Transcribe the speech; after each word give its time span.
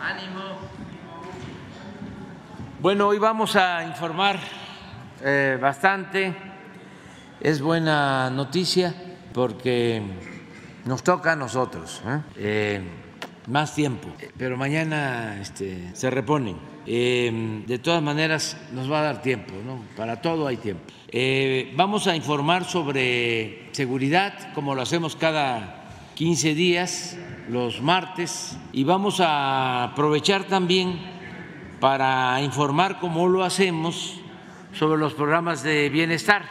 Ánimo. 0.00 0.40
Bueno, 2.80 3.08
hoy 3.08 3.18
vamos 3.18 3.56
a 3.56 3.84
informar 3.84 4.38
eh, 5.24 5.58
bastante. 5.60 6.34
Es 7.40 7.60
buena 7.60 8.30
noticia 8.30 8.94
porque 9.34 10.00
nos 10.84 11.02
toca 11.02 11.32
a 11.32 11.36
nosotros 11.36 12.00
¿eh? 12.06 12.20
Eh, 12.36 12.82
más 13.48 13.74
tiempo, 13.74 14.08
pero 14.36 14.56
mañana 14.56 15.40
este, 15.40 15.90
se 15.94 16.10
reponen. 16.10 16.56
de 16.86 17.80
todas 17.82 18.02
maneras, 18.02 18.56
nos 18.72 18.90
va 18.90 19.00
a 19.00 19.02
dar 19.02 19.22
tiempo, 19.22 19.54
¿no? 19.66 19.82
Para 19.96 20.22
todo 20.22 20.46
hay 20.46 20.58
tiempo. 20.58 20.84
vamos 21.74 22.06
a 22.06 22.14
informar 22.14 22.64
sobre 22.64 23.68
seguridad, 23.72 24.52
como 24.54 24.74
lo 24.76 24.82
hacemos 24.82 25.16
cada 25.16 25.88
15 26.14 26.54
días, 26.54 27.16
los 27.48 27.80
martes, 27.80 28.56
y 28.72 28.84
vamos 28.84 29.20
a 29.20 29.84
aprovechar 29.84 30.44
también 30.44 30.98
para 31.80 32.40
informar 32.42 32.98
cómo 32.98 33.28
lo 33.28 33.44
hacemos 33.44 34.20
sobre 34.72 34.98
los 34.98 35.14
programas 35.14 35.62
de 35.62 35.88
bienestar. 35.88 36.42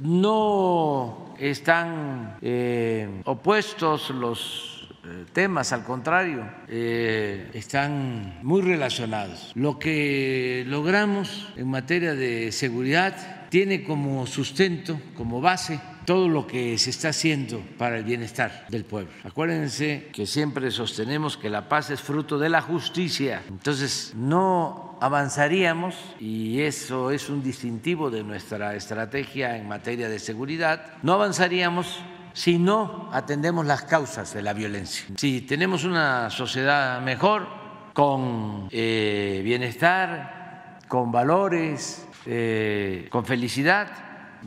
No 0.00 1.34
están 1.38 2.36
eh, 2.42 3.22
opuestos 3.24 4.10
los 4.10 4.88
eh, 5.04 5.24
temas, 5.32 5.72
al 5.72 5.84
contrario, 5.84 6.48
eh, 6.68 7.50
están 7.54 8.40
muy 8.42 8.62
relacionados. 8.62 9.52
Lo 9.54 9.78
que 9.78 10.64
logramos 10.66 11.48
en 11.56 11.68
materia 11.68 12.14
de 12.14 12.52
seguridad 12.52 13.48
tiene 13.48 13.84
como 13.84 14.26
sustento, 14.26 15.00
como 15.16 15.40
base, 15.40 15.80
todo 16.08 16.26
lo 16.30 16.46
que 16.46 16.78
se 16.78 16.88
está 16.88 17.10
haciendo 17.10 17.60
para 17.76 17.98
el 17.98 18.04
bienestar 18.04 18.64
del 18.70 18.86
pueblo. 18.86 19.12
Acuérdense 19.24 20.08
que 20.10 20.24
siempre 20.24 20.70
sostenemos 20.70 21.36
que 21.36 21.50
la 21.50 21.68
paz 21.68 21.90
es 21.90 22.00
fruto 22.00 22.38
de 22.38 22.48
la 22.48 22.62
justicia. 22.62 23.42
Entonces, 23.46 24.14
no 24.16 24.96
avanzaríamos, 25.02 25.94
y 26.18 26.62
eso 26.62 27.10
es 27.10 27.28
un 27.28 27.42
distintivo 27.42 28.10
de 28.10 28.24
nuestra 28.24 28.74
estrategia 28.74 29.58
en 29.58 29.68
materia 29.68 30.08
de 30.08 30.18
seguridad, 30.18 30.94
no 31.02 31.12
avanzaríamos 31.12 32.00
si 32.32 32.58
no 32.58 33.10
atendemos 33.12 33.66
las 33.66 33.82
causas 33.82 34.32
de 34.32 34.40
la 34.40 34.54
violencia. 34.54 35.04
Si 35.18 35.42
tenemos 35.42 35.84
una 35.84 36.30
sociedad 36.30 37.02
mejor, 37.02 37.46
con 37.92 38.68
eh, 38.70 39.42
bienestar, 39.44 40.78
con 40.88 41.12
valores, 41.12 42.06
eh, 42.24 43.08
con 43.10 43.26
felicidad, 43.26 43.88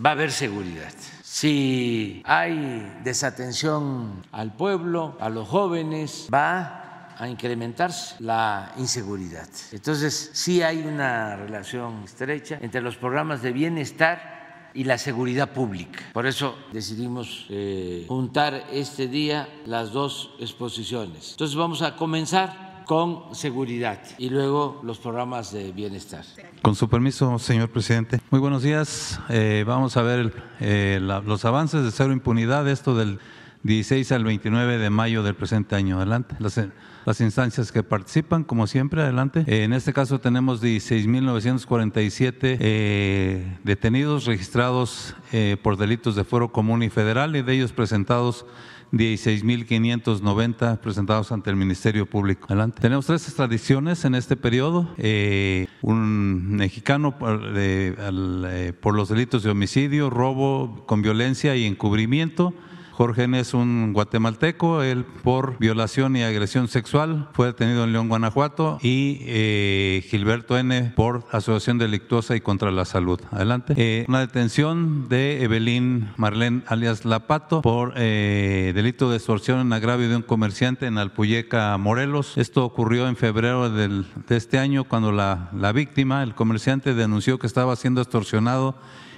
va 0.03 0.09
a 0.09 0.13
haber 0.13 0.31
seguridad 0.31 0.91
si 1.31 2.21
hay 2.25 2.99
desatención 3.05 4.21
al 4.33 4.53
pueblo, 4.53 5.15
a 5.21 5.29
los 5.29 5.47
jóvenes, 5.47 6.27
va 6.31 7.07
a 7.17 7.29
incrementarse 7.29 8.15
la 8.19 8.73
inseguridad. 8.77 9.47
Entonces, 9.71 10.31
sí 10.33 10.61
hay 10.61 10.79
una 10.79 11.37
relación 11.37 12.03
estrecha 12.03 12.59
entre 12.61 12.81
los 12.81 12.97
programas 12.97 13.41
de 13.41 13.53
bienestar 13.53 14.71
y 14.73 14.83
la 14.83 14.97
seguridad 14.97 15.53
pública. 15.53 15.99
Por 16.11 16.25
eso 16.25 16.57
decidimos 16.73 17.45
eh, 17.49 18.03
juntar 18.09 18.65
este 18.69 19.07
día 19.07 19.47
las 19.65 19.93
dos 19.93 20.31
exposiciones. 20.37 21.31
Entonces 21.31 21.55
vamos 21.55 21.81
a 21.81 21.95
comenzar 21.95 22.70
con 22.91 23.33
seguridad 23.33 24.01
y 24.17 24.29
luego 24.29 24.81
los 24.83 24.99
programas 24.99 25.53
de 25.53 25.71
bienestar. 25.71 26.25
Con 26.61 26.75
su 26.75 26.89
permiso, 26.89 27.39
señor 27.39 27.69
presidente. 27.69 28.19
Muy 28.31 28.41
buenos 28.41 28.63
días. 28.63 29.17
Eh, 29.29 29.63
vamos 29.65 29.95
a 29.95 30.01
ver 30.01 30.33
eh, 30.59 30.99
los 31.01 31.45
avances 31.45 31.85
de 31.85 31.91
cero 31.91 32.11
impunidad, 32.11 32.67
esto 32.67 32.93
del 32.93 33.19
16 33.63 34.11
al 34.11 34.25
29 34.25 34.77
de 34.77 34.89
mayo 34.89 35.23
del 35.23 35.35
presente 35.35 35.77
año. 35.77 35.95
Adelante. 35.95 36.35
Las, 36.39 37.21
instancias 37.21 37.71
que 37.71 37.81
participan, 37.81 38.43
como 38.43 38.67
siempre, 38.67 39.01
adelante. 39.01 39.45
Eh, 39.47 39.63
en 39.63 39.71
este 39.71 39.93
caso 39.93 40.19
tenemos 40.19 40.61
16.947 40.61 42.57
eh, 42.59 43.57
detenidos 43.63 44.25
registrados 44.25 45.15
por 45.63 45.77
delitos 45.77 46.17
de 46.17 46.25
fuero 46.25 46.51
común 46.51 46.83
y 46.83 46.89
federal 46.89 47.37
y 47.37 47.41
de 47.41 47.53
ellos 47.53 47.71
presentados 47.71 48.45
16.590 48.91 50.79
presentados 50.79 51.31
ante 51.31 51.49
el 51.49 51.55
Ministerio 51.55 52.05
Público. 52.05 52.45
Adelante. 52.49 52.81
Tenemos 52.81 53.05
tres 53.05 53.27
extradiciones 53.27 54.05
en 54.05 54.15
este 54.15 54.35
periodo. 54.35 54.93
Eh, 54.97 55.67
un 55.81 56.55
mexicano 56.55 57.17
por, 57.17 57.53
eh, 57.55 58.73
por 58.79 58.95
los 58.95 59.09
delitos 59.09 59.43
de 59.43 59.49
homicidio, 59.49 60.09
robo 60.09 60.83
con 60.85 61.01
violencia 61.01 61.55
y 61.55 61.65
encubrimiento 61.65 62.53
Jorge 63.01 63.23
N. 63.23 63.39
es 63.39 63.55
un 63.55 63.93
guatemalteco, 63.93 64.83
él 64.83 65.05
por 65.05 65.57
violación 65.57 66.15
y 66.15 66.21
agresión 66.21 66.67
sexual 66.67 67.29
fue 67.33 67.47
detenido 67.47 67.83
en 67.83 67.93
León, 67.93 68.09
Guanajuato, 68.09 68.77
y 68.83 69.21
eh, 69.21 70.05
Gilberto 70.07 70.55
N. 70.55 70.93
por 70.95 71.25
asociación 71.31 71.79
delictuosa 71.79 72.35
y 72.35 72.41
contra 72.41 72.69
la 72.69 72.85
salud. 72.85 73.19
Adelante. 73.31 73.73
Eh, 73.75 74.05
una 74.07 74.19
detención 74.19 75.09
de 75.09 75.41
Evelyn 75.41 76.11
Marlene 76.15 76.61
alias 76.67 77.03
Lapato 77.03 77.63
por 77.63 77.93
eh, 77.95 78.71
delito 78.75 79.09
de 79.09 79.17
extorsión 79.17 79.61
en 79.61 79.73
agravio 79.73 80.07
de 80.07 80.17
un 80.17 80.21
comerciante 80.21 80.85
en 80.85 80.99
Alpuyeca, 80.99 81.75
Morelos. 81.79 82.37
Esto 82.37 82.63
ocurrió 82.63 83.07
en 83.07 83.15
febrero 83.15 83.71
de 83.71 84.05
este 84.29 84.59
año 84.59 84.83
cuando 84.83 85.11
la, 85.11 85.49
la 85.57 85.71
víctima, 85.71 86.21
el 86.21 86.35
comerciante, 86.35 86.93
denunció 86.93 87.39
que 87.39 87.47
estaba 87.47 87.75
siendo 87.77 87.99
extorsionado 87.99 88.75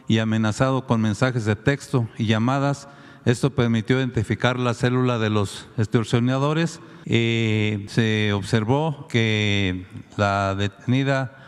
y 0.08 0.20
amenazado 0.20 0.86
con 0.86 1.02
mensajes 1.02 1.44
de 1.44 1.58
texto 1.58 2.08
y 2.18 2.28
llamadas 2.28 2.88
esto 3.26 3.52
permitió 3.52 3.98
identificar 3.98 4.60
la 4.60 4.74
célula 4.74 5.20
de 5.20 5.30
los 5.30 5.68
extorsionadores. 5.78 6.80
y 7.06 7.86
se 7.88 8.32
observó 8.34 9.08
que 9.10 9.86
la 10.16 10.56
detenida 10.56 11.44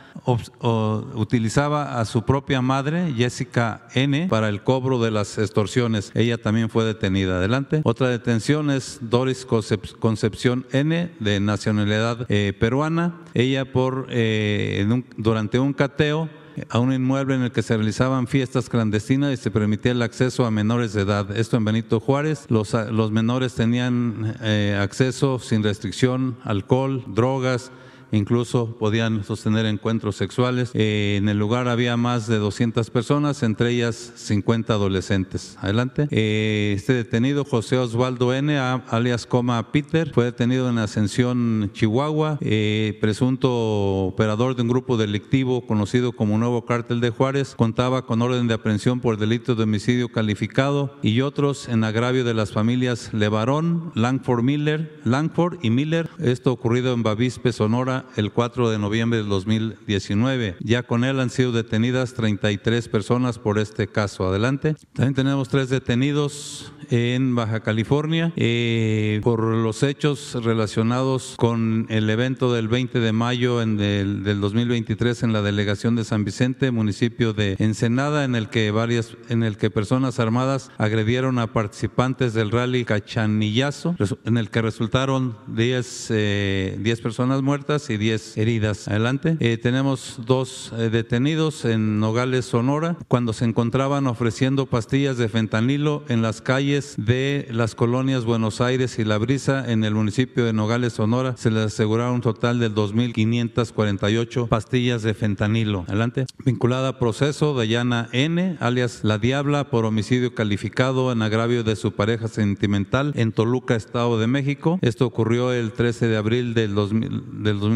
utilizaba 1.13 1.99
a 1.99 2.05
su 2.05 2.23
propia 2.23 2.61
madre, 2.61 3.13
Jessica 3.15 3.87
N., 3.93 4.27
para 4.27 4.49
el 4.49 4.63
cobro 4.63 4.99
de 4.99 5.11
las 5.11 5.37
extorsiones. 5.37 6.11
Ella 6.15 6.37
también 6.37 6.69
fue 6.69 6.83
detenida. 6.83 7.37
Adelante. 7.37 7.81
Otra 7.83 8.09
detención 8.09 8.71
es 8.71 8.99
Doris 9.01 9.45
Concepción 9.45 10.65
N., 10.71 11.11
de 11.19 11.39
nacionalidad 11.39 12.25
eh, 12.29 12.53
peruana. 12.59 13.21
Ella 13.33 13.71
por 13.71 14.07
eh, 14.09 14.87
durante 15.17 15.59
un 15.59 15.73
cateo 15.73 16.29
a 16.69 16.79
un 16.79 16.93
inmueble 16.93 17.35
en 17.35 17.41
el 17.41 17.51
que 17.51 17.61
se 17.61 17.75
realizaban 17.75 18.27
fiestas 18.27 18.69
clandestinas 18.69 19.33
y 19.33 19.37
se 19.37 19.51
permitía 19.51 19.91
el 19.91 20.01
acceso 20.01 20.45
a 20.45 20.51
menores 20.51 20.93
de 20.93 21.01
edad. 21.01 21.35
Esto 21.35 21.57
en 21.57 21.65
Benito 21.65 21.99
Juárez. 21.99 22.45
Los, 22.49 22.73
los 22.73 23.11
menores 23.11 23.55
tenían 23.55 24.37
eh, 24.41 24.77
acceso 24.79 25.39
sin 25.39 25.63
restricción, 25.63 26.37
alcohol, 26.43 27.03
drogas, 27.07 27.71
incluso 28.15 28.77
podían 28.77 29.23
sostener 29.23 29.65
encuentros 29.65 30.15
sexuales. 30.15 30.71
Eh, 30.73 31.15
en 31.17 31.29
el 31.29 31.37
lugar 31.37 31.67
había 31.67 31.97
más 31.97 32.27
de 32.27 32.37
200 32.37 32.89
personas, 32.89 33.43
entre 33.43 33.71
ellas 33.71 34.13
50 34.15 34.73
adolescentes. 34.73 35.57
Adelante. 35.61 36.07
Eh, 36.11 36.73
este 36.75 36.93
detenido, 36.93 37.45
José 37.45 37.77
Osvaldo 37.77 38.33
N., 38.33 38.57
alias 38.57 39.25
Coma 39.25 39.71
Peter, 39.71 40.11
fue 40.13 40.25
detenido 40.25 40.69
en 40.69 40.77
Ascensión, 40.77 41.71
Chihuahua, 41.73 42.37
eh, 42.41 42.97
presunto 43.01 44.05
operador 44.05 44.55
de 44.55 44.61
un 44.61 44.67
grupo 44.69 44.97
delictivo 44.97 45.65
conocido 45.65 46.11
como 46.11 46.37
Nuevo 46.37 46.65
Cártel 46.65 47.01
de 47.01 47.09
Juárez, 47.09 47.55
contaba 47.55 48.05
con 48.05 48.21
orden 48.21 48.47
de 48.47 48.53
aprehensión 48.53 48.99
por 48.99 49.17
delito 49.17 49.55
de 49.55 49.63
homicidio 49.63 50.09
calificado 50.09 50.97
y 51.01 51.21
otros 51.21 51.67
en 51.67 51.83
agravio 51.83 52.23
de 52.23 52.33
las 52.33 52.51
familias 52.51 53.13
Levarón, 53.13 53.91
Langford 53.95 54.43
Miller, 54.43 54.99
Langford 55.03 55.59
y 55.61 55.69
Miller. 55.69 56.09
Esto 56.19 56.51
ocurrido 56.51 56.93
en 56.93 57.03
Bavispe, 57.03 57.51
Sonora, 57.51 58.04
el 58.15 58.31
4 58.31 58.69
de 58.69 58.79
noviembre 58.79 59.19
del 59.19 59.29
2019. 59.29 60.57
Ya 60.59 60.83
con 60.83 61.03
él 61.03 61.19
han 61.19 61.29
sido 61.29 61.51
detenidas 61.51 62.13
33 62.13 62.87
personas 62.89 63.39
por 63.39 63.59
este 63.59 63.87
caso. 63.87 64.27
Adelante. 64.27 64.75
También 64.93 65.13
tenemos 65.13 65.49
tres 65.49 65.69
detenidos 65.69 66.71
en 66.89 67.35
Baja 67.35 67.61
California 67.61 68.31
eh, 68.35 69.19
por 69.23 69.43
los 69.43 69.83
hechos 69.83 70.37
relacionados 70.43 71.35
con 71.37 71.87
el 71.89 72.09
evento 72.09 72.53
del 72.53 72.67
20 72.67 72.99
de 72.99 73.11
mayo 73.11 73.61
en 73.61 73.77
del, 73.77 74.23
2023 74.39 75.23
en 75.23 75.33
la 75.33 75.41
delegación 75.41 75.95
de 75.95 76.03
San 76.03 76.23
Vicente, 76.23 76.71
municipio 76.71 77.33
de 77.33 77.55
Ensenada, 77.59 78.23
en 78.23 78.35
el 78.35 78.49
que 78.49 78.71
varias, 78.71 79.15
en 79.29 79.43
el 79.43 79.57
que 79.57 79.69
personas 79.69 80.19
armadas 80.19 80.71
agredieron 80.77 81.39
a 81.39 81.47
participantes 81.47 82.33
del 82.33 82.51
rally 82.51 82.85
Cachanillazo, 82.85 83.95
en 84.23 84.37
el 84.37 84.49
que 84.49 84.61
resultaron 84.61 85.37
10 85.47 86.07
eh, 86.11 86.97
personas 87.01 87.41
muertas 87.41 87.84
y 87.89 87.97
10 87.97 88.37
heridas. 88.37 88.87
Adelante. 88.87 89.37
Eh, 89.39 89.57
tenemos 89.57 90.19
dos 90.25 90.71
eh, 90.77 90.89
detenidos 90.89 91.65
en 91.65 91.99
Nogales, 91.99 92.45
Sonora, 92.45 92.97
cuando 93.07 93.33
se 93.33 93.45
encontraban 93.45 94.07
ofreciendo 94.07 94.65
pastillas 94.65 95.17
de 95.17 95.29
fentanilo 95.29 96.03
en 96.07 96.21
las 96.21 96.41
calles 96.41 96.95
de 96.97 97.47
las 97.51 97.75
colonias 97.75 98.25
Buenos 98.25 98.61
Aires 98.61 98.99
y 98.99 99.03
La 99.03 99.17
Brisa 99.17 99.71
en 99.71 99.83
el 99.83 99.93
municipio 99.93 100.45
de 100.45 100.53
Nogales, 100.53 100.93
Sonora. 100.93 101.35
Se 101.37 101.51
les 101.51 101.65
aseguraron 101.65 102.15
un 102.15 102.21
total 102.21 102.59
de 102.59 102.71
2.548 102.71 104.47
pastillas 104.47 105.03
de 105.03 105.13
fentanilo. 105.13 105.85
Adelante. 105.87 106.25
Vinculada 106.45 106.89
a 106.89 106.99
proceso, 106.99 107.53
Dayana 107.53 108.09
N., 108.11 108.57
alias 108.59 109.01
La 109.03 109.17
Diabla, 109.17 109.69
por 109.69 109.85
homicidio 109.85 110.35
calificado 110.35 111.11
en 111.11 111.21
agravio 111.21 111.63
de 111.63 111.75
su 111.75 111.93
pareja 111.93 112.27
sentimental 112.27 113.11
en 113.15 113.31
Toluca, 113.31 113.75
Estado 113.75 114.19
de 114.19 114.27
México. 114.27 114.79
Esto 114.81 115.05
ocurrió 115.05 115.51
el 115.53 115.71
13 115.73 116.07
de 116.07 116.17
abril 116.17 116.53
del, 116.53 116.75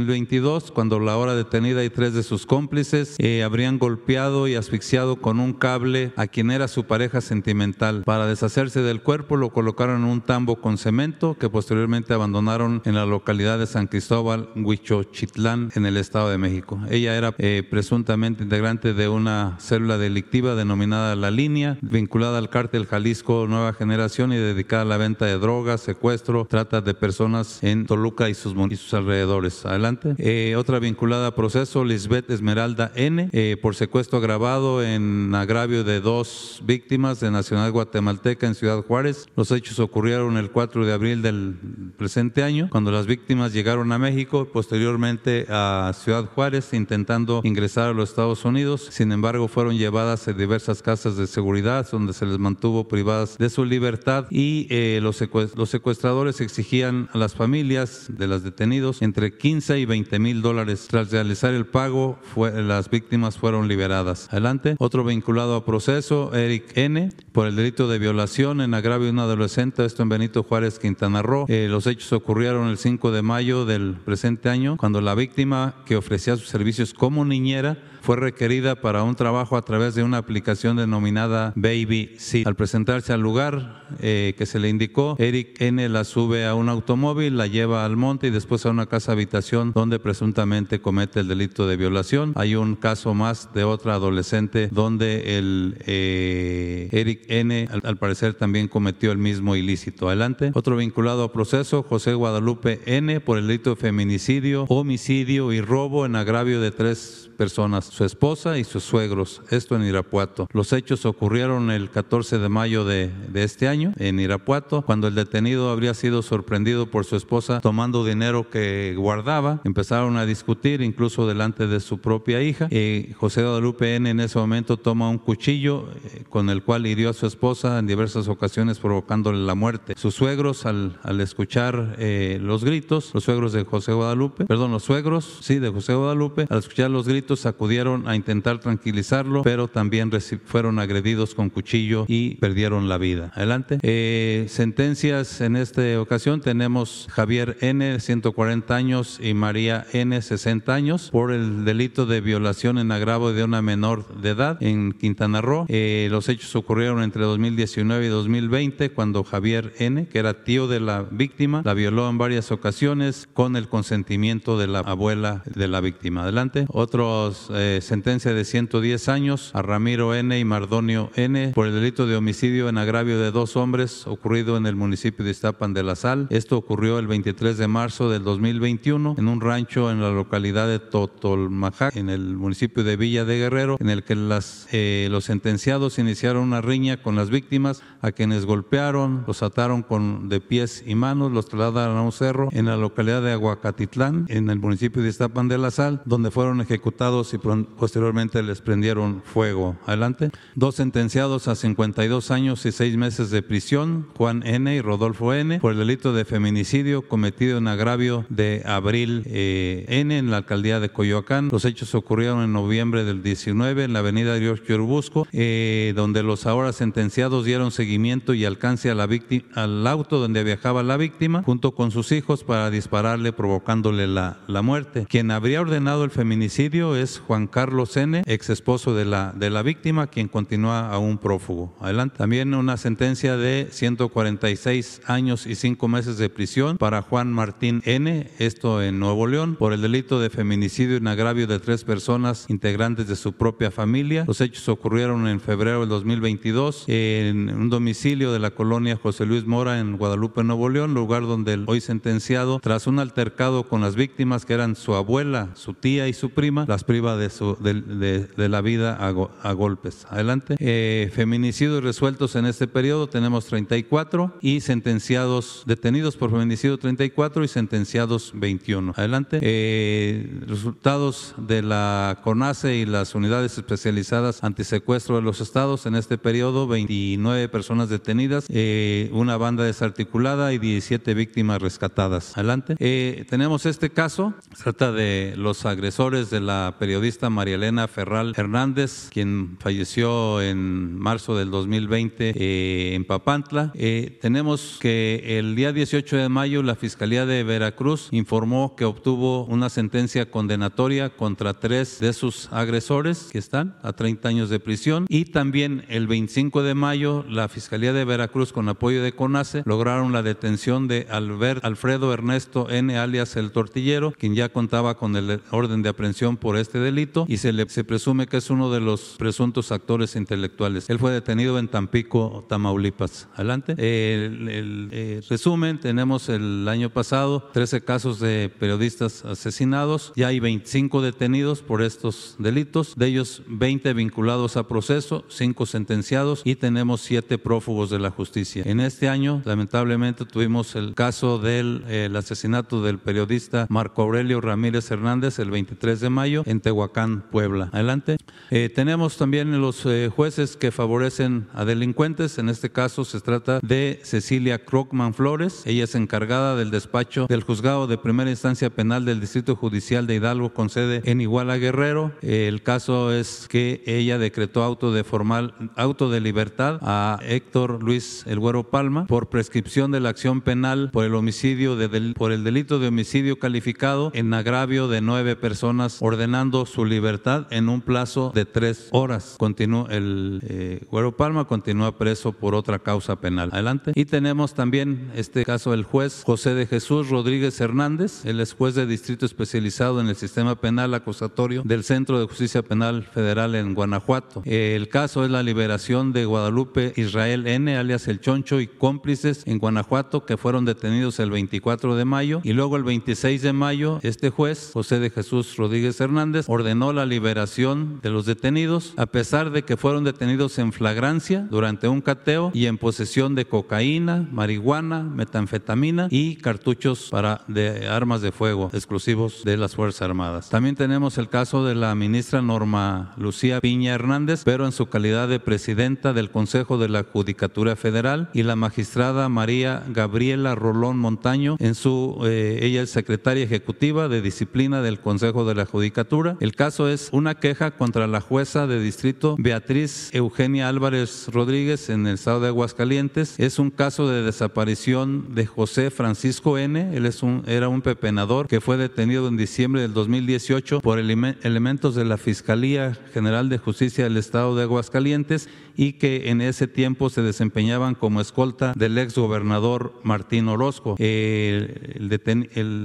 2022, 0.06 0.72
cuando 0.72 1.00
la 1.00 1.18
hora 1.18 1.36
detenida 1.36 1.84
y 1.84 1.90
tres 1.90 2.14
de 2.14 2.24
sus 2.24 2.46
cómplices 2.46 3.16
eh, 3.20 3.44
habrían 3.44 3.80
golpeado 3.80 4.48
y 4.48 4.56
asfixiado 4.56 5.18
con 5.18 5.40
un 5.40 5.54
cable 5.54 6.14
a 6.16 6.28
quien 6.28 6.52
era 6.52 6.68
su 6.68 6.86
pareja 6.86 7.22
sentimental. 7.22 8.04
Para 8.04 8.28
deshacerse 8.28 8.82
del 8.82 9.02
cuerpo 9.02 9.36
lo 9.38 9.50
colocaron 9.52 10.04
en 10.04 10.08
un 10.08 10.22
tambo 10.22 10.58
con 10.58 10.78
cemento 10.78 11.36
que 11.40 11.50
posteriormente 11.50 12.14
abandonaron 12.14 12.82
en 12.86 12.96
la 12.96 13.06
localidad 13.06 13.60
de 13.60 13.68
San 13.68 13.88
Cristóbal, 13.88 14.50
Huichochitlán, 14.56 15.72
en 15.76 15.86
el 15.86 15.98
Estado 15.98 16.30
de 16.30 16.38
México. 16.38 16.80
Ella 16.90 17.16
era 17.16 17.34
eh, 17.38 17.64
presuntamente 17.70 18.44
integrante 18.44 18.94
de 18.94 19.10
una 19.10 19.58
célula 19.60 19.98
delictiva 19.98 20.56
denominada 20.56 21.16
La 21.16 21.32
Línea, 21.32 21.78
vinculada 21.82 22.38
al 22.38 22.50
cártel 22.50 22.86
Jalisco 22.86 23.48
Nueva 23.48 23.74
Generación 23.74 24.34
y 24.34 24.38
dedicada 24.38 24.84
a 24.84 24.86
la 24.86 24.98
venta 24.98 25.26
de 25.26 25.38
drogas, 25.38 25.82
secuestro, 25.82 26.46
trata 26.50 26.82
de 26.82 26.94
personas 26.94 27.64
en 27.64 27.86
Toluca 27.86 28.30
y 28.30 28.34
sus, 28.34 28.54
sus 28.54 28.94
alrededores. 28.94 29.66
Adelante. 29.66 29.89
Eh, 30.18 30.56
otra 30.58 30.80
vinculada 30.80 31.28
a 31.28 31.36
proceso, 31.36 31.84
Lisbeth 31.84 32.30
Esmeralda 32.30 32.92
N, 32.96 33.30
eh, 33.32 33.58
por 33.62 33.76
secuestro 33.76 34.20
agravado 34.20 34.84
en 34.84 35.34
agravio 35.36 35.84
de 35.84 36.00
dos 36.02 36.62
víctimas 36.66 37.20
de 37.20 37.32
Nacional 37.32 37.72
Guatemalteca 37.72 38.48
en 38.48 38.56
Ciudad 38.56 38.84
Juárez. 38.84 39.28
Los 39.36 39.52
hechos 39.52 39.80
ocurrieron 39.80 40.38
el 40.38 40.52
4 40.52 40.86
de 40.86 40.94
abril 40.94 41.22
del 41.22 41.56
presente 41.98 42.44
año, 42.44 42.70
cuando 42.70 42.92
las 42.92 43.06
víctimas 43.06 43.54
llegaron 43.54 43.92
a 43.92 43.98
México, 43.98 44.48
posteriormente 44.52 45.46
a 45.50 45.92
Ciudad 45.96 46.26
Juárez, 46.26 46.74
intentando 46.74 47.42
ingresar 47.44 47.90
a 47.90 47.94
los 47.94 48.10
Estados 48.10 48.46
Unidos. 48.46 48.88
Sin 48.92 49.12
embargo, 49.12 49.48
fueron 49.48 49.78
llevadas 49.78 50.28
a 50.28 50.34
diversas 50.34 50.82
casas 50.82 51.18
de 51.18 51.28
seguridad, 51.28 51.88
donde 51.92 52.14
se 52.14 52.26
les 52.26 52.40
mantuvo 52.40 52.88
privadas 52.88 53.38
de 53.38 53.50
su 53.50 53.66
libertad 53.66 54.26
y 54.30 54.68
eh, 54.70 55.00
los, 55.02 55.18
secuestradores 55.18 56.42
exigían 56.42 57.10
a 57.14 57.18
las 57.18 57.36
familias 57.36 58.08
de 58.10 58.28
las 58.28 58.44
detenidos 58.44 59.02
entre 59.02 59.38
15 59.38 59.79
y 59.79 59.79
20 59.86 60.20
mil 60.20 60.42
dólares. 60.42 60.88
Tras 60.90 61.12
realizar 61.12 61.54
el 61.54 61.66
pago, 61.66 62.20
las 62.36 62.90
víctimas 62.90 63.38
fueron 63.38 63.68
liberadas. 63.68 64.28
Adelante. 64.32 64.76
Otro 64.80 65.04
vinculado 65.04 65.56
a 65.56 65.66
proceso, 65.66 66.34
Eric 66.34 66.78
N., 66.78 67.10
por 67.32 67.48
el 67.48 67.56
delito 67.56 67.88
de 67.88 68.00
violación 68.00 68.62
en 68.62 68.74
agravio 68.74 69.06
de 69.06 69.12
un 69.12 69.20
adolescente, 69.20 69.86
esto 69.86 70.04
en 70.04 70.10
Benito 70.10 70.44
Juárez, 70.44 70.80
Quintana 70.80 71.22
Roo. 71.22 71.46
Eh, 71.48 71.68
los 71.70 71.88
hechos 71.88 72.12
ocurrieron 72.14 72.68
el 72.68 72.78
5 72.78 73.12
de 73.12 73.22
mayo 73.22 73.66
del 73.66 73.96
presente 74.04 74.50
año, 74.50 74.78
cuando 74.78 75.02
la 75.02 75.16
víctima 75.16 75.76
que 75.86 75.96
ofrecía 75.96 76.36
sus 76.36 76.50
servicios 76.50 76.94
como 76.94 77.26
niñera 77.26 77.78
fue 78.02 78.16
requerida 78.16 78.76
para 78.76 79.04
un 79.04 79.16
trabajo 79.16 79.58
a 79.58 79.62
través 79.62 79.96
de 79.96 80.04
una 80.04 80.18
aplicación 80.18 80.78
denominada 80.78 81.54
Baby 81.56 82.16
Seat. 82.18 82.48
Al 82.48 82.56
presentarse 82.56 83.14
al 83.14 83.22
lugar 83.22 83.86
eh, 84.00 84.34
que 84.38 84.46
se 84.46 84.60
le 84.60 84.70
indicó, 84.70 85.16
Eric 85.20 85.62
N. 85.62 85.88
la 85.90 86.04
sube 86.04 86.46
a 86.46 86.56
un 86.56 86.70
automóvil, 86.70 87.38
la 87.38 87.48
lleva 87.48 87.86
al 87.86 87.98
monte 87.98 88.28
y 88.28 88.32
después 88.32 88.66
a 88.66 88.70
una 88.70 88.86
casa 88.86 89.12
habitación 89.12 89.72
donde 89.74 90.00
presuntamente 90.00 90.82
comete 90.82 91.20
el 91.20 91.28
delito 91.28 91.68
de 91.68 91.78
violación. 91.78 92.34
Hay 92.36 92.56
un 92.56 92.76
caso 92.76 93.14
más 93.14 93.54
de 93.54 93.64
otra 93.64 93.96
adolescente 93.96 94.70
donde 94.72 95.38
el 95.38 95.78
eh, 95.86 96.90
Eric 96.92 97.26
N. 97.28 97.68
Al, 97.72 97.82
al, 97.84 97.98
parecer 97.98 98.34
también 98.34 98.68
cometió 98.68 99.12
el 99.12 99.18
mismo 99.18 99.56
ilícito. 99.56 100.08
Adelante. 100.08 100.52
Otro 100.54 100.76
vinculado 100.76 101.24
a 101.24 101.32
proceso, 101.32 101.84
José 101.84 102.14
Guadalupe 102.14 102.82
N. 102.86 103.20
por 103.22 103.38
el 103.38 103.48
delito 103.48 103.72
de 103.72 103.76
feminicidio, 103.76 104.66
homicidio 104.70 105.52
y 105.52 105.62
robo 105.62 106.06
en 106.06 106.16
agravio 106.16 106.62
de 106.62 106.72
tres 106.72 107.30
personas, 107.40 107.89
su 107.90 108.06
esposa 108.06 108.58
y 108.58 108.64
sus 108.64 108.84
suegros, 108.84 109.42
esto 109.50 109.76
en 109.76 109.84
Irapuato. 109.84 110.48
Los 110.54 110.74
hechos 110.74 111.06
ocurrieron 111.06 111.72
el 111.72 111.90
14 111.90 112.38
de 112.38 112.50
mayo 112.50 112.86
de, 112.86 113.12
este 113.34 113.68
año 113.68 113.94
en 113.98 114.20
Irapuato, 114.20 114.84
cuando 114.84 115.08
el 115.08 115.16
detenido 115.16 115.70
habría 115.70 115.94
sido 115.94 116.22
sorprendido 116.22 116.88
por 116.88 117.06
su 117.06 117.16
esposa 117.16 117.60
tomando 117.62 118.06
dinero 118.06 118.50
que 118.50 118.94
guardaba. 118.98 119.62
Empezaron 119.64 120.18
a 120.18 120.26
discutir 120.26 120.82
incluso 120.82 121.28
delante 121.28 121.68
de 121.68 121.80
su 121.80 122.00
propia 122.00 122.42
hija. 122.42 122.68
y 122.70 123.14
José 123.18 123.44
Guadalupe 123.44 123.96
N 123.96 124.10
en 124.10 124.20
ese 124.20 124.38
momento 124.38 124.78
toma 124.78 125.10
un 125.10 125.18
cuchillo 125.18 125.90
eh, 126.04 126.24
con 126.30 126.50
el 126.50 126.64
cual 126.64 126.86
hirió 126.86 127.10
a 127.10 127.14
su 127.14 127.26
esposa 127.26 127.80
en 127.80 127.88
diversas 127.88 128.28
ocasiones 128.28 128.80
provocándole 128.80 129.40
la 129.40 129.56
muerte. 129.56 129.94
Sus 129.98 130.16
suegros 130.16 130.66
al, 130.66 131.00
al 131.04 131.22
escuchar 131.22 131.96
eh, 131.98 132.40
los 132.42 132.64
gritos, 132.64 133.12
los 133.14 133.24
suegros 133.24 133.54
de 133.54 133.64
José 133.64 133.94
Guadalupe, 133.94 134.46
perdón, 134.46 134.72
los 134.72 134.84
suegros, 134.84 135.40
sí, 135.42 135.60
de 135.60 135.70
José 135.70 135.94
Guadalupe, 135.94 136.48
al 136.50 136.60
escuchar 136.60 136.92
los 136.92 137.08
gritos 137.08 137.46
acudieron 137.46 137.79
a 137.88 138.16
intentar 138.16 138.60
tranquilizarlo, 138.60 139.42
pero 139.42 139.68
también 139.68 140.12
fueron 140.46 140.80
agredidos 140.80 141.34
con 141.34 141.50
cuchillo 141.50 142.06
y 142.08 142.36
perdieron 142.36 142.90
la 142.90 142.98
vida. 142.98 143.32
Adelante. 143.36 143.80
Eh, 143.82 144.46
sentencias 144.50 145.42
en 145.42 145.56
esta 145.56 146.02
ocasión 146.02 146.42
tenemos 146.42 147.08
Javier 147.10 147.58
N, 147.62 148.00
140 148.00 148.76
años, 148.76 149.20
y 149.22 149.34
María 149.34 149.86
N, 149.94 150.22
60 150.22 150.74
años, 150.74 151.10
por 151.12 151.32
el 151.32 151.64
delito 151.64 152.06
de 152.06 152.22
violación 152.22 152.78
en 152.78 152.92
agravo 152.92 153.32
de 153.32 153.44
una 153.44 153.62
menor 153.62 154.22
de 154.22 154.32
edad 154.32 154.62
en 154.62 154.92
Quintana 154.92 155.42
Roo. 155.42 155.66
Eh, 155.70 156.08
los 156.12 156.28
hechos 156.28 156.56
ocurrieron 156.56 157.02
entre 157.02 157.24
2019 157.24 158.06
y 158.06 158.10
2020, 158.10 158.90
cuando 158.92 159.24
Javier 159.24 159.74
N, 159.80 160.08
que 160.08 160.20
era 160.20 160.44
tío 160.44 160.68
de 160.68 160.80
la 160.80 161.04
víctima, 161.10 161.62
la 161.64 161.74
violó 161.74 162.10
en 162.10 162.18
varias 162.18 162.52
ocasiones 162.52 163.28
con 163.34 163.56
el 163.56 163.70
consentimiento 163.70 164.58
de 164.58 164.68
la 164.68 164.80
abuela 164.80 165.44
de 165.46 165.68
la 165.68 165.82
víctima. 165.82 166.24
Adelante. 166.24 166.66
Otro 166.70 167.34
eh, 167.52 167.69
sentencia 167.82 168.34
de 168.34 168.44
110 168.44 169.10
años 169.10 169.52
a 169.54 169.62
Ramiro 169.62 170.16
N. 170.16 170.38
y 170.38 170.44
Mardonio 170.44 171.12
N. 171.16 171.52
por 171.54 171.68
el 171.68 171.74
delito 171.74 172.08
de 172.08 172.16
homicidio 172.16 172.70
en 172.70 172.78
agravio 172.78 173.20
de 173.20 173.32
dos 173.32 173.56
hombres 173.56 174.08
ocurrido 174.08 174.58
en 174.58 174.66
el 174.66 174.76
municipio 174.76 175.24
de 175.24 175.32
Iztapan 175.32 175.74
de 175.74 175.84
la 175.84 175.96
Sal. 175.96 176.28
Esto 176.30 176.58
ocurrió 176.58 177.00
el 177.00 177.08
23 177.08 177.58
de 177.58 177.68
marzo 177.68 178.10
del 178.10 178.24
2021 178.24 179.16
en 179.18 179.28
un 179.28 179.42
rancho 179.42 179.92
en 179.92 180.02
la 180.02 180.12
localidad 180.12 180.68
de 180.68 180.80
Totolmajac, 180.80 181.96
en 181.96 182.10
el 182.10 182.36
municipio 182.36 182.84
de 182.84 182.98
Villa 182.98 183.26
de 183.26 183.38
Guerrero, 183.38 183.78
en 183.80 183.90
el 183.90 184.04
que 184.04 184.16
las, 184.16 184.68
eh, 184.72 185.08
los 185.12 185.26
sentenciados 185.26 186.00
iniciaron 186.00 186.44
una 186.44 186.62
riña 186.62 187.02
con 187.02 187.16
las 187.16 187.30
víctimas 187.30 187.82
a 188.02 188.12
quienes 188.12 188.46
golpearon, 188.46 189.24
los 189.28 189.44
ataron 189.44 189.84
con 189.84 190.30
de 190.30 190.40
pies 190.40 190.84
y 190.86 190.96
manos, 190.96 191.32
los 191.32 191.48
trasladaron 191.48 191.98
a 191.98 192.02
un 192.02 192.12
cerro 192.12 192.50
en 192.52 192.66
la 192.66 192.78
localidad 192.78 193.22
de 193.22 193.34
Aguacatitlán, 193.34 194.26
en 194.30 194.50
el 194.50 194.60
municipio 194.60 195.02
de 195.02 195.10
Iztapan 195.10 195.48
de 195.48 195.58
la 195.58 195.72
Sal, 195.72 196.02
donde 196.06 196.32
fueron 196.32 196.62
ejecutados 196.62 197.34
y 197.34 197.38
posteriormente 197.38 198.42
les 198.44 198.62
prendieron 198.62 199.22
fuego. 199.24 199.76
Adelante. 199.86 200.32
Dos 200.56 200.76
sentenciados 200.76 201.48
a 201.48 201.56
52 201.56 202.32
años 202.32 202.66
y 202.66 202.72
seis 202.72 202.96
meses 202.98 203.30
de 203.30 203.42
prisión, 203.42 204.08
Juan 204.16 204.44
N. 204.46 204.74
y 204.74 204.82
Rodolfo 204.82 205.34
N., 205.34 205.60
por 205.60 205.74
el 205.74 205.80
delito 205.80 206.14
de 206.14 206.26
feminicidio 206.26 207.08
cometido 207.08 207.58
en 207.58 207.68
agravio 207.68 208.26
de 208.30 208.64
Abril 208.66 209.24
eh, 209.26 209.86
N. 209.88 210.18
en 210.18 210.32
la 210.32 210.38
alcaldía 210.38 210.80
de 210.80 210.90
Coyoacán. 210.90 211.50
Los 211.52 211.66
hechos 211.66 211.96
ocurrieron 211.96 212.44
en 212.44 212.54
noviembre 212.54 213.04
del 213.04 213.24
19 213.24 213.84
en 213.84 213.94
la 213.94 214.00
avenida 214.00 214.36
Dios 214.36 214.62
Urbusco, 214.70 215.28
eh, 215.32 215.94
donde 215.96 216.24
los 216.24 216.46
ahora 216.46 216.74
sentenciados 216.74 217.46
dieron 217.46 217.72
seguimiento 217.72 217.89
y 217.90 218.46
alcance 218.46 218.90
a 218.90 218.96
la 218.96 219.10
al 219.56 219.88
auto 219.88 220.20
donde 220.20 220.44
viajaba 220.44 220.84
la 220.84 220.96
víctima 220.96 221.42
junto 221.44 221.74
con 221.74 221.90
sus 221.90 222.12
hijos 222.12 222.44
para 222.44 222.70
dispararle 222.70 223.34
provocándole 223.34 224.08
la, 224.08 224.38
la 224.48 224.62
muerte. 224.62 225.08
Quien 225.10 225.32
habría 225.32 225.62
ordenado 225.62 226.04
el 226.04 226.12
feminicidio 226.12 226.96
es 226.96 227.20
Juan 227.20 227.48
Carlos 227.48 227.98
N., 227.98 228.22
ex 228.28 228.50
esposo 228.52 228.94
de 228.94 229.06
la, 229.06 229.34
de 229.36 229.50
la 229.50 229.64
víctima, 229.64 230.08
quien 230.08 230.28
continúa 230.28 230.92
aún 230.92 231.18
prófugo. 231.18 231.76
Adelante. 231.80 232.18
También 232.18 232.54
una 232.54 232.78
sentencia 232.78 233.38
de 233.38 233.70
146 233.72 235.02
años 235.06 235.48
y 235.48 235.56
5 235.56 235.88
meses 235.88 236.18
de 236.18 236.30
prisión 236.30 236.78
para 236.78 237.02
Juan 237.02 237.34
Martín 237.34 237.82
N., 237.86 238.30
esto 238.38 238.84
en 238.84 239.00
Nuevo 239.00 239.26
León, 239.26 239.56
por 239.56 239.74
el 239.74 239.82
delito 239.82 240.20
de 240.20 240.30
feminicidio 240.30 240.98
en 240.98 241.08
agravio 241.08 241.48
de 241.48 241.60
tres 241.60 241.84
personas 241.84 242.46
integrantes 242.50 243.08
de 243.08 243.16
su 243.16 243.34
propia 243.34 243.72
familia. 243.72 244.26
Los 244.28 244.42
hechos 244.42 244.70
ocurrieron 244.70 245.28
en 245.28 245.40
febrero 245.40 245.80
del 245.82 245.90
2022 245.90 246.86
en 246.88 247.50
un 247.50 247.70
domicilio 247.80 248.34
de 248.34 248.40
la 248.40 248.52
colonia 248.52 249.00
José 249.02 249.26
Luis 249.26 249.46
Mora 249.46 249.80
en 249.80 249.96
Guadalupe, 249.96 250.44
Nuevo 250.44 250.68
León, 250.68 250.94
lugar 250.94 251.22
donde 251.22 251.54
el 251.54 251.64
hoy 251.68 251.80
sentenciado, 251.80 252.60
tras 252.62 252.88
un 252.88 253.00
altercado 253.00 253.70
con 253.70 253.80
las 253.80 253.96
víctimas 253.96 254.46
que 254.46 254.54
eran 254.54 254.76
su 254.76 254.96
abuela, 254.96 255.52
su 255.54 255.74
tía 255.74 256.10
y 256.10 256.14
su 256.14 256.32
prima, 256.32 256.66
las 256.68 256.84
priva 256.84 257.16
de, 257.16 257.30
su, 257.30 257.56
de, 257.56 258.50
la 258.50 258.60
vida 258.60 258.98
a, 258.98 259.52
golpes. 259.54 260.06
Adelante. 260.10 260.58
Eh, 260.60 261.10
feminicidios 261.14 261.82
resueltos 261.82 262.36
en 262.36 262.48
este 262.48 262.68
periodo 262.68 263.08
tenemos 263.08 263.46
34 263.46 264.34
y 264.42 264.60
sentenciados, 264.60 265.64
detenidos 265.66 266.18
por 266.18 266.32
feminicidio 266.32 266.78
34 266.78 267.46
y 267.46 267.48
sentenciados 267.48 268.34
21. 268.36 268.94
Adelante. 268.98 269.40
Eh, 269.42 270.42
resultados 270.48 271.34
de 271.38 271.62
la 271.62 272.20
CONACE 272.26 272.76
y 272.76 272.86
las 272.86 273.16
unidades 273.16 273.58
especializadas 273.58 274.44
antisecuestro 274.44 275.16
de 275.16 275.22
los 275.22 275.40
estados 275.40 275.86
en 275.86 275.96
este 275.96 276.18
periodo, 276.18 276.68
29 276.68 277.48
personas 277.48 277.69
detenidas, 277.78 278.48
eh, 278.50 279.10
una 279.14 279.38
banda 279.38 279.64
desarticulada 279.64 280.52
y 280.54 280.58
17 280.58 281.14
víctimas 281.14 281.62
rescatadas. 281.62 282.36
Adelante. 282.36 282.76
Eh, 282.80 283.26
tenemos 283.30 283.68
este 283.68 283.92
caso, 283.92 284.34
trata 284.62 284.92
de 284.92 285.36
los 285.38 285.66
agresores 285.68 286.32
de 286.32 286.40
la 286.40 286.76
periodista 286.80 287.30
María 287.30 287.56
Elena 287.56 287.88
Ferral 287.88 288.34
Hernández, 288.36 289.10
quien 289.12 289.58
falleció 289.60 290.42
en 290.42 290.98
marzo 290.98 291.38
del 291.38 291.52
2020 291.52 292.34
eh, 292.36 292.96
en 292.96 293.06
Papantla. 293.06 293.72
tenemos 294.20 294.78
que 294.82 295.38
el 295.38 295.56
día 295.56 295.72
18 295.72 296.18
de 296.18 296.30
mayo 296.30 296.64
la 296.64 296.76
Fiscalía 296.76 297.28
de 297.28 297.44
Veracruz 297.44 298.08
informó 298.12 298.76
que 298.76 298.86
obtuvo 298.86 299.46
una 299.46 299.70
sentencia 299.70 300.32
condenatoria 300.32 301.10
contra 301.10 301.54
tres 301.54 302.00
de 302.00 302.14
sus 302.14 302.52
agresores 302.52 303.30
que 303.32 303.38
están 303.38 303.78
a 303.84 303.94
30 303.94 304.28
años 304.28 304.50
de 304.50 304.60
prisión 304.60 305.06
y 305.08 305.26
también 305.26 305.86
el 305.88 306.08
25 306.08 306.64
de 306.64 306.74
mayo 306.74 307.24
la 307.30 307.48
Fiscalía 307.48 307.59
de 307.68 308.06
Veracruz 308.06 308.54
con 308.54 308.70
apoyo 308.70 309.04
de 309.04 309.12
CONACE 309.12 309.64
lograron 309.66 310.14
la 310.14 310.24
detención 310.24 310.88
de 310.88 311.08
Albert 311.10 311.66
Alfredo 311.66 312.14
Ernesto 312.14 312.70
N 312.70 312.98
alias 312.98 313.36
el 313.36 313.52
tortillero, 313.52 314.14
quien 314.18 314.34
ya 314.34 314.50
contaba 314.50 314.96
con 314.96 315.16
el 315.16 315.42
orden 315.52 315.82
de 315.82 315.90
aprehensión 315.90 316.38
por 316.38 316.58
este 316.58 316.80
delito 316.80 317.26
y 317.28 317.38
se 317.38 317.52
le 317.52 317.68
se 317.70 317.84
presume 317.84 318.28
que 318.28 318.38
es 318.38 318.50
uno 318.50 318.72
de 318.72 318.80
los 318.80 319.16
presuntos 319.18 319.72
actores 319.72 320.16
intelectuales. 320.16 320.90
Él 320.90 321.00
fue 321.00 321.12
detenido 321.12 321.60
en 321.60 321.68
Tampico, 321.68 322.46
Tamaulipas. 322.48 323.28
Adelante. 323.34 323.74
El, 323.74 324.90
eh, 324.92 325.22
resumen, 325.30 325.80
tenemos 325.80 326.30
el 326.30 326.68
año 326.68 326.90
pasado 326.90 327.50
13 327.54 327.82
casos 327.82 328.20
de 328.20 328.50
periodistas 328.50 329.26
asesinados, 329.26 330.14
ya 330.16 330.28
hay 330.28 330.40
25 330.40 331.02
detenidos 331.02 331.62
por 331.62 331.82
estos 331.82 332.36
delitos, 332.40 332.94
de 332.96 333.08
ellos 333.08 333.44
20 333.48 333.94
vinculados 333.94 334.58
a 334.58 334.68
proceso, 334.68 335.26
5 335.28 335.66
sentenciados 335.66 336.42
y 336.46 336.56
tenemos 336.56 337.02
7 337.02 337.38
prófugos 337.50 337.90
de 337.90 337.98
la 337.98 338.12
justicia. 338.12 338.62
En 338.64 338.80
este 338.80 339.10
año, 339.10 339.42
lamentablemente, 339.44 340.24
tuvimos 340.24 340.76
el 340.76 340.94
caso 340.94 341.40
del 341.40 341.84
asesinato 342.16 342.84
del 342.84 343.00
periodista 343.00 343.66
Marco 343.70 344.04
Aurelio 344.04 344.40
Ramírez 344.40 344.92
Hernández 344.92 345.40
el 345.40 345.50
23 345.50 346.00
de 346.00 346.10
mayo 346.12 346.44
en 346.46 346.62
Tehuacán, 346.62 347.24
Puebla. 347.32 347.70
Adelante. 347.72 348.18
Eh, 348.52 348.70
tenemos 348.70 349.18
también 349.18 349.60
los 349.62 349.84
eh, 349.88 350.12
jueces 350.16 350.58
que 350.58 350.70
favorecen 350.70 351.48
a 351.56 351.66
delincuentes. 351.66 352.38
En 352.38 352.50
este 352.50 352.70
caso 352.70 353.04
se 353.04 353.20
trata 353.20 353.60
de 353.64 354.00
Cecilia 354.04 354.64
Crockman 354.64 355.16
Flores. 355.16 355.64
Ella 355.66 355.86
es 355.86 355.96
encargada 355.96 356.56
del 356.56 356.70
despacho 356.70 357.26
del 357.28 357.42
juzgado 357.42 357.88
de 357.88 357.98
primera 357.98 358.30
instancia 358.30 358.70
penal 358.70 359.06
del 359.06 359.22
Distrito 359.22 359.56
Judicial 359.56 360.06
de 360.06 360.14
Hidalgo 360.14 360.54
con 360.54 360.70
sede 360.70 361.02
en 361.04 361.20
Iguala 361.20 361.58
Guerrero. 361.58 362.12
el 362.22 362.62
caso 362.62 363.12
es 363.12 363.48
que 363.50 363.82
ella 363.88 364.20
decretó 364.20 364.62
auto 364.62 364.94
de 364.94 365.04
formal, 365.04 365.56
auto 365.76 366.12
de 366.12 366.22
libertad 366.22 366.78
a 366.82 367.18
Héctor 367.40 367.82
Luis 367.82 368.26
El 368.28 368.38
Güero 368.38 368.70
Palma 368.70 369.08
por 369.08 369.30
prescripción 369.30 369.92
de 369.92 370.02
la 370.02 370.10
acción 370.10 370.42
penal 370.42 370.90
por 370.92 371.06
el 371.06 371.16
homicidio 371.16 371.78
de 371.78 372.14
por 372.14 372.34
el 372.34 372.44
delito 372.44 372.80
de 372.80 372.90
homicidio 372.90 373.40
calificado 373.40 374.12
en 374.14 374.34
agravio 374.34 374.90
de 374.90 375.00
nueve 375.00 375.38
personas, 375.38 376.02
ordenando 376.02 376.66
su 376.66 376.84
libertad 376.84 377.48
en 377.50 377.70
un 377.70 377.80
plazo 377.80 378.34
de 378.36 378.44
tres 378.44 378.90
horas. 378.92 379.36
Continúa 379.40 379.88
el 379.90 380.42
eh, 380.50 380.82
Güero 380.92 381.16
Palma 381.16 381.46
continúa 381.46 381.98
preso 381.98 382.34
por 382.34 382.56
otra 382.56 382.80
causa 382.80 383.16
penal. 383.22 383.50
Adelante. 383.54 383.94
Y 383.96 384.04
tenemos 384.04 384.54
también 384.54 385.10
este 385.16 385.46
caso 385.46 385.72
del 385.72 385.84
juez 385.84 386.24
José 386.26 386.54
de 386.56 386.68
Jesús 386.68 387.10
Rodríguez 387.10 387.60
Hernández. 387.62 388.26
Él 388.26 388.42
es 388.42 388.54
juez 388.54 388.76
de 388.76 388.86
distrito 388.86 389.26
especializado 389.26 390.02
en 390.02 390.08
el 390.08 390.18
sistema 390.18 390.60
penal 390.60 390.94
acusatorio 390.94 391.62
del 391.64 391.86
Centro 391.86 392.20
de 392.20 392.28
Justicia 392.28 392.64
Penal 392.64 393.04
Federal 393.04 393.56
en 393.56 393.74
Guanajuato. 393.74 394.42
El 394.44 394.90
caso 394.90 395.24
es 395.24 395.32
la 395.32 395.42
liberación 395.42 396.12
de 396.12 396.26
Guadalupe 396.26 396.94
Israel 396.98 397.19
N, 397.28 397.78
alias 397.78 398.08
El 398.08 398.22
Choncho, 398.22 398.62
y 398.62 398.68
cómplices 398.68 399.44
en 399.46 399.60
Guanajuato 399.60 400.26
que 400.26 400.38
fueron 400.38 400.66
detenidos 400.66 401.20
el 401.20 401.32
24 401.32 401.96
de 401.96 402.06
mayo. 402.06 402.42
Y 402.44 402.54
luego 402.54 402.78
el 402.78 402.84
26 402.84 403.42
de 403.42 403.54
mayo, 403.54 404.00
este 404.04 404.30
juez, 404.30 404.72
José 404.74 405.00
de 405.00 405.10
Jesús 405.10 405.56
Rodríguez 405.58 406.00
Hernández, 406.00 406.46
ordenó 406.48 406.94
la 406.94 407.06
liberación 407.06 408.00
de 408.02 408.10
los 408.10 408.26
detenidos, 408.26 408.94
a 408.98 409.08
pesar 409.08 409.52
de 409.52 409.64
que 409.64 409.78
fueron 409.78 410.04
detenidos 410.04 410.58
en 410.60 410.72
flagrancia 410.74 411.48
durante 411.50 411.88
un 411.88 412.02
cateo 412.02 412.52
y 412.54 412.66
en 412.66 412.78
posesión 412.78 413.36
de 413.36 413.46
cocaína, 413.46 414.28
marihuana, 414.32 415.04
metanfetamina 415.04 416.08
y 416.10 416.38
cartuchos 416.38 417.10
para 417.12 417.42
de 417.48 417.88
armas 417.88 418.22
de 418.22 418.32
fuego 418.32 418.70
exclusivos 418.74 419.44
de 419.44 419.58
las 419.58 419.76
Fuerzas 419.76 420.04
Armadas. 420.04 420.50
También 420.50 420.76
tenemos 420.76 421.18
el 421.18 421.30
caso 421.30 421.66
de 421.66 421.76
la 421.76 421.94
ministra 421.96 422.42
Norma 422.42 423.14
Lucía 423.18 423.60
Piña 423.60 423.94
Hernández, 423.94 424.44
pero 424.44 424.66
en 424.66 424.72
su 424.72 424.88
calidad 424.88 425.28
de 425.28 425.40
presidenta 425.40 426.14
del 426.14 426.30
Consejo 426.32 426.78
de 426.78 426.90
la 426.90 427.04
Judicatura 427.12 427.76
Federal 427.76 428.30
y 428.34 428.44
la 428.44 428.56
magistrada 428.56 429.30
María 429.30 429.84
Gabriela 429.90 430.56
Rolón 430.56 430.98
Montaño 430.98 431.58
en 431.60 431.76
su 431.76 432.20
eh, 432.26 432.60
ella 432.62 432.82
es 432.82 432.90
secretaria 432.90 433.44
ejecutiva 433.44 434.08
de 434.08 434.22
disciplina 434.22 434.82
del 434.82 435.00
Consejo 435.00 435.46
de 435.46 435.56
la 435.56 435.66
Judicatura. 435.66 436.38
El 436.40 436.56
caso 436.56 436.90
es 436.90 437.10
una 437.12 437.36
queja 437.36 437.72
contra 437.72 438.08
la 438.08 438.22
jueza 438.22 438.68
de 438.68 438.80
distrito 438.80 439.36
Beatriz 439.38 440.10
Eugenia 440.14 440.70
Álvarez 440.70 441.28
Rodríguez 441.32 441.90
en 441.90 442.08
el 442.08 442.16
estado 442.16 442.42
de 442.42 442.48
Aguascalientes. 442.50 443.40
Es 443.40 443.60
un 443.60 443.72
caso 443.72 444.08
de 444.08 444.24
desaparición 444.24 445.34
de 445.34 445.46
José 445.46 445.92
Francisco 445.92 446.58
N. 446.58 446.96
Él 446.96 447.06
es 447.06 447.24
un, 447.24 447.44
era 447.48 447.70
un 447.70 447.82
pepenador 447.82 448.48
que 448.48 448.62
fue 448.62 448.78
detenido 448.78 449.28
en 449.28 449.38
diciembre 449.38 449.82
del 449.82 449.94
2018 449.94 450.82
por 450.82 451.00
elementos 451.00 451.96
de 451.96 452.06
la 452.06 452.18
Fiscalía 452.18 452.98
General 453.14 453.50
de 453.50 453.58
Justicia 453.58 454.04
del 454.04 454.18
Estado 454.18 454.56
de 454.56 454.64
Aguascalientes 454.64 455.50
y 455.80 455.94
que 455.94 456.30
en 456.30 456.42
ese 456.42 456.68
tiempo 456.68 456.99
se 457.08 457.22
desempeñaban 457.22 457.96
como 457.96 458.20
escolta 458.20 458.74
del 458.76 458.98
ex 458.98 459.16
gobernador 459.16 459.94
Martín 460.04 460.50
Orozco. 460.50 460.96
El, 461.00 462.10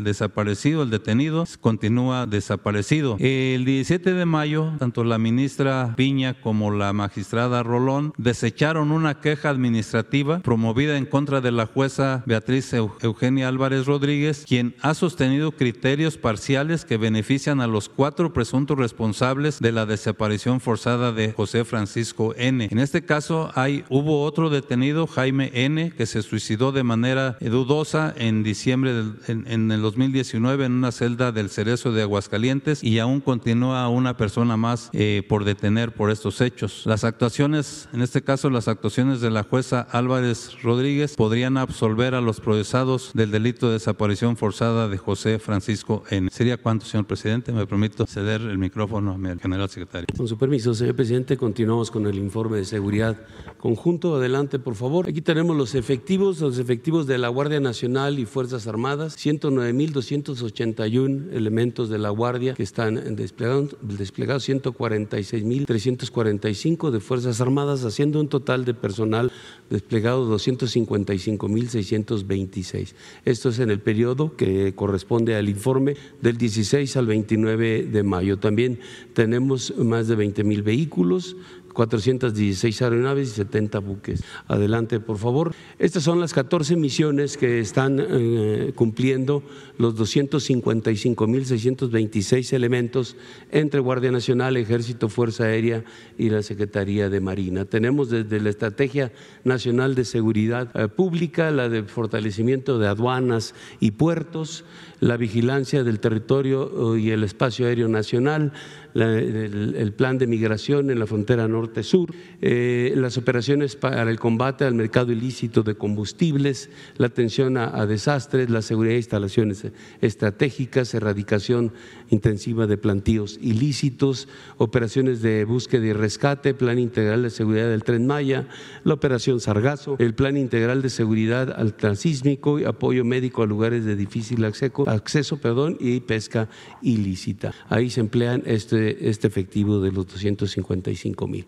desaparecido, 0.04 0.84
el 0.84 0.90
detenido, 0.90 1.44
continúa 1.60 2.26
desaparecido. 2.26 3.16
El 3.18 3.64
17 3.64 4.12
de 4.12 4.24
mayo, 4.26 4.72
tanto 4.78 5.02
la 5.02 5.18
ministra 5.18 5.94
Piña 5.96 6.34
como 6.40 6.70
la 6.70 6.92
magistrada 6.92 7.62
Rolón 7.64 8.12
desecharon 8.18 8.92
una 8.92 9.20
queja 9.20 9.48
administrativa 9.48 10.40
promovida 10.40 10.96
en 10.96 11.06
contra 11.06 11.40
de 11.40 11.50
la 11.50 11.66
jueza 11.66 12.22
Beatriz 12.26 12.72
Eugenia 12.72 13.48
Álvarez 13.48 13.86
Rodríguez, 13.86 14.44
quien 14.46 14.76
ha 14.82 14.94
sostenido 14.94 15.52
criterios 15.52 16.18
parciales 16.18 16.84
que 16.84 16.98
benefician 16.98 17.60
a 17.60 17.66
los 17.66 17.88
cuatro 17.88 18.32
presuntos 18.32 18.78
responsables 18.78 19.60
de 19.60 19.72
la 19.72 19.86
desaparición 19.86 20.60
forzada 20.60 21.12
de 21.12 21.32
José 21.32 21.64
Francisco 21.64 22.34
N. 22.36 22.68
En 22.70 22.78
este 22.78 23.04
caso 23.04 23.50
hay, 23.54 23.84
hubo 23.88 24.03
otro 24.12 24.50
detenido, 24.50 25.06
Jaime 25.06 25.50
N., 25.54 25.92
que 25.92 26.06
se 26.06 26.22
suicidó 26.22 26.72
de 26.72 26.82
manera 26.82 27.36
dudosa 27.40 28.14
en 28.16 28.42
diciembre 28.42 28.92
del, 28.92 29.14
en, 29.26 29.70
el 29.70 29.82
2019 29.82 30.66
en 30.66 30.72
una 30.72 30.92
celda 30.92 31.32
del 31.32 31.50
Cerezo 31.50 31.92
de 31.92 32.02
Aguascalientes 32.02 32.82
y 32.82 32.98
aún 32.98 33.20
continúa 33.20 33.88
una 33.88 34.16
persona 34.16 34.56
más 34.56 34.90
eh, 34.92 35.22
por 35.28 35.44
detener 35.44 35.92
por 35.92 36.10
estos 36.10 36.40
hechos. 36.40 36.82
Las 36.84 37.04
actuaciones, 37.04 37.88
en 37.92 38.02
este 38.02 38.22
caso 38.22 38.50
las 38.50 38.68
actuaciones 38.68 39.20
de 39.20 39.30
la 39.30 39.42
jueza 39.42 39.86
Álvarez 39.90 40.62
Rodríguez 40.62 41.16
podrían 41.16 41.56
absolver 41.56 42.14
a 42.14 42.20
los 42.20 42.40
procesados 42.40 43.12
del 43.14 43.30
delito 43.30 43.68
de 43.68 43.74
desaparición 43.74 44.36
forzada 44.36 44.88
de 44.88 44.98
José 44.98 45.38
Francisco 45.38 46.04
N. 46.10 46.30
¿Sería 46.30 46.56
cuánto, 46.56 46.86
señor 46.86 47.06
presidente? 47.06 47.52
Me 47.52 47.66
permito 47.66 48.06
ceder 48.06 48.40
el 48.42 48.58
micrófono 48.58 49.12
a 49.12 49.18
mi 49.18 49.38
general 49.38 49.68
secretario. 49.68 50.06
Con 50.16 50.28
su 50.28 50.36
permiso, 50.36 50.74
señor 50.74 50.96
presidente, 50.96 51.36
continuamos 51.36 51.90
con 51.90 52.06
el 52.06 52.16
informe 52.16 52.58
de 52.58 52.64
seguridad 52.64 53.16
conjunto. 53.58 53.93
Adelante, 54.02 54.58
por 54.58 54.74
favor. 54.74 55.08
Aquí 55.08 55.20
tenemos 55.20 55.56
los 55.56 55.76
efectivos, 55.76 56.40
los 56.40 56.58
efectivos 56.58 57.06
de 57.06 57.16
la 57.16 57.28
Guardia 57.28 57.60
Nacional 57.60 58.18
y 58.18 58.26
Fuerzas 58.26 58.66
Armadas, 58.66 59.16
109.281 59.16 61.32
elementos 61.32 61.88
de 61.88 61.98
la 61.98 62.10
Guardia 62.10 62.54
que 62.54 62.64
están 62.64 63.14
desplegados, 63.14 63.76
desplegados 63.82 64.48
146.345 64.48 66.90
de 66.90 66.98
Fuerzas 66.98 67.40
Armadas, 67.40 67.84
haciendo 67.84 68.18
un 68.20 68.26
total 68.28 68.64
de 68.64 68.74
personal 68.74 69.30
desplegado 69.70 70.28
255.626. 70.36 72.94
Esto 73.24 73.50
es 73.50 73.60
en 73.60 73.70
el 73.70 73.78
periodo 73.80 74.34
que 74.36 74.74
corresponde 74.74 75.36
al 75.36 75.48
informe 75.48 75.96
del 76.20 76.36
16 76.36 76.96
al 76.96 77.06
29 77.06 77.84
de 77.84 78.02
mayo. 78.02 78.38
También 78.38 78.80
tenemos 79.12 79.72
más 79.78 80.08
de 80.08 80.18
20.000 80.18 80.64
vehículos, 80.64 81.36
416 81.74 82.80
aeronaves 82.80 83.28
y 83.28 83.32
70 83.32 83.80
buques. 83.80 84.24
Adelante, 84.48 85.00
por 85.00 85.18
favor. 85.18 85.54
Estas 85.78 86.04
son 86.04 86.18
las 86.20 86.32
14 86.32 86.76
misiones 86.76 87.36
que 87.36 87.60
están 87.60 88.00
eh, 88.00 88.72
cumpliendo 88.74 89.42
los 89.76 89.94
255.626 89.96 92.54
elementos 92.54 93.18
entre 93.50 93.80
Guardia 93.80 94.10
Nacional, 94.10 94.56
Ejército, 94.56 95.10
Fuerza 95.10 95.44
Aérea 95.44 95.84
y 96.16 96.30
la 96.30 96.42
Secretaría 96.42 97.10
de 97.10 97.20
Marina. 97.20 97.66
Tenemos 97.66 98.08
desde 98.08 98.40
la 98.40 98.48
Estrategia 98.50 99.12
Nacional 99.42 99.94
de 99.94 100.04
Seguridad 100.04 100.70
eh, 100.74 100.88
Pública, 100.88 101.50
la 101.50 101.68
de 101.68 101.82
fortalecimiento 101.82 102.78
de 102.78 102.88
aduanas 102.88 103.54
y 103.80 103.90
puertos, 103.90 104.64
la 105.00 105.16
vigilancia 105.16 105.82
del 105.84 106.00
territorio 106.00 106.94
eh, 106.94 107.00
y 107.00 107.10
el 107.10 107.24
espacio 107.24 107.66
aéreo 107.66 107.88
nacional, 107.88 108.52
el, 108.94 109.92
plan 109.96 110.18
de 110.18 110.26
migración 110.26 110.90
en 110.90 110.98
la 110.98 111.06
frontera 111.06 111.48
norte-sur, 111.48 112.14
eh, 112.40 112.92
las 112.96 113.18
operaciones 113.18 113.76
para 113.76 114.08
el 114.08 114.18
combate 114.18 114.64
al 114.64 114.74
mercado 114.74 115.12
ilícito 115.12 115.62
de 115.62 115.74
combustibles, 115.74 116.70
la 116.96 117.06
atención 117.06 117.56
a, 117.56 117.86
desastres, 117.86 118.50
la 118.50 118.62
seguridad 118.62 118.92
de 118.92 118.98
instalaciones 118.98 119.66
estratégicas, 120.00 120.94
erradicación 120.94 121.72
intensiva 122.10 122.66
de 122.66 122.76
plantíos 122.76 123.38
ilícitos, 123.42 124.28
operaciones 124.58 125.22
de 125.22 125.44
búsqueda 125.44 125.86
y 125.86 125.92
rescate, 125.92 126.54
plan 126.54 126.78
integral 126.78 127.22
de 127.22 127.30
seguridad 127.30 127.68
del 127.68 127.82
tren 127.82 128.06
Maya, 128.06 128.46
la 128.84 128.94
operación 128.94 129.40
Sargazo, 129.40 129.96
el 129.98 130.14
plan 130.14 130.36
integral 130.36 130.82
de 130.82 130.90
seguridad 130.90 131.52
al 131.56 131.74
transísmico, 131.74 132.58
apoyo 132.66 133.04
médico 133.04 133.42
a 133.42 133.46
lugares 133.46 133.84
de 133.84 133.96
difícil 133.96 134.44
acceso, 134.44 134.88
acceso 134.88 135.38
perdón, 135.38 135.76
y 135.80 136.00
pesca 136.00 136.48
ilícita. 136.82 137.52
Ahí 137.68 137.90
se 137.90 138.00
emplean 138.00 138.42
este 138.46 138.83
este, 138.90 139.26
efectivo 139.26 139.80
de 139.80 139.92
los 139.92 140.06
255 140.06 141.26
mil. 141.26 141.46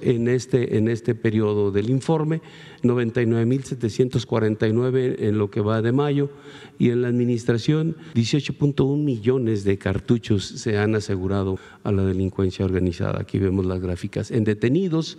en 0.00 0.28
este, 0.28 0.76
en 0.76 0.88
este 0.88 1.14
periodo 1.14 1.70
del 1.70 1.88
informe, 1.90 2.40
99.749 2.82 5.16
en 5.18 5.38
lo 5.38 5.50
que 5.50 5.60
va 5.60 5.82
de 5.82 5.92
mayo 5.92 6.30
y 6.78 6.88
en 6.90 7.02
la 7.02 7.08
administración 7.08 7.96
18.1 8.14 9.02
millones 9.02 9.64
de 9.64 9.76
cartuchos 9.78 10.44
se 10.44 10.78
han 10.78 10.94
asegurado 10.94 11.58
a 11.84 11.92
la 11.92 12.04
delincuencia 12.04 12.64
organizada. 12.64 13.20
Aquí 13.20 13.38
vemos 13.38 13.66
las 13.66 13.80
gráficas. 13.80 14.30
En 14.30 14.44
detenidos, 14.44 15.18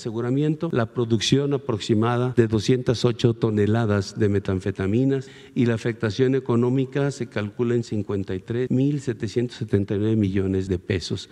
aseguramiento 0.07 0.71
la 0.73 0.87
producción 0.87 1.53
aproximada 1.53 2.33
de 2.37 2.47
208 2.47 3.35
toneladas 3.35 4.17
de 4.17 4.29
metanfetaminas 4.29 5.29
y 5.55 5.67
la 5.67 5.75
afectación 5.75 6.37
económica 6.37 7.11
se 7.11 7.27
calcula 7.27 7.75
en 7.75 7.83
53.779 7.83 10.15
millones 10.15 10.69
de 10.69 10.79
pesos. 10.79 11.29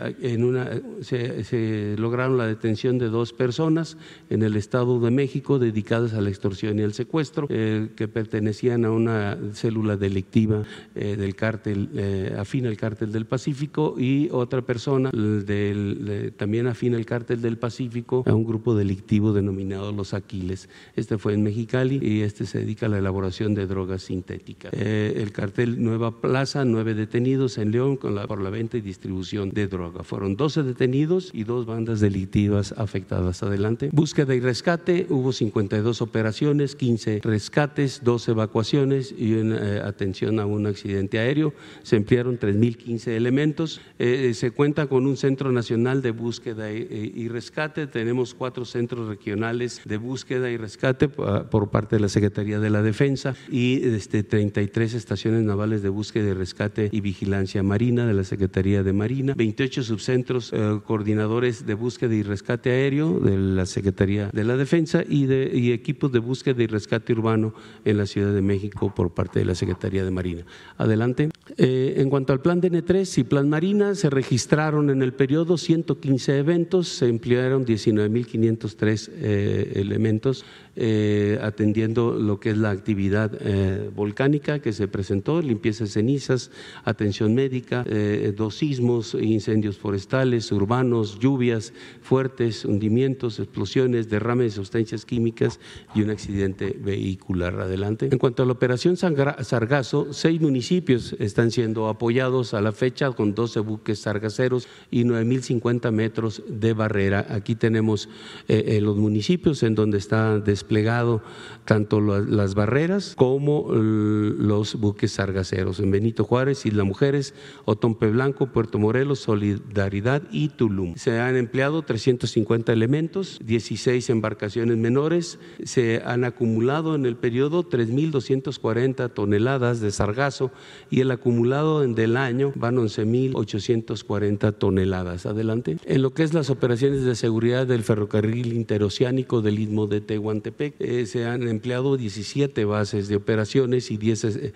se, 1.02 1.96
lograron 1.98 2.38
la 2.38 2.48
detención 2.48 2.98
de 2.98 3.08
dos 3.08 3.34
personas 3.34 3.98
en 4.30 4.44
el 4.44 4.56
Estado 4.56 5.00
de 5.00 5.12
México 5.12 5.60
dedicadas 5.60 6.14
a 6.14 6.22
la 6.22 6.30
extorsión 6.30 6.80
y 6.80 6.84
al 6.84 6.94
secuestro, 6.94 7.48
eh, 7.50 7.90
que 7.96 8.08
pertenecían 8.08 8.86
a 8.86 8.92
una 8.92 9.38
célula 9.54 9.96
delictiva 9.96 10.64
eh, 10.96 11.16
del 11.16 11.36
cártel, 11.36 11.90
eh, 11.96 12.36
afín 12.38 12.68
al 12.68 12.78
cártel 12.78 13.12
del 13.12 13.26
Pacífico, 13.26 13.96
y 13.98 14.30
otra 14.32 14.62
persona 14.62 15.10
del, 15.12 16.34
también 16.38 16.68
afín 16.68 16.96
al 16.96 17.06
cártel 17.06 17.14
cártel 17.14 17.42
del 17.54 17.60
Pacífico 17.60 18.24
a 18.26 18.34
un 18.34 18.46
grupo 18.46 18.74
delictivo 18.74 19.32
denominado 19.32 19.92
Los 19.92 20.16
Aquiles. 20.16 20.70
Este 20.96 21.20
fue 21.20 21.36
en 21.36 21.44
Mexicali 21.44 22.00
y 22.02 22.22
este 22.22 22.48
se 22.48 22.60
dedica 22.60 22.88
a 22.88 22.90
la 22.90 22.98
elaboración 22.98 23.54
de 23.54 23.68
drogas 23.68 24.02
sintéticas. 24.04 24.74
Eh, 24.76 25.14
el 25.18 25.32
cartel 25.32 25.84
Nueva 25.84 26.20
Plaza, 26.20 26.66
nueve 26.66 26.96
detenidos 26.96 27.60
en 27.60 27.72
León 27.72 27.98
por 27.98 28.42
la 28.42 28.50
venta 28.50 28.78
y 28.78 28.82
distribución 28.82 29.52
de 29.52 29.68
droga. 29.68 30.04
Fueron 30.04 30.36
12 30.36 30.64
detenidos 30.64 31.30
y 31.32 31.44
dos 31.44 31.68
bandas 31.68 32.00
delictivas 32.00 32.74
afectadas. 32.76 33.44
Adelante. 33.44 33.90
Búsqueda 33.92 34.34
y 34.34 34.40
rescate, 34.40 35.06
hubo 35.10 35.32
52 35.32 36.02
operaciones, 36.02 36.76
15 36.76 37.22
rescates, 37.24 38.02
12 38.04 38.32
evacuaciones 38.32 39.14
y 39.16 39.34
una, 39.34 39.58
eh, 39.58 39.82
atención 39.84 40.40
a 40.40 40.48
un 40.48 40.66
accidente 40.66 41.20
aéreo. 41.20 41.54
Se 41.84 41.98
emplearon 41.98 42.40
3.015 42.40 43.16
elementos. 43.16 43.80
Eh, 44.00 44.34
se 44.34 44.50
cuenta 44.50 44.88
con 44.88 45.06
un 45.06 45.18
Centro 45.18 45.52
Nacional 45.52 46.02
de 46.02 46.12
Búsqueda 46.12 46.72
y, 46.72 47.28
Rescate. 47.28 47.43
Tenemos 47.92 48.34
cuatro 48.34 48.66
centros 48.66 49.08
regionales 49.08 49.82
de 49.86 49.98
búsqueda 49.98 50.50
y 50.50 50.58
rescate 50.58 51.08
por 51.08 51.70
parte 51.70 51.96
de 51.96 52.02
la 52.02 52.10
Secretaría 52.10 52.60
de 52.60 52.70
la 52.70 52.82
Defensa 52.82 53.36
y 53.50 53.84
este, 53.84 54.24
33 54.24 54.94
estaciones 54.94 55.44
navales 55.44 55.82
de 55.82 55.90
búsqueda 55.90 56.30
y 56.30 56.34
rescate 56.34 56.90
y 56.92 57.02
vigilancia 57.02 57.64
marina 57.64 58.06
de 58.06 58.14
la 58.14 58.24
Secretaría 58.24 58.84
de 58.84 58.94
Marina, 58.94 59.34
28 59.36 59.84
subcentros 59.84 60.52
eh, 60.54 60.80
coordinadores 60.86 61.66
de 61.66 61.74
búsqueda 61.74 62.16
y 62.16 62.24
rescate 62.24 62.72
aéreo 62.72 63.20
de 63.20 63.38
la 63.38 63.66
Secretaría 63.66 64.30
de 64.32 64.44
la 64.44 64.58
Defensa 64.58 65.04
y, 65.08 65.26
de, 65.26 65.74
equipos 65.74 66.12
de 66.12 66.20
búsqueda 66.20 66.64
y 66.64 66.68
rescate 66.68 67.14
urbano 67.14 67.54
en 67.86 67.98
la 67.98 68.06
Ciudad 68.06 68.34
de 68.34 68.42
México 68.42 68.94
por 68.94 69.14
parte 69.14 69.40
de 69.40 69.46
la 69.46 69.56
Secretaría 69.56 70.04
de 70.04 70.12
Marina. 70.12 70.46
Adelante. 70.78 71.30
Eh, 71.58 71.96
en 71.98 72.10
cuanto 72.10 72.34
al 72.34 72.42
plan 72.42 72.62
DN3 72.62 73.18
y 73.18 73.24
plan 73.24 73.50
Marina, 73.50 73.96
se 73.96 74.10
registraron 74.10 74.90
en 74.90 75.02
el 75.02 75.14
periodo 75.14 75.58
115 75.58 76.38
eventos, 76.38 76.88
se 76.88 77.10
emplearon 77.34 77.66
19.503 77.66 79.10
eh, 79.16 79.72
elementos 79.76 80.46
eh, 80.76 81.38
atendiendo 81.44 82.14
lo 82.14 82.40
que 82.40 82.50
es 82.50 82.58
la 82.58 82.72
actividad 82.72 83.32
eh, 83.42 83.92
volcánica 83.96 84.58
que 84.58 84.74
se 84.74 84.88
presentó, 84.88 85.40
limpieza 85.40 85.84
de 85.84 85.90
cenizas, 85.92 86.50
atención 86.84 87.36
médica, 87.36 87.86
eh, 87.88 88.34
dos 88.36 88.56
sismos, 88.56 89.14
incendios 89.14 89.78
forestales, 89.78 90.52
urbanos, 90.52 91.20
lluvias 91.20 91.74
fuertes, 92.02 92.66
hundimientos, 92.66 93.38
explosiones, 93.38 94.10
derrame 94.10 94.46
de 94.46 94.50
sustancias 94.50 95.06
químicas 95.06 95.60
y 95.94 96.02
un 96.02 96.10
accidente 96.10 96.76
vehicular. 96.84 97.60
Adelante. 97.60 98.10
En 98.12 98.18
cuanto 98.18 98.42
a 98.42 98.48
la 98.48 98.54
operación 98.54 98.98
Sargazo, 98.98 100.12
seis 100.12 100.42
municipios 100.42 101.16
están 101.20 101.52
siendo 101.52 101.88
apoyados 101.88 102.56
a 102.56 102.62
la 102.62 102.72
fecha 102.72 103.12
con 103.12 103.36
12 103.36 103.60
buques 103.60 104.00
sargaceros 104.00 104.68
y 104.90 105.04
9.050 105.04 105.92
metros 105.92 106.42
de 106.48 106.74
barrera. 106.74 107.28
Aquí 107.30 107.54
tenemos 107.54 108.10
los 108.48 108.98
municipios 108.98 109.62
en 109.62 109.76
donde 109.76 110.00
está 110.00 110.40
desplegado 110.64 111.22
tanto 111.66 112.02
las 112.02 112.56
barreras 112.56 113.16
como 113.16 113.68
los 113.72 114.76
buques 114.76 115.12
sargaceros 115.12 115.80
en 115.80 115.92
Benito 115.92 116.24
Juárez, 116.24 116.66
Isla 116.66 116.84
Mujeres, 116.84 117.34
Otompe 117.66 118.10
Blanco, 118.10 118.48
Puerto 118.48 118.80
Morelos, 118.80 119.20
Solidaridad 119.20 120.24
y 120.32 120.50
Tulum. 120.50 120.96
Se 120.96 121.20
han 121.20 121.36
empleado 121.36 121.82
350 121.82 122.74
elementos, 122.74 123.40
16 123.44 124.10
embarcaciones 124.10 124.78
menores, 124.78 125.40
se 125.64 126.02
han 126.06 126.24
acumulado 126.24 126.96
en 126.96 127.06
el 127.06 127.16
periodo 127.16 127.70
3.240 127.70 129.14
toneladas 129.14 129.80
de 129.80 129.92
sargazo 129.92 130.52
y 130.90 131.02
el 131.02 131.12
acumulado 131.12 131.82
del 131.82 132.18
año 132.18 132.52
van 132.56 132.78
11.840 132.78 134.58
toneladas. 134.58 135.26
Adelante. 135.26 135.78
En 135.86 136.02
lo 136.02 136.14
que 136.14 136.24
es 136.24 136.34
las 136.34 136.50
operaciones 136.50 137.04
de 137.04 137.16
seguridad 137.16 137.68
del 137.68 137.84
ferrocarril 137.84 138.54
interoceánico 138.54 139.42
del 139.42 139.60
Istmo 139.60 139.88
de 139.88 140.02
Tehuantepec, 140.02 140.53
eh, 140.60 141.06
se 141.06 141.26
han 141.26 141.48
empleado 141.48 141.98
17 141.98 142.66
bases 142.66 143.08
de 143.08 143.16
operaciones 143.16 143.92
y 143.92 143.98
10 143.98 144.24
eh, 144.24 144.54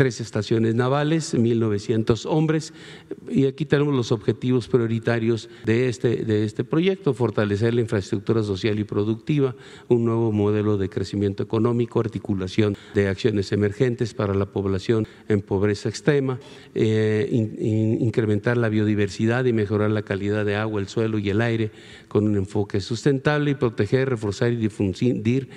tres 0.00 0.18
estaciones 0.22 0.74
navales, 0.74 1.34
1.900 1.34 2.24
hombres. 2.24 2.72
Y 3.28 3.44
aquí 3.44 3.66
tenemos 3.66 3.94
los 3.94 4.12
objetivos 4.12 4.66
prioritarios 4.66 5.50
de 5.66 5.90
este, 5.90 6.24
de 6.24 6.46
este 6.46 6.64
proyecto, 6.64 7.12
fortalecer 7.12 7.74
la 7.74 7.82
infraestructura 7.82 8.42
social 8.42 8.78
y 8.78 8.84
productiva, 8.84 9.54
un 9.88 10.06
nuevo 10.06 10.32
modelo 10.32 10.78
de 10.78 10.88
crecimiento 10.88 11.42
económico, 11.42 12.00
articulación 12.00 12.78
de 12.94 13.08
acciones 13.08 13.52
emergentes 13.52 14.14
para 14.14 14.32
la 14.32 14.46
población 14.46 15.06
en 15.28 15.42
pobreza 15.42 15.90
extrema, 15.90 16.40
eh, 16.74 17.28
incrementar 18.00 18.56
la 18.56 18.70
biodiversidad 18.70 19.44
y 19.44 19.52
mejorar 19.52 19.90
la 19.90 20.00
calidad 20.00 20.46
de 20.46 20.56
agua, 20.56 20.80
el 20.80 20.88
suelo 20.88 21.18
y 21.18 21.28
el 21.28 21.42
aire 21.42 21.72
con 22.08 22.26
un 22.26 22.36
enfoque 22.38 22.80
sustentable 22.80 23.50
y 23.50 23.54
proteger, 23.54 24.08
reforzar 24.08 24.50
y 24.50 24.56
difundir 24.56 25.50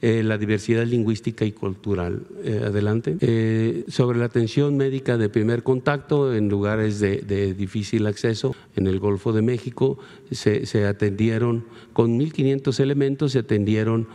eh, 0.00 0.22
la 0.22 0.38
diversidad 0.38 0.84
lingüística 0.84 1.44
y 1.44 1.50
cultural. 1.50 2.22
Eh, 2.44 2.62
adelante. 2.64 3.16
Eh, 3.20 3.84
sobre 3.88 4.18
la 4.18 4.26
atención 4.26 4.76
médica 4.76 5.18
de 5.18 5.28
primer 5.28 5.64
contacto 5.64 6.34
en 6.34 6.48
lugares 6.48 7.00
de, 7.00 7.54
difícil 7.54 8.06
acceso 8.06 8.54
en 8.76 8.86
el 8.86 9.00
Golfo 9.00 9.32
de 9.32 9.42
México, 9.42 9.98
se, 10.30 10.66
se 10.66 10.86
atendieron 10.86 11.64
con 11.98 12.16
1.500 12.16 12.78
elementos, 12.78 13.32
se 13.32 13.40
atendieron 13.40 14.06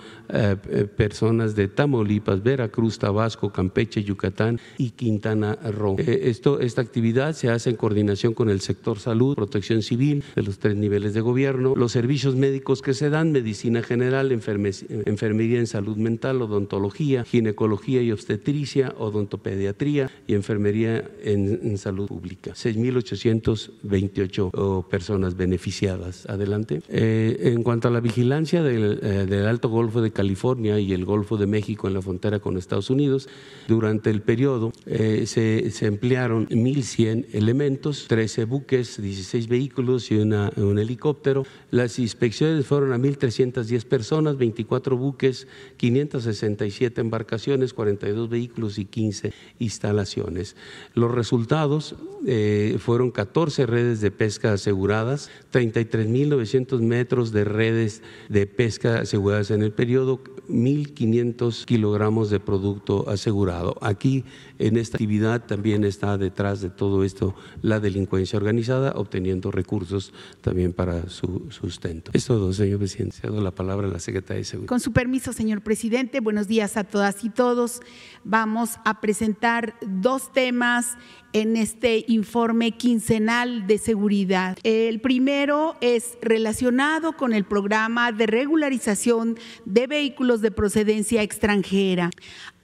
personas 0.95 1.53
de 1.53 1.67
Tamaulipas, 1.67 2.41
Veracruz, 2.41 2.97
Tabasco, 2.97 3.51
Campeche, 3.51 4.05
Yucatán 4.05 4.61
y 4.77 4.91
Quintana 4.91 5.55
Roo. 5.55 5.97
esto, 5.97 6.61
esta 6.61 6.81
actividad 6.81 7.33
se 7.33 7.49
hace 7.49 7.71
en 7.71 7.75
coordinación 7.75 8.33
con 8.33 8.49
el 8.49 8.61
sector 8.61 8.99
salud, 8.99 9.35
protección 9.35 9.81
civil 9.81 10.23
de 10.33 10.43
los 10.43 10.59
tres 10.59 10.77
niveles 10.77 11.13
de 11.13 11.19
gobierno, 11.19 11.73
los 11.75 11.91
servicios 11.91 12.37
médicos 12.37 12.81
que 12.81 12.93
se 12.93 13.09
dan, 13.09 13.33
medicina 13.33 13.83
general, 13.83 14.31
enfermería 14.31 15.59
en 15.59 15.67
salud 15.67 15.97
mental, 15.97 16.41
odontología, 16.41 17.25
ginecología 17.25 18.01
y 18.01 18.13
obstetricia, 18.13 18.95
odontopediatría 18.97 20.09
y 20.25 20.35
enfermería 20.35 21.11
en, 21.21 21.77
salud 21.77 22.07
pública. 22.07 22.51
6.828 22.51 24.87
personas 24.87 25.35
beneficiadas. 25.35 26.25
Adelante. 26.29 26.81
Eh, 26.87 27.51
a 27.81 27.89
la 27.89 27.99
vigilancia 27.99 28.61
del, 28.61 28.99
eh, 29.01 29.25
del, 29.25 29.47
Alto 29.47 29.67
Golfo 29.67 30.01
de 30.01 30.11
California 30.11 30.79
y 30.79 30.93
el 30.93 31.05
Golfo 31.05 31.37
de 31.37 31.47
México 31.47 31.87
en 31.87 31.95
la 31.95 32.01
frontera 32.01 32.39
con 32.39 32.55
Estados 32.55 32.91
Unidos, 32.91 33.27
durante 33.67 34.11
el 34.11 34.21
periodo 34.21 34.71
eh, 34.85 35.23
se, 35.25 35.71
se, 35.71 35.87
emplearon 35.87 36.47
1.100 36.49 37.27
elementos, 37.33 38.05
13 38.07 38.45
buques, 38.45 39.01
16 39.01 39.47
vehículos 39.47 40.11
y 40.11 40.17
una, 40.17 40.51
un 40.55 40.77
helicóptero. 40.77 41.45
Las 41.71 41.97
inspecciones 41.97 42.65
fueron 42.67 42.93
a 42.93 42.97
1.310 42.97 43.85
personas, 43.85 44.37
24 44.37 44.95
buques, 44.95 45.47
567 45.77 47.01
embarcaciones, 47.01 47.73
42 47.73 48.29
vehículos 48.29 48.77
y 48.77 48.85
15 48.85 49.33
instalaciones. 49.59 50.55
Los 50.93 51.11
resultados 51.11 51.95
eh, 52.25 52.77
fueron 52.79 53.11
14 53.11 53.65
redes 53.65 53.99
de 53.99 54.11
pesca 54.11 54.53
aseguradas, 54.53 55.29
33.900 55.51 56.79
metros 56.79 57.31
de 57.31 57.43
redes 57.63 58.01
de 58.27 58.45
pesca 58.45 58.99
aseguradas 58.99 59.49
en 59.51 59.63
el 59.63 59.71
periodo, 59.71 60.21
1.500 60.49 61.63
kilogramos 61.63 62.29
de 62.29 62.41
producto 62.41 63.09
asegurado. 63.09 63.77
Aquí 63.81 64.25
en 64.67 64.77
esta 64.77 64.97
actividad 64.97 65.45
también 65.45 65.83
está 65.83 66.17
detrás 66.17 66.61
de 66.61 66.69
todo 66.69 67.03
esto 67.03 67.35
la 67.61 67.79
delincuencia 67.81 68.37
organizada, 68.37 68.93
obteniendo 68.95 69.51
recursos 69.51 70.13
también 70.41 70.71
para 70.71 71.09
su 71.09 71.47
sustento. 71.49 72.11
Es 72.13 72.25
todo, 72.25 72.53
señor 72.53 72.79
presidente. 72.79 73.17
Cedo 73.17 73.41
la 73.41 73.51
palabra 73.51 73.87
a 73.87 73.91
la 73.91 73.99
secretaria 73.99 74.39
de 74.39 74.45
Seguridad. 74.45 74.69
Con 74.69 74.79
su 74.79 74.93
permiso, 74.93 75.33
señor 75.33 75.61
presidente, 75.61 76.21
buenos 76.21 76.47
días 76.47 76.77
a 76.77 76.85
todas 76.85 77.23
y 77.25 77.29
todos. 77.29 77.81
Vamos 78.23 78.77
a 78.85 79.01
presentar 79.01 79.75
dos 79.81 80.31
temas 80.31 80.97
en 81.33 81.57
este 81.57 82.05
informe 82.07 82.71
quincenal 82.71 83.67
de 83.67 83.79
seguridad. 83.79 84.57
El 84.63 85.01
primero 85.01 85.75
es 85.81 86.17
relacionado 86.21 87.17
con 87.17 87.33
el 87.33 87.43
programa 87.43 88.11
de 88.11 88.27
regularización 88.27 89.37
de 89.65 89.87
vehículos 89.87 90.41
de 90.41 90.51
procedencia 90.51 91.23
extranjera. 91.23 92.11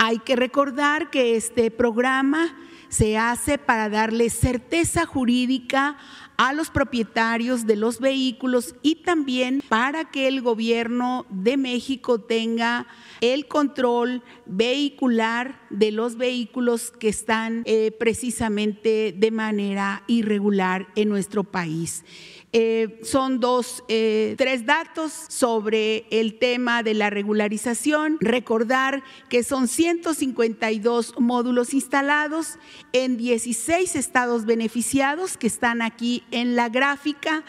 Hay 0.02 0.20
que 0.20 0.38
recordar 0.38 1.10
que 1.10 1.36
este 1.36 1.72
programa 1.72 2.56
se 2.88 3.18
hace 3.18 3.58
para 3.58 3.90
darle 3.90 4.30
certeza 4.30 5.06
jurídica 5.06 5.98
a 6.38 6.54
los 6.54 6.70
propietarios 6.70 7.68
de 7.68 7.76
los 7.76 8.00
vehículos 8.00 8.76
y 8.82 8.96
también 9.04 9.62
para 9.68 10.06
que 10.06 10.30
el 10.30 10.42
gobierno 10.42 11.26
de 11.30 11.58
México 11.58 12.22
tenga 12.22 12.88
el 13.20 13.48
control 13.48 14.24
vehicular 14.46 15.60
de 15.70 15.92
los 15.92 16.16
vehículos 16.16 16.92
que 16.92 17.10
están 17.10 17.64
eh, 17.66 17.92
precisamente 17.92 19.14
de 19.16 19.32
manera 19.32 20.04
irregular 20.08 20.88
en 20.96 21.10
nuestro 21.10 21.44
país. 21.44 22.06
Eh, 22.52 23.00
son 23.04 23.40
dos, 23.40 23.84
eh, 23.90 24.34
tres 24.38 24.66
datos 24.66 25.14
sobre 25.28 26.06
el 26.10 26.40
tema 26.40 26.82
de 26.82 26.96
la 26.96 27.12
regularización. 27.12 28.18
Recordar 28.22 29.04
que 29.30 29.44
son 29.44 29.68
152 29.68 31.14
módulos 31.20 31.76
instalados 31.76 32.58
en 32.92 33.18
16 33.18 33.96
estados 33.96 34.46
beneficiados 34.46 35.38
que 35.38 35.46
están 35.46 35.84
aquí 35.84 36.24
en 36.32 36.56
la 36.56 36.70
gráfica 36.70 37.44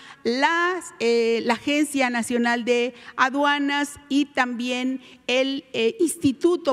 eh, 0.98 1.40
la 1.44 1.54
Agencia 1.54 2.10
Nacional 2.10 2.64
de 2.64 2.94
Aduanas 3.16 4.00
y 4.08 4.24
también 4.26 5.00
el 5.28 5.64
eh, 5.72 5.96
instituto 6.00 6.15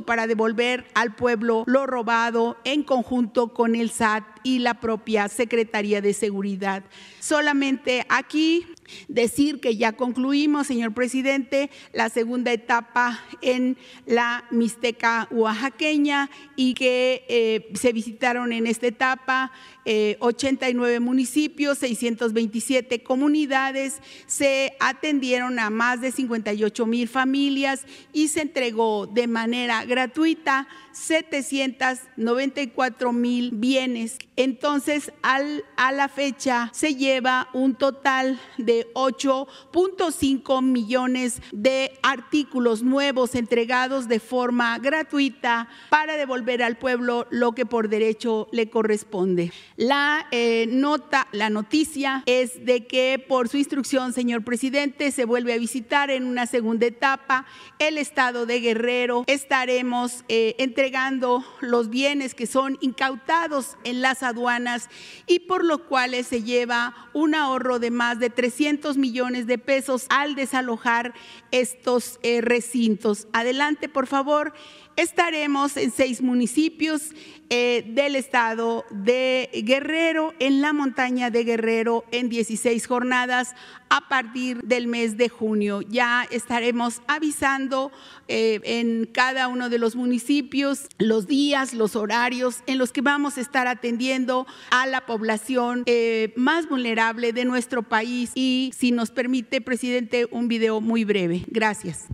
para 0.02 0.28
devolver 0.28 0.86
al 0.94 1.16
pueblo 1.16 1.64
lo 1.66 1.86
robado 1.86 2.58
en 2.64 2.84
conjunto 2.84 3.54
con 3.54 3.76
el 3.76 3.90
SAT 3.90 4.33
y 4.44 4.60
la 4.60 4.76
propia 4.76 5.28
Secretaría 5.28 6.02
de 6.02 6.14
Seguridad. 6.14 6.84
Solamente 7.20 8.06
aquí 8.10 8.66
decir 9.08 9.60
que 9.60 9.78
ya 9.78 9.94
concluimos, 9.94 10.68
señor 10.68 10.94
presidente, 10.94 11.70
la 11.94 12.10
segunda 12.10 12.52
etapa 12.52 13.24
en 13.42 13.78
la 14.06 14.46
Mixteca 14.52 15.28
oaxaqueña 15.32 16.30
y 16.56 16.74
que 16.74 17.26
eh, 17.28 17.72
se 17.74 17.94
visitaron 17.94 18.54
en 18.54 18.68
esta 18.68 18.88
etapa 18.88 19.52
89 19.86 20.96
eh, 20.96 21.00
municipios, 21.00 21.78
627 21.80 23.04
comunidades, 23.04 24.00
se 24.28 24.74
atendieron 24.80 25.60
a 25.60 25.70
más 25.70 26.00
de 26.02 26.12
58 26.12 26.86
mil 26.86 27.08
familias 27.08 27.86
y 28.14 28.30
se 28.30 28.42
entregó 28.42 29.08
de 29.08 29.28
manera 29.28 29.84
gratuita 29.86 30.68
794 30.94 33.12
mil 33.12 33.52
bienes. 33.52 34.18
Entonces, 34.36 35.12
al, 35.22 35.64
a 35.76 35.92
la 35.92 36.08
fecha 36.08 36.70
se 36.74 36.96
lleva 36.96 37.50
un 37.54 37.76
total 37.76 38.40
de 38.58 38.88
8.5 38.94 40.64
millones 40.64 41.42
de 41.52 41.92
artículos 42.02 42.84
nuevos 42.84 43.36
entregados 43.36 44.08
de 44.08 44.20
forma 44.20 44.78
gratuita 44.80 45.68
para 45.90 46.18
devolver 46.18 46.64
al 46.64 46.78
pueblo 46.78 47.28
lo 47.30 47.54
que 47.54 47.66
por 47.66 47.90
derecho 47.90 48.48
le 48.52 48.70
corresponde. 48.70 49.52
La 49.76 50.28
eh, 50.32 50.68
nota, 50.70 51.28
la 51.32 51.50
noticia 51.50 52.24
es 52.26 52.66
de 52.66 52.86
que 52.86 53.24
por 53.28 53.50
su 53.50 53.58
instrucción, 53.58 54.14
señor 54.14 54.44
presidente, 54.44 55.12
se 55.12 55.26
vuelve 55.26 55.54
a 55.54 55.58
visitar 55.58 56.12
en 56.12 56.26
una 56.26 56.46
segunda 56.46 56.86
etapa 56.86 57.46
el 57.80 57.98
estado 57.98 58.46
de 58.46 58.60
Guerrero. 58.60 59.24
Estaremos 59.28 60.24
eh, 60.28 60.56
entregando 60.84 61.46
los 61.62 61.90
bienes 61.90 62.36
que 62.36 62.46
son 62.46 62.78
incautados 62.82 63.78
en 63.86 64.02
las 64.02 64.22
aduanas 64.22 64.90
y 65.28 65.40
por 65.40 65.64
lo 65.64 65.86
cuales 65.86 66.28
se 66.28 66.44
lleva 66.44 66.94
un 67.14 67.36
ahorro 67.36 67.80
de 67.80 67.90
más 67.90 68.20
de 68.20 68.30
300 68.30 68.98
millones 68.98 69.48
de 69.48 69.58
pesos 69.58 70.08
al 70.10 70.36
desalojar 70.36 71.14
estos 71.52 72.20
eh, 72.22 72.42
recintos. 72.42 73.30
Adelante, 73.32 73.88
por 73.88 74.08
favor. 74.08 74.54
Estaremos 74.96 75.76
en 75.78 75.92
seis 75.92 76.22
municipios 76.22 77.10
eh, 77.50 77.84
del 77.88 78.16
estado 78.16 78.86
de 78.92 79.50
Guerrero, 79.64 80.34
en 80.40 80.62
la 80.62 80.72
montaña 80.72 81.32
de 81.32 81.44
Guerrero, 81.44 82.06
en 82.12 82.30
16 82.30 82.86
jornadas 82.86 83.56
a 83.90 84.08
partir 84.08 84.62
del 84.62 84.88
mes 84.88 85.18
de 85.18 85.30
junio. 85.30 85.82
Ya 85.82 86.28
estaremos 86.30 87.02
avisando 87.08 87.92
eh, 88.28 88.60
en 88.64 89.06
cada 89.06 89.48
uno 89.48 89.70
de 89.70 89.80
los 89.80 89.96
municipios 89.96 90.88
los 91.00 91.26
días, 91.26 91.74
los 91.74 91.96
horarios 91.96 92.62
en 92.68 92.78
los 92.78 92.92
que 92.92 93.02
vamos 93.02 93.38
a 93.38 93.42
estar 93.42 93.66
atendiendo 93.68 94.46
a 94.70 94.86
la 94.86 95.08
población 95.08 95.84
eh, 95.88 96.34
más 96.36 96.70
vulnerable 96.70 97.34
de 97.34 97.46
nuestro 97.46 97.82
país. 97.82 98.32
Y 98.36 98.72
si 98.78 98.92
nos 98.92 99.10
permite, 99.10 99.60
presidente, 99.60 100.28
un 100.30 100.48
video 100.48 100.82
muy 100.82 101.04
breve. 101.04 101.46
Gracias. 101.48 102.08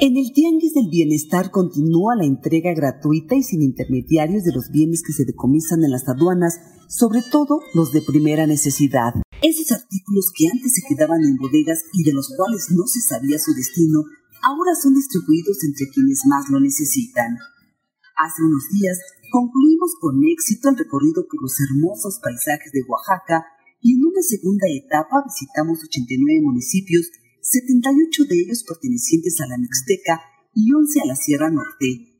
En 0.00 0.16
el 0.16 0.30
Tianguis 0.30 0.74
del 0.74 0.86
Bienestar 0.86 1.50
continúa 1.50 2.14
la 2.14 2.22
entrega 2.22 2.70
gratuita 2.72 3.34
y 3.34 3.42
sin 3.42 3.62
intermediarios 3.66 4.44
de 4.44 4.54
los 4.54 4.70
bienes 4.70 5.02
que 5.02 5.12
se 5.12 5.24
decomisan 5.24 5.82
en 5.82 5.90
las 5.90 6.06
aduanas, 6.06 6.54
sobre 6.86 7.18
todo 7.18 7.58
los 7.74 7.90
de 7.90 8.02
primera 8.06 8.46
necesidad. 8.46 9.10
Esos 9.42 9.74
artículos 9.74 10.30
que 10.30 10.46
antes 10.54 10.70
se 10.78 10.86
quedaban 10.86 11.26
en 11.26 11.34
bodegas 11.34 11.82
y 11.92 12.04
de 12.04 12.14
los 12.14 12.30
cuales 12.30 12.70
no 12.70 12.86
se 12.86 13.00
sabía 13.02 13.42
su 13.42 13.50
destino, 13.58 14.06
ahora 14.46 14.78
son 14.78 14.94
distribuidos 14.94 15.66
entre 15.66 15.90
quienes 15.90 16.22
más 16.30 16.46
lo 16.48 16.60
necesitan. 16.60 17.34
Hace 18.22 18.46
unos 18.46 18.70
días 18.70 19.02
concluimos 19.34 19.98
con 19.98 20.22
éxito 20.30 20.70
el 20.70 20.78
recorrido 20.78 21.26
por 21.26 21.42
los 21.42 21.58
hermosos 21.58 22.22
paisajes 22.22 22.70
de 22.70 22.86
Oaxaca 22.86 23.50
y 23.82 23.98
en 23.98 24.06
una 24.06 24.22
segunda 24.22 24.70
etapa 24.70 25.26
visitamos 25.26 25.82
89 25.82 26.38
municipios 26.46 27.10
78 27.40 28.24
de 28.24 28.40
ellos 28.40 28.64
pertenecientes 28.66 29.40
a 29.40 29.46
la 29.46 29.58
Mixteca 29.58 30.20
y 30.54 30.72
11 30.72 31.00
a 31.00 31.06
la 31.06 31.16
Sierra 31.16 31.50
Norte. 31.50 32.18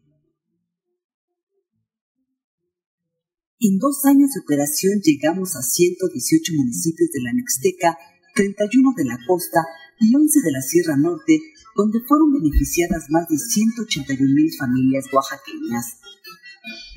En 3.61 3.78
dos 3.78 4.04
años 4.04 4.31
de 4.33 4.40
operación 4.40 5.00
llegamos 5.02 5.57
a 5.57 5.62
118 5.62 6.52
municipios 6.54 7.11
de 7.11 7.22
la 7.22 7.33
Mixteca, 7.33 7.98
31 8.35 8.94
de 8.96 9.04
la 9.04 9.18
costa 9.26 9.61
y 9.98 10.14
11 10.14 10.40
de 10.42 10.52
la 10.52 10.62
Sierra 10.62 10.96
Norte, 10.96 11.40
donde 11.74 12.00
fueron 12.07 12.33
beneficiadas 12.33 13.07
más 13.11 13.28
de 13.28 13.37
181 13.37 14.33
mil 14.33 14.50
familias 14.57 15.07
oaxaqueñas 15.12 15.98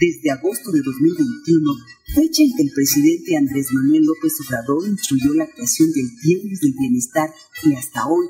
desde 0.01 0.33
agosto 0.33 0.73
de 0.73 0.81
2021, 0.81 1.61
fecha 2.09 2.41
en 2.41 2.57
que 2.57 2.65
el 2.65 2.73
presidente 2.73 3.37
Andrés 3.37 3.69
Manuel 3.69 4.01
López 4.01 4.33
Obrador 4.41 4.89
instruyó 4.89 5.37
la 5.37 5.45
creación 5.45 5.93
del 5.93 6.09
Tianguis 6.17 6.57
del 6.59 6.73
Bienestar 6.73 7.29
y 7.61 7.77
hasta 7.77 8.09
hoy 8.09 8.25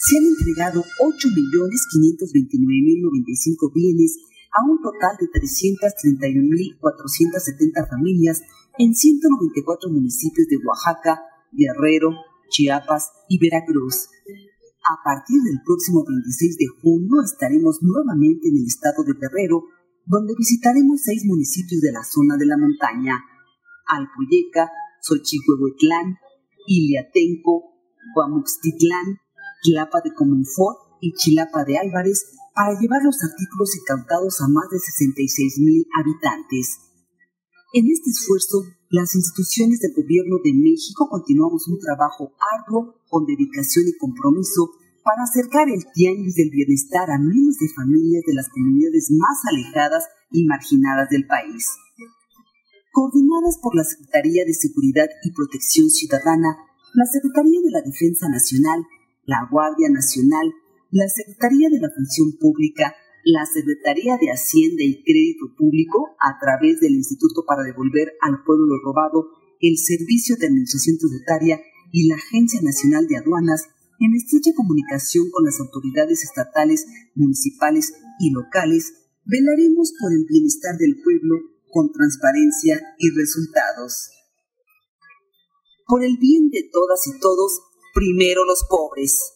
se 0.00 0.16
han 0.16 0.24
entregado 0.24 0.80
8.529.095 0.80 3.68
bienes 3.74 4.16
a 4.48 4.64
un 4.64 4.80
total 4.80 5.20
de 5.20 5.28
331.470 6.80 7.84
familias 7.84 8.40
en 8.78 8.94
194 8.94 9.90
municipios 9.90 10.46
de 10.48 10.56
Oaxaca, 10.64 11.20
Guerrero, 11.52 12.16
Chiapas 12.48 13.12
y 13.28 13.38
Veracruz. 13.38 14.08
A 14.88 15.04
partir 15.04 15.36
del 15.42 15.60
próximo 15.66 16.02
26 16.08 16.56
de 16.56 16.66
junio 16.80 17.20
estaremos 17.22 17.82
nuevamente 17.82 18.48
en 18.48 18.56
el 18.56 18.64
estado 18.64 19.04
de 19.04 19.12
Guerrero 19.12 19.68
donde 20.10 20.34
visitaremos 20.36 21.06
seis 21.06 21.22
municipios 21.24 21.80
de 21.80 21.92
la 21.92 22.02
zona 22.02 22.34
de 22.36 22.46
la 22.46 22.58
montaña, 22.58 23.14
Alpuyeca, 23.86 24.66
Xochihuehuetlán, 25.06 26.18
Iliatenco, 26.66 27.78
Guamuxtitlán, 28.14 29.22
Tlapa 29.62 30.02
de 30.02 30.10
Comunfort 30.12 30.98
y 31.00 31.14
Chilapa 31.14 31.62
de 31.62 31.78
Álvarez 31.78 32.26
para 32.52 32.74
llevar 32.74 33.06
los 33.06 33.22
artículos 33.22 33.70
incautados 33.78 34.42
a 34.42 34.48
más 34.50 34.66
de 34.74 34.80
66 34.82 35.62
mil 35.62 35.86
habitantes. 35.94 36.90
En 37.72 37.86
este 37.86 38.10
esfuerzo, 38.10 38.66
las 38.90 39.14
instituciones 39.14 39.78
del 39.78 39.94
Gobierno 39.94 40.42
de 40.42 40.50
México 40.58 41.06
continuamos 41.08 41.68
un 41.68 41.78
trabajo 41.78 42.34
arduo 42.58 42.98
con 43.06 43.26
dedicación 43.26 43.86
y 43.86 43.96
compromiso 43.96 44.74
para 45.02 45.24
acercar 45.24 45.68
el 45.68 46.50
bienestar 46.50 47.10
a 47.10 47.18
miles 47.18 47.58
de 47.58 47.68
familias 47.74 48.22
de 48.26 48.34
las 48.34 48.48
comunidades 48.48 49.10
más 49.10 49.38
alejadas 49.48 50.04
y 50.30 50.44
marginadas 50.46 51.08
del 51.10 51.26
país. 51.26 51.66
coordinadas 52.92 53.58
por 53.62 53.76
la 53.76 53.84
Secretaría 53.84 54.44
de 54.44 54.52
Seguridad 54.52 55.08
y 55.22 55.30
Protección 55.30 55.88
Ciudadana, 55.90 56.58
la 56.92 57.06
Secretaría 57.06 57.60
de 57.62 57.70
la 57.70 57.82
Defensa 57.82 58.28
Nacional, 58.28 58.82
la 59.26 59.46
Guardia 59.48 59.88
Nacional, 59.90 60.50
la 60.90 61.08
Secretaría 61.08 61.70
de 61.70 61.78
la 61.78 61.90
Función 61.94 62.34
Pública, 62.40 62.96
la 63.24 63.46
Secretaría 63.46 64.18
de 64.18 64.32
Hacienda 64.32 64.82
y 64.82 65.04
Crédito 65.04 65.54
Público, 65.56 66.16
a 66.18 66.38
través 66.40 66.80
del 66.80 66.94
Instituto 66.94 67.44
para 67.46 67.62
Devolver 67.62 68.12
al 68.22 68.42
Pueblo 68.42 68.66
lo 68.66 68.82
Robado, 68.82 69.28
el 69.60 69.78
Servicio 69.78 70.36
de 70.36 70.46
Administración 70.46 70.98
Tributaria 70.98 71.60
y 71.92 72.08
la 72.08 72.16
Agencia 72.16 72.60
Nacional 72.62 73.06
de 73.06 73.18
Aduanas, 73.18 73.68
en 74.00 74.14
estrecha 74.14 74.50
comunicación 74.56 75.30
con 75.30 75.44
las 75.44 75.60
autoridades 75.60 76.24
estatales, 76.24 76.86
municipales 77.14 77.92
y 78.18 78.30
locales, 78.30 78.94
velaremos 79.24 79.92
por 80.00 80.12
el 80.12 80.24
bienestar 80.26 80.76
del 80.78 80.96
pueblo 81.04 81.36
con 81.70 81.92
transparencia 81.92 82.80
y 82.98 83.10
resultados. 83.10 84.10
Por 85.86 86.02
el 86.02 86.16
bien 86.18 86.48
de 86.50 86.68
todas 86.72 87.06
y 87.06 87.20
todos, 87.20 87.60
primero 87.94 88.44
los 88.44 88.64
pobres. 88.68 89.34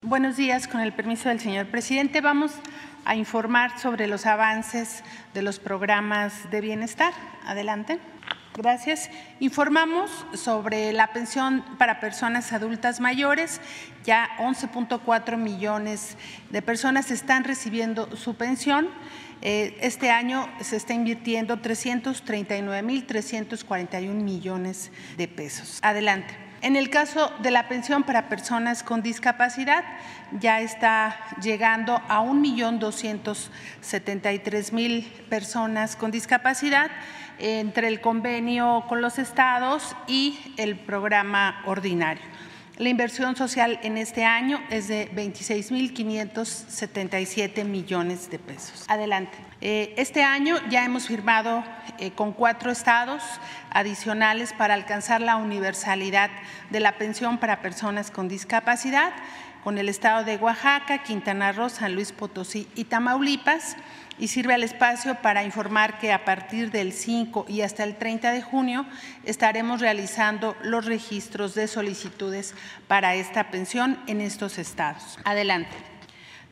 Buenos 0.00 0.36
días, 0.36 0.66
con 0.66 0.80
el 0.80 0.94
permiso 0.94 1.28
del 1.28 1.40
señor 1.40 1.70
presidente, 1.70 2.20
vamos 2.22 2.52
a 3.04 3.16
informar 3.16 3.78
sobre 3.80 4.06
los 4.06 4.24
avances 4.24 5.02
de 5.34 5.42
los 5.42 5.58
programas 5.58 6.50
de 6.50 6.60
bienestar. 6.60 7.12
Adelante. 7.44 8.00
Gracias. 8.58 9.08
Informamos 9.38 10.10
sobre 10.34 10.92
la 10.92 11.12
pensión 11.12 11.64
para 11.78 12.00
personas 12.00 12.52
adultas 12.52 12.98
mayores. 12.98 13.60
Ya 14.02 14.28
11.4 14.40 15.36
millones 15.36 16.16
de 16.50 16.60
personas 16.60 17.12
están 17.12 17.44
recibiendo 17.44 18.16
su 18.16 18.34
pensión. 18.34 18.88
Eh, 19.42 19.78
este 19.80 20.10
año 20.10 20.48
se 20.60 20.74
está 20.74 20.92
invirtiendo 20.92 21.62
339.341 21.62 24.12
millones 24.12 24.90
de 25.16 25.28
pesos. 25.28 25.78
Adelante. 25.82 26.34
En 26.60 26.74
el 26.74 26.90
caso 26.90 27.32
de 27.40 27.52
la 27.52 27.68
pensión 27.68 28.02
para 28.02 28.28
personas 28.28 28.82
con 28.82 29.02
discapacidad, 29.02 29.84
ya 30.32 30.60
está 30.60 31.16
llegando 31.40 32.02
a 32.08 32.22
1.273.000 32.22 35.04
personas 35.28 35.94
con 35.94 36.10
discapacidad 36.10 36.90
entre 37.38 37.88
el 37.88 38.00
convenio 38.00 38.84
con 38.88 39.00
los 39.00 39.18
estados 39.18 39.96
y 40.06 40.38
el 40.56 40.76
programa 40.76 41.62
ordinario. 41.66 42.22
La 42.78 42.88
inversión 42.90 43.34
social 43.34 43.80
en 43.82 43.98
este 43.98 44.24
año 44.24 44.62
es 44.70 44.86
de 44.86 45.10
26.577 45.12 47.64
millones 47.64 48.30
de 48.30 48.38
pesos. 48.38 48.84
Adelante. 48.86 49.36
Eh, 49.60 49.94
este 49.96 50.22
año 50.22 50.54
ya 50.70 50.84
hemos 50.84 51.08
firmado 51.08 51.64
eh, 51.98 52.12
con 52.12 52.32
cuatro 52.32 52.70
estados 52.70 53.24
adicionales 53.70 54.52
para 54.52 54.74
alcanzar 54.74 55.20
la 55.20 55.34
universalidad 55.34 56.30
de 56.70 56.78
la 56.78 56.92
pensión 56.92 57.38
para 57.38 57.62
personas 57.62 58.12
con 58.12 58.28
discapacidad, 58.28 59.12
con 59.64 59.78
el 59.78 59.88
estado 59.88 60.22
de 60.22 60.36
Oaxaca, 60.36 61.02
Quintana 61.02 61.50
Roo, 61.50 61.70
San 61.70 61.96
Luis 61.96 62.12
Potosí 62.12 62.68
y 62.76 62.84
Tamaulipas 62.84 63.74
y 64.18 64.28
sirve 64.28 64.54
al 64.54 64.64
espacio 64.64 65.16
para 65.16 65.44
informar 65.44 65.98
que 65.98 66.12
a 66.12 66.24
partir 66.24 66.70
del 66.70 66.92
5 66.92 67.46
y 67.48 67.62
hasta 67.62 67.84
el 67.84 67.96
30 67.96 68.32
de 68.32 68.42
junio 68.42 68.86
estaremos 69.24 69.80
realizando 69.80 70.56
los 70.62 70.84
registros 70.84 71.54
de 71.54 71.68
solicitudes 71.68 72.54
para 72.86 73.14
esta 73.14 73.50
pensión 73.50 73.98
en 74.06 74.20
estos 74.20 74.58
estados. 74.58 75.18
Adelante. 75.24 75.87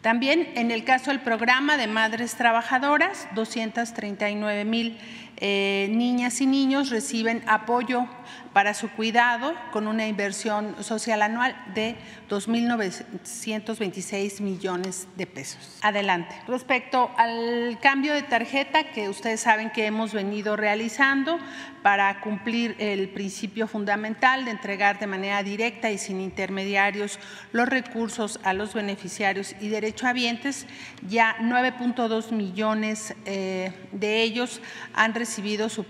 También 0.06 0.52
en 0.54 0.70
el 0.70 0.84
caso 0.84 1.10
del 1.10 1.18
programa 1.18 1.76
de 1.76 1.88
madres 1.88 2.36
trabajadoras, 2.36 3.26
239 3.34 4.64
mil 4.64 4.96
eh, 5.38 5.88
niñas 5.90 6.40
y 6.40 6.46
niños 6.46 6.88
reciben 6.90 7.42
apoyo 7.46 8.06
para 8.54 8.72
su 8.72 8.88
cuidado 8.88 9.52
con 9.70 9.86
una 9.86 10.08
inversión 10.08 10.82
social 10.82 11.20
anual 11.20 11.54
de 11.74 11.96
2.926 12.30 14.40
millones 14.40 15.08
de 15.16 15.26
pesos. 15.26 15.78
Adelante. 15.82 16.34
Respecto 16.48 17.10
al 17.18 17.78
cambio 17.82 18.14
de 18.14 18.22
tarjeta 18.22 18.92
que 18.92 19.10
ustedes 19.10 19.40
saben 19.40 19.68
que 19.70 19.84
hemos 19.84 20.14
venido 20.14 20.56
realizando 20.56 21.38
para 21.82 22.22
cumplir 22.22 22.74
el 22.78 23.10
principio 23.10 23.68
fundamental 23.68 24.46
de 24.46 24.52
entregar 24.52 24.98
de 24.98 25.06
manera 25.06 25.42
directa 25.42 25.90
y 25.90 25.98
sin 25.98 26.22
intermediarios 26.22 27.18
los 27.52 27.68
recursos 27.68 28.40
a 28.42 28.54
los 28.54 28.72
beneficiarios 28.72 29.54
y 29.60 29.68
derechohabientes, 29.96 30.66
ya 31.08 31.36
9.2 31.40 32.30
millones 32.32 33.14
eh, 33.24 33.72
de 33.92 34.22
ellos 34.22 34.60
han 34.94 35.14
recibido 35.14 35.68
su, 35.68 35.84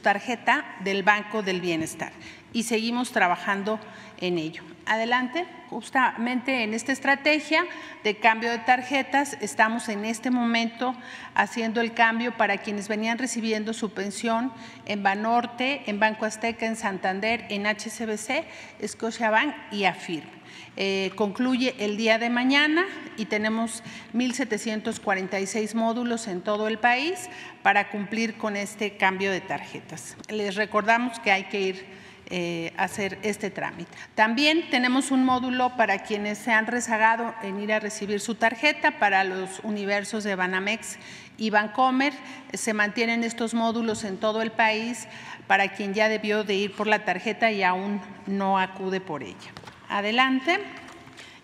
tarjeta 0.00 0.64
del 0.80 1.02
Banco 1.04 1.42
del 1.42 1.60
Bienestar 1.60 2.12
y 2.52 2.64
seguimos 2.64 3.12
trabajando 3.12 3.78
en 4.18 4.38
ello. 4.38 4.62
Adelante. 4.86 5.46
Justamente 5.70 6.62
en 6.62 6.72
esta 6.72 6.92
estrategia 6.92 7.64
de 8.04 8.16
cambio 8.18 8.50
de 8.50 8.58
tarjetas 8.58 9.36
estamos 9.40 9.88
en 9.88 10.04
este 10.04 10.30
momento 10.30 10.94
haciendo 11.34 11.80
el 11.80 11.94
cambio 11.94 12.36
para 12.36 12.58
quienes 12.58 12.86
venían 12.86 13.18
recibiendo 13.18 13.72
su 13.72 13.90
pensión 13.90 14.52
en 14.86 15.02
Banorte, 15.02 15.82
en 15.86 15.98
Banco 15.98 16.26
Azteca, 16.26 16.66
en 16.66 16.76
Santander, 16.76 17.44
en 17.48 17.66
HCBC, 17.66 18.44
Scotiabank 18.86 19.52
y 19.72 19.84
AFIR. 19.86 20.43
Eh, 20.76 21.12
concluye 21.14 21.74
el 21.78 21.96
día 21.96 22.18
de 22.18 22.30
mañana 22.30 22.84
y 23.16 23.26
tenemos 23.26 23.82
1.746 24.12 25.74
módulos 25.74 26.26
en 26.26 26.40
todo 26.40 26.66
el 26.66 26.78
país 26.78 27.28
para 27.62 27.90
cumplir 27.90 28.36
con 28.36 28.56
este 28.56 28.96
cambio 28.96 29.30
de 29.30 29.40
tarjetas. 29.40 30.16
Les 30.28 30.56
recordamos 30.56 31.20
que 31.20 31.30
hay 31.30 31.44
que 31.44 31.60
ir 31.60 32.04
eh, 32.30 32.72
hacer 32.78 33.18
este 33.22 33.50
trámite. 33.50 33.92
También 34.14 34.70
tenemos 34.70 35.10
un 35.10 35.24
módulo 35.24 35.76
para 35.76 35.98
quienes 35.98 36.38
se 36.38 36.52
han 36.52 36.66
rezagado 36.66 37.34
en 37.42 37.60
ir 37.60 37.70
a 37.70 37.80
recibir 37.80 38.18
su 38.18 38.34
tarjeta 38.34 38.98
para 38.98 39.24
los 39.24 39.60
universos 39.62 40.24
de 40.24 40.34
Banamex 40.34 40.98
y 41.36 41.50
Bancomer. 41.50 42.14
Se 42.54 42.72
mantienen 42.72 43.24
estos 43.24 43.52
módulos 43.52 44.04
en 44.04 44.16
todo 44.16 44.40
el 44.40 44.52
país 44.52 45.06
para 45.46 45.68
quien 45.68 45.92
ya 45.92 46.08
debió 46.08 46.44
de 46.44 46.54
ir 46.54 46.72
por 46.72 46.86
la 46.86 47.04
tarjeta 47.04 47.52
y 47.52 47.62
aún 47.62 48.00
no 48.26 48.58
acude 48.58 49.00
por 49.00 49.22
ella. 49.22 49.52
Adelante. 49.94 50.58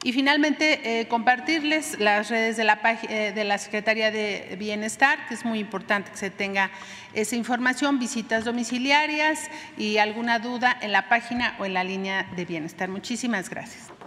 Y 0.03 0.13
finalmente, 0.13 1.01
eh, 1.01 1.07
compartirles 1.07 2.01
las 2.01 2.31
redes 2.31 2.57
de 2.57 2.65
la, 2.65 2.81
eh, 3.09 3.31
de 3.33 3.45
la 3.45 3.59
Secretaría 3.59 4.11
de 4.11 4.57
Bienestar, 4.59 5.29
que 5.29 5.35
es 5.35 5.45
muy 5.45 5.61
importante 5.61 6.11
que 6.11 6.17
se 6.17 6.31
tenga 6.31 6.73
esa 7.13 7.37
información, 7.37 8.01
visitas 8.01 8.45
domiciliarias 8.45 9.49
y 9.79 9.99
alguna 9.99 10.41
duda 10.41 10.77
en 10.81 10.91
la 10.91 11.09
página 11.09 11.55
o 11.61 11.65
en 11.65 11.75
la 11.75 11.85
línea 11.85 12.27
de 12.35 12.45
bienestar. 12.45 12.89
Muchísimas 12.89 13.51
gracias. 13.51 14.00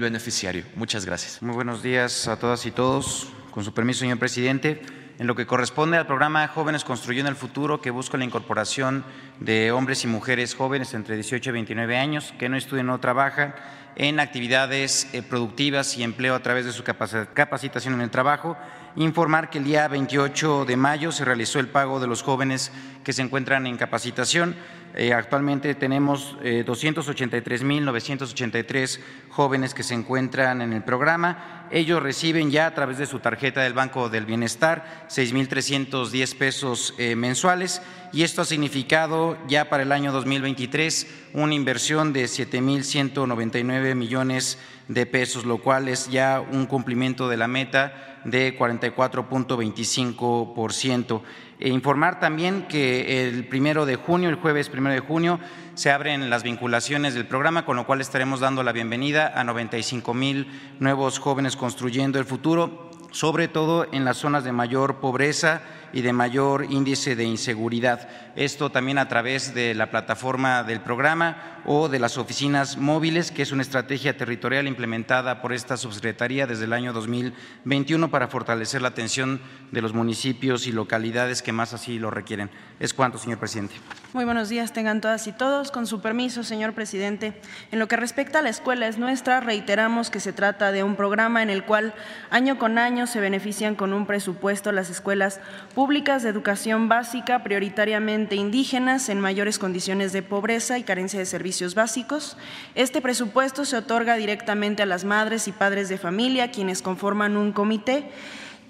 beneficiario. 0.00 0.64
Muchas 0.74 1.04
gracias. 1.04 1.42
Muy 1.42 1.54
buenos 1.54 1.82
días 1.82 2.26
a 2.26 2.38
todas 2.38 2.64
y 2.64 2.70
todos. 2.70 3.28
Con 3.50 3.64
su 3.64 3.74
permiso, 3.74 4.00
señor 4.00 4.18
presidente. 4.18 4.80
En 5.18 5.26
lo 5.26 5.36
que 5.36 5.46
corresponde 5.46 5.98
al 5.98 6.06
programa 6.06 6.48
Jóvenes 6.48 6.84
Construyendo 6.84 7.28
el 7.28 7.36
Futuro, 7.36 7.82
que 7.82 7.90
busca 7.90 8.16
la 8.16 8.24
incorporación 8.24 9.04
de 9.40 9.70
hombres 9.70 10.04
y 10.04 10.08
mujeres 10.08 10.54
jóvenes 10.54 10.94
entre 10.94 11.16
18 11.16 11.50
y 11.50 11.52
29 11.52 11.98
años 11.98 12.32
que 12.38 12.48
no 12.48 12.56
estudian 12.56 12.88
o 12.88 12.98
trabajan 12.98 13.54
en 13.96 14.20
actividades 14.20 15.08
eh, 15.12 15.22
productivas 15.22 15.96
y 15.96 16.02
empleo 16.02 16.34
a 16.34 16.42
través 16.42 16.64
de 16.64 16.72
su 16.72 16.84
capacitación 16.84 17.94
en 17.94 18.00
el 18.00 18.10
trabajo. 18.10 18.56
Informar 18.96 19.48
que 19.48 19.56
el 19.56 19.64
día 19.64 19.88
28 19.88 20.66
de 20.66 20.76
mayo 20.76 21.12
se 21.12 21.24
realizó 21.24 21.58
el 21.58 21.68
pago 21.68 21.98
de 21.98 22.06
los 22.06 22.22
jóvenes 22.22 22.70
que 23.02 23.14
se 23.14 23.22
encuentran 23.22 23.66
en 23.66 23.78
capacitación. 23.78 24.54
Eh, 24.94 25.14
actualmente 25.14 25.74
tenemos 25.74 26.36
283.983 26.42 28.98
eh, 28.98 29.00
jóvenes 29.30 29.72
que 29.72 29.82
se 29.82 29.94
encuentran 29.94 30.60
en 30.60 30.74
el 30.74 30.84
programa. 30.84 31.66
Ellos 31.70 32.02
reciben 32.02 32.50
ya 32.50 32.66
a 32.66 32.74
través 32.74 32.98
de 32.98 33.06
su 33.06 33.20
tarjeta 33.20 33.62
del 33.62 33.72
Banco 33.72 34.10
del 34.10 34.26
Bienestar 34.26 35.06
6.310 35.08 36.36
pesos 36.36 36.94
mensuales 37.16 37.80
y 38.12 38.24
esto 38.24 38.42
ha 38.42 38.44
significado 38.44 39.38
ya 39.48 39.70
para 39.70 39.84
el 39.84 39.92
año 39.92 40.12
2023 40.12 41.30
una 41.32 41.54
inversión 41.54 42.12
de 42.12 42.24
7.199 42.24 43.94
millones 43.94 44.58
de 44.88 45.06
pesos, 45.06 45.46
lo 45.46 45.62
cual 45.62 45.88
es 45.88 46.10
ya 46.10 46.42
un 46.42 46.66
cumplimiento 46.66 47.30
de 47.30 47.38
la 47.38 47.48
meta 47.48 48.11
de 48.24 48.58
44.25%. 48.58 51.22
E 51.58 51.68
informar 51.68 52.18
también 52.18 52.66
que 52.66 53.28
el 53.28 53.46
primero 53.46 53.86
de 53.86 53.96
junio, 53.96 54.28
el 54.28 54.36
jueves 54.36 54.68
primero 54.68 54.94
de 54.94 55.00
junio, 55.00 55.38
se 55.74 55.90
abren 55.90 56.28
las 56.28 56.42
vinculaciones 56.42 57.14
del 57.14 57.26
programa, 57.26 57.64
con 57.64 57.76
lo 57.76 57.86
cual 57.86 58.00
estaremos 58.00 58.40
dando 58.40 58.62
la 58.62 58.72
bienvenida 58.72 59.32
a 59.34 59.44
95 59.44 60.12
mil 60.12 60.48
nuevos 60.80 61.18
jóvenes 61.18 61.56
construyendo 61.56 62.18
el 62.18 62.24
futuro, 62.24 62.90
sobre 63.12 63.48
todo 63.48 63.86
en 63.92 64.04
las 64.04 64.16
zonas 64.16 64.44
de 64.44 64.52
mayor 64.52 65.00
pobreza 65.00 65.62
y 65.92 66.02
de 66.02 66.12
mayor 66.12 66.66
índice 66.70 67.14
de 67.16 67.24
inseguridad. 67.24 68.08
Esto 68.34 68.70
también 68.70 68.98
a 68.98 69.08
través 69.08 69.54
de 69.54 69.74
la 69.74 69.90
plataforma 69.90 70.62
del 70.62 70.80
programa 70.80 71.60
o 71.66 71.88
de 71.88 71.98
las 71.98 72.18
oficinas 72.18 72.76
móviles, 72.76 73.30
que 73.30 73.42
es 73.42 73.52
una 73.52 73.62
estrategia 73.62 74.16
territorial 74.16 74.66
implementada 74.66 75.42
por 75.42 75.52
esta 75.52 75.76
subsecretaría 75.76 76.46
desde 76.46 76.64
el 76.64 76.72
año 76.72 76.92
2021 76.92 78.10
para 78.10 78.28
fortalecer 78.28 78.82
la 78.82 78.88
atención 78.88 79.40
de 79.70 79.82
los 79.82 79.92
municipios 79.92 80.66
y 80.66 80.72
localidades 80.72 81.42
que 81.42 81.52
más 81.52 81.74
así 81.74 81.98
lo 81.98 82.10
requieren. 82.10 82.50
Es 82.80 82.94
cuanto, 82.94 83.18
señor 83.18 83.38
presidente. 83.38 83.74
Muy 84.12 84.24
buenos 84.24 84.48
días, 84.48 84.72
tengan 84.72 85.00
todas 85.00 85.26
y 85.26 85.32
todos. 85.32 85.70
Con 85.70 85.86
su 85.86 86.00
permiso, 86.00 86.42
señor 86.42 86.72
presidente, 86.72 87.40
en 87.70 87.78
lo 87.78 87.86
que 87.86 87.96
respecta 87.96 88.40
a 88.40 88.42
la 88.42 88.50
escuela 88.50 88.88
es 88.88 88.98
nuestra, 88.98 89.40
reiteramos 89.40 90.10
que 90.10 90.20
se 90.20 90.32
trata 90.32 90.72
de 90.72 90.82
un 90.82 90.96
programa 90.96 91.42
en 91.42 91.50
el 91.50 91.64
cual 91.64 91.94
año 92.30 92.58
con 92.58 92.78
año 92.78 93.06
se 93.06 93.20
benefician 93.20 93.74
con 93.74 93.92
un 93.92 94.06
presupuesto 94.06 94.72
las 94.72 94.90
escuelas 94.90 95.40
públicas 95.74 95.81
de 95.82 96.28
educación 96.28 96.88
básica, 96.88 97.42
prioritariamente 97.42 98.36
indígenas, 98.36 99.08
en 99.08 99.18
mayores 99.18 99.58
condiciones 99.58 100.12
de 100.12 100.22
pobreza 100.22 100.78
y 100.78 100.84
carencia 100.84 101.18
de 101.18 101.26
servicios 101.26 101.74
básicos. 101.74 102.36
Este 102.76 103.00
presupuesto 103.00 103.64
se 103.64 103.76
otorga 103.76 104.16
directamente 104.16 104.84
a 104.84 104.86
las 104.86 105.04
madres 105.04 105.48
y 105.48 105.52
padres 105.52 105.88
de 105.88 105.98
familia, 105.98 106.52
quienes 106.52 106.82
conforman 106.82 107.36
un 107.36 107.50
comité 107.50 108.04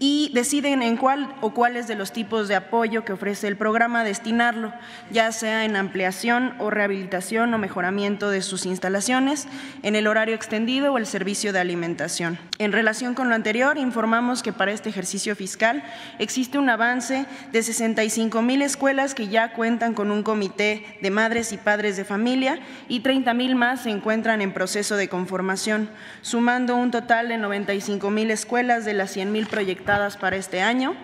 y 0.04 0.32
deciden 0.34 0.82
en 0.82 0.96
cuál 0.96 1.32
o 1.42 1.54
cuáles 1.54 1.86
de 1.86 1.94
los 1.94 2.10
tipos 2.10 2.48
de 2.48 2.56
apoyo 2.56 3.04
que 3.04 3.12
ofrece 3.12 3.46
el 3.46 3.56
programa 3.56 4.02
destinarlo, 4.02 4.72
ya 5.12 5.30
sea 5.30 5.64
en 5.64 5.76
ampliación 5.76 6.56
o 6.58 6.70
rehabilitación 6.70 7.54
o 7.54 7.58
mejoramiento 7.58 8.28
de 8.28 8.42
sus 8.42 8.66
instalaciones, 8.66 9.46
en 9.84 9.94
el 9.94 10.08
horario 10.08 10.34
extendido 10.34 10.92
o 10.92 10.98
el 10.98 11.06
servicio 11.06 11.52
de 11.52 11.60
alimentación. 11.60 12.36
En 12.58 12.72
relación 12.72 13.14
con 13.14 13.28
lo 13.28 13.36
anterior, 13.36 13.78
informamos 13.78 14.42
que 14.42 14.52
para 14.52 14.72
este 14.72 14.88
ejercicio 14.88 15.36
fiscal 15.36 15.84
existe 16.18 16.58
un 16.58 16.68
avance 16.68 17.24
de 17.52 17.62
65 17.62 18.42
mil 18.42 18.62
escuelas 18.62 19.14
que 19.14 19.28
ya 19.28 19.52
cuentan 19.52 19.94
con 19.94 20.10
un 20.10 20.24
comité 20.24 20.98
de 21.00 21.10
madres 21.12 21.52
y 21.52 21.58
padres 21.58 21.96
de 21.96 22.04
familia 22.04 22.58
y 22.88 23.00
30 23.00 23.34
mil 23.34 23.54
más 23.54 23.84
se 23.84 23.90
encuentran 23.90 24.42
en 24.42 24.52
proceso 24.52 24.96
de 24.96 25.08
conformación, 25.08 25.88
sumando 26.22 26.74
un 26.74 26.90
total 26.90 27.28
de 27.28 27.38
95 27.38 28.10
mil 28.10 28.32
escuelas 28.32 28.84
de 28.84 28.94
las 28.94 29.12
100 29.12 29.30
mil 29.30 29.46
proyectadas 29.46 29.91
para 30.18 30.36
este 30.36 30.62
año. 30.62 30.94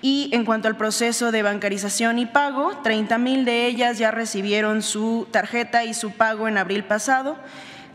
Y 0.00 0.30
en 0.32 0.44
cuanto 0.44 0.68
al 0.68 0.76
proceso 0.76 1.32
de 1.32 1.42
bancarización 1.42 2.20
y 2.20 2.26
pago, 2.26 2.76
30 2.84 3.18
mil 3.18 3.44
de 3.44 3.66
ellas 3.66 3.98
ya 3.98 4.12
recibieron 4.12 4.82
su 4.82 5.26
tarjeta 5.32 5.84
y 5.84 5.92
su 5.92 6.12
pago 6.12 6.46
en 6.46 6.56
abril 6.56 6.84
pasado. 6.84 7.36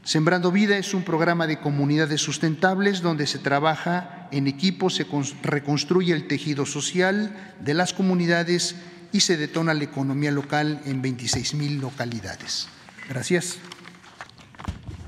Sembrando 0.08 0.50
Vida 0.50 0.78
es 0.78 0.94
un 0.94 1.02
programa 1.02 1.46
de 1.46 1.60
comunidades 1.60 2.22
sustentables 2.22 3.02
donde 3.02 3.26
se 3.26 3.38
trabaja 3.38 4.26
en 4.32 4.46
equipo, 4.46 4.88
se 4.88 5.06
reconstruye 5.42 6.14
el 6.14 6.26
tejido 6.26 6.64
social 6.64 7.36
de 7.60 7.74
las 7.74 7.92
comunidades 7.92 8.74
y 9.12 9.20
se 9.20 9.36
detona 9.36 9.74
la 9.74 9.84
economía 9.84 10.30
local 10.30 10.80
en 10.86 11.02
26 11.02 11.52
mil 11.56 11.78
localidades. 11.82 12.68
Gracias. 13.06 13.58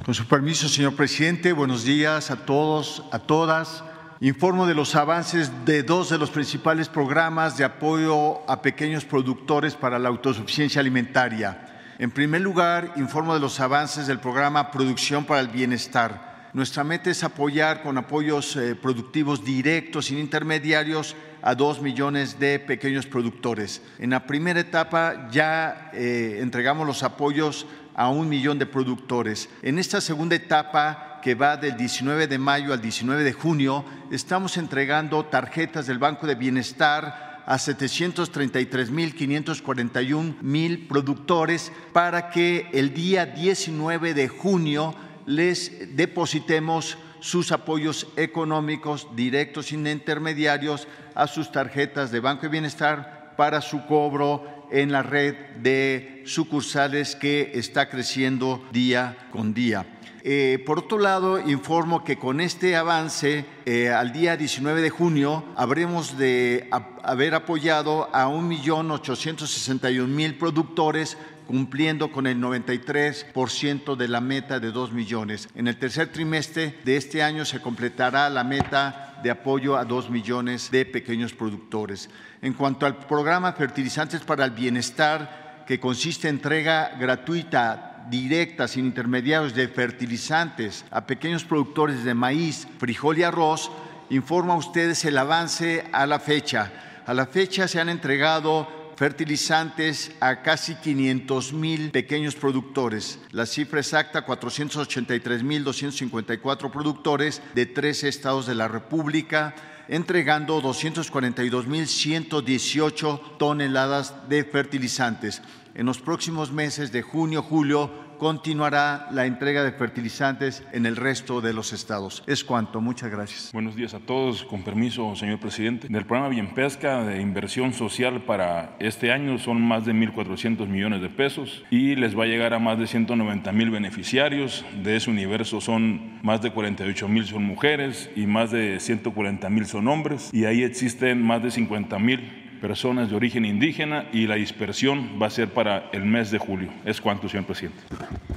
Con 0.04 0.12
su 0.12 0.26
permiso, 0.26 0.68
señor 0.68 0.94
presidente, 0.94 1.54
buenos 1.54 1.84
días 1.84 2.30
a 2.30 2.44
todos, 2.44 3.02
a 3.10 3.20
todas. 3.20 3.82
Informo 4.20 4.66
de 4.66 4.74
los 4.74 4.94
avances 4.96 5.50
de 5.64 5.82
dos 5.82 6.10
de 6.10 6.18
los 6.18 6.28
principales 6.28 6.90
programas 6.90 7.56
de 7.56 7.64
apoyo 7.64 8.42
a 8.46 8.60
pequeños 8.60 9.06
productores 9.06 9.76
para 9.76 9.98
la 9.98 10.10
autosuficiencia 10.10 10.78
alimentaria 10.78 11.69
en 12.00 12.10
primer 12.10 12.40
lugar, 12.40 12.94
informo 12.96 13.34
de 13.34 13.40
los 13.40 13.60
avances 13.60 14.06
del 14.06 14.20
programa 14.20 14.70
Producción 14.70 15.26
para 15.26 15.40
el 15.40 15.48
Bienestar. 15.48 16.48
Nuestra 16.54 16.82
meta 16.82 17.10
es 17.10 17.22
apoyar 17.22 17.82
con 17.82 17.98
apoyos 17.98 18.56
eh, 18.56 18.74
productivos 18.74 19.44
directos, 19.44 20.06
sin 20.06 20.16
intermediarios, 20.16 21.14
a 21.42 21.54
dos 21.54 21.82
millones 21.82 22.40
de 22.40 22.58
pequeños 22.58 23.04
productores. 23.04 23.82
En 23.98 24.08
la 24.08 24.26
primera 24.26 24.60
etapa 24.60 25.28
ya 25.30 25.90
eh, 25.92 26.38
entregamos 26.40 26.86
los 26.86 27.02
apoyos 27.02 27.66
a 27.94 28.08
un 28.08 28.30
millón 28.30 28.58
de 28.58 28.64
productores. 28.64 29.50
En 29.60 29.78
esta 29.78 30.00
segunda 30.00 30.36
etapa, 30.36 31.20
que 31.22 31.34
va 31.34 31.58
del 31.58 31.76
19 31.76 32.28
de 32.28 32.38
mayo 32.38 32.72
al 32.72 32.80
19 32.80 33.24
de 33.24 33.34
junio, 33.34 33.84
estamos 34.10 34.56
entregando 34.56 35.26
tarjetas 35.26 35.86
del 35.86 35.98
Banco 35.98 36.26
de 36.26 36.34
Bienestar 36.34 37.29
a 37.46 37.56
733.541 37.56 40.40
mil 40.40 40.86
productores 40.86 41.72
para 41.92 42.30
que 42.30 42.68
el 42.72 42.94
día 42.94 43.26
19 43.26 44.14
de 44.14 44.28
junio 44.28 44.94
les 45.26 45.96
depositemos 45.96 46.96
sus 47.20 47.52
apoyos 47.52 48.06
económicos 48.16 49.08
directos 49.14 49.66
sin 49.66 49.86
intermediarios 49.86 50.88
a 51.14 51.26
sus 51.26 51.52
tarjetas 51.52 52.10
de 52.10 52.20
Banco 52.20 52.42
de 52.42 52.48
Bienestar 52.48 53.34
para 53.36 53.60
su 53.60 53.86
cobro 53.86 54.66
en 54.70 54.92
la 54.92 55.02
red 55.02 55.34
de 55.56 56.22
sucursales 56.26 57.16
que 57.16 57.52
está 57.54 57.88
creciendo 57.88 58.64
día 58.72 59.16
con 59.32 59.52
día. 59.52 59.86
Eh, 60.22 60.62
por 60.66 60.80
otro 60.80 60.98
lado, 60.98 61.40
informo 61.48 62.04
que 62.04 62.18
con 62.18 62.40
este 62.40 62.76
avance, 62.76 63.46
eh, 63.64 63.88
al 63.88 64.12
día 64.12 64.36
19 64.36 64.82
de 64.82 64.90
junio, 64.90 65.46
habremos 65.56 66.18
de 66.18 66.68
haber 67.02 67.34
apoyado 67.34 68.14
a 68.14 68.28
1.861.000 68.28 70.38
productores 70.38 71.16
cumpliendo 71.46 72.12
con 72.12 72.26
el 72.28 72.38
93% 72.38 73.96
de 73.96 74.08
la 74.08 74.20
meta 74.20 74.60
de 74.60 74.70
2 74.70 74.92
millones. 74.92 75.48
En 75.56 75.66
el 75.66 75.78
tercer 75.78 76.12
trimestre 76.12 76.78
de 76.84 76.96
este 76.96 77.24
año 77.24 77.44
se 77.44 77.60
completará 77.60 78.30
la 78.30 78.44
meta 78.44 79.18
de 79.22 79.30
apoyo 79.30 79.76
a 79.76 79.84
2 79.84 80.10
millones 80.10 80.70
de 80.70 80.86
pequeños 80.86 81.32
productores. 81.32 82.08
En 82.40 82.52
cuanto 82.52 82.86
al 82.86 82.98
programa 82.98 83.52
Fertilizantes 83.52 84.20
para 84.20 84.44
el 84.44 84.52
Bienestar, 84.52 85.64
que 85.66 85.80
consiste 85.80 86.28
en 86.28 86.36
entrega 86.36 86.92
gratuita 86.98 87.89
directa, 88.08 88.68
sin 88.68 88.86
intermediarios, 88.86 89.54
de 89.54 89.68
fertilizantes 89.68 90.84
a 90.90 91.06
pequeños 91.06 91.44
productores 91.44 92.04
de 92.04 92.14
maíz, 92.14 92.66
frijol 92.78 93.18
y 93.18 93.22
arroz, 93.22 93.70
informa 94.10 94.54
a 94.54 94.58
ustedes 94.58 95.04
el 95.04 95.18
avance 95.18 95.84
a 95.92 96.06
la 96.06 96.20
fecha. 96.20 96.72
A 97.06 97.14
la 97.14 97.26
fecha 97.26 97.68
se 97.68 97.80
han 97.80 97.88
entregado 97.88 98.80
fertilizantes 99.00 100.12
a 100.20 100.42
casi 100.42 100.74
500 100.74 101.54
mil 101.54 101.90
pequeños 101.90 102.34
productores. 102.34 103.18
La 103.30 103.46
cifra 103.46 103.80
exacta, 103.80 104.22
483 104.26 105.42
mil 105.42 105.64
254 105.64 106.70
productores 106.70 107.40
de 107.54 107.64
13 107.64 108.08
estados 108.08 108.46
de 108.46 108.54
la 108.54 108.68
República, 108.68 109.54
entregando 109.90 110.60
242 110.60 111.66
mil 111.66 111.86
118 111.86 113.36
toneladas 113.38 114.14
de 114.28 114.44
fertilizantes. 114.44 115.42
En 115.74 115.84
los 115.84 115.98
próximos 115.98 116.52
meses 116.52 116.92
de 116.92 117.02
junio, 117.02 117.42
julio, 117.42 117.90
continuará 118.20 119.08
la 119.12 119.24
entrega 119.24 119.64
de 119.64 119.72
fertilizantes 119.72 120.62
en 120.72 120.84
el 120.84 120.96
resto 120.96 121.40
de 121.40 121.54
los 121.54 121.72
estados. 121.72 122.22
Es 122.26 122.44
cuanto. 122.44 122.82
Muchas 122.82 123.10
gracias. 123.10 123.50
Buenos 123.50 123.74
días 123.74 123.94
a 123.94 123.98
todos. 123.98 124.44
Con 124.44 124.62
permiso, 124.62 125.16
señor 125.16 125.40
presidente. 125.40 125.88
Del 125.88 126.04
programa 126.04 126.28
Bien 126.28 126.52
Pesca 126.52 127.02
de 127.02 127.22
inversión 127.22 127.72
social 127.72 128.22
para 128.24 128.76
este 128.78 129.10
año 129.10 129.38
son 129.38 129.62
más 129.62 129.86
de 129.86 129.94
1.400 129.94 130.66
millones 130.66 131.00
de 131.00 131.08
pesos 131.08 131.64
y 131.70 131.96
les 131.96 132.16
va 132.16 132.24
a 132.24 132.26
llegar 132.26 132.52
a 132.52 132.58
más 132.58 132.78
de 132.78 132.86
190 132.86 133.52
mil 133.52 133.70
beneficiarios. 133.70 134.66
De 134.82 134.96
ese 134.96 135.08
universo 135.08 135.62
son 135.62 136.20
más 136.22 136.42
de 136.42 136.52
48 136.52 137.08
mil 137.08 137.24
son 137.24 137.44
mujeres 137.44 138.10
y 138.14 138.26
más 138.26 138.50
de 138.50 138.80
140 138.80 139.48
mil 139.48 139.64
son 139.64 139.88
hombres. 139.88 140.28
Y 140.34 140.44
ahí 140.44 140.62
existen 140.62 141.22
más 141.22 141.42
de 141.42 141.50
50 141.50 141.98
mil 141.98 142.39
personas 142.60 143.10
de 143.10 143.16
origen 143.16 143.44
indígena 143.44 144.08
y 144.12 144.26
la 144.26 144.36
dispersión 144.36 145.18
va 145.20 145.26
a 145.26 145.30
ser 145.30 145.52
para 145.52 145.90
el 145.92 146.04
mes 146.04 146.30
de 146.30 146.38
julio. 146.38 146.72
Es 146.84 147.00
cuanto, 147.00 147.28
señor 147.28 147.46
presidente. 147.46 147.80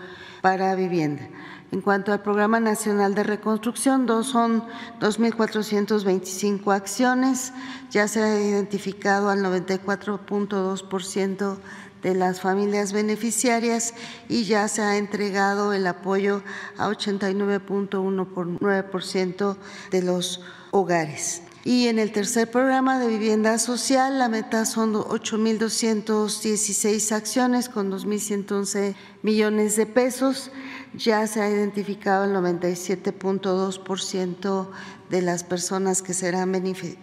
para 0.43 0.75
vivienda. 0.75 1.29
En 1.73 1.83
cuanto 1.83 2.13
al 2.13 2.21
Programa 2.21 2.59
Nacional 2.59 3.15
de 3.15 3.23
Reconstrucción, 3.23 4.05
dos 4.05 4.27
son 4.27 4.65
2.425 4.99 6.75
acciones, 6.75 7.53
ya 7.91 8.09
se 8.09 8.21
ha 8.21 8.41
identificado 8.41 9.31
al 9.31 9.39
94.2% 9.39 11.59
de 12.03 12.15
las 12.15 12.41
familias 12.41 12.93
beneficiarias 12.93 13.95
y 14.29 14.45
ya 14.45 14.69
se 14.69 14.83
ha 14.83 14.97
entregado 14.97 15.73
el 15.73 15.85
apoyo 15.87 16.43
a 16.79 16.89
89.1% 16.89 19.57
de 19.91 20.03
los 20.03 20.41
hogares. 20.71 21.43
Y 21.63 21.89
en 21.89 21.99
el 21.99 22.11
tercer 22.11 22.51
programa 22.51 22.99
de 22.99 23.09
vivienda 23.09 23.59
social, 23.59 24.19
la 24.19 24.31
meta 24.31 24.65
son 24.65 24.95
8.216 24.95 27.13
acciones 27.13 27.69
con 27.69 27.93
2.111 27.93 28.95
millones 29.23 29.77
de 29.77 29.85
pesos. 29.85 30.51
Ya 30.95 31.27
se 31.27 31.43
ha 31.43 31.51
identificado 31.51 32.25
el 32.25 32.31
97.2% 32.31 34.69
de 35.11 35.21
las 35.21 35.45
personas 35.45 36.01
que 36.01 36.15
serán 36.15 36.51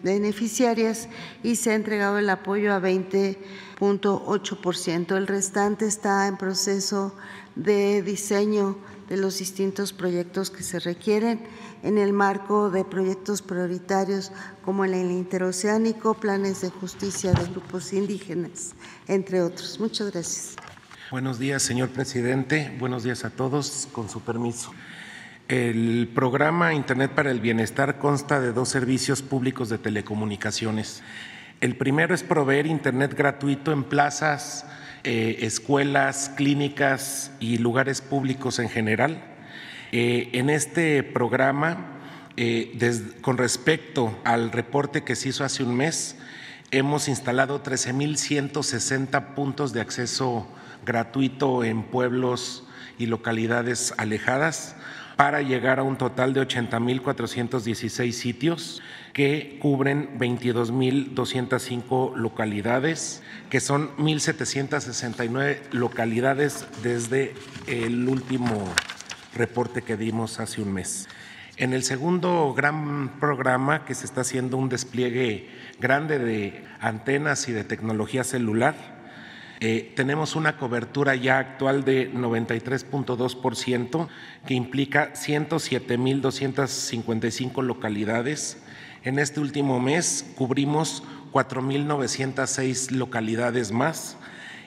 beneficiarias 0.01 1.07
y 1.43 1.57
se 1.57 1.69
ha 1.69 1.75
entregado 1.75 2.17
el 2.17 2.31
apoyo 2.31 2.73
a 2.73 2.79
20.8%. 3.79 5.15
El 5.15 5.27
restante 5.27 5.85
está 5.85 6.27
en 6.27 6.37
proceso 6.37 7.15
de 7.55 8.01
diseño 8.01 8.77
de 9.09 9.17
los 9.17 9.39
distintos 9.39 9.93
proyectos 9.93 10.49
que 10.49 10.63
se 10.63 10.79
requieren 10.79 11.47
en 11.83 11.97
el 11.97 12.11
marco 12.11 12.69
de 12.69 12.83
proyectos 12.83 13.41
prioritarios 13.41 14.31
como 14.63 14.83
el 14.83 14.93
interoceánico, 14.93 16.15
planes 16.15 16.61
de 16.61 16.69
justicia 16.69 17.31
de 17.33 17.45
grupos 17.45 17.93
indígenas, 17.93 18.73
entre 19.07 19.41
otros. 19.41 19.79
Muchas 19.79 20.11
gracias. 20.11 20.55
Buenos 21.09 21.39
días, 21.39 21.63
señor 21.63 21.89
presidente. 21.89 22.75
Buenos 22.79 23.03
días 23.03 23.23
a 23.23 23.29
todos. 23.29 23.87
Con 23.93 24.09
su 24.09 24.21
permiso. 24.21 24.73
El 25.47 26.11
programa 26.13 26.73
Internet 26.73 27.11
para 27.15 27.31
el 27.31 27.39
Bienestar 27.39 27.99
consta 27.99 28.41
de 28.41 28.51
dos 28.51 28.67
servicios 28.67 29.21
públicos 29.21 29.69
de 29.69 29.77
telecomunicaciones. 29.77 31.01
El 31.59 31.75
primero 31.75 32.13
es 32.13 32.21
proveer 32.21 32.67
Internet 32.67 33.15
gratuito 33.15 33.71
en 33.71 33.83
plazas, 33.83 34.67
eh, 35.03 35.39
escuelas, 35.41 36.31
clínicas 36.35 37.31
y 37.39 37.57
lugares 37.57 38.01
públicos 38.01 38.59
en 38.59 38.69
general. 38.69 39.23
Eh, 39.91 40.29
en 40.33 40.51
este 40.51 41.01
programa, 41.01 41.97
eh, 42.35 42.77
con 43.21 43.39
respecto 43.39 44.19
al 44.23 44.51
reporte 44.51 45.03
que 45.03 45.15
se 45.15 45.29
hizo 45.29 45.43
hace 45.43 45.63
un 45.63 45.75
mes, 45.75 46.17
hemos 46.69 47.07
instalado 47.07 47.63
13.160 47.63 49.33
puntos 49.33 49.73
de 49.73 49.81
acceso 49.81 50.47
gratuito 50.85 51.63
en 51.63 51.81
pueblos 51.81 52.67
y 52.99 53.07
localidades 53.07 53.95
alejadas 53.97 54.75
para 55.17 55.41
llegar 55.41 55.79
a 55.79 55.83
un 55.83 55.97
total 55.97 56.33
de 56.33 56.41
80.416 56.41 58.11
sitios 58.11 58.81
que 59.13 59.57
cubren 59.59 60.17
22.205 60.19 62.15
localidades, 62.15 63.23
que 63.49 63.59
son 63.59 63.89
1.769 63.97 65.57
localidades 65.71 66.67
desde 66.83 67.33
el 67.65 68.07
último 68.07 68.63
reporte 69.33 69.81
que 69.81 69.97
dimos 69.97 70.39
hace 70.39 70.61
un 70.61 70.71
mes. 70.73 71.09
En 71.57 71.73
el 71.73 71.81
segundo 71.81 72.53
gran 72.55 73.19
programa, 73.19 73.83
que 73.85 73.95
se 73.95 74.05
está 74.05 74.21
haciendo 74.21 74.57
un 74.57 74.69
despliegue 74.69 75.49
grande 75.79 76.19
de 76.19 76.63
antenas 76.79 77.49
y 77.49 77.53
de 77.53 77.63
tecnología 77.63 78.23
celular, 78.23 78.96
eh, 79.59 79.91
tenemos 79.95 80.35
una 80.35 80.55
cobertura 80.57 81.15
ya 81.15 81.39
actual 81.39 81.83
de 81.83 82.13
93.2%, 82.13 84.07
que 84.45 84.53
implica 84.53 85.13
107.255 85.13 87.63
localidades. 87.63 88.61
En 89.03 89.17
este 89.17 89.39
último 89.39 89.79
mes 89.79 90.31
cubrimos 90.35 91.01
4.906 91.31 92.91
localidades 92.91 93.71
más 93.71 94.17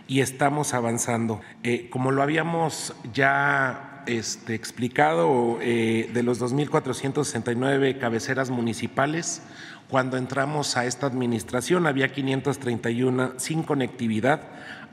y 0.09 0.23
estamos 0.23 0.75
avanzando. 0.75 1.41
Eh, 1.63 1.89
como 1.91 2.11
lo 2.11 2.23
habíamos 2.23 2.93
ya 3.13 4.03
este, 4.07 4.55
explicado, 4.55 5.59
eh, 5.61 6.11
de 6.13 6.25
los 6.25 6.41
2.469 6.41 7.99
cabeceras 7.99 8.51
municipales, 8.51 9.43
cuando 9.89 10.17
entramos 10.17 10.77
a 10.77 10.85
esta 10.87 11.07
administración 11.07 11.87
había 11.87 12.13
531 12.13 13.35
sin 13.37 13.63
conectividad, 13.63 14.43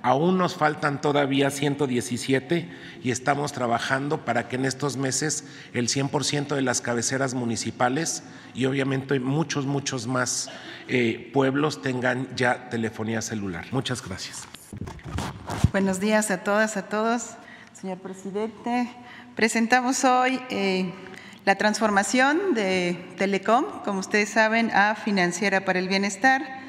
Aún 0.02 0.38
nos 0.38 0.56
faltan 0.56 1.02
todavía 1.02 1.50
117 1.50 2.70
y 3.04 3.12
estamos 3.12 3.52
trabajando 3.52 4.24
para 4.26 4.48
que 4.48 4.56
en 4.56 4.66
estos 4.66 4.98
meses 4.98 5.44
el 5.74 5.88
100% 5.88 6.56
de 6.56 6.62
las 6.62 6.82
cabeceras 6.82 7.34
municipales 7.34 8.24
y 8.54 8.66
obviamente 8.66 9.20
muchos, 9.20 9.66
muchos 9.66 10.08
más 10.08 10.50
eh, 10.88 11.30
pueblos 11.34 11.82
tengan 11.82 12.28
ya 12.36 12.70
telefonía 12.70 13.22
celular. 13.22 13.66
Muchas 13.72 14.06
gracias. 14.06 14.48
Buenos 15.72 16.00
días 16.00 16.32
a 16.32 16.44
todas, 16.44 16.78
a 16.78 16.84
todos. 16.84 17.32
Señor 17.74 17.98
presidente, 18.00 18.90
presentamos 19.36 20.04
hoy 20.04 20.40
eh, 20.50 20.94
la 21.46 21.56
transformación 21.56 22.54
de 22.54 23.14
Telecom, 23.18 23.66
como 23.84 24.00
ustedes 24.00 24.30
saben, 24.30 24.72
a 24.72 24.96
Financiera 24.96 25.66
para 25.66 25.80
el 25.80 25.88
Bienestar 25.88 26.67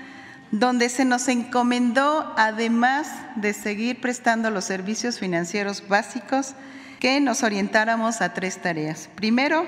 donde 0.50 0.88
se 0.88 1.04
nos 1.04 1.28
encomendó, 1.28 2.32
además 2.36 3.10
de 3.36 3.52
seguir 3.52 4.00
prestando 4.00 4.50
los 4.50 4.64
servicios 4.64 5.18
financieros 5.18 5.86
básicos, 5.88 6.54
que 7.00 7.20
nos 7.20 7.42
orientáramos 7.42 8.20
a 8.20 8.34
tres 8.34 8.60
tareas. 8.60 9.08
Primero, 9.14 9.66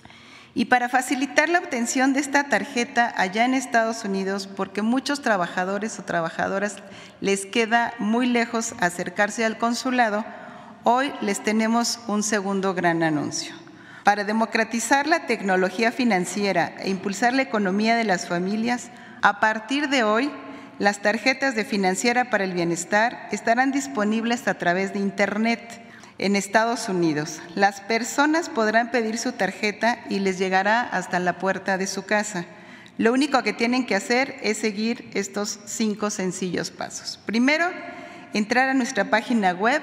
Y 0.59 0.65
para 0.65 0.89
facilitar 0.89 1.47
la 1.47 1.59
obtención 1.59 2.11
de 2.11 2.19
esta 2.19 2.49
tarjeta 2.49 3.13
allá 3.15 3.45
en 3.45 3.53
Estados 3.53 4.03
Unidos, 4.03 4.45
porque 4.45 4.81
muchos 4.81 5.21
trabajadores 5.21 5.97
o 5.97 6.03
trabajadoras 6.03 6.75
les 7.21 7.45
queda 7.45 7.93
muy 7.97 8.27
lejos 8.27 8.73
acercarse 8.81 9.45
al 9.45 9.57
consulado, 9.57 10.25
hoy 10.83 11.13
les 11.21 11.41
tenemos 11.41 12.01
un 12.09 12.23
segundo 12.23 12.73
gran 12.73 13.03
anuncio. 13.03 13.55
Para 14.03 14.25
democratizar 14.25 15.07
la 15.07 15.27
tecnología 15.27 15.93
financiera 15.93 16.73
e 16.79 16.89
impulsar 16.89 17.31
la 17.31 17.43
economía 17.43 17.95
de 17.95 18.03
las 18.03 18.27
familias, 18.27 18.89
a 19.21 19.39
partir 19.39 19.87
de 19.87 20.03
hoy, 20.03 20.29
las 20.77 21.01
tarjetas 21.01 21.55
de 21.55 21.63
financiera 21.63 22.29
para 22.29 22.43
el 22.43 22.51
bienestar 22.51 23.29
estarán 23.31 23.71
disponibles 23.71 24.45
a 24.49 24.55
través 24.55 24.91
de 24.91 24.99
Internet 24.99 25.88
en 26.19 26.35
Estados 26.35 26.89
Unidos. 26.89 27.39
Las 27.55 27.81
personas 27.81 28.49
podrán 28.49 28.91
pedir 28.91 29.17
su 29.17 29.31
tarjeta 29.31 29.99
y 30.09 30.19
les 30.19 30.37
llegará 30.37 30.81
hasta 30.81 31.19
la 31.19 31.39
puerta 31.39 31.77
de 31.77 31.87
su 31.87 32.05
casa. 32.05 32.45
Lo 32.97 33.13
único 33.13 33.41
que 33.41 33.53
tienen 33.53 33.85
que 33.85 33.95
hacer 33.95 34.35
es 34.43 34.57
seguir 34.57 35.09
estos 35.13 35.59
cinco 35.65 36.09
sencillos 36.09 36.69
pasos. 36.69 37.17
Primero, 37.25 37.65
entrar 38.33 38.69
a 38.69 38.73
nuestra 38.73 39.05
página 39.05 39.53
web 39.53 39.81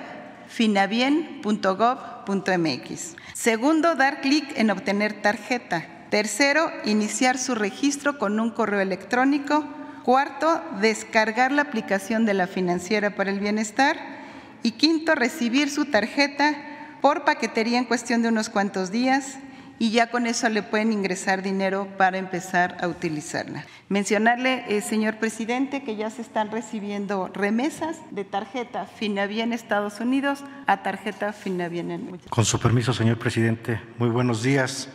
finabien.gov.mx. 0.49 3.17
Segundo, 3.35 3.95
dar 3.95 4.21
clic 4.21 4.53
en 4.57 4.71
obtener 4.71 5.23
tarjeta. 5.23 5.87
Tercero, 6.11 6.71
iniciar 6.85 7.39
su 7.39 7.55
registro 7.55 8.19
con 8.19 8.39
un 8.39 8.51
correo 8.51 8.81
electrónico. 8.81 9.67
Cuarto, 10.05 10.63
descargar 10.81 11.53
la 11.53 11.63
aplicación 11.63 12.27
de 12.27 12.35
la 12.35 12.47
financiera 12.47 13.17
para 13.17 13.31
el 13.31 13.41
bienestar. 13.41 14.16
Y 14.63 14.73
quinto, 14.73 15.15
recibir 15.15 15.71
su 15.71 15.87
tarjeta 15.87 16.55
por 17.01 17.25
paquetería 17.25 17.79
en 17.79 17.85
cuestión 17.85 18.23
de 18.23 18.29
unos 18.29 18.49
cuantos 18.49 18.91
días 18.91 19.39
y 19.79 19.91
ya 19.91 20.11
con 20.11 20.27
eso 20.27 20.49
le 20.49 20.63
pueden 20.63 20.93
ingresar 20.93 21.43
dinero 21.43 21.87
para 21.99 22.19
empezar 22.19 22.79
a 22.81 22.89
utilizarla. 22.89 23.65
Mencionarle, 23.89 24.65
eh, 24.69 24.81
señor 24.81 25.17
presidente, 25.17 25.83
que 25.83 25.97
ya 25.97 26.11
se 26.11 26.23
están 26.23 26.51
recibiendo 26.51 27.29
remesas 27.29 27.99
de 28.11 28.25
tarjeta 28.25 28.87
Finavien 28.87 29.53
Estados 29.53 30.01
Unidos 30.01 30.43
a 30.67 30.83
tarjeta 30.83 31.33
Finavien 31.33 31.91
en. 31.91 32.19
Con 32.31 32.45
su 32.45 32.59
permiso, 32.59 32.93
señor 32.93 33.19
presidente, 33.19 33.81
muy 33.99 34.09
buenos 34.09 34.43
días. 34.43 34.89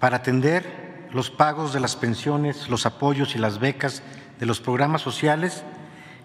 Para 0.00 0.16
atender 0.18 1.08
los 1.12 1.30
pagos 1.30 1.72
de 1.72 1.80
las 1.80 1.96
pensiones, 1.96 2.68
los 2.68 2.86
apoyos 2.86 3.36
y 3.36 3.38
las 3.38 3.60
becas 3.60 4.02
de 4.40 4.46
los 4.46 4.60
programas 4.60 5.00
sociales, 5.00 5.62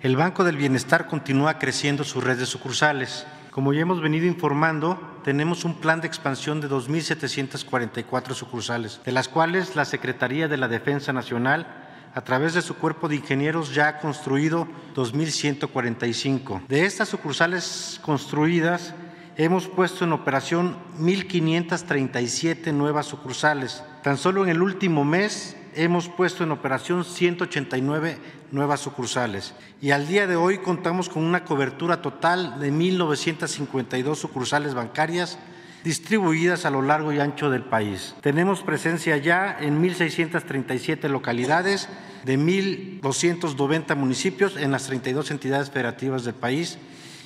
el 0.01 0.15
Banco 0.15 0.43
del 0.43 0.57
Bienestar 0.57 1.07
continúa 1.07 1.59
creciendo 1.59 2.03
su 2.03 2.21
red 2.21 2.37
de 2.37 2.45
sucursales 2.45 3.25
como 3.51 3.73
ya 3.73 3.81
hemos 3.81 3.99
venido 3.99 4.25
informando, 4.25 5.19
tenemos 5.23 5.65
un 5.65 5.75
plan 5.81 6.01
de 6.01 6.07
expansión 6.07 6.61
de 6.61 6.69
2.744 6.69 8.33
sucursales, 8.33 9.01
de 9.03 9.11
las 9.11 9.27
cuales 9.27 9.75
la 9.75 9.83
Secretaría 9.85 10.47
de 10.47 10.55
la 10.55 10.67
Defensa 10.67 11.11
Nacional, 11.11 11.67
a 12.13 12.21
través 12.21 12.53
de 12.53 12.61
su 12.61 12.75
cuerpo 12.75 13.09
de 13.09 13.15
ingenieros, 13.15 13.73
ya 13.73 13.87
ha 13.87 13.99
construido 13.99 14.67
2.145. 14.95 16.67
De 16.67 16.85
estas 16.85 17.09
sucursales 17.09 17.99
construidas, 18.03 18.93
hemos 19.35 19.67
puesto 19.67 20.05
en 20.05 20.13
operación 20.13 20.77
1.537 20.99 22.71
nuevas 22.71 23.07
sucursales. 23.07 23.83
Tan 24.03 24.17
solo 24.17 24.43
en 24.43 24.49
el 24.51 24.61
último 24.61 25.03
mes 25.03 25.57
hemos 25.75 26.09
puesto 26.09 26.43
en 26.43 26.51
operación 26.51 27.03
189 27.03 28.17
nuevas 28.51 28.79
sucursales 28.79 29.53
y 29.81 29.91
al 29.91 30.07
día 30.07 30.27
de 30.27 30.35
hoy 30.35 30.59
contamos 30.59 31.09
con 31.09 31.23
una 31.23 31.45
cobertura 31.45 32.01
total 32.01 32.59
de 32.59 32.71
1.952 32.71 34.15
sucursales 34.15 34.73
bancarias 34.73 35.37
distribuidas 35.83 36.65
a 36.65 36.69
lo 36.69 36.81
largo 36.81 37.13
y 37.13 37.19
ancho 37.19 37.49
del 37.49 37.63
país. 37.63 38.15
Tenemos 38.21 38.61
presencia 38.63 39.17
ya 39.17 39.57
en 39.59 39.81
1.637 39.81 41.07
localidades 41.09 41.87
de 42.25 42.37
1.290 42.37 43.95
municipios 43.95 44.57
en 44.57 44.71
las 44.71 44.87
32 44.87 45.31
entidades 45.31 45.69
federativas 45.69 46.25
del 46.25 46.35
país 46.35 46.77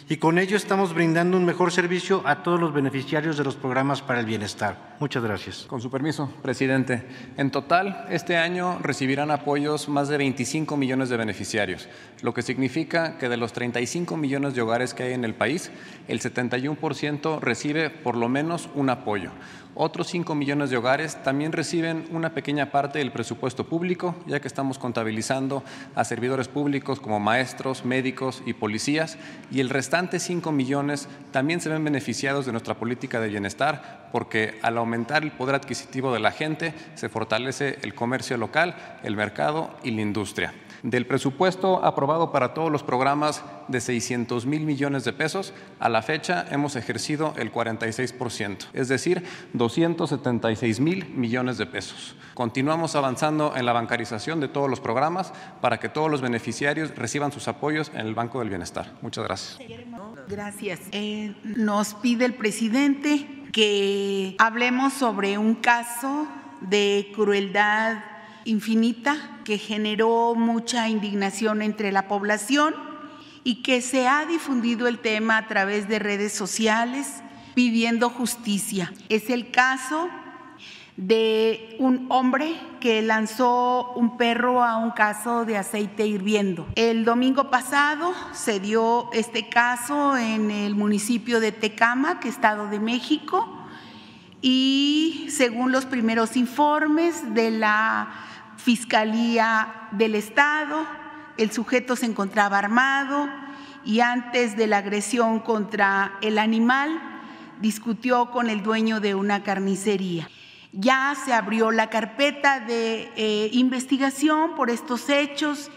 y 0.09 0.17
con 0.17 0.37
ello 0.37 0.57
estamos 0.57 0.93
brindando 0.93 1.37
un 1.37 1.45
mejor 1.45 1.71
servicio 1.71 2.21
a 2.25 2.43
todos 2.43 2.59
los 2.59 2.73
beneficiarios 2.73 3.37
de 3.37 3.43
los 3.43 3.55
programas 3.55 4.01
para 4.01 4.19
el 4.19 4.25
bienestar. 4.25 4.95
Muchas 4.99 5.23
gracias. 5.23 5.65
Con 5.67 5.81
su 5.81 5.89
permiso, 5.89 6.29
presidente. 6.41 7.05
En 7.37 7.51
total, 7.51 8.05
este 8.09 8.37
año 8.37 8.79
recibirán 8.79 9.31
apoyos 9.31 9.89
más 9.89 10.09
de 10.09 10.17
25 10.17 10.77
millones 10.77 11.09
de 11.09 11.17
beneficiarios, 11.17 11.87
lo 12.21 12.33
que 12.33 12.41
significa 12.41 13.17
que 13.17 13.29
de 13.29 13.37
los 13.37 13.53
35 13.53 14.17
millones 14.17 14.55
de 14.55 14.61
hogares 14.61 14.93
que 14.93 15.03
hay 15.03 15.13
en 15.13 15.25
el 15.25 15.35
país, 15.35 15.71
el 16.07 16.19
71% 16.19 17.39
recibe 17.39 17.89
por 17.89 18.15
lo 18.15 18.29
menos 18.29 18.69
un 18.75 18.89
apoyo. 18.89 19.31
Otros 19.75 20.07
5 20.09 20.35
millones 20.35 20.69
de 20.69 20.77
hogares 20.77 21.23
también 21.23 21.51
reciben 21.51 22.05
una 22.11 22.35
pequeña 22.35 22.69
parte 22.69 22.99
del 22.99 23.11
presupuesto 23.11 23.65
público, 23.65 24.15
ya 24.27 24.39
que 24.39 24.47
estamos 24.47 24.77
contabilizando 24.77 25.63
a 25.95 26.03
servidores 26.03 26.47
públicos 26.47 26.99
como 26.99 27.19
maestros, 27.19 27.83
médicos 27.83 28.43
y 28.45 28.53
policías, 28.53 29.17
y 29.49 29.61
el 29.61 29.71
restante 29.71 30.19
5 30.19 30.51
millones 30.51 31.07
también 31.31 31.59
se 31.59 31.69
ven 31.69 31.83
beneficiados 31.83 32.45
de 32.45 32.51
nuestra 32.51 32.75
política 32.75 33.19
de 33.19 33.29
bienestar, 33.29 34.09
porque 34.11 34.59
al 34.61 34.77
aumentar 34.77 35.23
el 35.23 35.31
poder 35.31 35.55
adquisitivo 35.55 36.13
de 36.13 36.19
la 36.19 36.31
gente 36.31 36.75
se 36.93 37.09
fortalece 37.09 37.79
el 37.81 37.95
comercio 37.95 38.37
local, 38.37 38.75
el 39.01 39.15
mercado 39.15 39.75
y 39.83 39.89
la 39.89 40.01
industria. 40.01 40.53
Del 40.83 41.07
presupuesto 41.07 41.83
aprobado 41.85 42.33
para 42.33 42.53
todos 42.53 42.69
los 42.69 42.83
programas 42.83 43.41
de 43.69 43.79
600 43.79 44.45
mil 44.45 44.65
millones 44.65 45.05
de 45.05 45.13
pesos, 45.13 45.53
a 45.79 45.87
la 45.87 46.01
fecha 46.01 46.45
hemos 46.51 46.75
ejercido 46.75 47.33
el 47.37 47.53
46%, 47.53 48.65
es 48.73 48.89
decir, 48.89 49.23
276 49.53 50.81
mil 50.81 51.07
millones 51.15 51.57
de 51.57 51.67
pesos. 51.67 52.17
Continuamos 52.33 52.97
avanzando 52.97 53.53
en 53.55 53.65
la 53.65 53.71
bancarización 53.71 54.41
de 54.41 54.49
todos 54.49 54.69
los 54.69 54.81
programas 54.81 55.31
para 55.61 55.79
que 55.79 55.87
todos 55.87 56.11
los 56.11 56.19
beneficiarios 56.19 56.93
reciban 56.97 57.31
sus 57.31 57.47
apoyos 57.47 57.89
en 57.93 58.05
el 58.05 58.13
Banco 58.13 58.39
del 58.39 58.49
Bienestar. 58.49 58.91
Muchas 59.01 59.23
gracias. 59.23 59.59
Gracias. 60.27 60.81
Eh, 60.91 61.33
nos 61.43 61.93
pide 61.93 62.25
el 62.25 62.33
presidente 62.33 63.25
que 63.53 64.35
hablemos 64.37 64.91
sobre 64.91 65.37
un 65.37 65.55
caso 65.55 66.27
de 66.59 67.09
crueldad 67.15 68.12
infinita 68.45 69.39
que 69.43 69.57
generó 69.57 70.35
mucha 70.35 70.89
indignación 70.89 71.61
entre 71.61 71.91
la 71.91 72.07
población 72.07 72.73
y 73.43 73.61
que 73.63 73.81
se 73.81 74.07
ha 74.07 74.25
difundido 74.25 74.87
el 74.87 74.99
tema 74.99 75.37
a 75.37 75.47
través 75.47 75.87
de 75.87 75.99
redes 75.99 76.33
sociales 76.33 77.21
pidiendo 77.55 78.09
justicia. 78.09 78.93
Es 79.09 79.29
el 79.29 79.51
caso 79.51 80.09
de 80.95 81.75
un 81.79 82.05
hombre 82.09 82.55
que 82.79 83.01
lanzó 83.01 83.93
un 83.95 84.17
perro 84.17 84.63
a 84.63 84.77
un 84.77 84.91
caso 84.91 85.43
de 85.43 85.57
aceite 85.57 86.05
hirviendo. 86.05 86.67
El 86.75 87.03
domingo 87.03 87.49
pasado 87.49 88.13
se 88.31 88.59
dio 88.59 89.09
este 89.11 89.49
caso 89.49 90.15
en 90.17 90.51
el 90.51 90.75
municipio 90.75 91.39
de 91.39 91.51
Tecama, 91.51 92.19
Estado 92.23 92.67
de 92.67 92.79
México, 92.79 93.59
y 94.41 95.25
según 95.29 95.71
los 95.71 95.85
primeros 95.85 96.35
informes 96.35 97.33
de 97.33 97.49
la 97.49 98.11
Fiscalía 98.63 99.89
del 99.91 100.15
Estado, 100.15 100.85
el 101.35 101.51
sujeto 101.51 101.97
se 101.97 102.05
encontraba 102.05 102.59
armado 102.59 103.27
y 103.83 103.99
antes 103.99 104.55
de 104.55 104.67
la 104.67 104.77
agresión 104.77 105.41
contra 105.41 106.13
el 106.21 106.37
animal 106.39 106.97
discutió 107.59 108.31
con 108.31 108.49
el 108.49 108.63
dueño 108.63 109.01
de 109.01 109.15
una 109.15 109.43
carnicería. 109.43 110.29
Ya 110.71 111.13
se 111.25 111.33
abrió 111.33 111.71
la 111.71 111.89
carpeta 111.89 112.61
de 112.61 113.11
eh, 113.17 113.49
investigación 113.51 114.55
por 114.55 114.69
estos 114.69 115.09
hechos 115.09 115.69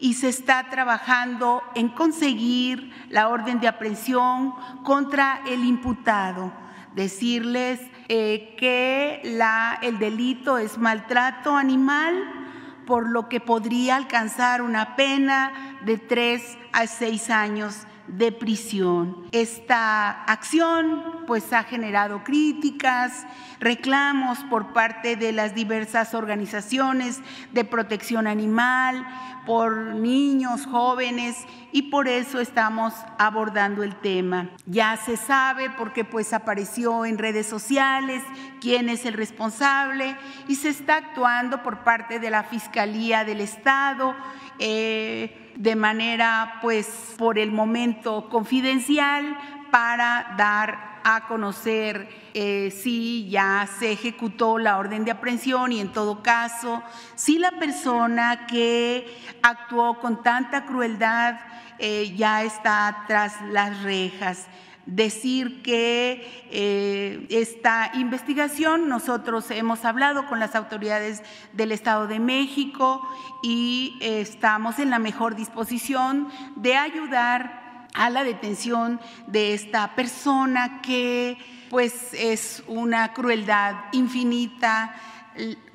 y 0.00 0.14
se 0.14 0.28
está 0.28 0.68
trabajando 0.68 1.62
en 1.76 1.90
conseguir 1.90 2.90
la 3.08 3.28
orden 3.28 3.60
de 3.60 3.68
aprehensión 3.68 4.52
contra 4.82 5.42
el 5.46 5.64
imputado. 5.64 6.52
Decirles 6.96 7.78
eh, 8.08 8.54
que 8.58 9.20
la, 9.24 9.78
el 9.82 9.98
delito 9.98 10.58
es 10.58 10.78
maltrato 10.78 11.56
animal, 11.56 12.14
por 12.86 13.08
lo 13.08 13.28
que 13.28 13.40
podría 13.40 13.96
alcanzar 13.96 14.62
una 14.62 14.96
pena 14.96 15.78
de 15.84 15.98
tres 15.98 16.58
a 16.72 16.86
seis 16.86 17.30
años 17.30 17.86
de 18.12 18.30
prisión. 18.30 19.26
Esta 19.32 20.24
acción 20.24 21.24
pues 21.26 21.52
ha 21.52 21.64
generado 21.64 22.22
críticas, 22.24 23.26
reclamos 23.58 24.38
por 24.50 24.72
parte 24.72 25.16
de 25.16 25.32
las 25.32 25.54
diversas 25.54 26.14
organizaciones 26.14 27.20
de 27.52 27.64
protección 27.64 28.26
animal, 28.26 29.06
por 29.46 29.94
niños, 29.94 30.66
jóvenes 30.66 31.36
y 31.72 31.82
por 31.90 32.06
eso 32.06 32.40
estamos 32.40 32.92
abordando 33.18 33.82
el 33.82 33.96
tema. 33.96 34.50
Ya 34.66 34.96
se 34.96 35.16
sabe 35.16 35.70
porque 35.70 36.04
pues 36.04 36.32
apareció 36.32 37.04
en 37.06 37.18
redes 37.18 37.46
sociales 37.46 38.22
quién 38.60 38.88
es 38.88 39.06
el 39.06 39.14
responsable 39.14 40.16
y 40.48 40.56
se 40.56 40.68
está 40.68 40.96
actuando 40.96 41.62
por 41.62 41.82
parte 41.82 42.18
de 42.18 42.30
la 42.30 42.44
Fiscalía 42.44 43.24
del 43.24 43.40
Estado 43.40 44.14
eh, 44.58 45.41
de 45.56 45.76
manera 45.76 46.58
pues 46.62 47.14
por 47.18 47.38
el 47.38 47.52
momento 47.52 48.28
confidencial 48.28 49.36
para 49.70 50.34
dar 50.36 50.92
a 51.04 51.26
conocer 51.26 52.08
eh, 52.34 52.70
si 52.70 53.28
ya 53.28 53.68
se 53.78 53.92
ejecutó 53.92 54.58
la 54.58 54.78
orden 54.78 55.04
de 55.04 55.10
aprehensión 55.10 55.72
y 55.72 55.80
en 55.80 55.92
todo 55.92 56.22
caso, 56.22 56.82
si 57.14 57.38
la 57.38 57.50
persona 57.52 58.46
que 58.46 59.06
actuó 59.42 59.98
con 59.98 60.22
tanta 60.22 60.64
crueldad 60.64 61.40
eh, 61.78 62.14
ya 62.16 62.42
está 62.42 63.04
tras 63.06 63.40
las 63.42 63.82
rejas 63.82 64.46
decir 64.86 65.62
que 65.62 66.46
eh, 66.50 67.26
esta 67.30 67.92
investigación, 67.94 68.88
nosotros 68.88 69.50
hemos 69.50 69.84
hablado 69.84 70.26
con 70.26 70.40
las 70.40 70.54
autoridades 70.54 71.22
del 71.52 71.72
Estado 71.72 72.06
de 72.06 72.18
México 72.18 73.00
y 73.42 73.98
estamos 74.00 74.78
en 74.78 74.90
la 74.90 74.98
mejor 74.98 75.36
disposición 75.36 76.28
de 76.56 76.76
ayudar 76.76 77.88
a 77.94 78.10
la 78.10 78.24
detención 78.24 79.00
de 79.26 79.54
esta 79.54 79.94
persona 79.94 80.80
que 80.82 81.38
pues 81.70 82.12
es 82.14 82.62
una 82.66 83.12
crueldad 83.12 83.76
infinita 83.92 84.94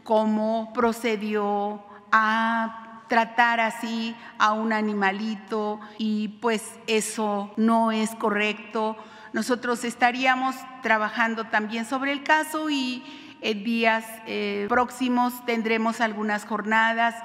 cómo 0.04 0.72
procedió 0.74 1.84
a 2.12 2.87
tratar 3.08 3.60
así 3.60 4.16
a 4.38 4.54
un 4.54 4.74
animalito 4.74 5.80
y 5.98 6.28
pues 6.42 6.64
eso 6.88 7.52
no 7.58 7.92
es 7.92 8.14
correcto 8.16 8.98
Nosotros 9.34 9.84
estaríamos 9.84 10.56
trabajando 10.82 11.46
también 11.46 11.86
sobre 11.86 12.12
el 12.12 12.24
caso 12.24 12.70
y 12.70 13.04
en 13.42 13.64
días 13.64 14.06
eh, 14.26 14.66
próximos 14.68 15.46
tendremos 15.46 16.02
algunas 16.02 16.46
jornadas, 16.46 17.16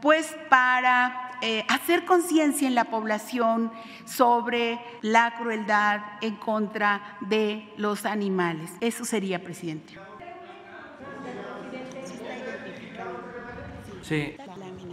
pues 0.00 0.36
para 0.50 1.30
eh, 1.40 1.64
hacer 1.68 2.04
conciencia 2.04 2.68
en 2.68 2.74
la 2.74 2.84
población 2.84 3.72
sobre 4.04 4.78
la 5.00 5.34
crueldad 5.36 6.00
en 6.20 6.36
contra 6.36 7.16
de 7.20 7.72
los 7.76 8.04
animales. 8.04 8.70
Eso 8.80 9.04
sería, 9.04 9.42
presidente. 9.42 9.94
Sí. 14.02 14.36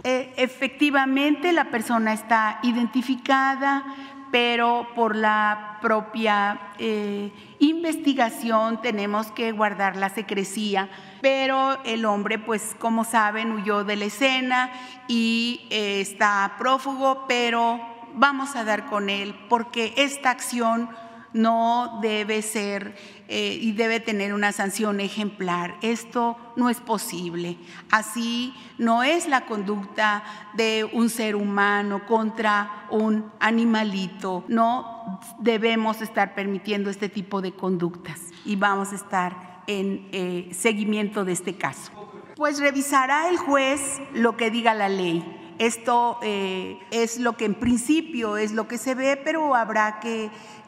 Eh, 0.02 0.32
efectivamente, 0.36 1.52
la 1.52 1.70
persona 1.70 2.12
está 2.12 2.58
identificada, 2.62 3.84
pero 4.30 4.86
por 4.94 5.16
la 5.16 5.78
propia 5.82 6.72
eh, 6.78 7.32
investigación 7.58 8.80
tenemos 8.80 9.32
que 9.32 9.52
guardar 9.52 9.96
la 9.96 10.08
secrecía. 10.08 10.88
Pero 11.20 11.82
el 11.84 12.04
hombre, 12.04 12.38
pues 12.38 12.76
como 12.78 13.04
saben, 13.04 13.52
huyó 13.52 13.84
de 13.84 13.96
la 13.96 14.04
escena 14.06 14.70
y 15.08 15.66
eh, 15.70 16.00
está 16.00 16.54
prófugo, 16.58 17.24
pero 17.28 17.80
vamos 18.14 18.56
a 18.56 18.64
dar 18.64 18.86
con 18.86 19.10
él 19.10 19.34
porque 19.48 19.94
esta 19.96 20.30
acción 20.30 20.90
no 21.32 22.00
debe 22.02 22.42
ser 22.42 22.96
eh, 23.32 23.56
y 23.60 23.70
debe 23.70 24.00
tener 24.00 24.34
una 24.34 24.50
sanción 24.50 24.98
ejemplar. 24.98 25.76
Esto 25.82 26.36
no 26.56 26.68
es 26.68 26.80
posible. 26.80 27.58
Así 27.88 28.52
no 28.76 29.04
es 29.04 29.28
la 29.28 29.46
conducta 29.46 30.24
de 30.54 30.82
un 30.92 31.08
ser 31.08 31.36
humano 31.36 32.04
contra 32.06 32.88
un 32.90 33.30
animalito. 33.38 34.42
No 34.48 35.20
debemos 35.38 36.02
estar 36.02 36.34
permitiendo 36.34 36.90
este 36.90 37.08
tipo 37.08 37.40
de 37.40 37.52
conductas 37.52 38.18
y 38.44 38.56
vamos 38.56 38.90
a 38.90 38.96
estar 38.96 39.62
en 39.68 40.08
eh, 40.10 40.48
seguimiento 40.52 41.24
de 41.24 41.30
este 41.30 41.56
caso. 41.56 41.92
Pues 42.34 42.58
revisará 42.58 43.28
el 43.28 43.36
juez 43.36 44.00
lo 44.12 44.36
que 44.36 44.50
diga 44.50 44.74
la 44.74 44.88
ley. 44.88 45.24
Esto 45.60 46.18
eh, 46.22 46.80
es 46.90 47.20
lo 47.20 47.36
que 47.36 47.44
en 47.44 47.54
principio 47.54 48.38
es 48.38 48.52
lo 48.52 48.66
que 48.66 48.78
se 48.78 48.94
ve, 48.94 49.20
pero 49.22 49.54
habrá 49.54 50.00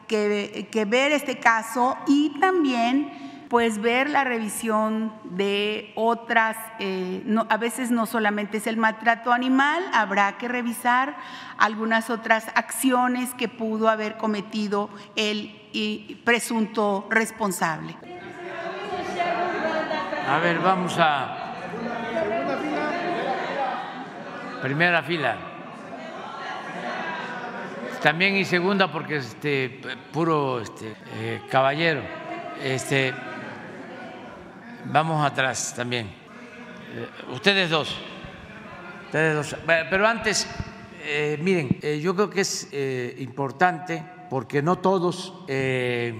que 0.07 0.85
ver 0.87 1.11
este 1.11 1.39
caso 1.39 1.97
y 2.07 2.37
también 2.39 3.33
pues 3.53 3.79
ver 3.79 4.09
la 4.09 4.23
revisión 4.23 5.13
de 5.25 5.91
otras, 5.93 6.57
eh, 6.79 7.23
a 7.49 7.57
veces 7.57 7.91
no 7.91 8.07
solamente 8.07 8.57
es 8.57 8.65
el 8.65 8.77
maltrato 8.77 9.31
animal, 9.31 9.83
habrá 9.93 10.39
que 10.39 10.47
revisar 10.47 11.15
algunas 11.59 12.09
otras 12.09 12.47
acciones 12.55 13.35
que 13.35 13.47
pudo 13.47 13.89
haber 13.89 14.17
cometido 14.17 14.89
el 15.15 16.19
presunto 16.23 17.05
responsable. 17.11 17.95
A 20.27 20.39
ver, 20.39 20.57
vamos 20.57 20.95
a... 20.97 21.37
Primera 24.63 25.03
fila. 25.03 25.52
También 28.03 28.35
y 28.35 28.43
segunda 28.43 28.91
porque 28.91 29.15
este 29.15 29.79
puro 30.11 30.59
este, 30.59 30.93
eh, 31.15 31.41
caballero. 31.49 32.01
Este, 32.61 33.13
vamos 34.83 35.25
atrás 35.25 35.73
también. 35.73 36.07
Eh, 36.07 37.07
ustedes 37.33 37.69
dos. 37.69 37.95
Ustedes 39.05 39.35
dos. 39.35 39.55
Pero 39.65 40.05
antes, 40.05 40.45
eh, 41.05 41.39
miren, 41.41 41.79
yo 42.01 42.13
creo 42.13 42.29
que 42.29 42.41
es 42.41 42.67
importante 43.19 44.03
porque 44.29 44.61
no 44.61 44.79
todos 44.79 45.45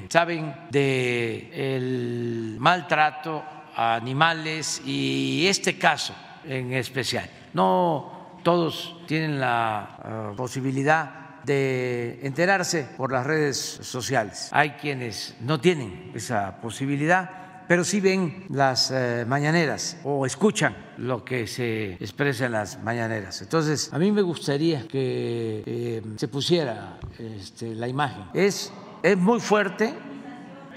saben 0.08 0.56
de 0.70 1.76
el 1.76 2.56
maltrato 2.60 3.44
a 3.76 3.96
animales 3.96 4.82
y 4.86 5.46
este 5.48 5.78
caso 5.78 6.16
en 6.46 6.72
especial. 6.72 7.30
No 7.54 8.40
todos 8.42 9.02
tienen 9.06 9.38
la 9.38 9.80
ah, 9.82 10.34
posibilidad 10.38 11.23
de 11.46 12.20
enterarse 12.24 12.88
por 12.98 13.12
las 13.12 13.26
redes 13.26 13.58
sociales. 13.58 14.50
Hay 14.52 14.72
quienes 14.72 15.36
no 15.42 15.60
tienen 15.60 16.12
esa 16.14 16.62
posibilidad, 16.62 17.66
pero 17.68 17.84
sí 17.84 18.02
ven 18.02 18.46
las 18.50 18.92
eh, 18.92 19.26
mañaneras 19.28 19.98
o 20.04 20.26
escuchan 20.26 20.76
lo 20.98 21.24
que 21.24 21.48
se 21.48 21.94
expresa 21.94 22.46
en 22.46 22.54
las 22.54 22.82
mañaneras. 22.82 23.42
Entonces, 23.42 23.92
a 23.94 24.00
mí 24.00 24.12
me 24.12 24.22
gustaría 24.22 24.88
que 24.88 25.64
eh, 25.66 26.02
se 26.18 26.28
pusiera 26.28 27.00
este, 27.20 27.76
la 27.76 27.88
imagen. 27.88 28.26
Es, 28.34 28.72
es 29.02 29.18
muy 29.18 29.40
fuerte. 29.40 29.94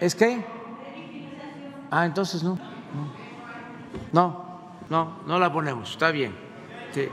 ¿Es 0.01 0.15
que? 0.15 0.45
Ah, 1.91 2.07
entonces 2.07 2.43
no. 2.43 2.59
No, 4.13 4.61
no, 4.89 5.23
no 5.27 5.39
la 5.39 5.53
ponemos. 5.53 5.91
Está 5.91 6.11
bien. 6.11 6.35
Sí. 6.93 7.09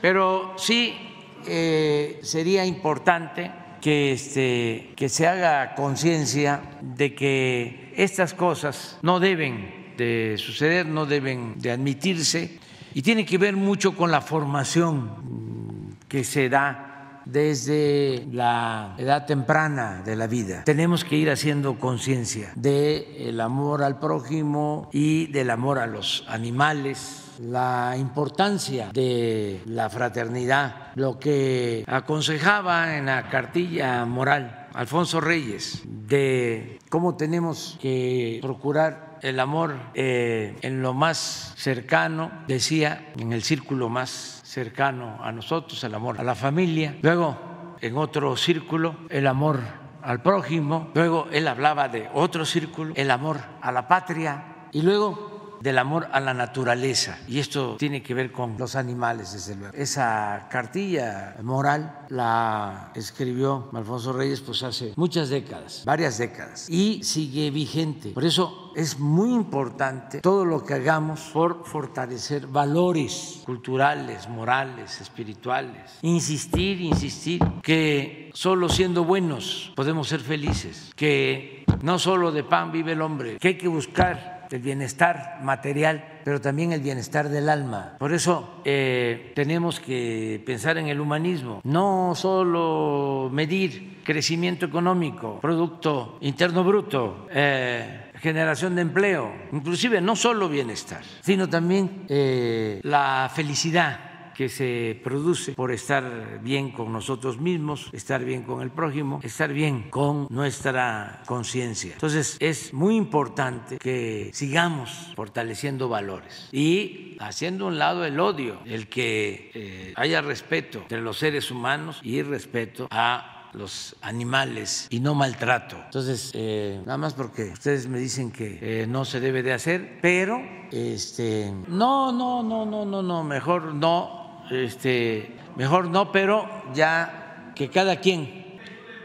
Pero 0.00 0.54
sí 0.56 1.09
eh, 1.46 2.20
sería 2.22 2.64
importante 2.64 3.50
que, 3.80 4.12
este, 4.12 4.92
que 4.96 5.08
se 5.08 5.26
haga 5.26 5.74
conciencia 5.74 6.60
de 6.80 7.14
que 7.14 7.92
estas 7.96 8.34
cosas 8.34 8.98
no 9.02 9.20
deben 9.20 9.94
de 9.96 10.36
suceder, 10.38 10.86
no 10.86 11.06
deben 11.06 11.58
de 11.58 11.72
admitirse 11.72 12.58
y 12.94 13.02
tiene 13.02 13.24
que 13.24 13.38
ver 13.38 13.56
mucho 13.56 13.96
con 13.96 14.10
la 14.10 14.20
formación 14.20 15.96
que 16.08 16.24
se 16.24 16.48
da 16.48 17.22
desde 17.24 18.26
la 18.32 18.94
edad 18.98 19.26
temprana 19.26 20.02
de 20.04 20.16
la 20.16 20.26
vida. 20.26 20.64
Tenemos 20.64 21.04
que 21.04 21.16
ir 21.16 21.30
haciendo 21.30 21.78
conciencia 21.78 22.52
del 22.56 23.40
amor 23.40 23.82
al 23.82 23.98
prójimo 23.98 24.88
y 24.92 25.26
del 25.26 25.50
amor 25.50 25.78
a 25.78 25.86
los 25.86 26.24
animales, 26.28 27.29
la 27.40 27.96
importancia 27.98 28.90
de 28.92 29.62
la 29.66 29.88
fraternidad, 29.88 30.92
lo 30.94 31.18
que 31.18 31.84
aconsejaba 31.86 32.96
en 32.96 33.06
la 33.06 33.28
cartilla 33.28 34.04
moral 34.04 34.68
Alfonso 34.74 35.20
Reyes 35.20 35.82
de 35.84 36.78
cómo 36.88 37.16
tenemos 37.16 37.78
que 37.80 38.38
procurar 38.42 39.18
el 39.22 39.40
amor 39.40 39.74
eh, 39.94 40.56
en 40.62 40.82
lo 40.82 40.94
más 40.94 41.52
cercano, 41.56 42.30
decía, 42.46 43.12
en 43.18 43.32
el 43.32 43.42
círculo 43.42 43.88
más 43.88 44.40
cercano 44.44 45.18
a 45.22 45.32
nosotros, 45.32 45.82
el 45.84 45.94
amor 45.94 46.20
a 46.20 46.24
la 46.24 46.34
familia, 46.34 46.96
luego 47.02 47.76
en 47.80 47.96
otro 47.96 48.36
círculo, 48.36 48.96
el 49.08 49.26
amor 49.26 49.60
al 50.02 50.22
prójimo, 50.22 50.90
luego 50.94 51.26
él 51.32 51.48
hablaba 51.48 51.88
de 51.88 52.08
otro 52.14 52.44
círculo, 52.44 52.94
el 52.96 53.10
amor 53.10 53.38
a 53.60 53.72
la 53.72 53.88
patria, 53.88 54.68
y 54.72 54.82
luego 54.82 55.29
del 55.60 55.78
amor 55.78 56.08
a 56.12 56.20
la 56.20 56.34
naturaleza. 56.34 57.18
Y 57.28 57.38
esto 57.38 57.76
tiene 57.78 58.02
que 58.02 58.14
ver 58.14 58.32
con 58.32 58.56
los 58.58 58.76
animales, 58.76 59.32
desde 59.32 59.54
luego. 59.54 59.74
Esa 59.76 60.48
cartilla 60.50 61.36
moral 61.42 62.06
la 62.08 62.90
escribió 62.94 63.70
Alfonso 63.74 64.12
Reyes 64.12 64.40
pues 64.40 64.62
hace 64.62 64.92
muchas 64.96 65.28
décadas, 65.28 65.82
varias 65.84 66.18
décadas, 66.18 66.68
y 66.68 67.02
sigue 67.04 67.50
vigente. 67.50 68.10
Por 68.10 68.24
eso 68.24 68.72
es 68.74 68.98
muy 68.98 69.34
importante 69.34 70.20
todo 70.20 70.44
lo 70.44 70.64
que 70.64 70.74
hagamos 70.74 71.20
por 71.32 71.66
fortalecer 71.66 72.46
valores 72.46 73.42
culturales, 73.44 74.28
morales, 74.28 75.00
espirituales. 75.00 75.98
Insistir, 76.02 76.80
insistir 76.80 77.40
que 77.62 78.30
solo 78.32 78.68
siendo 78.68 79.04
buenos 79.04 79.72
podemos 79.74 80.08
ser 80.08 80.20
felices, 80.20 80.92
que 80.96 81.64
no 81.82 81.98
solo 81.98 82.32
de 82.32 82.44
pan 82.44 82.72
vive 82.72 82.92
el 82.92 83.02
hombre, 83.02 83.38
que 83.38 83.48
hay 83.48 83.58
que 83.58 83.68
buscar 83.68 84.39
el 84.50 84.62
bienestar 84.62 85.40
material, 85.42 86.20
pero 86.24 86.40
también 86.40 86.72
el 86.72 86.80
bienestar 86.80 87.28
del 87.28 87.48
alma. 87.48 87.96
Por 87.98 88.12
eso 88.12 88.60
eh, 88.64 89.32
tenemos 89.34 89.80
que 89.80 90.42
pensar 90.44 90.78
en 90.78 90.88
el 90.88 91.00
humanismo, 91.00 91.60
no 91.64 92.14
solo 92.14 93.30
medir 93.32 94.02
crecimiento 94.04 94.66
económico, 94.66 95.38
Producto 95.40 96.18
Interno 96.20 96.64
Bruto. 96.64 97.28
Eh, 97.30 98.06
generación 98.20 98.74
de 98.74 98.82
empleo, 98.82 99.32
inclusive 99.52 100.00
no 100.00 100.14
solo 100.14 100.48
bienestar, 100.48 101.02
sino 101.22 101.48
también 101.48 102.04
eh, 102.08 102.80
la 102.82 103.30
felicidad 103.34 104.09
que 104.40 104.48
se 104.48 104.98
produce 105.04 105.52
por 105.52 105.70
estar 105.70 106.40
bien 106.42 106.70
con 106.70 106.94
nosotros 106.94 107.38
mismos, 107.38 107.90
estar 107.92 108.24
bien 108.24 108.42
con 108.42 108.62
el 108.62 108.70
prójimo, 108.70 109.20
estar 109.22 109.52
bien 109.52 109.90
con 109.90 110.28
nuestra 110.30 111.22
conciencia. 111.26 111.92
Entonces 111.92 112.38
es 112.40 112.72
muy 112.72 112.96
importante 112.96 113.76
que 113.76 114.30
sigamos 114.32 115.12
fortaleciendo 115.14 115.90
valores 115.90 116.48
y 116.52 117.18
haciendo 117.20 117.66
un 117.66 117.78
lado 117.78 118.06
el 118.06 118.18
odio, 118.18 118.60
el 118.64 118.88
que 118.88 119.50
eh, 119.52 119.92
haya 119.94 120.22
respeto 120.22 120.78
entre 120.78 121.02
los 121.02 121.18
seres 121.18 121.50
humanos 121.50 122.00
y 122.02 122.22
respeto 122.22 122.88
a 122.90 123.40
los 123.52 123.96
animales 124.00 124.86
y 124.90 125.00
no 125.00 125.14
maltrato. 125.14 125.76
Entonces, 125.84 126.30
eh, 126.34 126.80
nada 126.86 126.96
más 126.98 127.14
porque 127.14 127.50
ustedes 127.50 127.88
me 127.88 127.98
dicen 127.98 128.30
que 128.30 128.58
eh, 128.62 128.86
no 128.86 129.04
se 129.04 129.20
debe 129.20 129.42
de 129.42 129.52
hacer, 129.52 129.98
pero 130.00 130.40
este, 130.70 131.52
no, 131.68 132.12
no, 132.12 132.42
no, 132.42 132.64
no, 132.64 132.84
no, 132.84 133.02
no, 133.02 133.24
mejor 133.24 133.74
no 133.74 134.19
este, 134.50 135.36
mejor 135.56 135.88
no, 135.88 136.12
pero 136.12 136.48
ya 136.74 137.52
que 137.54 137.68
cada 137.68 137.96
quien 137.96 138.40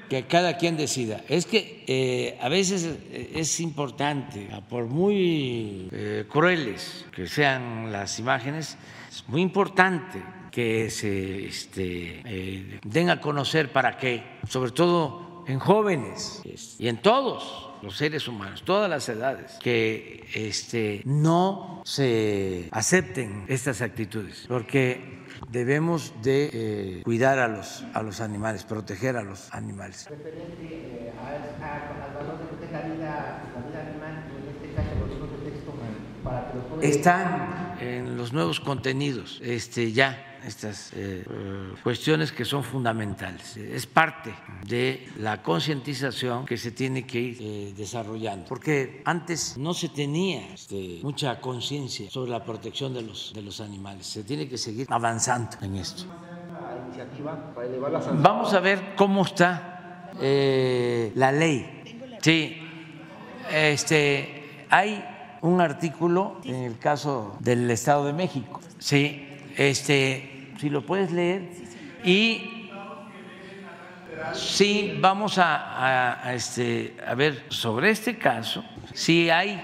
que 0.10 0.26
cada 0.26 0.58
quien 0.58 0.78
decida. 0.78 1.24
Es 1.28 1.46
que 1.46 1.84
eh, 1.88 2.38
a 2.42 2.50
veces 2.50 2.88
es 3.12 3.60
importante, 3.60 4.48
por 4.70 4.86
muy 4.86 5.90
eh, 5.92 6.26
crueles 6.30 7.06
que 7.14 7.28
sean 7.28 7.92
las 7.92 8.20
imágenes, 8.20 8.78
es 9.10 9.28
muy 9.28 9.42
importante 9.42 10.22
que 10.52 10.90
se 10.90 11.46
este, 11.46 12.22
eh, 12.24 12.80
den 12.84 13.10
a 13.10 13.20
conocer 13.20 13.72
para 13.72 13.98
que, 13.98 14.24
sobre 14.48 14.72
todo 14.72 15.44
en 15.48 15.60
jóvenes 15.60 16.42
y 16.80 16.88
en 16.88 16.98
todos 17.02 17.70
los 17.82 17.98
seres 17.98 18.28
humanos, 18.28 18.64
todas 18.64 18.90
las 18.90 19.08
edades, 19.10 19.58
que 19.62 20.26
este, 20.34 21.02
no 21.06 21.82
se 21.86 22.70
acepten 22.72 23.46
estas 23.48 23.82
actitudes, 23.82 24.46
porque 24.48 25.25
debemos 25.50 26.14
de 26.22 26.50
eh, 26.54 27.02
cuidar 27.04 27.40
a 27.40 27.48
los, 27.48 27.84
a 27.94 28.02
los 28.02 28.22
animales, 28.22 28.64
proteger 28.64 29.18
a 29.18 29.24
los 29.24 29.54
animales. 29.54 30.08
Están 36.82 37.76
en 37.80 38.18
los 38.18 38.34
nuevos 38.34 38.60
contenidos 38.60 39.40
este, 39.44 39.92
ya 39.92 40.35
estas 40.46 40.92
eh, 40.94 41.26
cuestiones 41.84 42.32
que 42.32 42.46
son 42.46 42.64
fundamentales. 42.64 43.58
Es 43.58 43.86
parte 43.86 44.34
de 44.68 45.08
la 45.20 45.42
concientización 45.42 46.46
que 46.46 46.58
se 46.58 46.72
tiene 46.72 47.06
que 47.06 47.20
ir 47.20 47.38
eh, 47.40 47.74
desarrollando, 47.76 48.46
porque 48.46 49.02
antes 49.06 49.58
no 49.58 49.74
se 49.74 49.90
tenía 49.90 50.54
este, 50.54 51.00
mucha 51.04 51.40
conciencia 51.42 52.10
sobre 52.10 52.32
la 52.32 52.44
protección 52.44 52.94
de 52.94 53.02
los, 53.02 53.34
de 53.34 53.42
los 53.42 53.62
animales. 53.62 54.06
Se 54.06 54.24
tiene 54.24 54.48
que 54.48 54.58
seguir 54.58 54.88
avanzando 54.90 55.58
en 55.62 55.76
esto. 55.76 56.06
Vamos 58.22 58.54
a 58.54 58.60
ver 58.60 58.96
cómo 58.96 59.24
está 59.24 60.12
eh, 60.22 61.12
la 61.16 61.32
ley. 61.32 62.18
Sí, 62.22 62.58
este, 63.52 64.66
hay 64.70 65.04
un 65.42 65.62
artículo 65.62 66.38
en 66.44 66.56
el 66.56 66.80
caso 66.80 67.36
del 67.40 67.70
Estado 67.70 68.06
de 68.06 68.14
México. 68.14 68.62
Sí, 68.80 69.28
este, 69.58 70.35
si 70.60 70.70
lo 70.70 70.86
puedes 70.86 71.12
leer. 71.12 71.50
Y 72.04 72.70
sí, 74.34 74.98
vamos 75.00 75.38
a, 75.38 76.34
este, 76.34 76.96
a 77.06 77.16
ver 77.16 77.46
sobre 77.50 77.90
este 77.90 78.18
caso, 78.18 78.64
si 78.94 79.30
hay 79.30 79.62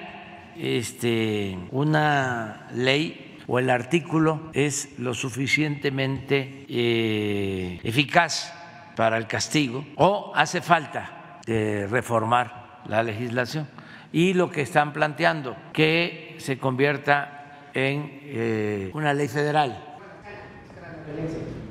este, 0.58 1.58
una 1.72 2.68
ley 2.74 3.38
o 3.48 3.60
el 3.60 3.70
artículo 3.70 4.50
es 4.54 4.98
lo 5.00 5.14
suficientemente 5.14 6.66
eh, 6.70 7.80
eficaz 7.84 8.54
para 8.96 9.18
el 9.18 9.28
castigo 9.28 9.86
o 9.96 10.32
hace 10.36 10.62
falta 10.62 11.40
reformar 11.46 12.82
la 12.88 13.04
legislación. 13.04 13.68
Y 14.14 14.34
lo 14.34 14.52
que 14.52 14.62
están 14.62 14.94
planteando, 14.94 15.56
que 15.74 16.36
se 16.38 16.58
convierta 16.58 17.70
en 17.74 18.20
eh, 18.24 18.92
una 18.94 19.14
ley 19.14 19.28
federal 19.28 19.91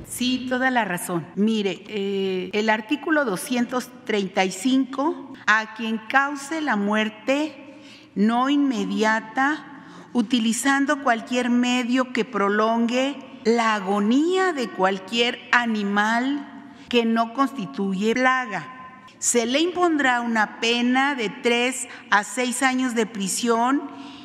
Sí, 0.09 0.47
toda 0.49 0.71
la 0.71 0.85
razón. 0.85 1.27
Mire, 1.37 1.85
eh, 1.87 2.51
el 2.53 2.69
artículo 2.69 3.25
235, 3.25 5.35
a 5.47 5.75
quien 5.75 5.99
cause 6.09 6.61
la 6.61 6.77
muerte 6.77 7.79
no 8.15 8.51
inmediata, 8.51 9.65
utilizando 10.13 11.03
cualquier 11.03 11.49
medio 11.49 12.13
que 12.13 12.25
prolongue 12.25 13.17
la 13.45 13.75
agonía 13.75 14.53
de 14.53 14.69
cualquier 14.69 15.39
animal 15.53 16.47
que 16.89 17.05
no 17.05 17.33
constituye 17.33 18.15
plaga. 18.15 19.05
Se 19.19 19.47
le 19.47 19.61
impondrá 19.61 20.23
una 20.23 20.61
pena 20.61 21.15
de 21.15 21.31
tres 21.31 21.89
a 22.11 22.25
seis 22.25 22.63
años 22.63 22.95
de 22.95 23.07
prisión 23.07 23.83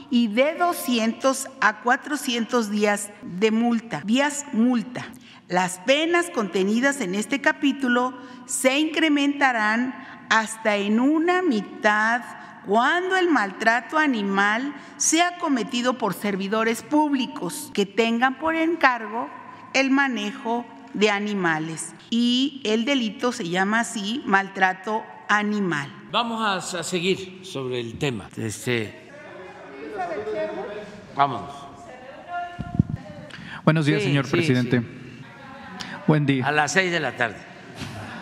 y 0.10 0.28
de 0.28 0.56
200 0.56 1.48
a 1.62 1.82
400 1.82 2.70
días 2.70 3.10
de 3.22 3.52
multa, 3.52 4.02
días 4.06 4.46
multa. 4.54 5.06
Las 5.48 5.80
penas 5.80 6.30
contenidas 6.32 7.02
en 7.02 7.16
este 7.16 7.42
capítulo 7.42 8.14
se 8.46 8.80
incrementarán 8.80 9.94
hasta 10.30 10.76
en 10.76 11.00
una 11.00 11.42
mitad 11.42 12.22
cuando 12.66 13.16
el 13.16 13.30
maltrato 13.30 13.98
animal 13.98 14.74
sea 14.98 15.38
cometido 15.38 15.98
por 15.98 16.14
servidores 16.14 16.82
públicos 16.82 17.70
que 17.74 17.86
tengan 17.86 18.40
por 18.40 18.56
encargo 18.56 19.30
el 19.74 19.92
manejo 19.92 20.66
de 20.94 21.10
animales. 21.10 21.94
Y 22.10 22.62
el 22.64 22.86
delito 22.86 23.32
se 23.32 23.48
llama 23.48 23.82
así, 23.82 24.24
maltrato 24.26 25.04
animal. 25.28 25.92
Vamos 26.12 26.74
a, 26.74 26.84
seguir 26.84 27.42
sobre 27.44 27.80
el 27.80 27.98
tema. 27.98 28.30
Este, 28.38 29.05
Vámonos. 31.16 31.54
Buenos 33.64 33.86
días, 33.86 34.04
señor 34.04 34.30
presidente. 34.30 34.84
Buen 36.08 36.26
día. 36.26 36.46
A 36.46 36.52
las 36.52 36.74
seis 36.74 36.92
de 36.92 37.00
la 37.00 37.14
tarde. 37.14 37.38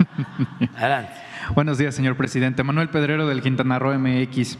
Adelante. 0.78 1.11
Buenos 1.53 1.78
días, 1.78 1.93
señor 1.93 2.15
presidente. 2.15 2.63
Manuel 2.63 2.89
Pedrero 2.89 3.28
del 3.28 3.41
Quintana 3.41 3.78
Roo 3.78 3.97
MX. 3.99 4.57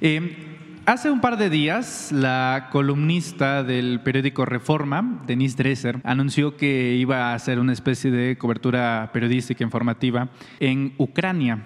Eh, 0.00 0.58
hace 0.86 1.10
un 1.10 1.20
par 1.20 1.36
de 1.36 1.50
días, 1.50 2.10
la 2.10 2.68
columnista 2.72 3.62
del 3.62 4.00
periódico 4.00 4.44
Reforma, 4.44 5.22
Denise 5.26 5.56
Dresser, 5.56 6.00
anunció 6.02 6.56
que 6.56 6.94
iba 6.94 7.30
a 7.30 7.34
hacer 7.34 7.60
una 7.60 7.72
especie 7.72 8.10
de 8.10 8.36
cobertura 8.36 9.10
periodística 9.12 9.62
informativa 9.62 10.30
en 10.58 10.94
Ucrania. 10.98 11.64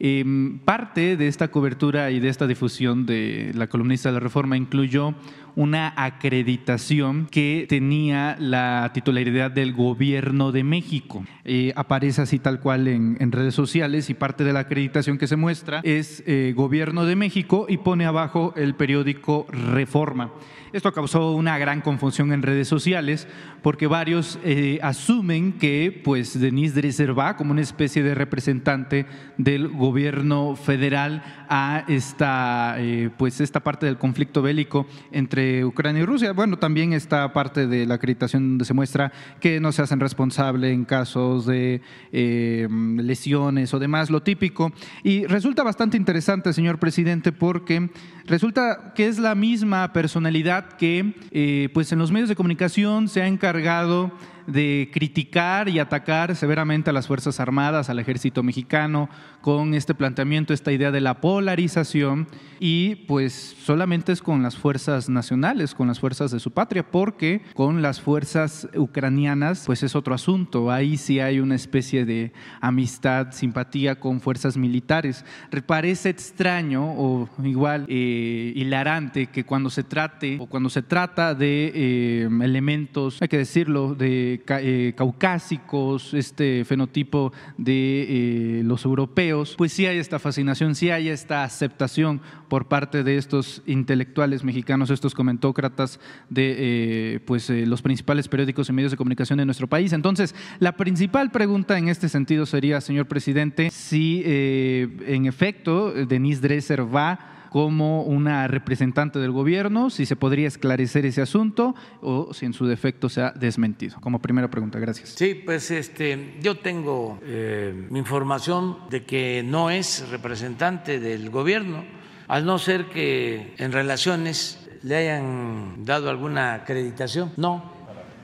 Em, 0.00 0.60
parte 0.60 1.16
de 1.16 1.26
esta 1.26 1.48
cobertura 1.48 2.12
y 2.12 2.20
de 2.20 2.28
esta 2.28 2.46
difusión 2.46 3.04
de 3.04 3.50
la 3.54 3.66
columnista 3.66 4.10
de 4.10 4.14
la 4.14 4.20
Reforma 4.20 4.56
incluyó 4.56 5.14
una 5.56 5.92
acreditación 5.96 7.26
que 7.32 7.66
tenía 7.68 8.36
la 8.38 8.92
titularidad 8.94 9.50
del 9.50 9.72
gobierno 9.72 10.52
de 10.52 10.62
México. 10.62 11.24
Eh, 11.44 11.72
aparece 11.74 12.22
así 12.22 12.38
tal 12.38 12.60
cual 12.60 12.86
en, 12.86 13.32
redes 13.32 13.56
sociales 13.56 14.08
y 14.08 14.14
parte 14.14 14.44
de 14.44 14.52
la 14.52 14.60
acreditación 14.60 15.18
que 15.18 15.26
se 15.26 15.34
muestra 15.34 15.80
es 15.82 16.22
eh, 16.26 16.52
gobierno 16.56 17.04
de 17.04 17.16
México 17.16 17.66
y 17.68 17.78
pone 17.78 18.06
abajo 18.06 18.54
el 18.56 18.76
periódico 18.76 19.48
Reforma. 19.50 20.30
Esto 20.72 20.92
causó 20.92 21.32
una 21.32 21.58
gran 21.58 21.80
confusión 21.80 22.32
en 22.32 22.42
redes 22.42 22.68
sociales 22.68 23.26
porque 23.62 23.86
varios 23.86 24.38
eh, 24.44 24.78
asumen 24.82 25.52
que 25.52 26.00
pues 26.04 26.38
Denise 26.38 26.74
Dresser 26.74 27.18
va 27.18 27.36
como 27.36 27.52
una 27.52 27.60
especie 27.60 28.02
de 28.02 28.14
representante 28.14 29.06
del 29.36 29.68
gobierno 29.68 30.56
federal 30.56 31.22
a 31.48 31.84
esta, 31.88 32.76
pues 33.16 33.40
esta 33.40 33.60
parte 33.60 33.86
del 33.86 33.96
conflicto 33.96 34.42
bélico 34.42 34.86
entre 35.12 35.64
Ucrania 35.64 36.02
y 36.02 36.06
Rusia. 36.06 36.32
Bueno, 36.32 36.58
también 36.58 36.92
está 36.92 37.32
parte 37.32 37.66
de 37.66 37.86
la 37.86 37.94
acreditación 37.94 38.50
donde 38.50 38.64
se 38.64 38.74
muestra 38.74 39.12
que 39.40 39.60
no 39.60 39.72
se 39.72 39.82
hacen 39.82 40.00
responsables 40.00 40.72
en 40.72 40.84
casos 40.84 41.46
de 41.46 41.80
eh, 42.12 42.68
lesiones 42.70 43.72
o 43.74 43.78
demás, 43.78 44.10
lo 44.10 44.22
típico. 44.22 44.72
Y 45.02 45.26
resulta 45.26 45.62
bastante 45.62 45.96
interesante, 45.96 46.52
señor 46.52 46.78
presidente, 46.78 47.32
porque 47.32 47.90
resulta 48.26 48.92
que 48.94 49.06
es 49.06 49.18
la 49.18 49.34
misma 49.34 49.92
personalidad 49.92 50.57
que 50.66 51.14
eh, 51.30 51.68
pues 51.72 51.92
en 51.92 51.98
los 51.98 52.10
medios 52.10 52.28
de 52.28 52.36
comunicación 52.36 53.08
se 53.08 53.22
ha 53.22 53.26
encargado 53.26 54.12
de 54.48 54.90
criticar 54.92 55.68
y 55.68 55.78
atacar 55.78 56.34
severamente 56.34 56.90
a 56.90 56.92
las 56.92 57.06
Fuerzas 57.06 57.38
Armadas, 57.38 57.90
al 57.90 57.98
ejército 57.98 58.42
mexicano, 58.42 59.10
con 59.42 59.74
este 59.74 59.94
planteamiento, 59.94 60.54
esta 60.54 60.72
idea 60.72 60.90
de 60.90 61.02
la 61.02 61.20
polarización, 61.20 62.26
y 62.58 62.96
pues 63.06 63.56
solamente 63.62 64.12
es 64.12 64.22
con 64.22 64.42
las 64.42 64.56
fuerzas 64.56 65.08
nacionales, 65.08 65.74
con 65.74 65.86
las 65.86 66.00
fuerzas 66.00 66.30
de 66.30 66.40
su 66.40 66.50
patria, 66.50 66.90
porque 66.90 67.42
con 67.54 67.82
las 67.82 68.00
fuerzas 68.00 68.68
ucranianas, 68.74 69.64
pues 69.66 69.82
es 69.82 69.94
otro 69.94 70.14
asunto. 70.14 70.70
Ahí 70.70 70.96
sí 70.96 71.20
hay 71.20 71.40
una 71.40 71.54
especie 71.54 72.04
de 72.04 72.32
amistad, 72.60 73.32
simpatía 73.32 74.00
con 74.00 74.20
fuerzas 74.20 74.56
militares. 74.56 75.24
Parece 75.66 76.08
extraño 76.08 76.94
o 76.96 77.28
igual 77.44 77.84
eh, 77.88 78.52
hilarante 78.56 79.26
que 79.26 79.44
cuando 79.44 79.70
se 79.70 79.82
trate 79.82 80.38
o 80.40 80.46
cuando 80.46 80.70
se 80.70 80.82
trata 80.82 81.34
de 81.34 81.72
eh, 81.74 82.28
elementos, 82.42 83.20
hay 83.20 83.28
que 83.28 83.38
decirlo, 83.38 83.94
de 83.94 84.37
eh, 84.48 84.92
caucásicos, 84.96 86.14
este 86.14 86.64
fenotipo 86.64 87.32
de 87.56 88.58
eh, 88.58 88.62
los 88.64 88.84
europeos, 88.84 89.54
pues 89.56 89.72
sí 89.72 89.86
hay 89.86 89.98
esta 89.98 90.18
fascinación, 90.18 90.74
sí 90.74 90.90
hay 90.90 91.08
esta 91.08 91.44
aceptación 91.44 92.20
por 92.48 92.68
parte 92.68 93.02
de 93.02 93.16
estos 93.16 93.62
intelectuales 93.66 94.44
mexicanos, 94.44 94.90
estos 94.90 95.14
comentócratas 95.14 96.00
de 96.28 96.56
eh, 96.58 97.20
pues, 97.20 97.50
los 97.50 97.82
principales 97.82 98.28
periódicos 98.28 98.68
y 98.68 98.72
medios 98.72 98.90
de 98.90 98.96
comunicación 98.96 99.38
de 99.38 99.44
nuestro 99.44 99.66
país. 99.66 99.92
Entonces, 99.92 100.34
la 100.58 100.76
principal 100.76 101.30
pregunta 101.30 101.78
en 101.78 101.88
este 101.88 102.08
sentido 102.08 102.46
sería, 102.46 102.80
señor 102.80 103.06
presidente, 103.06 103.70
si 103.70 104.22
en 104.24 105.26
efecto 105.26 105.92
Denise 105.92 106.40
Dresser 106.40 106.94
va 106.94 107.37
como 107.50 108.02
una 108.02 108.46
representante 108.48 109.18
del 109.18 109.32
gobierno, 109.32 109.90
si 109.90 110.06
se 110.06 110.16
podría 110.16 110.48
esclarecer 110.48 111.06
ese 111.06 111.22
asunto 111.22 111.74
o 112.02 112.32
si 112.34 112.46
en 112.46 112.52
su 112.52 112.66
defecto 112.66 113.08
se 113.08 113.22
ha 113.22 113.30
desmentido. 113.30 114.00
Como 114.00 114.20
primera 114.20 114.48
pregunta, 114.48 114.78
gracias. 114.78 115.10
Sí, 115.10 115.34
pues 115.34 115.70
este, 115.70 116.36
yo 116.40 116.58
tengo 116.58 117.18
eh, 117.22 117.88
información 117.92 118.78
de 118.90 119.04
que 119.04 119.42
no 119.44 119.70
es 119.70 120.08
representante 120.10 121.00
del 121.00 121.30
gobierno, 121.30 121.84
al 122.26 122.44
no 122.44 122.58
ser 122.58 122.86
que 122.86 123.54
en 123.58 123.72
relaciones 123.72 124.68
le 124.82 124.96
hayan 124.96 125.84
dado 125.84 126.10
alguna 126.10 126.54
acreditación. 126.54 127.32
No, 127.36 127.78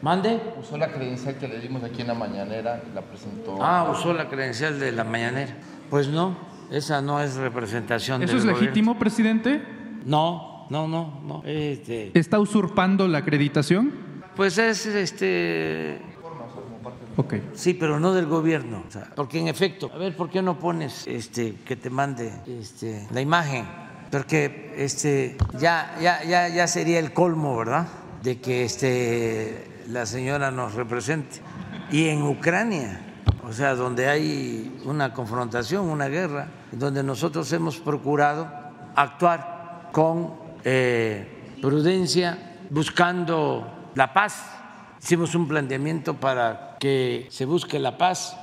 ¿Mande? 0.05 0.39
Usó 0.61 0.77
la 0.77 0.93
credencial 0.93 1.37
que 1.37 1.49
le 1.49 1.59
dimos 1.61 1.83
aquí 1.83 2.03
en 2.03 2.09
la 2.09 2.15
mañanera 2.15 2.83
y 2.87 2.95
la 2.95 3.01
presentó. 3.01 3.57
Ah, 3.63 3.89
usó 3.91 4.13
la 4.13 4.29
credencial 4.29 4.79
de 4.79 4.93
la 4.93 5.03
mañanera. 5.03 5.55
Pues 5.89 6.09
no, 6.09 6.37
esa 6.71 7.01
no 7.01 7.21
es 7.21 7.37
representación. 7.37 8.23
¿Eso 8.23 8.37
es 8.37 8.45
legítimo, 8.45 8.99
presidente? 8.99 9.63
No, 10.05 10.67
no, 10.71 10.89
no, 10.89 11.21
no. 11.25 11.43
Este... 11.45 12.17
¿Está 12.19 12.39
usurpando 12.39 13.09
la 13.09 13.19
acreditación? 13.19 13.93
Pues 14.37 14.59
es 14.59 14.87
este. 14.87 16.01
Ok. 17.17 17.35
Sí, 17.55 17.75
pero 17.75 18.01
no 18.01 18.13
del 18.13 18.27
gobierno. 18.27 18.85
O 18.87 18.91
sea, 18.91 19.13
porque 19.15 19.39
en 19.39 19.49
efecto, 19.49 19.91
a 19.95 19.99
ver, 19.99 20.17
¿por 20.17 20.31
qué 20.31 20.43
no 20.43 20.59
pones 20.59 21.07
este 21.07 21.55
que 21.65 21.77
te 21.77 21.91
mande 21.91 22.33
este, 22.47 23.07
la 23.13 23.21
imagen? 23.21 23.65
Porque 24.11 24.75
este 24.77 25.37
ya, 25.59 25.97
ya, 26.01 26.25
ya, 26.25 26.49
ya 26.49 26.67
sería 26.67 26.99
el 26.99 27.13
colmo, 27.13 27.57
¿verdad? 27.57 27.87
De 28.23 28.41
que 28.41 28.65
este 28.65 29.85
la 29.89 30.07
señora 30.07 30.51
nos 30.51 30.75
represente. 30.75 31.41
Y 31.91 32.09
en 32.09 32.23
Ucrania, 32.23 33.01
o 33.47 33.53
sea, 33.53 33.75
donde 33.75 34.09
hay 34.09 34.81
una 34.85 35.13
confrontación, 35.13 35.89
una 35.89 36.09
guerra, 36.09 36.49
donde 36.73 37.03
nosotros 37.03 37.53
hemos 37.53 37.79
procurado 37.79 38.49
actuar 38.97 39.91
con 39.93 40.35
eh, 40.65 41.57
prudencia, 41.61 42.57
buscando 42.71 43.91
la 43.95 44.13
paz. 44.13 44.45
Hicimos 45.03 45.35
un 45.35 45.47
planteamiento 45.47 46.15
para 46.15 46.77
que 46.81 47.27
se 47.31 47.45
busque 47.45 47.79
la 47.79 47.99
paz 47.99 48.37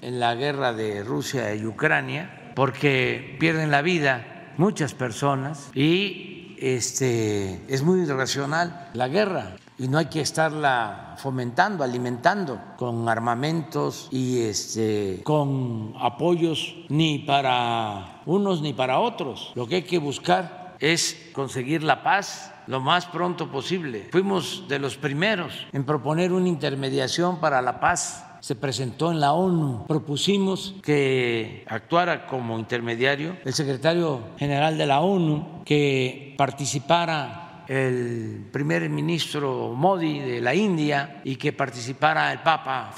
en 0.00 0.20
la 0.20 0.34
guerra 0.34 0.72
de 0.72 1.02
Rusia 1.02 1.54
y 1.54 1.66
Ucrania, 1.66 2.52
porque 2.54 3.36
pierden 3.40 3.70
la 3.70 3.82
vida 3.82 4.52
muchas 4.56 4.94
personas 4.94 5.70
y 5.74 6.56
este, 6.58 7.60
es 7.68 7.82
muy 7.82 8.00
irracional 8.00 8.90
la 8.94 9.08
guerra 9.08 9.56
y 9.78 9.88
no 9.88 9.98
hay 9.98 10.06
que 10.06 10.20
estarla 10.20 11.14
fomentando, 11.18 11.84
alimentando 11.84 12.60
con 12.76 13.08
armamentos 13.08 14.08
y 14.10 14.40
este, 14.40 15.20
con 15.22 15.94
apoyos 16.00 16.74
ni 16.88 17.18
para 17.20 18.22
unos 18.26 18.62
ni 18.62 18.72
para 18.72 19.00
otros. 19.00 19.52
Lo 19.54 19.66
que 19.66 19.76
hay 19.76 19.82
que 19.82 19.98
buscar 19.98 20.76
es 20.78 21.30
conseguir 21.32 21.82
la 21.82 22.02
paz 22.02 22.52
lo 22.66 22.80
más 22.80 23.06
pronto 23.06 23.50
posible. 23.50 24.08
Fuimos 24.10 24.64
de 24.68 24.78
los 24.78 24.96
primeros 24.96 25.52
en 25.72 25.84
proponer 25.84 26.32
una 26.32 26.48
intermediación 26.48 27.38
para 27.38 27.62
la 27.62 27.80
paz 27.80 28.26
se 28.40 28.54
presentó 28.54 29.10
en 29.10 29.18
la 29.18 29.32
ONU. 29.32 29.86
Propusimos 29.88 30.76
que 30.82 31.64
actuara 31.66 32.26
como 32.26 32.58
intermediario 32.60 33.36
el 33.44 33.54
secretario 33.54 34.20
general 34.38 34.78
de 34.78 34.86
la 34.86 35.00
ONU, 35.00 35.64
que 35.64 36.34
participara 36.38 37.45
el 37.68 38.46
primer 38.52 38.88
ministro 38.88 39.72
Modi 39.74 40.20
de 40.20 40.40
la 40.40 40.54
India 40.54 41.20
y 41.24 41.36
que 41.36 41.52
participara 41.52 42.32
el 42.32 42.40
Papa 42.40 42.92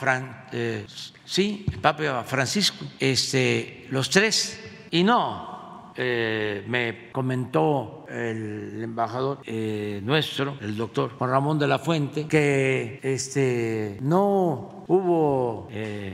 eh, 0.52 0.86
sí, 1.24 1.64
el 1.72 1.78
Papa 1.78 2.24
Francisco, 2.24 2.84
este, 2.98 3.86
los 3.90 4.10
tres, 4.10 4.60
y 4.90 5.04
no, 5.04 5.92
eh, 5.96 6.64
me 6.68 7.10
comentó 7.10 8.06
el 8.08 8.82
embajador 8.82 9.40
eh, 9.44 10.00
nuestro, 10.02 10.56
el 10.60 10.76
doctor 10.76 11.12
Juan 11.18 11.30
Ramón 11.30 11.58
de 11.58 11.66
la 11.66 11.78
Fuente, 11.78 12.26
que 12.26 13.00
este, 13.02 13.98
no 14.00 14.84
hubo 14.86 15.68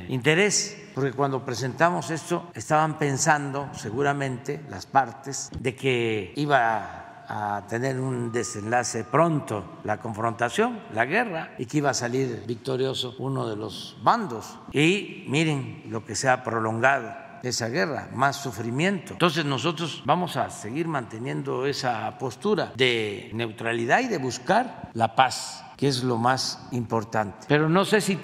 interés 0.09 0.81
porque 0.94 1.12
cuando 1.12 1.44
presentamos 1.44 2.10
esto 2.10 2.51
estaban 2.55 2.98
pensando 2.98 3.68
seguramente 3.74 4.60
las 4.70 4.86
partes 4.86 5.51
de 5.59 5.74
que 5.74 6.32
iba 6.36 7.03
a 7.28 7.64
tener 7.68 8.01
un 8.01 8.32
desenlace 8.32 9.05
pronto 9.05 9.64
la 9.84 9.98
confrontación, 9.98 10.80
la 10.92 11.05
guerra, 11.05 11.55
y 11.59 11.66
que 11.66 11.78
iba 11.78 11.90
a 11.90 11.94
salir 11.94 12.44
victorioso 12.46 13.14
uno 13.18 13.48
de 13.48 13.56
los 13.56 13.96
bandos. 14.02 14.59
Y 14.72 15.24
miren 15.28 15.84
lo 15.88 16.05
que 16.05 16.14
se 16.14 16.28
ha 16.28 16.42
prolongado 16.42 17.24
esa 17.48 17.68
guerra, 17.68 18.09
más 18.14 18.36
sufrimiento. 18.36 19.12
Entonces 19.12 19.44
nosotros 19.44 20.02
vamos 20.06 20.36
a 20.36 20.51
seguir 20.51 20.88
manteniendo 20.88 21.66
esa 21.66 22.16
postura 22.18 22.72
de 22.74 23.30
neutralidad 23.34 24.01
y 24.01 24.09
de 24.09 24.18
buscar 24.18 24.90
la 24.94 25.14
paz, 25.14 25.64
que 25.76 25.88
es 25.88 26.02
lo 26.02 26.16
más 26.16 26.66
importante. 26.72 27.46
Pero 27.48 27.68
no 27.68 27.84
sé 27.84 28.01
si 28.01 28.16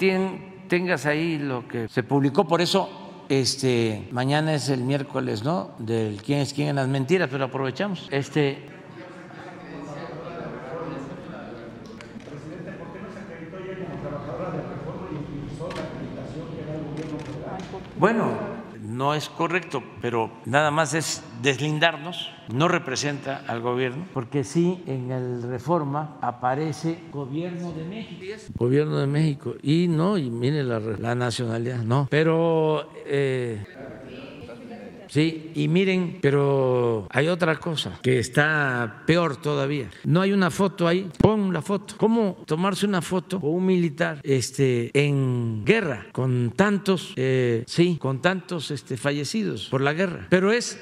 tengas 0.69 1.07
ahí 1.07 1.39
lo 1.39 1.69
que 1.69 1.89
se 1.89 2.03
publicó, 2.03 2.47
por 2.47 2.61
eso 2.61 3.11
este, 3.29 4.09
mañana 4.11 4.55
es 4.55 4.69
el 4.71 4.81
miércoles, 4.81 5.45
¿no? 5.45 5.71
Del 5.79 6.21
quién 6.23 6.41
es 6.41 6.53
quién 6.53 6.69
en 6.69 6.77
las 6.77 6.89
mentiras, 6.89 7.29
pero 7.31 7.45
aprovechamos. 7.45 8.09
Este, 8.11 8.70
Bueno, 18.01 18.33
no 18.83 19.13
es 19.13 19.29
correcto, 19.29 19.83
pero 20.01 20.31
nada 20.47 20.71
más 20.71 20.95
es 20.95 21.23
deslindarnos, 21.43 22.31
no 22.51 22.67
representa 22.67 23.45
al 23.47 23.61
gobierno, 23.61 24.07
porque 24.15 24.43
sí 24.43 24.83
en 24.87 25.11
el 25.11 25.43
reforma 25.43 26.17
aparece 26.23 26.99
gobierno 27.13 27.73
de 27.73 27.85
México. 27.85 28.25
Gobierno 28.57 28.97
de 28.97 29.07
México, 29.07 29.55
y 29.63 29.87
no, 29.87 30.17
y 30.17 30.31
mire 30.31 30.65
la, 30.65 31.15
nacionalidad, 31.15 31.83
no, 31.83 32.09
pero... 32.11 32.89
Eh, 33.05 33.63
Sí, 35.11 35.51
y 35.57 35.67
miren, 35.67 36.19
pero 36.23 37.09
hay 37.11 37.27
otra 37.27 37.57
cosa 37.57 37.99
que 38.01 38.21
está 38.21 39.03
peor 39.07 39.37
todavía. 39.37 39.91
No 40.05 40.21
hay 40.21 40.31
una 40.31 40.53
foto 40.53 40.87
ahí. 40.87 41.11
La 41.53 41.63
foto. 41.63 41.95
¿Cómo 41.97 42.37
tomarse 42.47 42.87
una 42.87 43.03
foto 43.03 43.41
con 43.41 43.51
un 43.51 43.67
militar 43.67 44.21
este, 44.23 44.91
en 44.95 45.65
guerra 45.65 46.07
con 46.13 46.53
tantos, 46.57 47.13
eh, 47.17 47.65
sí, 47.67 47.99
con 48.01 48.23
tantos 48.23 48.71
este, 48.71 48.97
fallecidos 48.97 49.67
por 49.69 49.81
la 49.81 49.93
guerra? 49.93 50.27
Pero 50.31 50.53
es 50.53 50.79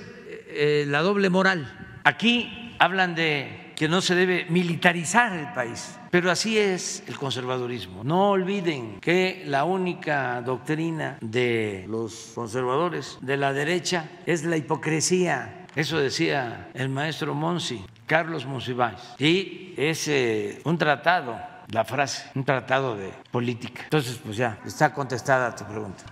eh, 0.48 0.84
la 0.86 1.02
doble 1.02 1.30
moral. 1.30 2.00
Aquí 2.04 2.74
hablan 2.78 3.14
de 3.14 3.72
que 3.78 3.88
no 3.88 4.00
se 4.00 4.16
debe 4.16 4.46
militarizar 4.48 5.32
el 5.38 5.52
país. 5.52 5.96
Pero 6.10 6.30
así 6.30 6.58
es 6.58 7.04
el 7.06 7.16
conservadurismo. 7.16 8.02
No 8.02 8.30
olviden 8.30 8.98
que 9.00 9.44
la 9.46 9.64
única 9.64 10.42
doctrina 10.42 11.18
de 11.20 11.84
los 11.88 12.32
conservadores 12.34 13.18
de 13.20 13.36
la 13.36 13.52
derecha 13.52 14.10
es 14.26 14.44
la 14.44 14.56
hipocresía. 14.56 15.66
Eso 15.76 15.98
decía 15.98 16.70
el 16.74 16.88
maestro 16.88 17.34
Monsi, 17.34 17.84
Carlos 18.08 18.46
Monsiváis. 18.46 18.98
Y 19.18 19.74
es 19.76 20.08
eh, 20.08 20.60
un 20.64 20.76
tratado, 20.78 21.38
la 21.70 21.84
frase, 21.84 22.24
un 22.34 22.42
tratado 22.42 22.96
de 22.96 23.12
política. 23.30 23.82
Entonces, 23.84 24.18
pues 24.24 24.36
ya, 24.36 24.58
está 24.64 24.92
contestada 24.92 25.54
tu 25.54 25.64
pregunta. 25.64 26.02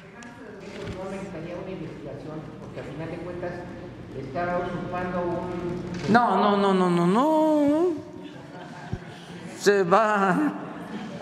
No, 6.08 6.36
no, 6.36 6.56
no, 6.56 6.74
no, 6.74 6.90
no, 6.90 7.06
no. 7.06 7.86
Se 9.58 9.82
va 9.82 10.52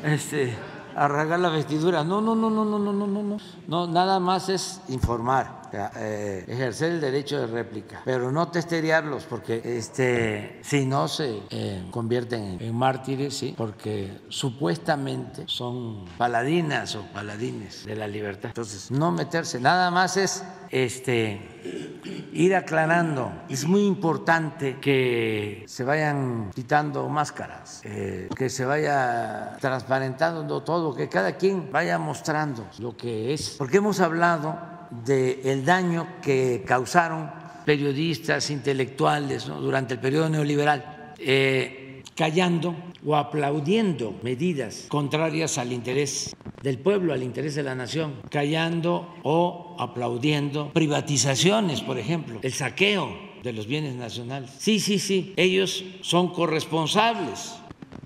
este, 0.02 0.54
a 0.96 1.08
rasgar 1.08 1.38
la 1.38 1.50
vestidura. 1.50 2.02
No, 2.04 2.20
no, 2.20 2.34
no, 2.34 2.50
no, 2.50 2.64
no, 2.64 2.78
no, 2.78 2.92
no, 2.92 3.22
no. 3.22 3.36
No, 3.68 3.86
nada 3.86 4.18
más 4.18 4.48
es 4.48 4.82
informar. 4.88 5.63
Eh, 5.96 6.44
ejercer 6.46 6.92
el 6.92 7.00
derecho 7.00 7.40
de 7.40 7.46
réplica, 7.46 8.02
pero 8.04 8.30
no 8.30 8.48
testeriarlos 8.48 9.24
porque 9.24 9.60
este, 9.64 10.60
si 10.62 10.86
no 10.86 11.08
se 11.08 11.40
eh, 11.50 11.86
convierten 11.90 12.58
en, 12.60 12.74
mártires, 12.74 13.44
porque 13.56 14.20
supuestamente 14.28 15.44
son 15.46 16.04
paladinas 16.16 16.94
o 16.94 17.02
paladines 17.12 17.84
de 17.86 17.96
la 17.96 18.06
libertad. 18.06 18.50
Entonces, 18.50 18.90
no 18.90 19.10
meterse, 19.10 19.60
nada 19.60 19.90
más 19.90 20.16
es 20.16 20.44
este, 20.70 21.40
ir 22.32 22.54
aclarando. 22.54 23.32
Es 23.48 23.66
muy 23.66 23.86
importante 23.86 24.78
que 24.80 25.64
se 25.66 25.84
vayan 25.84 26.50
quitando 26.54 27.08
máscaras, 27.08 27.80
eh, 27.84 28.28
que 28.36 28.48
se 28.48 28.64
vaya 28.64 29.56
transparentando 29.60 30.62
todo, 30.62 30.94
que 30.94 31.08
cada 31.08 31.36
quien 31.36 31.70
vaya 31.72 31.98
mostrando 31.98 32.66
lo 32.78 32.96
que 32.96 33.34
es, 33.34 33.56
porque 33.58 33.78
hemos 33.78 34.00
hablado 34.00 34.73
del 34.90 35.64
daño 35.64 36.20
que 36.22 36.62
causaron 36.66 37.30
periodistas, 37.64 38.50
intelectuales 38.50 39.46
durante 39.46 39.94
el 39.94 40.00
periodo 40.00 40.28
neoliberal, 40.28 41.14
eh, 41.18 42.02
callando 42.14 42.74
o 43.04 43.16
aplaudiendo 43.16 44.14
medidas 44.22 44.86
contrarias 44.88 45.58
al 45.58 45.72
interés 45.72 46.36
del 46.62 46.78
pueblo, 46.78 47.12
al 47.12 47.22
interés 47.22 47.54
de 47.54 47.62
la 47.62 47.74
nación, 47.74 48.14
callando 48.30 49.14
o 49.22 49.76
aplaudiendo 49.78 50.72
privatizaciones, 50.72 51.80
por 51.82 51.98
ejemplo, 51.98 52.38
el 52.42 52.52
saqueo 52.52 53.34
de 53.42 53.52
los 53.52 53.66
bienes 53.66 53.94
nacionales. 53.94 54.50
Sí, 54.58 54.80
sí, 54.80 54.98
sí, 54.98 55.34
ellos 55.36 55.84
son 56.00 56.32
corresponsables 56.32 57.56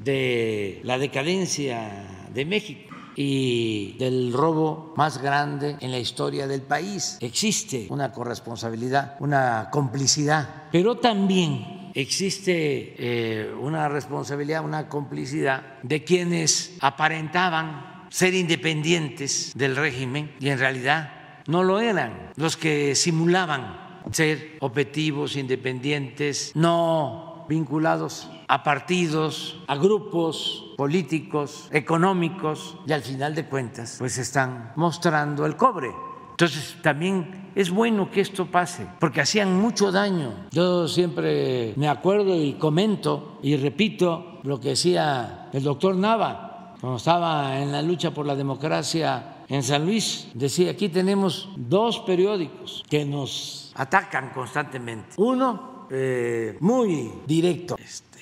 de 0.03 0.81
la 0.83 0.99
decadencia 0.99 2.27
de 2.33 2.45
México 2.45 2.88
y 3.21 3.97
del 3.99 4.33
robo 4.33 4.95
más 4.97 5.21
grande 5.21 5.77
en 5.81 5.91
la 5.91 5.99
historia 5.99 6.47
del 6.47 6.63
país. 6.63 7.19
Existe 7.21 7.89
una 7.91 8.13
corresponsabilidad, 8.13 9.17
una 9.19 9.71
complicidad, 9.73 10.67
pero 10.71 10.99
también 10.99 11.91
existe 11.95 12.95
eh, 12.97 13.53
una 13.61 13.89
responsabilidad, 13.89 14.65
una 14.65 14.89
complicidad 14.89 15.81
de 15.83 16.05
quienes 16.05 16.77
aparentaban 16.81 18.07
ser 18.09 18.35
independientes 18.35 19.51
del 19.57 19.75
régimen 19.75 20.33
y 20.39 20.51
en 20.51 20.61
realidad 20.61 21.43
no 21.49 21.65
lo 21.65 21.81
eran, 21.81 22.31
los 22.37 22.57
que 22.57 22.95
simulaban 22.95 24.01
ser 24.13 24.59
objetivos 24.61 25.35
independientes, 25.35 26.53
no 26.55 27.47
vinculados 27.49 28.31
a 28.47 28.63
partidos, 28.63 29.61
a 29.67 29.75
grupos 29.75 30.68
políticos, 30.79 31.69
económicos 31.73 32.79
y 32.87 32.93
al 32.93 33.03
final 33.03 33.35
de 33.35 33.47
cuentas 33.47 33.97
pues 33.99 34.17
están 34.17 34.75
mostrando 34.77 35.45
el 35.45 35.57
cobre. 35.57 35.91
Entonces 36.31 36.77
también 36.81 37.51
es 37.57 37.69
bueno 37.69 38.13
que 38.13 38.21
esto 38.21 38.47
pase, 38.47 38.87
porque 39.01 39.21
hacían 39.21 39.61
mucho 39.61 39.91
daño. 39.91 40.47
Yo 40.53 40.87
siempre 40.87 41.75
me 41.75 41.89
acuerdo 41.89 42.41
y 42.41 42.53
comento 42.53 43.41
y 43.43 43.57
repito 43.57 44.39
lo 44.45 44.61
que 44.61 44.69
decía 44.69 45.49
el 45.53 45.65
doctor 45.65 45.97
Nava 45.97 46.77
cuando 46.81 46.99
estaba 46.99 47.61
en 47.61 47.73
la 47.73 47.83
lucha 47.83 48.13
por 48.13 48.25
la 48.25 48.37
democracia 48.37 49.39
en 49.49 49.65
San 49.65 49.85
Luis. 49.85 50.29
Decía, 50.35 50.71
aquí 50.71 50.91
tenemos 50.91 51.49
dos 51.57 51.99
periódicos 52.07 52.85
que 52.89 53.05
nos 53.05 53.73
atacan 53.75 54.31
constantemente. 54.31 55.15
Uno, 55.17 55.89
eh, 55.91 56.57
muy 56.61 57.11
directo, 57.27 57.77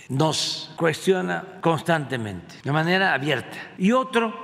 nos 0.08 0.70
cuestiona 0.76 1.58
constantemente, 1.60 2.56
de 2.62 2.72
manera 2.72 3.14
abierta. 3.14 3.56
Y 3.78 3.92
otro, 3.92 4.34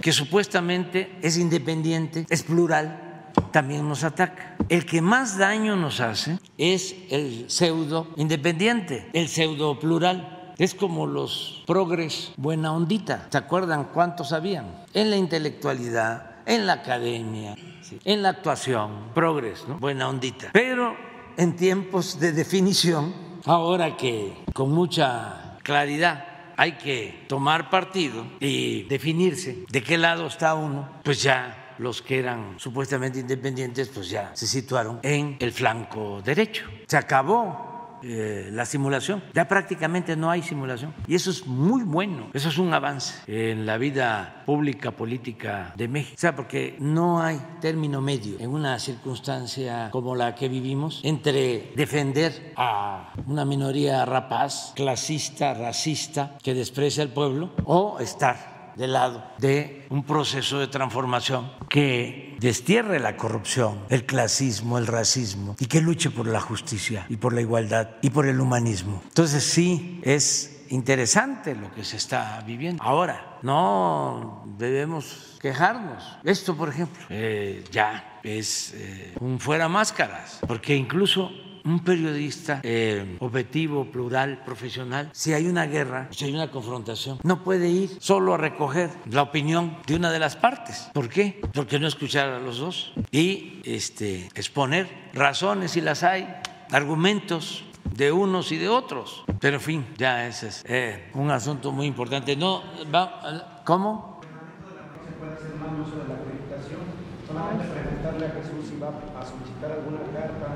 que 0.00 0.12
supuestamente 0.12 1.18
es 1.22 1.38
independiente, 1.38 2.26
es 2.28 2.42
plural, 2.42 3.30
también 3.50 3.88
nos 3.88 4.04
ataca. 4.04 4.56
El 4.68 4.86
que 4.86 5.00
más 5.00 5.38
daño 5.38 5.76
nos 5.76 6.00
hace 6.00 6.38
es 6.58 6.94
el 7.10 7.50
pseudo 7.50 8.08
independiente, 8.16 9.08
el 9.12 9.28
pseudo 9.28 9.78
plural. 9.78 10.52
Es 10.56 10.74
como 10.74 11.06
los 11.06 11.64
progres 11.66 12.32
buena 12.36 12.72
ondita. 12.72 13.26
¿Se 13.30 13.38
acuerdan 13.38 13.88
cuántos 13.92 14.32
habían? 14.32 14.84
En 14.92 15.10
la 15.10 15.16
intelectualidad, 15.16 16.36
en 16.46 16.66
la 16.66 16.74
academia, 16.74 17.56
en 18.04 18.22
la 18.22 18.30
actuación, 18.30 19.12
progres, 19.14 19.64
¿no? 19.66 19.78
buena 19.78 20.08
ondita. 20.08 20.50
Pero 20.52 20.96
en 21.36 21.56
tiempos 21.56 22.20
de 22.20 22.32
definición, 22.32 23.12
ahora 23.44 23.96
que 23.96 24.32
con 24.52 24.70
mucha 24.72 25.58
claridad 25.62 26.52
hay 26.56 26.72
que 26.72 27.24
tomar 27.28 27.70
partido 27.70 28.24
y 28.40 28.84
definirse 28.84 29.64
de 29.68 29.82
qué 29.82 29.98
lado 29.98 30.26
está 30.26 30.54
uno, 30.54 30.88
pues 31.02 31.22
ya 31.22 31.74
los 31.78 32.02
que 32.02 32.18
eran 32.18 32.54
supuestamente 32.58 33.18
independientes, 33.18 33.88
pues 33.88 34.08
ya 34.08 34.30
se 34.34 34.46
situaron 34.46 35.00
en 35.02 35.36
el 35.40 35.52
flanco 35.52 36.22
derecho. 36.22 36.64
Se 36.86 36.96
acabó 36.96 37.73
eh, 38.04 38.50
la 38.52 38.66
simulación. 38.66 39.22
Ya 39.32 39.48
prácticamente 39.48 40.14
no 40.16 40.30
hay 40.30 40.42
simulación. 40.42 40.94
Y 41.06 41.14
eso 41.14 41.30
es 41.30 41.46
muy 41.46 41.82
bueno. 41.82 42.28
Eso 42.34 42.50
es 42.50 42.58
un 42.58 42.74
avance 42.74 43.14
en 43.26 43.64
la 43.64 43.78
vida 43.78 44.42
pública, 44.44 44.90
política 44.90 45.72
de 45.76 45.88
México. 45.88 46.14
O 46.16 46.20
sea, 46.20 46.36
porque 46.36 46.76
no 46.80 47.22
hay 47.22 47.40
término 47.60 48.00
medio 48.00 48.38
en 48.38 48.50
una 48.50 48.78
circunstancia 48.78 49.88
como 49.90 50.14
la 50.14 50.34
que 50.34 50.48
vivimos 50.48 51.00
entre 51.02 51.72
defender 51.76 52.52
a 52.56 53.14
una 53.26 53.44
minoría 53.44 54.04
rapaz, 54.04 54.72
clasista, 54.76 55.54
racista, 55.54 56.36
que 56.42 56.54
desprecia 56.54 57.02
al 57.02 57.10
pueblo, 57.10 57.52
o 57.64 57.98
estar 58.00 58.53
del 58.76 58.92
lado 58.92 59.24
de 59.38 59.86
un 59.90 60.04
proceso 60.04 60.58
de 60.58 60.68
transformación 60.68 61.52
que 61.68 62.36
destierre 62.40 63.00
la 63.00 63.16
corrupción, 63.16 63.80
el 63.88 64.04
clasismo, 64.04 64.78
el 64.78 64.86
racismo 64.86 65.56
y 65.58 65.66
que 65.66 65.80
luche 65.80 66.10
por 66.10 66.26
la 66.26 66.40
justicia 66.40 67.06
y 67.08 67.16
por 67.16 67.32
la 67.32 67.40
igualdad 67.40 67.90
y 68.02 68.10
por 68.10 68.26
el 68.26 68.40
humanismo. 68.40 69.02
Entonces 69.04 69.44
sí 69.44 70.00
es 70.02 70.64
interesante 70.70 71.54
lo 71.54 71.72
que 71.72 71.84
se 71.84 71.96
está 71.96 72.42
viviendo. 72.46 72.82
Ahora, 72.82 73.38
no 73.42 74.44
debemos 74.58 75.38
quejarnos. 75.40 76.18
Esto, 76.24 76.56
por 76.56 76.68
ejemplo, 76.68 77.04
eh, 77.10 77.64
ya 77.70 78.18
es 78.22 78.72
eh, 78.74 79.14
un 79.20 79.38
fuera 79.38 79.68
máscaras, 79.68 80.40
porque 80.46 80.74
incluso 80.74 81.30
un 81.64 81.80
periodista 81.80 82.60
eh, 82.62 83.16
objetivo, 83.20 83.86
plural, 83.90 84.42
profesional, 84.44 85.10
si 85.12 85.32
hay 85.32 85.46
una 85.46 85.66
guerra, 85.66 86.08
si 86.10 86.26
hay 86.26 86.34
una 86.34 86.50
confrontación, 86.50 87.18
no 87.22 87.42
puede 87.42 87.68
ir 87.68 87.90
solo 88.00 88.34
a 88.34 88.36
recoger 88.36 88.90
la 89.10 89.22
opinión 89.22 89.78
de 89.86 89.96
una 89.96 90.10
de 90.10 90.18
las 90.18 90.36
partes. 90.36 90.90
¿Por 90.92 91.08
qué? 91.08 91.40
Porque 91.52 91.78
no 91.78 91.86
escuchar 91.86 92.28
a 92.28 92.38
los 92.38 92.58
dos 92.58 92.92
y 93.10 93.60
este, 93.64 94.28
exponer 94.34 94.88
razones 95.14 95.72
si 95.72 95.80
las 95.80 96.02
hay, 96.02 96.28
argumentos 96.70 97.64
de 97.94 98.12
unos 98.12 98.52
y 98.52 98.58
de 98.58 98.68
otros. 98.68 99.24
Pero 99.40 99.56
en 99.56 99.62
fin, 99.62 99.86
ya 99.96 100.26
ese 100.26 100.48
es 100.48 100.64
eh, 100.66 101.10
un 101.14 101.30
asunto 101.30 101.72
muy 101.72 101.86
importante. 101.86 102.36
No, 102.36 102.62
va, 102.94 103.62
¿Cómo? 103.64 104.20
Solamente 107.26 107.64
preguntarle 107.66 108.26
a 108.26 108.30
Jesús 108.30 108.68
si 108.68 108.78
va 108.78 108.88
a 108.88 109.24
solicitar 109.24 109.72
alguna 109.72 109.98
carta 110.12 110.53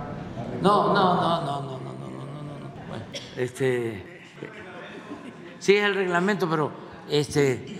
no, 0.68 0.92
no, 0.92 1.14
no, 1.14 1.40
no, 1.40 1.62
no, 1.62 1.78
no, 1.78 1.92
no, 1.92 2.16
no, 2.18 2.42
no, 2.42 2.58
no. 2.58 2.68
Bueno, 2.88 3.04
este, 3.36 4.20
sí 5.58 5.76
es 5.76 5.84
el 5.84 5.94
reglamento, 5.94 6.48
pero 6.48 6.70
este, 7.08 7.78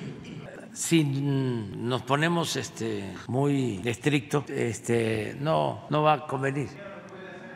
si 0.72 1.04
nos 1.04 2.02
ponemos 2.02 2.56
este, 2.56 3.14
muy 3.26 3.82
estricto, 3.84 4.44
este, 4.48 5.36
no, 5.38 5.84
no 5.90 6.02
va 6.02 6.14
a 6.14 6.26
convenir. 6.26 6.68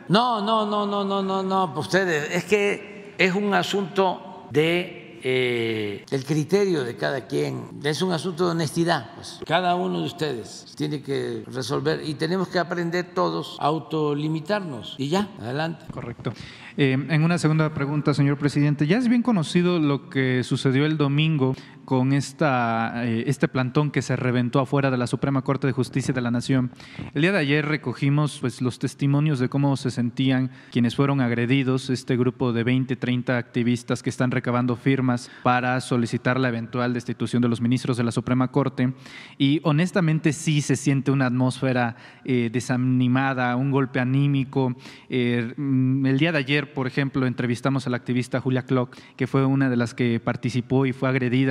No, 0.07 0.41
no, 0.41 0.67
no, 0.67 0.85
no, 0.85 1.03
no, 1.03 1.23
no, 1.23 1.41
no, 1.41 1.73
pues 1.73 1.87
ustedes, 1.87 2.29
es 2.35 2.43
que 2.45 3.15
es 3.17 3.33
un 3.33 3.53
asunto 3.55 4.45
de 4.51 5.02
eh, 5.25 6.05
el 6.11 6.25
criterio 6.25 6.83
de 6.83 6.97
cada 6.97 7.25
quien. 7.27 7.79
Es 7.83 8.01
un 8.01 8.11
asunto 8.11 8.45
de 8.45 8.51
honestidad. 8.51 9.15
Pues. 9.15 9.39
Cada 9.45 9.75
uno 9.75 9.99
de 9.99 10.05
ustedes 10.05 10.65
tiene 10.75 11.01
que 11.01 11.43
resolver 11.47 12.01
y 12.03 12.15
tenemos 12.15 12.49
que 12.49 12.59
aprender 12.59 13.13
todos 13.13 13.57
a 13.59 13.65
autolimitarnos. 13.65 14.95
Y 14.97 15.09
ya, 15.09 15.29
adelante. 15.39 15.85
Correcto. 15.91 16.33
Eh, 16.75 16.93
en 16.93 17.23
una 17.23 17.37
segunda 17.37 17.71
pregunta, 17.73 18.13
señor 18.13 18.37
presidente, 18.37 18.87
ya 18.87 18.97
es 18.97 19.07
bien 19.07 19.21
conocido 19.21 19.79
lo 19.79 20.09
que 20.09 20.43
sucedió 20.43 20.85
el 20.85 20.97
domingo 20.97 21.55
con 21.85 22.13
esta, 22.13 23.05
eh, 23.05 23.25
este 23.27 23.47
plantón 23.47 23.91
que 23.91 24.01
se 24.01 24.15
reventó 24.15 24.59
afuera 24.59 24.89
de 24.89 24.97
la 24.97 25.05
Suprema 25.05 25.41
Corte 25.43 25.67
de 25.67 25.73
Justicia 25.73 26.13
de 26.13 26.21
la 26.21 26.31
Nación. 26.31 26.71
El 27.13 27.21
día 27.21 27.31
de 27.31 27.39
ayer 27.39 27.65
recogimos 27.65 28.39
pues, 28.39 28.61
los 28.61 28.79
testimonios 28.79 29.39
de 29.39 29.49
cómo 29.49 29.75
se 29.77 29.91
sentían 29.91 30.49
quienes 30.71 30.95
fueron 30.95 31.21
agredidos, 31.21 31.89
este 31.89 32.17
grupo 32.17 32.53
de 32.53 32.63
20, 32.63 32.95
30 32.95 33.37
activistas 33.37 34.01
que 34.01 34.09
están 34.09 34.31
recabando 34.31 34.75
firmas 34.75 35.29
para 35.43 35.79
solicitar 35.81 36.39
la 36.39 36.49
eventual 36.49 36.93
destitución 36.93 37.41
de 37.41 37.49
los 37.49 37.61
ministros 37.61 37.97
de 37.97 38.03
la 38.03 38.11
Suprema 38.11 38.49
Corte. 38.49 38.93
Y 39.37 39.59
honestamente 39.63 40.33
sí 40.33 40.61
se 40.61 40.75
siente 40.75 41.11
una 41.11 41.27
atmósfera 41.27 41.97
eh, 42.23 42.49
desanimada, 42.51 43.55
un 43.57 43.71
golpe 43.71 43.99
anímico. 43.99 44.75
el 45.09 46.17
día 46.17 46.31
de 46.31 46.37
ayer 46.37 46.62
por 46.65 46.87
ejemplo, 46.87 47.25
entrevistamos 47.25 47.87
a 47.87 47.89
la 47.89 47.97
activista 47.97 48.39
Julia 48.39 48.65
Klock, 48.65 48.95
que 49.15 49.27
fue 49.27 49.45
una 49.45 49.69
de 49.69 49.75
las 49.75 49.93
que 49.93 50.19
participó 50.19 50.85
y 50.85 50.93
fue 50.93 51.09
agredida 51.09 51.43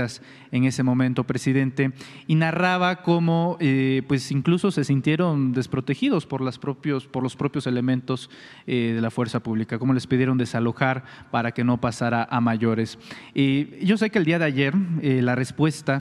en 0.51 0.64
ese 0.64 0.82
momento, 0.82 1.24
presidente, 1.24 1.93
y 2.26 2.34
narraba 2.34 3.02
cómo 3.02 3.56
eh, 3.60 4.02
pues 4.09 4.30
incluso 4.30 4.70
se 4.70 4.84
sintieron 4.84 5.52
desprotegidos 5.52 6.26
por, 6.26 6.40
las 6.40 6.59
propios, 6.59 7.06
por 7.06 7.22
los 7.22 7.36
propios 7.36 7.66
elementos 7.66 8.30
eh, 8.66 8.93
de 8.94 9.01
la 9.01 9.10
fuerza 9.10 9.40
pública, 9.40 9.78
cómo 9.78 9.93
les 9.93 10.06
pidieron 10.06 10.39
desalojar 10.39 11.05
para 11.30 11.52
que 11.52 11.64
no 11.64 11.80
pasara 11.80 12.26
a 12.30 12.40
mayores. 12.40 12.98
yo 13.34 13.97
sé 13.97 14.10
que 14.10 14.18
el 14.18 14.24
día 14.24 14.39
de 14.39 14.44
ayer 14.44 14.74
eh, 15.02 15.20
la 15.22 15.34
respuesta 15.34 16.01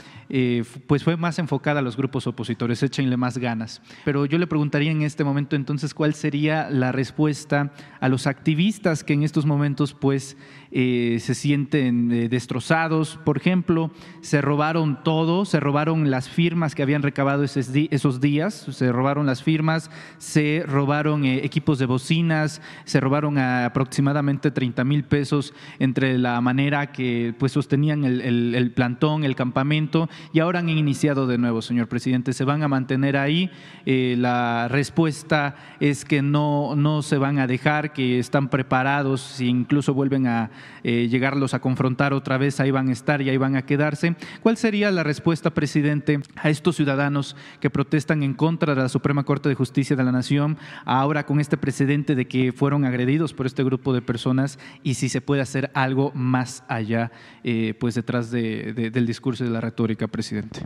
pues 0.87 1.03
fue 1.03 1.17
más 1.17 1.39
enfocada 1.39 1.81
a 1.81 1.83
los 1.83 1.97
grupos 1.97 2.25
opositores, 2.25 2.81
échenle 2.83 3.17
más 3.17 3.37
ganas, 3.37 3.81
pero 4.05 4.25
yo 4.25 4.37
le 4.37 4.47
preguntaría 4.47 4.89
en 4.89 5.01
este 5.01 5.25
momento 5.25 5.57
entonces 5.57 5.93
cuál 5.93 6.13
sería 6.13 6.69
la 6.69 6.93
respuesta 6.93 7.73
a 7.99 8.07
los 8.07 8.27
activistas 8.27 9.00
que 9.03 9.13
en 9.13 9.23
estos 9.23 9.45
momentos 9.45 9.93
pues 9.93 10.37
eh, 10.73 11.17
se 11.19 11.35
sienten 11.35 12.09
eh, 12.13 12.29
destrozados. 12.29 13.19
Por 13.25 13.35
ejemplo, 13.35 13.91
se 14.21 14.39
robaron 14.39 15.03
todo, 15.03 15.43
se 15.43 15.59
robaron 15.59 16.09
las 16.09 16.29
firmas 16.29 16.75
que 16.75 16.81
habían 16.81 17.01
recabado 17.01 17.43
esos, 17.43 18.21
días, 18.21 18.53
se 18.53 18.91
robaron 18.93 19.25
las 19.25 19.43
firmas, 19.43 19.91
se 20.17 20.63
robaron 20.65 21.25
eh, 21.25 21.43
equipos 21.43 21.77
de 21.77 21.87
bocinas, 21.87 22.61
se 22.85 23.01
robaron 23.01 23.37
aproximadamente 23.37 24.49
30 24.49 24.85
mil 24.85 25.03
pesos 25.03 25.53
entre 25.79 26.17
la 26.17 26.39
manera 26.39 26.93
que 26.93 27.35
pues 27.37 27.51
sostenían 27.51 28.05
el, 28.05 28.55
el, 28.55 28.71
plantón, 28.71 29.25
el 29.25 29.35
campamento, 29.35 30.09
y 30.31 30.39
ahora 30.39 30.59
han 30.59 30.69
iniciado 30.69 31.27
de 31.27 31.37
nuevo, 31.37 31.61
señor 31.61 31.89
presidente. 31.89 32.31
Se 32.31 32.45
van 32.45 32.63
a 32.63 32.69
mantener 32.69 33.17
ahí. 33.17 33.51
la 33.85 34.69
respuesta 34.69 35.55
es 35.81 36.05
que 36.05 36.21
no, 36.21 36.77
no 36.77 37.01
se 37.01 37.17
van 37.17 37.39
a 37.39 37.47
dejar, 37.47 37.91
que 37.91 38.19
están 38.19 38.49
preparados, 38.49 39.19
si 39.19 39.47
incluso 39.47 39.93
vuelven 39.93 40.27
a 40.27 40.49
eh, 40.83 41.07
llegarlos 41.09 41.53
a 41.53 41.59
confrontar 41.59 42.13
otra 42.13 42.37
vez, 42.37 42.59
ahí 42.59 42.71
van 42.71 42.89
a 42.89 42.91
estar 42.91 43.21
y 43.21 43.29
ahí 43.29 43.37
van 43.37 43.55
a 43.55 43.65
quedarse. 43.65 44.15
¿Cuál 44.41 44.57
sería 44.57 44.91
la 44.91 45.03
respuesta, 45.03 45.51
presidente, 45.51 46.19
a 46.35 46.49
estos 46.49 46.75
ciudadanos 46.75 47.35
que 47.59 47.69
protestan 47.69 48.23
en 48.23 48.33
contra 48.33 48.75
de 48.75 48.81
la 48.81 48.89
Suprema 48.89 49.23
Corte 49.23 49.49
de 49.49 49.55
Justicia 49.55 49.95
de 49.95 50.03
la 50.03 50.11
Nación, 50.11 50.57
ahora 50.85 51.25
con 51.25 51.39
este 51.39 51.57
precedente 51.57 52.15
de 52.15 52.25
que 52.25 52.51
fueron 52.51 52.85
agredidos 52.85 53.33
por 53.33 53.45
este 53.45 53.63
grupo 53.63 53.93
de 53.93 54.01
personas 54.01 54.59
y 54.83 54.95
si 54.95 55.09
se 55.09 55.21
puede 55.21 55.41
hacer 55.41 55.71
algo 55.73 56.11
más 56.13 56.63
allá, 56.67 57.11
eh, 57.43 57.73
pues 57.79 57.95
detrás 57.95 58.31
del 58.31 59.05
discurso 59.05 59.43
y 59.43 59.47
de 59.47 59.53
la 59.53 59.61
retórica, 59.61 60.07
presidente? 60.07 60.61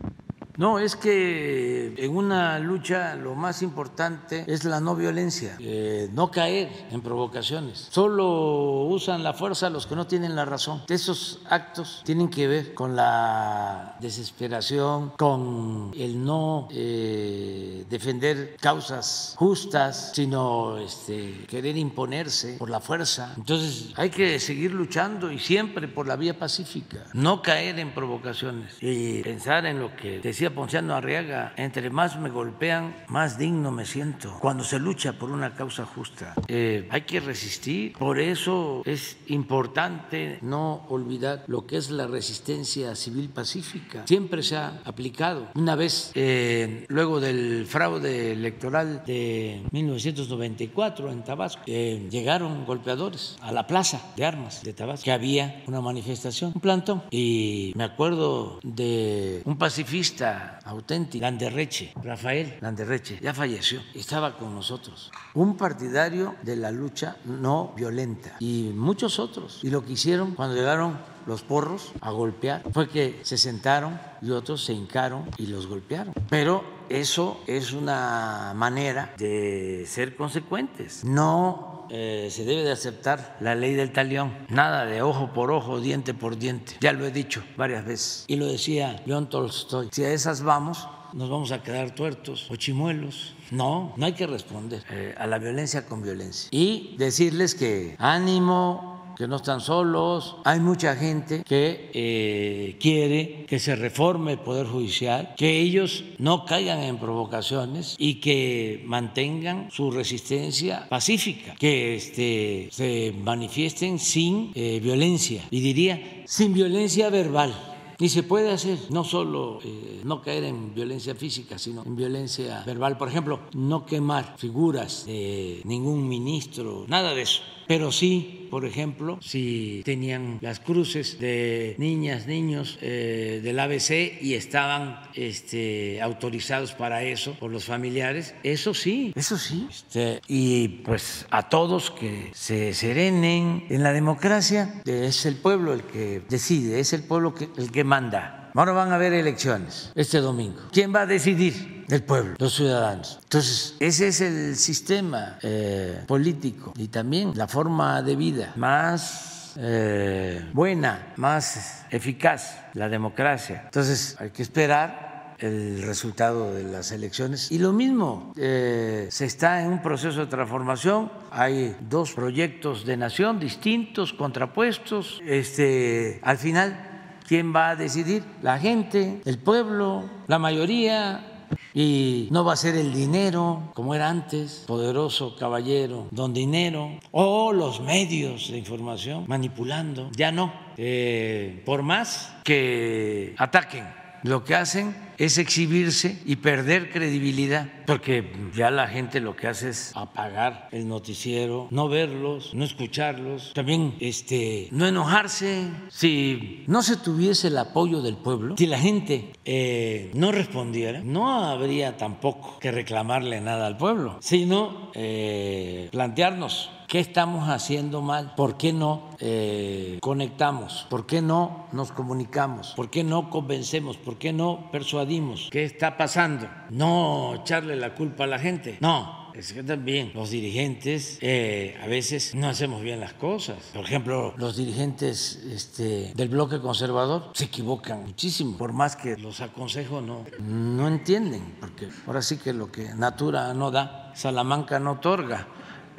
No, 0.57 0.79
es 0.79 0.95
que 0.95 1.93
en 1.97 2.15
una 2.15 2.59
lucha 2.59 3.15
lo 3.15 3.35
más 3.35 3.61
importante 3.61 4.45
es 4.47 4.63
la 4.63 4.79
no 4.79 4.95
violencia, 4.95 5.57
eh, 5.59 6.09
no 6.13 6.31
caer 6.31 6.69
en 6.91 7.01
provocaciones. 7.01 7.87
Solo 7.91 8.85
usan 8.85 9.23
la 9.23 9.33
fuerza 9.33 9.69
los 9.69 9.85
que 9.85 9.95
no 9.95 10.07
tienen 10.07 10.35
la 10.35 10.45
razón. 10.45 10.83
Esos 10.87 11.41
actos 11.49 12.01
tienen 12.05 12.29
que 12.29 12.47
ver 12.47 12.73
con 12.73 12.95
la 12.95 13.97
desesperación, 13.99 15.11
con 15.17 15.91
el 15.97 16.23
no 16.23 16.67
eh, 16.71 17.85
defender 17.89 18.55
causas 18.59 19.35
justas, 19.37 20.11
sino 20.13 20.77
este, 20.77 21.45
querer 21.47 21.77
imponerse 21.77 22.53
por 22.57 22.69
la 22.69 22.79
fuerza. 22.79 23.33
Entonces 23.37 23.91
hay 23.95 24.09
que 24.09 24.39
seguir 24.39 24.71
luchando 24.71 25.31
y 25.31 25.39
siempre 25.39 25.87
por 25.87 26.07
la 26.07 26.15
vía 26.15 26.37
pacífica, 26.37 27.05
no 27.13 27.41
caer 27.41 27.79
en 27.79 27.93
provocaciones 27.93 28.77
y 28.81 29.21
pensar 29.21 29.65
en 29.65 29.79
lo 29.79 29.95
que 29.95 30.19
decía 30.19 30.44
Ponciano 30.51 30.95
Arriaga, 30.95 31.53
entre 31.57 31.89
más 31.89 32.19
me 32.19 32.29
golpean, 32.29 32.95
más 33.07 33.37
digno 33.37 33.71
me 33.71 33.85
siento. 33.85 34.37
Cuando 34.39 34.63
se 34.63 34.79
lucha 34.79 35.13
por 35.13 35.31
una 35.31 35.53
causa 35.55 35.85
justa, 35.85 36.33
eh, 36.47 36.87
hay 36.91 37.01
que 37.01 37.19
resistir. 37.19 37.93
Por 37.93 38.19
eso 38.19 38.81
es 38.85 39.17
importante 39.27 40.39
no 40.41 40.85
olvidar 40.89 41.43
lo 41.47 41.65
que 41.65 41.77
es 41.77 41.89
la 41.91 42.07
resistencia 42.07 42.95
civil 42.95 43.29
pacífica. 43.29 44.05
Siempre 44.07 44.43
se 44.43 44.57
ha 44.57 44.81
aplicado. 44.85 45.47
Una 45.55 45.75
vez, 45.75 46.11
eh, 46.15 46.85
luego 46.89 47.19
del 47.19 47.65
fraude 47.65 48.33
electoral 48.33 49.03
de 49.05 49.63
1994 49.71 51.11
en 51.11 51.23
Tabasco, 51.23 51.61
eh, 51.65 52.07
llegaron 52.09 52.65
golpeadores 52.65 53.37
a 53.41 53.51
la 53.51 53.67
plaza 53.67 54.01
de 54.15 54.25
armas 54.25 54.63
de 54.63 54.73
Tabasco, 54.73 55.03
que 55.03 55.11
había 55.11 55.63
una 55.67 55.81
manifestación, 55.81 56.51
un 56.55 56.61
plantón. 56.61 57.03
Y 57.11 57.73
me 57.75 57.83
acuerdo 57.83 58.59
de 58.63 59.41
un 59.45 59.57
pacifista 59.57 60.34
auténtico, 60.65 61.23
Landerreche, 61.23 61.93
Rafael 62.03 62.57
Landerreche, 62.61 63.19
ya 63.21 63.33
falleció, 63.33 63.81
estaba 63.93 64.37
con 64.37 64.53
nosotros. 64.53 65.11
Un 65.33 65.57
partidario 65.57 66.35
de 66.43 66.55
la 66.55 66.71
lucha 66.71 67.17
no 67.25 67.73
violenta 67.75 68.35
y 68.39 68.71
muchos 68.75 69.19
otros. 69.19 69.59
Y 69.63 69.69
lo 69.69 69.83
que 69.85 69.93
hicieron 69.93 70.35
cuando 70.35 70.55
llegaron 70.55 70.97
los 71.25 71.41
porros 71.41 71.91
a 72.01 72.11
golpear 72.11 72.63
fue 72.71 72.87
que 72.87 73.19
se 73.23 73.37
sentaron 73.37 73.99
y 74.21 74.31
otros 74.31 74.63
se 74.63 74.73
hincaron 74.73 75.29
y 75.37 75.47
los 75.47 75.67
golpearon. 75.67 76.13
Pero 76.29 76.63
eso 76.89 77.41
es 77.47 77.73
una 77.73 78.53
manera 78.55 79.13
de 79.17 79.85
ser 79.87 80.15
consecuentes. 80.15 81.03
No 81.03 81.74
eh, 81.89 82.29
se 82.31 82.45
debe 82.45 82.63
de 82.63 82.71
aceptar 82.71 83.37
la 83.39 83.55
ley 83.55 83.73
del 83.73 83.91
talión, 83.91 84.33
nada 84.49 84.85
de 84.85 85.01
ojo 85.01 85.33
por 85.33 85.51
ojo, 85.51 85.79
diente 85.79 86.13
por 86.13 86.37
diente. 86.37 86.73
Ya 86.81 86.93
lo 86.93 87.05
he 87.05 87.11
dicho 87.11 87.43
varias 87.57 87.85
veces. 87.85 88.25
Y 88.27 88.35
lo 88.35 88.45
decía 88.45 89.01
León 89.05 89.29
Tolstoy, 89.29 89.89
si 89.91 90.03
a 90.03 90.11
esas 90.11 90.43
vamos, 90.43 90.87
nos 91.13 91.29
vamos 91.29 91.51
a 91.51 91.63
quedar 91.63 91.95
tuertos 91.95 92.49
o 92.51 92.55
chimuelos. 92.55 93.35
No, 93.51 93.93
no 93.95 94.05
hay 94.05 94.13
que 94.13 94.27
responder 94.27 94.83
eh, 94.89 95.15
a 95.17 95.27
la 95.27 95.37
violencia 95.37 95.85
con 95.85 96.01
violencia. 96.01 96.49
Y 96.51 96.95
decirles 96.97 97.55
que 97.55 97.95
ánimo, 97.99 98.94
que 99.15 99.27
no 99.27 99.37
están 99.37 99.61
solos. 99.61 100.37
Hay 100.43 100.59
mucha 100.59 100.95
gente 100.95 101.43
que 101.43 101.91
eh, 101.93 102.77
quiere 102.79 103.45
que 103.47 103.59
se 103.59 103.75
reforme 103.75 104.33
el 104.33 104.39
Poder 104.39 104.67
Judicial, 104.67 105.33
que 105.37 105.59
ellos 105.59 106.03
no 106.17 106.45
caigan 106.45 106.83
en 106.83 106.97
provocaciones 106.97 107.95
y 107.97 108.15
que 108.15 108.83
mantengan 108.85 109.69
su 109.71 109.91
resistencia 109.91 110.87
pacífica, 110.89 111.55
que 111.55 111.95
este, 111.95 112.69
se 112.71 113.13
manifiesten 113.17 113.99
sin 113.99 114.51
eh, 114.55 114.79
violencia 114.81 115.43
y 115.49 115.61
diría 115.61 116.23
sin 116.25 116.53
violencia 116.53 117.09
verbal. 117.09 117.53
Y 117.97 118.09
se 118.09 118.23
puede 118.23 118.51
hacer, 118.51 118.77
no 118.89 119.05
solo 119.05 119.59
eh, 119.63 120.01
no 120.03 120.21
caer 120.21 120.43
en 120.43 120.75
violencia 120.75 121.15
física, 121.15 121.57
sino 121.57 121.81
en 121.85 121.95
violencia 121.95 122.61
verbal. 122.65 122.97
Por 122.97 123.07
ejemplo, 123.07 123.39
no 123.53 123.85
quemar 123.85 124.35
figuras 124.37 125.05
de 125.05 125.61
ningún 125.63 126.09
ministro, 126.09 126.83
nada 126.89 127.13
de 127.13 127.21
eso 127.21 127.41
pero 127.67 127.91
sí, 127.91 128.44
por 128.49 128.65
ejemplo, 128.65 129.19
si 129.21 129.81
tenían 129.85 130.39
las 130.41 130.59
cruces 130.59 131.19
de 131.19 131.75
niñas, 131.77 132.27
niños 132.27 132.77
eh, 132.81 133.41
del 133.43 133.59
ABC 133.59 134.21
y 134.21 134.33
estaban 134.33 135.01
este, 135.13 136.01
autorizados 136.01 136.73
para 136.73 137.03
eso 137.03 137.33
por 137.39 137.51
los 137.51 137.65
familiares, 137.65 138.35
eso 138.43 138.73
sí, 138.73 139.13
eso 139.15 139.37
sí. 139.37 139.67
Este, 139.69 140.21
y 140.27 140.67
pues 140.67 141.25
a 141.29 141.49
todos 141.49 141.91
que 141.91 142.31
se 142.33 142.73
serenen 142.73 143.65
en 143.69 143.83
la 143.83 143.93
democracia, 143.93 144.81
es 144.85 145.25
el 145.25 145.35
pueblo 145.35 145.73
el 145.73 145.83
que 145.83 146.21
decide, 146.29 146.79
es 146.79 146.93
el 146.93 147.03
pueblo 147.03 147.33
el 147.57 147.71
que 147.71 147.83
manda. 147.83 148.44
Ahora 148.55 148.71
van 148.71 148.93
a 148.93 148.95
haber 148.95 149.11
elecciones 149.11 149.91
este 149.95 150.19
domingo. 150.19 150.61
¿Quién 150.71 150.95
va 150.95 151.01
a 151.01 151.05
decidir? 151.05 151.83
El 151.89 152.03
pueblo, 152.03 152.35
los 152.39 152.55
ciudadanos. 152.55 153.19
Entonces, 153.23 153.75
ese 153.81 154.07
es 154.07 154.21
el 154.21 154.55
sistema 154.55 155.37
eh, 155.41 156.03
político 156.07 156.73
y 156.77 156.87
también 156.87 157.33
la 157.35 157.49
forma 157.49 158.01
de 158.01 158.15
vida 158.15 158.53
más 158.55 159.53
eh, 159.57 160.49
buena, 160.53 161.13
más 161.17 161.85
eficaz, 161.91 162.57
la 162.73 162.87
democracia. 162.87 163.63
Entonces, 163.65 164.15
hay 164.19 164.29
que 164.29 164.41
esperar 164.41 165.35
el 165.37 165.83
resultado 165.83 166.53
de 166.53 166.63
las 166.63 166.93
elecciones. 166.93 167.51
Y 167.51 167.59
lo 167.59 167.73
mismo, 167.73 168.33
eh, 168.37 169.09
se 169.11 169.25
está 169.25 169.61
en 169.61 169.67
un 169.67 169.81
proceso 169.81 170.21
de 170.21 170.27
transformación, 170.27 171.11
hay 171.29 171.75
dos 171.89 172.13
proyectos 172.13 172.85
de 172.85 172.95
nación 172.95 173.37
distintos, 173.37 174.13
contrapuestos. 174.13 175.21
Este, 175.25 176.21
al 176.23 176.37
final 176.37 176.94
¿Quién 177.27 177.55
va 177.55 177.69
a 177.69 177.75
decidir? 177.75 178.23
La 178.43 178.59
gente, 178.59 179.21
el 179.25 179.39
pueblo, 179.39 180.03
la 180.27 180.37
mayoría. 180.37 181.31
Y 181.73 182.27
no 182.31 182.45
va 182.45 182.53
a 182.53 182.55
ser 182.55 182.75
el 182.75 182.93
dinero 182.93 183.71
como 183.73 183.93
era 183.93 184.09
antes, 184.09 184.63
poderoso 184.65 185.35
caballero, 185.35 186.07
don 186.11 186.33
dinero, 186.33 186.89
o 187.11 187.51
los 187.51 187.81
medios 187.81 188.49
de 188.49 188.57
información 188.57 189.25
manipulando. 189.27 190.09
Ya 190.15 190.31
no. 190.31 190.53
Eh, 190.77 191.61
por 191.65 191.81
más 191.83 192.33
que 192.43 193.35
ataquen, 193.37 193.85
lo 194.23 194.43
que 194.43 194.55
hacen 194.55 194.95
es 195.17 195.37
exhibirse 195.37 196.21
y 196.25 196.37
perder 196.37 196.91
credibilidad, 196.91 197.69
porque 197.85 198.31
ya 198.55 198.71
la 198.71 198.87
gente 198.87 199.19
lo 199.19 199.35
que 199.35 199.47
hace 199.47 199.69
es 199.69 199.91
apagar 199.95 200.69
el 200.71 200.87
noticiero, 200.87 201.67
no 201.71 201.87
verlos, 201.89 202.53
no 202.53 202.65
escucharlos, 202.65 203.53
también 203.53 203.95
este, 203.99 204.67
no 204.71 204.87
enojarse. 204.87 205.69
Si 205.89 206.63
no 206.67 206.81
se 206.81 206.97
tuviese 206.97 207.47
el 207.47 207.57
apoyo 207.57 208.01
del 208.01 208.17
pueblo, 208.17 208.55
si 208.57 208.65
la 208.65 208.79
gente 208.79 209.33
eh, 209.45 210.11
no 210.13 210.31
respondiera, 210.31 211.01
no 211.03 211.45
habría 211.45 211.97
tampoco 211.97 212.59
que 212.59 212.71
reclamarle 212.71 213.41
nada 213.41 213.67
al 213.67 213.77
pueblo, 213.77 214.17
sino 214.21 214.91
eh, 214.93 215.89
plantearnos 215.91 216.71
¿Qué 216.87 216.99
estamos 216.99 217.49
haciendo 217.49 218.01
mal? 218.01 218.35
¿Por 218.35 218.57
qué 218.57 218.71
no 218.71 219.09
eh, 219.19 219.97
conectamos? 220.01 220.85
¿Por 220.89 221.07
qué 221.07 221.21
no 221.21 221.65
nos 221.71 221.91
comunicamos? 221.91 222.73
¿Por 222.75 222.91
qué 222.91 223.03
no 223.03 223.31
convencemos? 223.31 223.97
¿Por 223.97 224.17
qué 224.17 224.31
no 224.31 224.69
persuadimos? 224.71 225.04
¿Qué 225.51 225.63
está 225.63 225.97
pasando? 225.97 226.47
No 226.69 227.35
echarle 227.41 227.75
la 227.75 227.93
culpa 227.93 228.25
a 228.25 228.27
la 228.27 228.39
gente. 228.39 228.77
No, 228.79 229.25
es 229.35 229.51
que 229.51 229.63
también 229.63 230.11
los 230.13 230.29
dirigentes 230.29 231.17
eh, 231.21 231.77
a 231.83 231.87
veces 231.87 232.33
no 232.35 232.47
hacemos 232.47 232.81
bien 232.81 233.01
las 233.01 233.13
cosas. 233.13 233.57
Por 233.73 233.83
ejemplo, 233.83 234.33
los 234.37 234.55
dirigentes 234.55 235.43
este, 235.51 236.13
del 236.15 236.29
bloque 236.29 236.59
conservador 236.59 237.31
se 237.33 237.45
equivocan 237.45 238.03
muchísimo. 238.03 238.57
Por 238.57 238.71
más 238.71 238.95
que 238.95 239.17
los 239.17 239.41
aconsejo, 239.41 239.99
no, 239.99 240.23
no 240.39 240.87
entienden. 240.87 241.55
Porque 241.59 241.89
ahora 242.07 242.21
sí 242.21 242.37
que 242.37 242.53
lo 242.53 242.71
que 242.71 242.93
Natura 242.95 243.53
no 243.53 243.71
da, 243.71 244.13
Salamanca 244.15 244.79
no 244.79 244.93
otorga. 244.93 245.47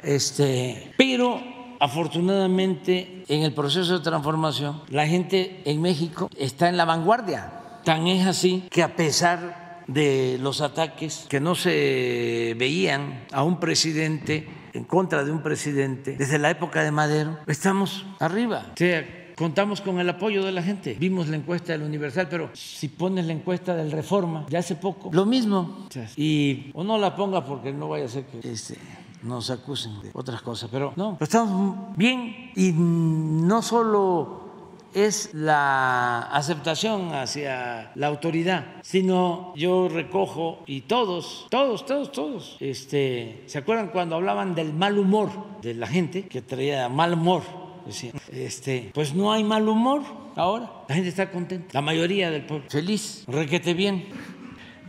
Este, 0.01 0.93
pero 0.97 1.39
afortunadamente, 1.79 3.23
en 3.27 3.43
el 3.43 3.53
proceso 3.53 3.99
de 3.99 4.03
transformación, 4.03 4.81
la 4.89 5.05
gente 5.05 5.61
en 5.65 5.79
México 5.81 6.29
está 6.37 6.69
en 6.69 6.77
la 6.77 6.85
vanguardia. 6.85 7.53
Tan 7.87 8.05
es 8.05 8.27
así 8.27 8.65
que 8.69 8.83
a 8.83 8.97
pesar 8.97 9.85
de 9.87 10.37
los 10.41 10.59
ataques 10.59 11.25
que 11.29 11.39
no 11.39 11.55
se 11.55 12.53
veían 12.59 13.25
a 13.31 13.43
un 13.43 13.61
presidente 13.61 14.45
en 14.73 14.83
contra 14.83 15.23
de 15.23 15.31
un 15.31 15.41
presidente 15.41 16.17
desde 16.17 16.37
la 16.37 16.49
época 16.49 16.83
de 16.83 16.91
Madero, 16.91 17.37
estamos 17.47 18.05
arriba. 18.19 18.71
O 18.73 18.77
sea, 18.77 19.31
contamos 19.37 19.79
con 19.79 20.01
el 20.01 20.09
apoyo 20.09 20.43
de 20.43 20.51
la 20.51 20.61
gente. 20.61 20.97
Vimos 20.99 21.29
la 21.29 21.37
encuesta 21.37 21.71
del 21.71 21.83
Universal, 21.83 22.27
pero 22.29 22.49
si 22.51 22.89
pones 22.89 23.25
la 23.25 23.31
encuesta 23.31 23.73
del 23.73 23.89
Reforma, 23.89 24.45
ya 24.49 24.59
hace 24.59 24.75
poco, 24.75 25.09
lo 25.13 25.25
mismo. 25.25 25.87
Y 26.17 26.71
o 26.73 26.83
no 26.83 26.97
la 26.97 27.15
ponga 27.15 27.45
porque 27.45 27.71
no 27.71 27.87
vaya 27.87 28.03
a 28.03 28.09
ser 28.09 28.25
que 28.25 28.51
este, 28.51 28.77
nos 29.23 29.49
acusen 29.49 30.01
de 30.01 30.11
otras 30.11 30.41
cosas, 30.41 30.69
pero 30.69 30.91
no, 30.97 31.13
pero 31.13 31.23
estamos 31.23 31.95
bien 31.95 32.51
y 32.53 32.73
no 32.73 33.61
solo 33.61 34.46
es 35.05 35.33
la 35.33 36.21
aceptación 36.21 37.13
hacia 37.13 37.91
la 37.95 38.07
autoridad, 38.07 38.65
sino 38.81 39.53
yo 39.55 39.89
recojo 39.89 40.63
y 40.65 40.81
todos, 40.81 41.47
todos, 41.49 41.85
todos, 41.85 42.11
todos, 42.11 42.57
este, 42.59 43.43
¿se 43.45 43.59
acuerdan 43.59 43.89
cuando 43.89 44.15
hablaban 44.15 44.55
del 44.55 44.73
mal 44.73 44.97
humor 44.97 45.29
de 45.61 45.73
la 45.73 45.87
gente 45.87 46.27
que 46.27 46.41
traía 46.41 46.89
mal 46.89 47.13
humor? 47.13 47.43
Este, 48.31 48.91
pues 48.93 49.13
no 49.13 49.31
hay 49.31 49.43
mal 49.43 49.67
humor 49.67 50.01
ahora, 50.35 50.71
la 50.89 50.95
gente 50.95 51.09
está 51.09 51.31
contenta, 51.31 51.69
la 51.71 51.81
mayoría 51.81 52.29
del 52.29 52.45
pueblo, 52.45 52.69
feliz, 52.69 53.23
requete 53.27 53.73
bien, 53.73 54.05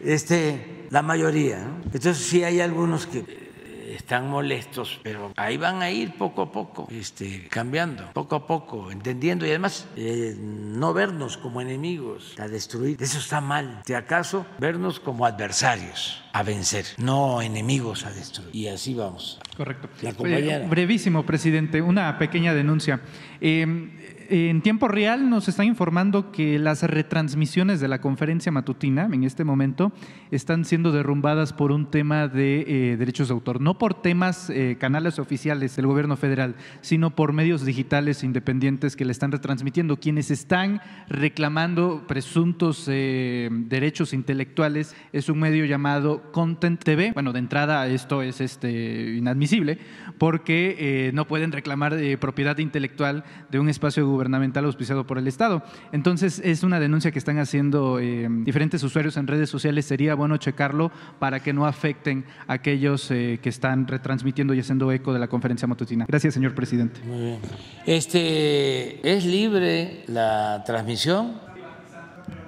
este, 0.04 0.86
la 0.90 1.02
mayoría. 1.02 1.60
¿no? 1.60 1.82
Entonces 1.84 2.18
sí 2.18 2.44
hay 2.44 2.60
algunos 2.60 3.06
que 3.06 3.47
están 3.94 4.28
molestos, 4.28 5.00
pero 5.02 5.32
ahí 5.36 5.56
van 5.56 5.82
a 5.82 5.90
ir 5.90 6.14
poco 6.16 6.42
a 6.42 6.52
poco, 6.52 6.88
este, 6.90 7.48
cambiando, 7.48 8.10
poco 8.12 8.36
a 8.36 8.46
poco, 8.46 8.90
entendiendo 8.90 9.46
y 9.46 9.50
además 9.50 9.86
eh, 9.96 10.36
no 10.38 10.92
vernos 10.92 11.36
como 11.36 11.60
enemigos 11.60 12.34
a 12.38 12.48
destruir. 12.48 12.96
Eso 13.00 13.18
está 13.18 13.40
mal. 13.40 13.82
Si 13.86 13.94
acaso, 13.94 14.46
vernos 14.58 15.00
como 15.00 15.26
adversarios 15.26 16.22
a 16.32 16.42
vencer, 16.42 16.84
no 16.98 17.42
enemigos 17.42 18.04
a 18.04 18.10
destruir. 18.12 18.54
Y 18.54 18.68
así 18.68 18.94
vamos. 18.94 19.40
Correcto. 19.56 19.88
La 20.02 20.12
compañera. 20.12 20.66
brevísimo, 20.66 21.24
presidente, 21.24 21.82
una 21.82 22.18
pequeña 22.18 22.54
denuncia. 22.54 23.00
Eh, 23.40 24.17
en 24.30 24.60
tiempo 24.60 24.88
real 24.88 25.30
nos 25.30 25.48
están 25.48 25.66
informando 25.66 26.30
que 26.32 26.58
las 26.58 26.82
retransmisiones 26.82 27.80
de 27.80 27.88
la 27.88 28.02
conferencia 28.02 28.52
matutina 28.52 29.08
en 29.10 29.24
este 29.24 29.42
momento 29.42 29.90
están 30.30 30.66
siendo 30.66 30.92
derrumbadas 30.92 31.54
por 31.54 31.72
un 31.72 31.90
tema 31.90 32.28
de 32.28 32.64
eh, 32.66 32.96
derechos 32.98 33.28
de 33.28 33.34
autor, 33.34 33.60
no 33.60 33.78
por 33.78 33.94
temas 34.02 34.50
eh, 34.50 34.76
canales 34.78 35.18
oficiales 35.18 35.76
del 35.76 35.86
gobierno 35.86 36.16
federal, 36.18 36.56
sino 36.82 37.16
por 37.16 37.32
medios 37.32 37.64
digitales 37.64 38.22
independientes 38.22 38.96
que 38.96 39.06
le 39.06 39.12
están 39.12 39.32
retransmitiendo. 39.32 39.96
Quienes 39.96 40.30
están 40.30 40.82
reclamando 41.08 42.04
presuntos 42.06 42.84
eh, 42.88 43.48
derechos 43.50 44.12
intelectuales 44.12 44.94
es 45.12 45.30
un 45.30 45.38
medio 45.38 45.64
llamado 45.64 46.30
Content 46.32 46.82
TV. 46.82 47.12
Bueno, 47.12 47.32
de 47.32 47.38
entrada 47.38 47.86
esto 47.88 48.20
es 48.20 48.42
este, 48.42 49.14
inadmisible 49.16 49.78
porque 50.18 51.10
no 51.14 51.26
pueden 51.26 51.52
reclamar 51.52 51.96
propiedad 52.18 52.58
intelectual 52.58 53.24
de 53.50 53.60
un 53.60 53.68
espacio 53.68 54.17
gubernamental 54.18 54.64
auspiciado 54.64 55.06
por 55.06 55.16
el 55.16 55.28
Estado. 55.28 55.62
Entonces, 55.92 56.40
es 56.44 56.64
una 56.64 56.80
denuncia 56.80 57.12
que 57.12 57.20
están 57.20 57.38
haciendo 57.38 58.00
eh, 58.00 58.26
diferentes 58.28 58.82
usuarios 58.82 59.16
en 59.16 59.28
redes 59.28 59.48
sociales. 59.48 59.86
Sería 59.86 60.16
bueno 60.16 60.36
checarlo 60.38 60.90
para 61.20 61.38
que 61.38 61.52
no 61.52 61.66
afecten 61.66 62.24
a 62.48 62.54
aquellos 62.54 63.12
eh, 63.12 63.38
que 63.40 63.48
están 63.48 63.86
retransmitiendo 63.86 64.54
y 64.54 64.60
haciendo 64.60 64.90
eco 64.90 65.12
de 65.12 65.20
la 65.20 65.28
conferencia 65.28 65.68
matutina. 65.68 66.04
Gracias, 66.08 66.34
señor 66.34 66.56
presidente. 66.56 67.00
Muy 67.04 67.20
bien. 67.20 67.38
Este, 67.86 69.08
¿Es 69.08 69.24
libre 69.24 70.02
la 70.08 70.64
transmisión? 70.66 71.34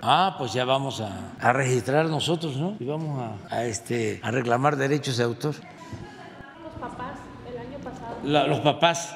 Ah, 0.02 0.34
pues 0.36 0.52
ya 0.52 0.64
vamos 0.64 1.00
a, 1.00 1.52
registrar 1.52 2.06
nosotros, 2.06 2.56
¿no? 2.56 2.74
Y 2.80 2.84
vamos 2.84 3.22
a, 3.22 3.54
a, 3.54 3.64
este, 3.64 4.18
a 4.24 4.32
reclamar 4.32 4.76
derechos 4.76 5.18
de 5.18 5.24
autor. 5.24 5.54
Los 6.64 6.74
papás, 6.80 7.18
el 7.48 7.58
año 7.58 7.78
pasado. 7.78 8.16
La, 8.24 8.46
los 8.48 8.58
papás. 8.60 9.14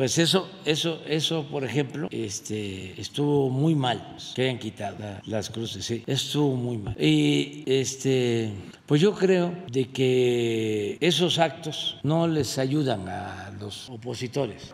Pues 0.00 0.16
eso, 0.16 0.48
eso, 0.64 1.02
eso, 1.06 1.44
por 1.50 1.62
ejemplo, 1.62 2.08
este, 2.10 2.98
estuvo 2.98 3.50
muy 3.50 3.74
mal 3.74 4.16
que 4.34 4.44
hayan 4.44 4.58
quitado 4.58 4.96
las 5.26 5.50
cruces, 5.50 5.84
sí, 5.84 6.02
estuvo 6.06 6.56
muy 6.56 6.78
mal. 6.78 6.96
Y 6.98 7.64
este, 7.66 8.50
pues 8.86 9.02
yo 9.02 9.14
creo 9.14 9.54
de 9.70 9.90
que 9.90 10.96
esos 11.02 11.38
actos 11.38 11.98
no 12.02 12.26
les 12.26 12.56
ayudan 12.56 13.10
a 13.10 13.52
los 13.60 13.90
opositores. 13.90 14.72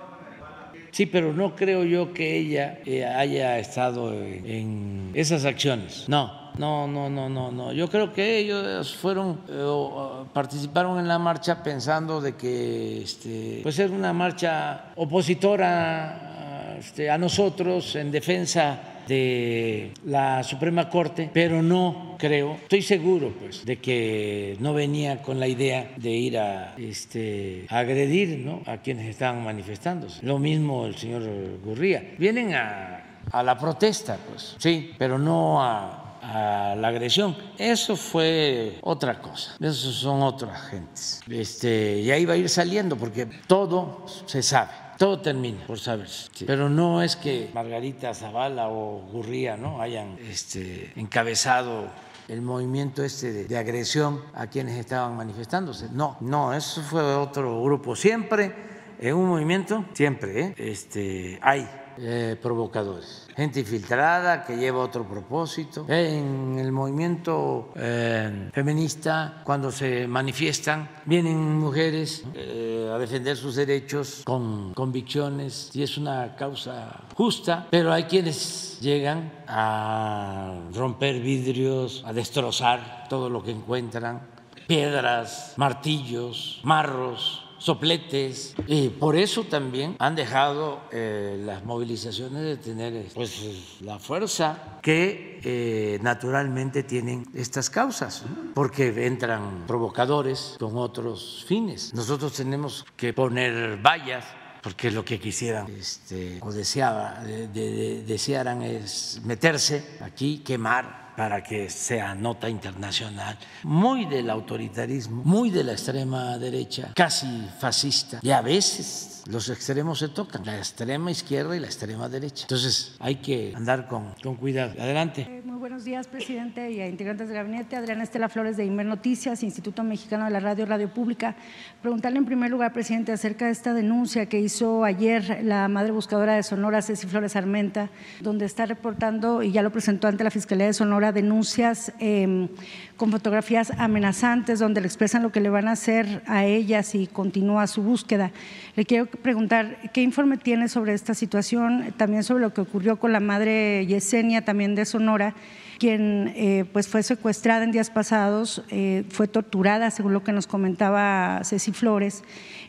Sí, 0.93 1.07
pero 1.07 1.33
no 1.33 1.57
creo 1.57 1.83
yo 1.83 2.15
que 2.15 2.39
ella 2.39 2.79
eh, 2.87 3.05
haya 3.05 3.59
estado 3.59 4.15
en 4.15 5.11
esas 5.13 5.45
acciones. 5.45 6.05
No, 6.07 6.46
no, 6.59 6.87
no, 6.87 7.09
no, 7.11 7.29
no, 7.29 7.51
no. 7.51 7.73
Yo 7.73 7.89
creo 7.89 8.13
que 8.13 8.39
ellos 8.39 8.95
fueron, 8.97 9.41
eh, 9.49 10.25
participaron 10.33 10.99
en 10.99 11.09
la 11.09 11.19
marcha 11.19 11.63
pensando 11.63 12.21
de 12.21 12.35
que 12.35 13.03
este, 13.03 13.61
pues 13.63 13.79
era 13.79 13.93
una 13.93 14.13
marcha 14.13 14.93
opositora 14.97 16.77
este, 16.79 17.11
a 17.11 17.19
nosotros 17.19 17.97
en 17.97 18.11
defensa 18.11 18.81
de 19.07 19.93
la 20.05 20.43
Suprema 20.43 20.89
Corte, 20.91 21.31
pero 21.33 21.63
no 21.63 22.17
creo, 22.19 22.55
estoy 22.55 22.83
seguro 22.83 23.33
pues 23.39 23.65
de 23.65 23.79
que 23.79 24.57
no 24.59 24.75
venía 24.75 25.23
con 25.23 25.39
la 25.39 25.47
idea 25.47 25.93
de 25.97 26.11
ir 26.11 26.39
a, 26.39 26.75
este, 26.77 27.67
agredir 27.69 28.39
¿no? 28.39 28.63
a 28.67 28.79
quienes 28.79 29.07
estaban 29.09 29.45
manifestándose. 29.45 30.25
Lo 30.25 30.39
mismo 30.39 30.87
el 30.87 30.97
señor 30.97 31.23
Gurría. 31.65 32.15
Vienen 32.19 32.55
a, 32.55 33.21
a 33.31 33.43
la 33.43 33.57
protesta, 33.57 34.19
pues, 34.29 34.57
sí, 34.59 34.93
pero 34.99 35.19
no 35.19 35.63
a 35.63 36.06
a 36.27 36.75
la 36.75 36.89
agresión. 36.89 37.37
Eso 37.59 37.97
fue 37.97 38.79
otra 38.83 39.21
cosa, 39.21 39.57
esos 39.61 39.95
son 39.95 40.23
otras 40.23 40.61
gentes. 40.69 41.21
Este, 41.29 42.01
y 42.01 42.11
ahí 42.11 42.25
va 42.25 42.35
a 42.35 42.37
ir 42.37 42.49
saliendo 42.49 42.97
porque 42.97 43.27
todo 43.47 44.05
se 44.27 44.43
sabe 44.43 44.87
todo 44.97 45.21
termina 45.21 45.59
por 45.67 45.79
saberse. 45.79 46.31
Pero 46.47 46.69
no 46.69 47.03
es 47.03 47.17
que 47.17 47.51
Margarita 47.53 48.15
Zavala 48.15 48.69
o 48.69 49.03
Gurría 49.13 49.57
¿no? 49.57 49.81
hayan 49.81 50.19
este, 50.19 50.93
encabezado 50.97 51.91
el 52.29 52.43
movimiento 52.43 53.05
este 53.05 53.45
de, 53.45 53.59
agresión 53.59 54.23
a 54.35 54.47
quienes 54.49 54.79
estaban 54.79 55.17
manifestándose. 55.17 55.89
No, 55.93 56.17
no, 56.21 56.55
eso 56.55 56.83
fue 56.83 57.03
otro 57.03 57.63
grupo. 57.63 57.95
Siempre 57.95 58.55
en 58.99 59.15
un 59.15 59.29
movimiento, 59.29 59.85
siempre 59.93 60.41
¿eh? 60.41 60.55
este, 60.57 61.39
hay 61.43 61.69
eh, 61.99 62.37
provocadores, 62.41 63.27
gente 63.35 63.61
infiltrada 63.61 64.45
que 64.45 64.57
lleva 64.57 64.81
otro 64.81 65.05
propósito. 65.07 65.87
En 65.89 66.59
el 66.59 66.73
movimiento 66.73 67.73
eh, 67.77 68.51
feminista, 68.53 69.43
cuando 69.45 69.71
se 69.71 70.07
manifiestan, 70.07 70.89
vienen 71.05 71.59
mujeres 71.59 72.25
eh, 72.35 72.91
a 72.93 72.99
defender 72.99 73.37
sus 73.37 73.57
derechos 73.57 74.23
con 74.25 74.75
convicciones 74.75 75.71
y 75.75 75.83
es 75.83 75.97
una 75.97 76.37
causa 76.37 77.05
justa, 77.15 77.67
pero 77.71 77.93
hay 77.93 78.05
quienes 78.05 78.79
llegan 78.81 79.33
a 79.49 80.55
romper 80.75 81.21
vidrios, 81.21 82.03
a 82.07 82.13
destrozar 82.13 83.07
todo 83.09 83.31
lo 83.31 83.43
que 83.43 83.53
encuentran, 83.53 84.21
piedras, 84.67 85.55
martillos, 85.57 86.61
marros 86.63 87.46
sopletes. 87.67 88.55
Y 88.69 88.91
por 88.91 89.17
eso 89.17 89.43
también 89.43 89.97
han 89.99 90.15
dejado 90.15 90.83
eh, 90.93 91.43
las 91.45 91.65
movilizaciones 91.65 92.43
de 92.43 92.57
tener 92.57 93.07
pues, 93.13 93.81
la 93.81 93.99
fuerza 93.99 94.79
que 94.83 95.41
eh, 95.43 95.99
naturalmente 96.01 96.85
tienen 96.85 97.27
estas 97.35 97.69
causas, 97.69 98.25
porque 98.55 99.05
entran 99.05 99.65
provocadores 99.67 100.57
con 100.61 100.77
otros 100.77 101.45
fines. 101.49 101.93
Nosotros 101.93 102.35
tenemos 102.35 102.87
que 102.97 103.13
poner 103.13 103.79
vallas 103.83 104.25
porque 104.67 104.91
lo 104.91 105.05
que 105.05 105.21
quisieran 105.21 105.69
este, 105.79 106.41
o 106.43 106.51
deseaba, 106.51 107.23
desearan 107.23 108.63
es 108.63 109.21
meterse 109.23 110.01
aquí, 110.01 110.39
quemar 110.39 111.15
para 111.17 111.41
que 111.41 111.71
sea 111.71 112.17
nota 112.17 112.49
internacional, 112.49 113.39
muy 113.63 114.07
del 114.07 114.29
autoritarismo, 114.29 115.23
muy 115.23 115.51
de 115.51 115.63
la 115.63 115.71
extrema 115.71 116.37
derecha, 116.39 116.91
casi 116.97 117.49
fascista, 117.61 118.19
y 118.21 118.31
a 118.33 118.41
veces 118.43 119.23
los 119.27 119.49
extremos 119.51 120.01
se 120.01 120.09
tocan, 120.09 120.45
la 120.45 120.59
extrema 120.59 121.13
izquierda 121.13 121.57
y 121.57 121.61
la 121.61 121.67
extrema 121.67 122.09
derecha. 122.09 122.43
Entonces 122.43 122.97
hay 122.99 123.17
que 123.17 123.53
andar 123.55 123.87
con, 123.87 124.15
con 124.21 124.35
cuidado. 124.35 124.73
Adelante. 124.81 125.45
Eh, 125.57 125.59
buenos 125.59 125.85
días, 125.85 126.07
presidente 126.07 126.71
y 126.71 126.81
a 126.81 126.87
integrantes 126.87 127.29
del 127.29 127.37
gabinete. 127.37 127.77
Adriana 127.77 128.03
Estela 128.03 128.29
Flores 128.29 128.57
de 128.57 128.65
Inver 128.65 128.87
Noticias, 128.87 129.43
Instituto 129.43 129.83
Mexicano 129.83 130.25
de 130.27 130.31
la 130.31 130.41
Radio, 130.41 130.67
Radio 130.67 130.89
Pública. 130.89 131.35
Preguntarle 131.81 132.19
en 132.19 132.27
primer 132.27 132.51
lugar, 132.51 132.73
presidente, 132.73 133.13
acerca 133.13 133.47
de 133.47 133.53
esta 133.53 133.73
denuncia 133.73 134.27
que 134.27 134.39
hizo 134.39 134.85
ayer 134.85 135.41
la 135.43 135.69
madre 135.69 135.93
buscadora 135.93 136.35
de 136.35 136.43
Sonora, 136.43 136.83
Ceci 136.83 137.07
Flores 137.07 137.37
Armenta, 137.37 137.89
donde 138.21 138.45
está 138.45 138.67
reportando, 138.67 139.43
y 139.43 139.53
ya 139.53 139.63
lo 139.63 139.71
presentó 139.71 140.09
ante 140.09 140.25
la 140.25 140.31
Fiscalía 140.31 140.67
de 140.67 140.73
Sonora, 140.75 141.13
denuncias 141.13 141.93
eh, 142.01 142.49
con 142.97 143.11
fotografías 143.11 143.73
amenazantes, 143.79 144.59
donde 144.59 144.81
le 144.81 144.87
expresan 144.87 145.23
lo 145.23 145.31
que 145.31 145.41
le 145.41 145.51
van 145.51 145.69
a 145.69 145.73
hacer 145.73 146.23
a 146.27 146.45
ella 146.45 146.83
si 146.83 147.07
continúa 147.07 147.67
su 147.67 147.83
búsqueda. 147.83 148.33
Le 148.75 148.85
quiero 148.85 149.07
preguntar, 149.07 149.79
¿qué 149.93 150.03
informe 150.03 150.39
tiene 150.39 150.69
sobre 150.69 150.95
esta 150.95 151.15
situación? 151.15 151.93
También 151.97 152.25
sobre 152.25 152.43
lo 152.43 152.55
que 152.55 152.63
ocurrió 152.63 152.97
con 152.97 153.13
la 153.13 153.21
madre 153.21 153.87
Yesenia, 153.87 154.45
también 154.45 154.75
de 154.75 154.85
Sonora, 154.87 155.35
quien 155.79 156.33
eh, 156.37 156.65
pues 156.73 156.89
fue 156.89 157.03
secuestrada 157.03 157.65
en 157.65 157.73
días 157.73 157.91
pasados, 157.91 158.63
eh, 158.71 159.05
fue 159.11 159.29
torturada, 159.29 159.91
según 159.91 160.15
lo 160.15 160.25
que 160.25 160.33
nos 160.33 160.47
comentaba 160.47 161.43
Ceci 161.45 161.73
Flores, 161.73 162.25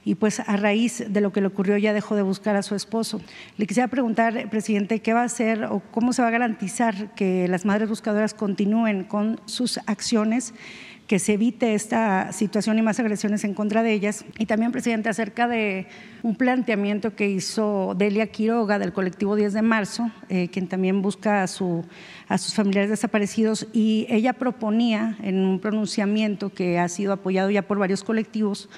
y 0.08 0.16
pues 0.16 0.40
a 0.40 0.56
raíz 0.56 1.04
de 1.10 1.20
lo 1.20 1.34
que 1.34 1.42
le 1.42 1.48
ocurrió 1.48 1.76
ya 1.76 1.92
dejó 1.92 2.16
de 2.16 2.22
buscar 2.22 2.56
a 2.56 2.64
su 2.64 2.76
esposo. 2.76 3.20
Le 3.58 3.68
quisiera 3.68 3.90
preguntar, 3.90 4.50
presidente, 4.50 5.02
¿qué 5.02 5.12
va 5.12 5.24
a 5.24 5.26
hacer 5.26 5.66
o 5.66 5.82
cómo 5.92 6.14
se 6.14 6.22
va 6.22 6.30
a 6.30 6.32
garantizar 6.32 7.14
que 7.14 7.46
las 7.50 7.66
madres 7.66 7.90
buscadoras 7.90 8.34
continúen 8.34 9.04
con 9.04 9.42
sus 9.44 9.80
acciones? 9.86 10.54
que 11.08 11.20
se 11.20 11.34
evite 11.34 11.74
esta 11.74 12.34
situación 12.34 12.78
y 12.80 12.82
más 12.82 13.00
agresiones 13.00 13.46
en 13.46 13.54
contra 13.54 13.82
de 13.82 13.94
ellas. 13.94 14.26
Y 14.40 14.46
también, 14.46 14.74
presidente, 14.74 15.08
acerca 15.08 15.48
de 15.48 15.88
un 16.22 16.36
planteamiento 16.36 17.16
que 17.16 17.30
hizo 17.30 17.96
Delia 17.98 18.28
Quiroga 18.28 18.78
del 18.78 18.92
colectivo 18.92 19.38
10 19.38 19.54
de 19.54 19.62
marzo, 19.62 20.12
eh, 20.28 20.50
quien 20.50 20.68
también 20.68 21.02
busca 21.02 21.44
a, 21.44 21.48
su, 21.48 21.86
a 22.28 22.38
sus 22.38 22.54
familiares 22.54 22.90
desaparecidos, 22.90 23.68
y 23.72 24.06
ella 24.10 24.34
proponía 24.34 25.18
en 25.24 25.46
un 25.46 25.62
pronunciamiento 25.62 26.50
que 26.50 26.78
ha 26.78 26.90
sido 26.90 27.14
apoyado 27.14 27.50
ya 27.52 27.62
por 27.62 27.80
varios 27.80 28.04
colectivos, 28.04 28.70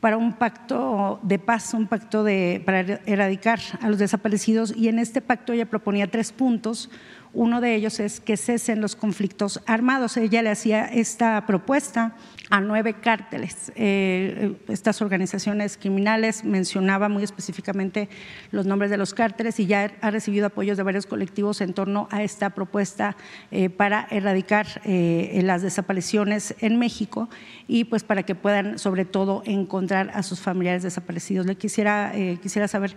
para 0.00 0.16
un 0.16 0.34
pacto 0.34 1.18
de 1.22 1.38
paz, 1.38 1.74
un 1.74 1.86
pacto 1.86 2.24
de, 2.24 2.62
para 2.64 2.80
erradicar 2.80 3.60
a 3.80 3.88
los 3.88 3.98
desaparecidos. 3.98 4.74
Y 4.76 4.88
en 4.88 4.98
este 4.98 5.20
pacto 5.20 5.52
ella 5.52 5.66
proponía 5.66 6.10
tres 6.10 6.32
puntos. 6.32 6.90
Uno 7.32 7.60
de 7.60 7.74
ellos 7.74 8.00
es 8.00 8.20
que 8.20 8.36
cesen 8.36 8.80
los 8.80 8.96
conflictos 8.96 9.60
armados. 9.66 10.16
Ella 10.16 10.42
le 10.42 10.50
hacía 10.50 10.86
esta 10.86 11.44
propuesta 11.46 12.14
a 12.50 12.60
nueve 12.60 12.94
cárteles. 12.94 13.72
Eh, 13.76 14.56
estas 14.68 15.02
organizaciones 15.02 15.76
criminales 15.76 16.44
mencionaba 16.44 17.08
muy 17.08 17.22
específicamente 17.22 18.08
los 18.50 18.66
nombres 18.66 18.90
de 18.90 18.96
los 18.96 19.12
cárteles 19.12 19.60
y 19.60 19.66
ya 19.66 19.92
ha 20.00 20.10
recibido 20.10 20.46
apoyos 20.46 20.76
de 20.76 20.82
varios 20.82 21.06
colectivos 21.06 21.60
en 21.60 21.74
torno 21.74 22.08
a 22.10 22.22
esta 22.22 22.50
propuesta 22.50 23.16
eh, 23.50 23.68
para 23.68 24.08
erradicar 24.10 24.66
eh, 24.84 25.40
las 25.44 25.62
desapariciones 25.62 26.54
en 26.60 26.78
México 26.78 27.28
y 27.68 27.84
pues 27.84 28.02
para 28.02 28.24
que 28.24 28.34
puedan 28.34 28.78
sobre 28.78 29.04
todo 29.04 29.42
encontrar 29.44 30.10
a 30.14 30.24
sus 30.24 30.40
familiares 30.40 30.82
desaparecidos. 30.82 31.46
Le 31.46 31.56
quisiera, 31.56 32.12
quisiera 32.42 32.66
saber 32.66 32.96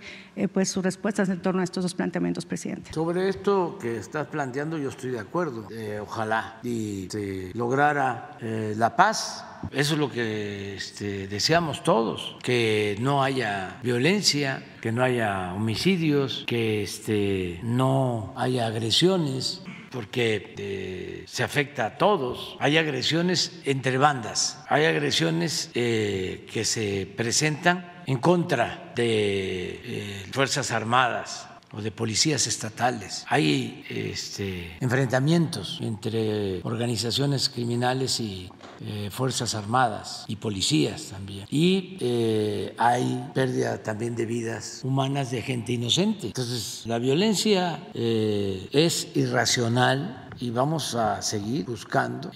pues 0.53 0.69
sus 0.69 0.83
respuestas 0.83 1.29
en 1.29 1.41
torno 1.41 1.61
a 1.61 1.63
estos 1.63 1.83
dos 1.83 1.93
planteamientos, 1.93 2.45
presidente. 2.45 2.93
Sobre 2.93 3.29
esto 3.29 3.77
que 3.79 3.97
estás 3.97 4.27
planteando 4.27 4.77
yo 4.77 4.89
estoy 4.89 5.11
de 5.11 5.19
acuerdo. 5.19 5.67
ojalá 6.01 6.59
y 6.63 7.07
se 7.11 7.51
lograra 7.53 8.37
la 8.41 8.95
paz 8.95 9.45
eso 9.71 9.93
es 9.93 9.99
lo 9.99 10.11
que 10.11 10.75
este, 10.75 11.27
deseamos 11.27 11.83
todos, 11.83 12.35
que 12.41 12.97
no 12.99 13.23
haya 13.23 13.79
violencia, 13.83 14.63
que 14.81 14.91
no 14.91 15.03
haya 15.03 15.53
homicidios, 15.53 16.43
que 16.47 16.81
este, 16.81 17.59
no 17.63 18.33
haya 18.35 18.65
agresiones 18.65 19.61
porque 19.91 20.55
eh, 20.57 21.23
se 21.27 21.43
afecta 21.43 21.85
a 21.85 21.97
todos. 21.97 22.57
Hay 22.59 22.77
agresiones 22.77 23.61
entre 23.65 23.97
bandas, 23.97 24.63
hay 24.69 24.85
agresiones 24.85 25.69
eh, 25.75 26.47
que 26.51 26.65
se 26.65 27.05
presentan 27.05 28.01
en 28.07 28.17
contra 28.17 28.91
de 28.95 29.81
eh, 29.83 30.25
Fuerzas 30.31 30.71
Armadas, 30.71 31.47
o 31.73 31.81
de 31.81 31.91
policías 31.91 32.47
estatales. 32.47 33.25
Hay 33.29 33.85
este, 33.89 34.77
enfrentamientos 34.79 35.79
entre 35.81 36.61
organizaciones 36.63 37.49
criminales 37.49 38.19
y 38.19 38.49
eh, 38.83 39.09
fuerzas 39.11 39.55
armadas 39.55 40.25
y 40.27 40.35
policías 40.37 41.09
también. 41.11 41.45
Y 41.49 41.97
eh, 41.99 42.75
hay 42.77 43.29
pérdida 43.33 43.81
también 43.81 44.15
de 44.15 44.25
vidas 44.25 44.81
humanas 44.83 45.31
de 45.31 45.41
gente 45.41 45.73
inocente. 45.73 46.27
Entonces, 46.27 46.83
la 46.85 46.97
violencia 46.97 47.87
eh, 47.93 48.67
es 48.71 49.07
irracional 49.15 50.29
y 50.39 50.49
vamos 50.49 50.95
a 50.95 51.21
seguir 51.21 51.65
buscando 51.65 52.31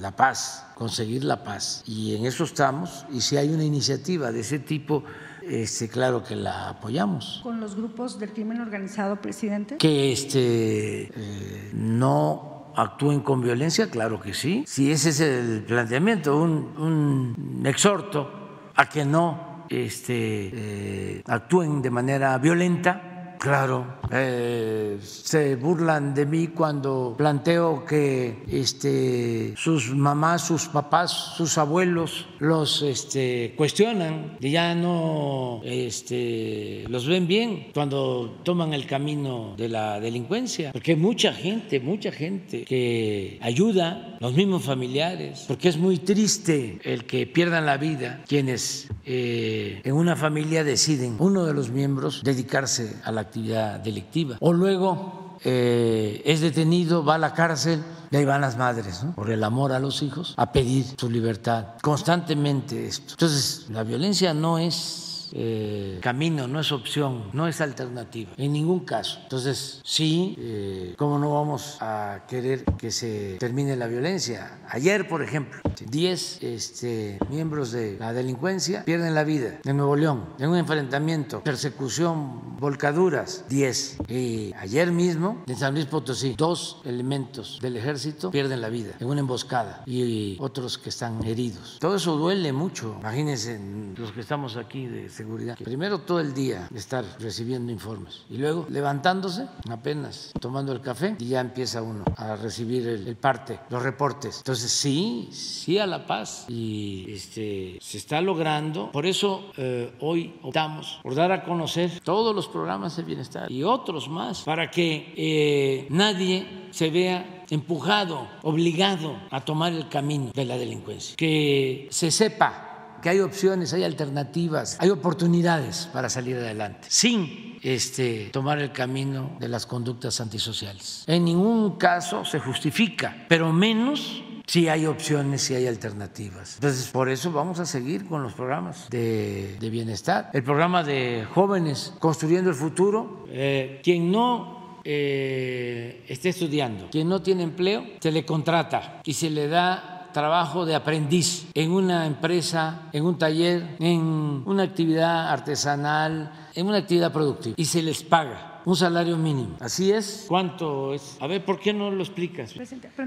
la 0.00 0.16
paz, 0.16 0.64
conseguir 0.74 1.22
la 1.22 1.44
paz. 1.44 1.84
Y 1.86 2.16
en 2.16 2.26
eso 2.26 2.42
estamos. 2.42 3.06
Y 3.12 3.20
si 3.20 3.36
hay 3.36 3.50
una 3.50 3.62
iniciativa 3.62 4.32
de 4.32 4.40
ese 4.40 4.58
tipo, 4.58 5.04
este, 5.48 5.88
claro 5.88 6.22
que 6.22 6.36
la 6.36 6.70
apoyamos. 6.70 7.40
¿Con 7.42 7.60
los 7.60 7.76
grupos 7.76 8.18
del 8.18 8.32
crimen 8.32 8.60
organizado, 8.60 9.20
presidente? 9.20 9.76
Que 9.76 10.12
este, 10.12 11.10
eh, 11.14 11.70
no 11.74 12.72
actúen 12.76 13.20
con 13.20 13.40
violencia, 13.40 13.90
claro 13.90 14.20
que 14.20 14.34
sí. 14.34 14.64
Si 14.66 14.90
ese 14.90 15.10
es 15.10 15.20
el 15.20 15.62
planteamiento, 15.62 16.36
un, 16.36 17.62
exhorto 17.64 18.70
a 18.74 18.88
que 18.88 19.04
no 19.04 19.64
este, 19.68 20.50
eh, 20.52 21.22
actúen 21.26 21.80
de 21.82 21.90
manera 21.90 22.36
violenta 22.38 23.13
Claro, 23.44 23.98
eh, 24.10 24.96
se 25.02 25.56
burlan 25.56 26.14
de 26.14 26.24
mí 26.24 26.46
cuando 26.46 27.14
planteo 27.14 27.84
que 27.84 28.42
este, 28.48 29.52
sus 29.54 29.94
mamás, 29.94 30.46
sus 30.46 30.68
papás, 30.68 31.34
sus 31.36 31.58
abuelos 31.58 32.26
los 32.38 32.80
este, 32.80 33.52
cuestionan 33.54 34.38
y 34.40 34.50
ya 34.50 34.74
no 34.74 35.60
este, 35.62 36.86
los 36.88 37.06
ven 37.06 37.26
bien 37.26 37.66
cuando 37.74 38.40
toman 38.44 38.72
el 38.72 38.86
camino 38.86 39.52
de 39.58 39.68
la 39.68 40.00
delincuencia. 40.00 40.72
Porque 40.72 40.92
hay 40.92 40.98
mucha 40.98 41.34
gente, 41.34 41.80
mucha 41.80 42.12
gente 42.12 42.64
que 42.64 43.38
ayuda, 43.42 44.16
los 44.20 44.32
mismos 44.32 44.62
familiares, 44.62 45.44
porque 45.46 45.68
es 45.68 45.76
muy 45.76 45.98
triste 45.98 46.78
el 46.82 47.04
que 47.04 47.26
pierdan 47.26 47.66
la 47.66 47.76
vida 47.76 48.22
quienes 48.26 48.88
eh, 49.04 49.82
en 49.84 49.92
una 49.92 50.16
familia 50.16 50.64
deciden, 50.64 51.16
uno 51.18 51.44
de 51.44 51.52
los 51.52 51.68
miembros, 51.68 52.22
dedicarse 52.24 52.96
a 53.04 53.12
la 53.12 53.20
actividad 53.20 53.33
actividad 53.34 53.80
delictiva. 53.80 54.36
O 54.38 54.52
luego 54.52 55.36
eh, 55.44 56.22
es 56.24 56.40
detenido, 56.40 57.04
va 57.04 57.16
a 57.16 57.18
la 57.18 57.34
cárcel 57.34 57.82
y 58.12 58.16
ahí 58.16 58.24
van 58.24 58.40
las 58.40 58.56
madres, 58.56 59.04
por 59.16 59.28
el 59.28 59.42
amor 59.42 59.72
a 59.72 59.80
los 59.80 60.02
hijos, 60.02 60.34
a 60.36 60.52
pedir 60.52 60.86
su 60.96 61.10
libertad. 61.10 61.66
Constantemente 61.82 62.86
esto. 62.86 63.14
Entonces, 63.14 63.66
la 63.70 63.82
violencia 63.82 64.32
no 64.34 64.58
es 64.58 65.03
eh, 65.34 65.98
camino, 66.00 66.46
no 66.46 66.60
es 66.60 66.70
opción, 66.72 67.30
no 67.32 67.48
es 67.48 67.60
alternativa, 67.60 68.30
en 68.36 68.52
ningún 68.52 68.80
caso. 68.80 69.18
Entonces, 69.22 69.80
sí, 69.84 70.36
eh, 70.38 70.94
¿cómo 70.96 71.18
no 71.18 71.34
vamos 71.34 71.78
a 71.80 72.24
querer 72.28 72.64
que 72.78 72.90
se 72.90 73.36
termine 73.38 73.76
la 73.76 73.86
violencia? 73.88 74.60
Ayer, 74.68 75.08
por 75.08 75.22
ejemplo, 75.22 75.60
10 75.90 76.42
este, 76.42 77.18
miembros 77.28 77.72
de 77.72 77.96
la 77.98 78.12
delincuencia 78.12 78.84
pierden 78.84 79.14
la 79.14 79.24
vida 79.24 79.58
en 79.64 79.76
Nuevo 79.76 79.96
León, 79.96 80.24
en 80.38 80.50
un 80.50 80.56
enfrentamiento, 80.56 81.42
persecución, 81.42 82.56
volcaduras, 82.58 83.44
10. 83.48 83.98
Y 84.08 84.52
ayer 84.56 84.92
mismo, 84.92 85.42
en 85.46 85.56
San 85.56 85.74
Luis 85.74 85.86
Potosí, 85.86 86.34
dos 86.36 86.80
elementos 86.84 87.58
del 87.60 87.76
ejército 87.76 88.30
pierden 88.30 88.60
la 88.60 88.68
vida 88.68 88.92
en 89.00 89.08
una 89.08 89.20
emboscada 89.20 89.82
y 89.86 90.36
otros 90.40 90.78
que 90.78 90.90
están 90.90 91.24
heridos. 91.24 91.78
Todo 91.80 91.96
eso 91.96 92.16
duele 92.16 92.52
mucho. 92.52 92.96
Imagínense 93.00 93.60
los 93.96 94.12
que 94.12 94.20
estamos 94.20 94.56
aquí 94.56 94.86
de 94.86 95.08
seguridad. 95.24 95.56
Primero 95.56 96.00
todo 96.00 96.20
el 96.20 96.34
día 96.34 96.68
estar 96.74 97.02
recibiendo 97.18 97.72
informes 97.72 98.24
y 98.28 98.36
luego 98.36 98.66
levantándose 98.68 99.46
apenas 99.70 100.32
tomando 100.38 100.72
el 100.72 100.82
café 100.82 101.16
y 101.18 101.28
ya 101.28 101.40
empieza 101.40 101.80
uno 101.80 102.04
a 102.16 102.36
recibir 102.36 102.86
el, 102.86 103.16
parte, 103.16 103.58
los 103.70 103.82
reportes. 103.82 104.38
Entonces 104.38 104.70
sí, 104.70 105.30
sí 105.32 105.78
a 105.78 105.86
la 105.86 106.06
paz 106.06 106.44
y 106.48 107.06
este, 107.08 107.78
se 107.80 107.96
está 107.96 108.20
logrando. 108.20 108.92
Por 108.92 109.06
eso 109.06 109.50
eh, 109.56 109.94
hoy 110.00 110.34
optamos 110.42 111.00
por 111.02 111.14
dar 111.14 111.32
a 111.32 111.42
conocer 111.42 112.00
todos 112.00 112.34
los 112.34 112.46
programas 112.46 112.96
de 112.96 113.02
bienestar 113.02 113.50
y 113.50 113.62
otros 113.62 114.08
más 114.08 114.42
para 114.42 114.70
que 114.70 115.14
eh, 115.16 115.86
nadie 115.88 116.68
se 116.70 116.90
vea 116.90 117.44
empujado, 117.50 118.28
obligado 118.42 119.16
a 119.30 119.40
tomar 119.40 119.72
el 119.72 119.88
camino 119.88 120.32
de 120.34 120.44
la 120.44 120.58
delincuencia, 120.58 121.16
que 121.16 121.88
se 121.90 122.10
sepa 122.10 122.73
que 123.04 123.10
hay 123.10 123.20
opciones, 123.20 123.74
hay 123.74 123.84
alternativas, 123.84 124.78
hay 124.80 124.88
oportunidades 124.88 125.90
para 125.92 126.08
salir 126.08 126.36
adelante, 126.36 126.88
sin 126.88 127.58
este, 127.62 128.30
tomar 128.32 128.58
el 128.60 128.72
camino 128.72 129.36
de 129.38 129.48
las 129.48 129.66
conductas 129.66 130.22
antisociales. 130.22 131.04
En 131.06 131.26
ningún 131.26 131.76
caso 131.76 132.24
se 132.24 132.40
justifica, 132.40 133.26
pero 133.28 133.52
menos 133.52 134.24
si 134.46 134.68
hay 134.68 134.86
opciones, 134.86 135.42
si 135.42 135.54
hay 135.54 135.66
alternativas. 135.66 136.54
Entonces, 136.54 136.88
por 136.88 137.10
eso 137.10 137.30
vamos 137.30 137.60
a 137.60 137.66
seguir 137.66 138.06
con 138.06 138.22
los 138.22 138.32
programas 138.32 138.88
de, 138.88 139.58
bienestar. 139.60 140.30
El 140.32 140.42
programa 140.42 140.82
de 140.82 141.26
jóvenes 141.34 141.92
construyendo 141.98 142.48
el 142.48 142.56
futuro, 142.56 143.26
eh, 143.28 143.82
quien 143.84 144.10
no 144.10 144.78
eh, 144.82 146.06
esté 146.08 146.30
estudiando, 146.30 146.88
quien 146.90 147.10
no 147.10 147.20
tiene 147.20 147.42
empleo, 147.42 147.84
se 148.00 148.10
le 148.10 148.24
contrata 148.24 149.02
y 149.04 149.12
se 149.12 149.28
le 149.28 149.48
da 149.48 149.93
trabajo 150.14 150.64
de 150.64 150.74
aprendiz 150.74 151.46
en 151.52 151.72
una 151.72 152.06
empresa, 152.06 152.88
en 152.92 153.04
un 153.04 153.18
taller, 153.18 153.76
en 153.80 154.42
una 154.46 154.62
actividad 154.62 155.28
artesanal, 155.28 156.32
en 156.54 156.66
una 156.66 156.78
actividad 156.78 157.12
productiva 157.12 157.54
y 157.58 157.66
se 157.66 157.82
les 157.82 158.02
paga 158.02 158.53
un 158.64 158.76
salario 158.76 159.16
mínimo. 159.16 159.56
Así 159.60 159.92
es. 159.92 160.24
¿Cuánto 160.28 160.94
es? 160.94 161.16
A 161.20 161.26
ver, 161.26 161.44
¿por 161.44 161.60
qué 161.60 161.72
no 161.72 161.90
lo 161.90 162.02
explicas? 162.02 162.54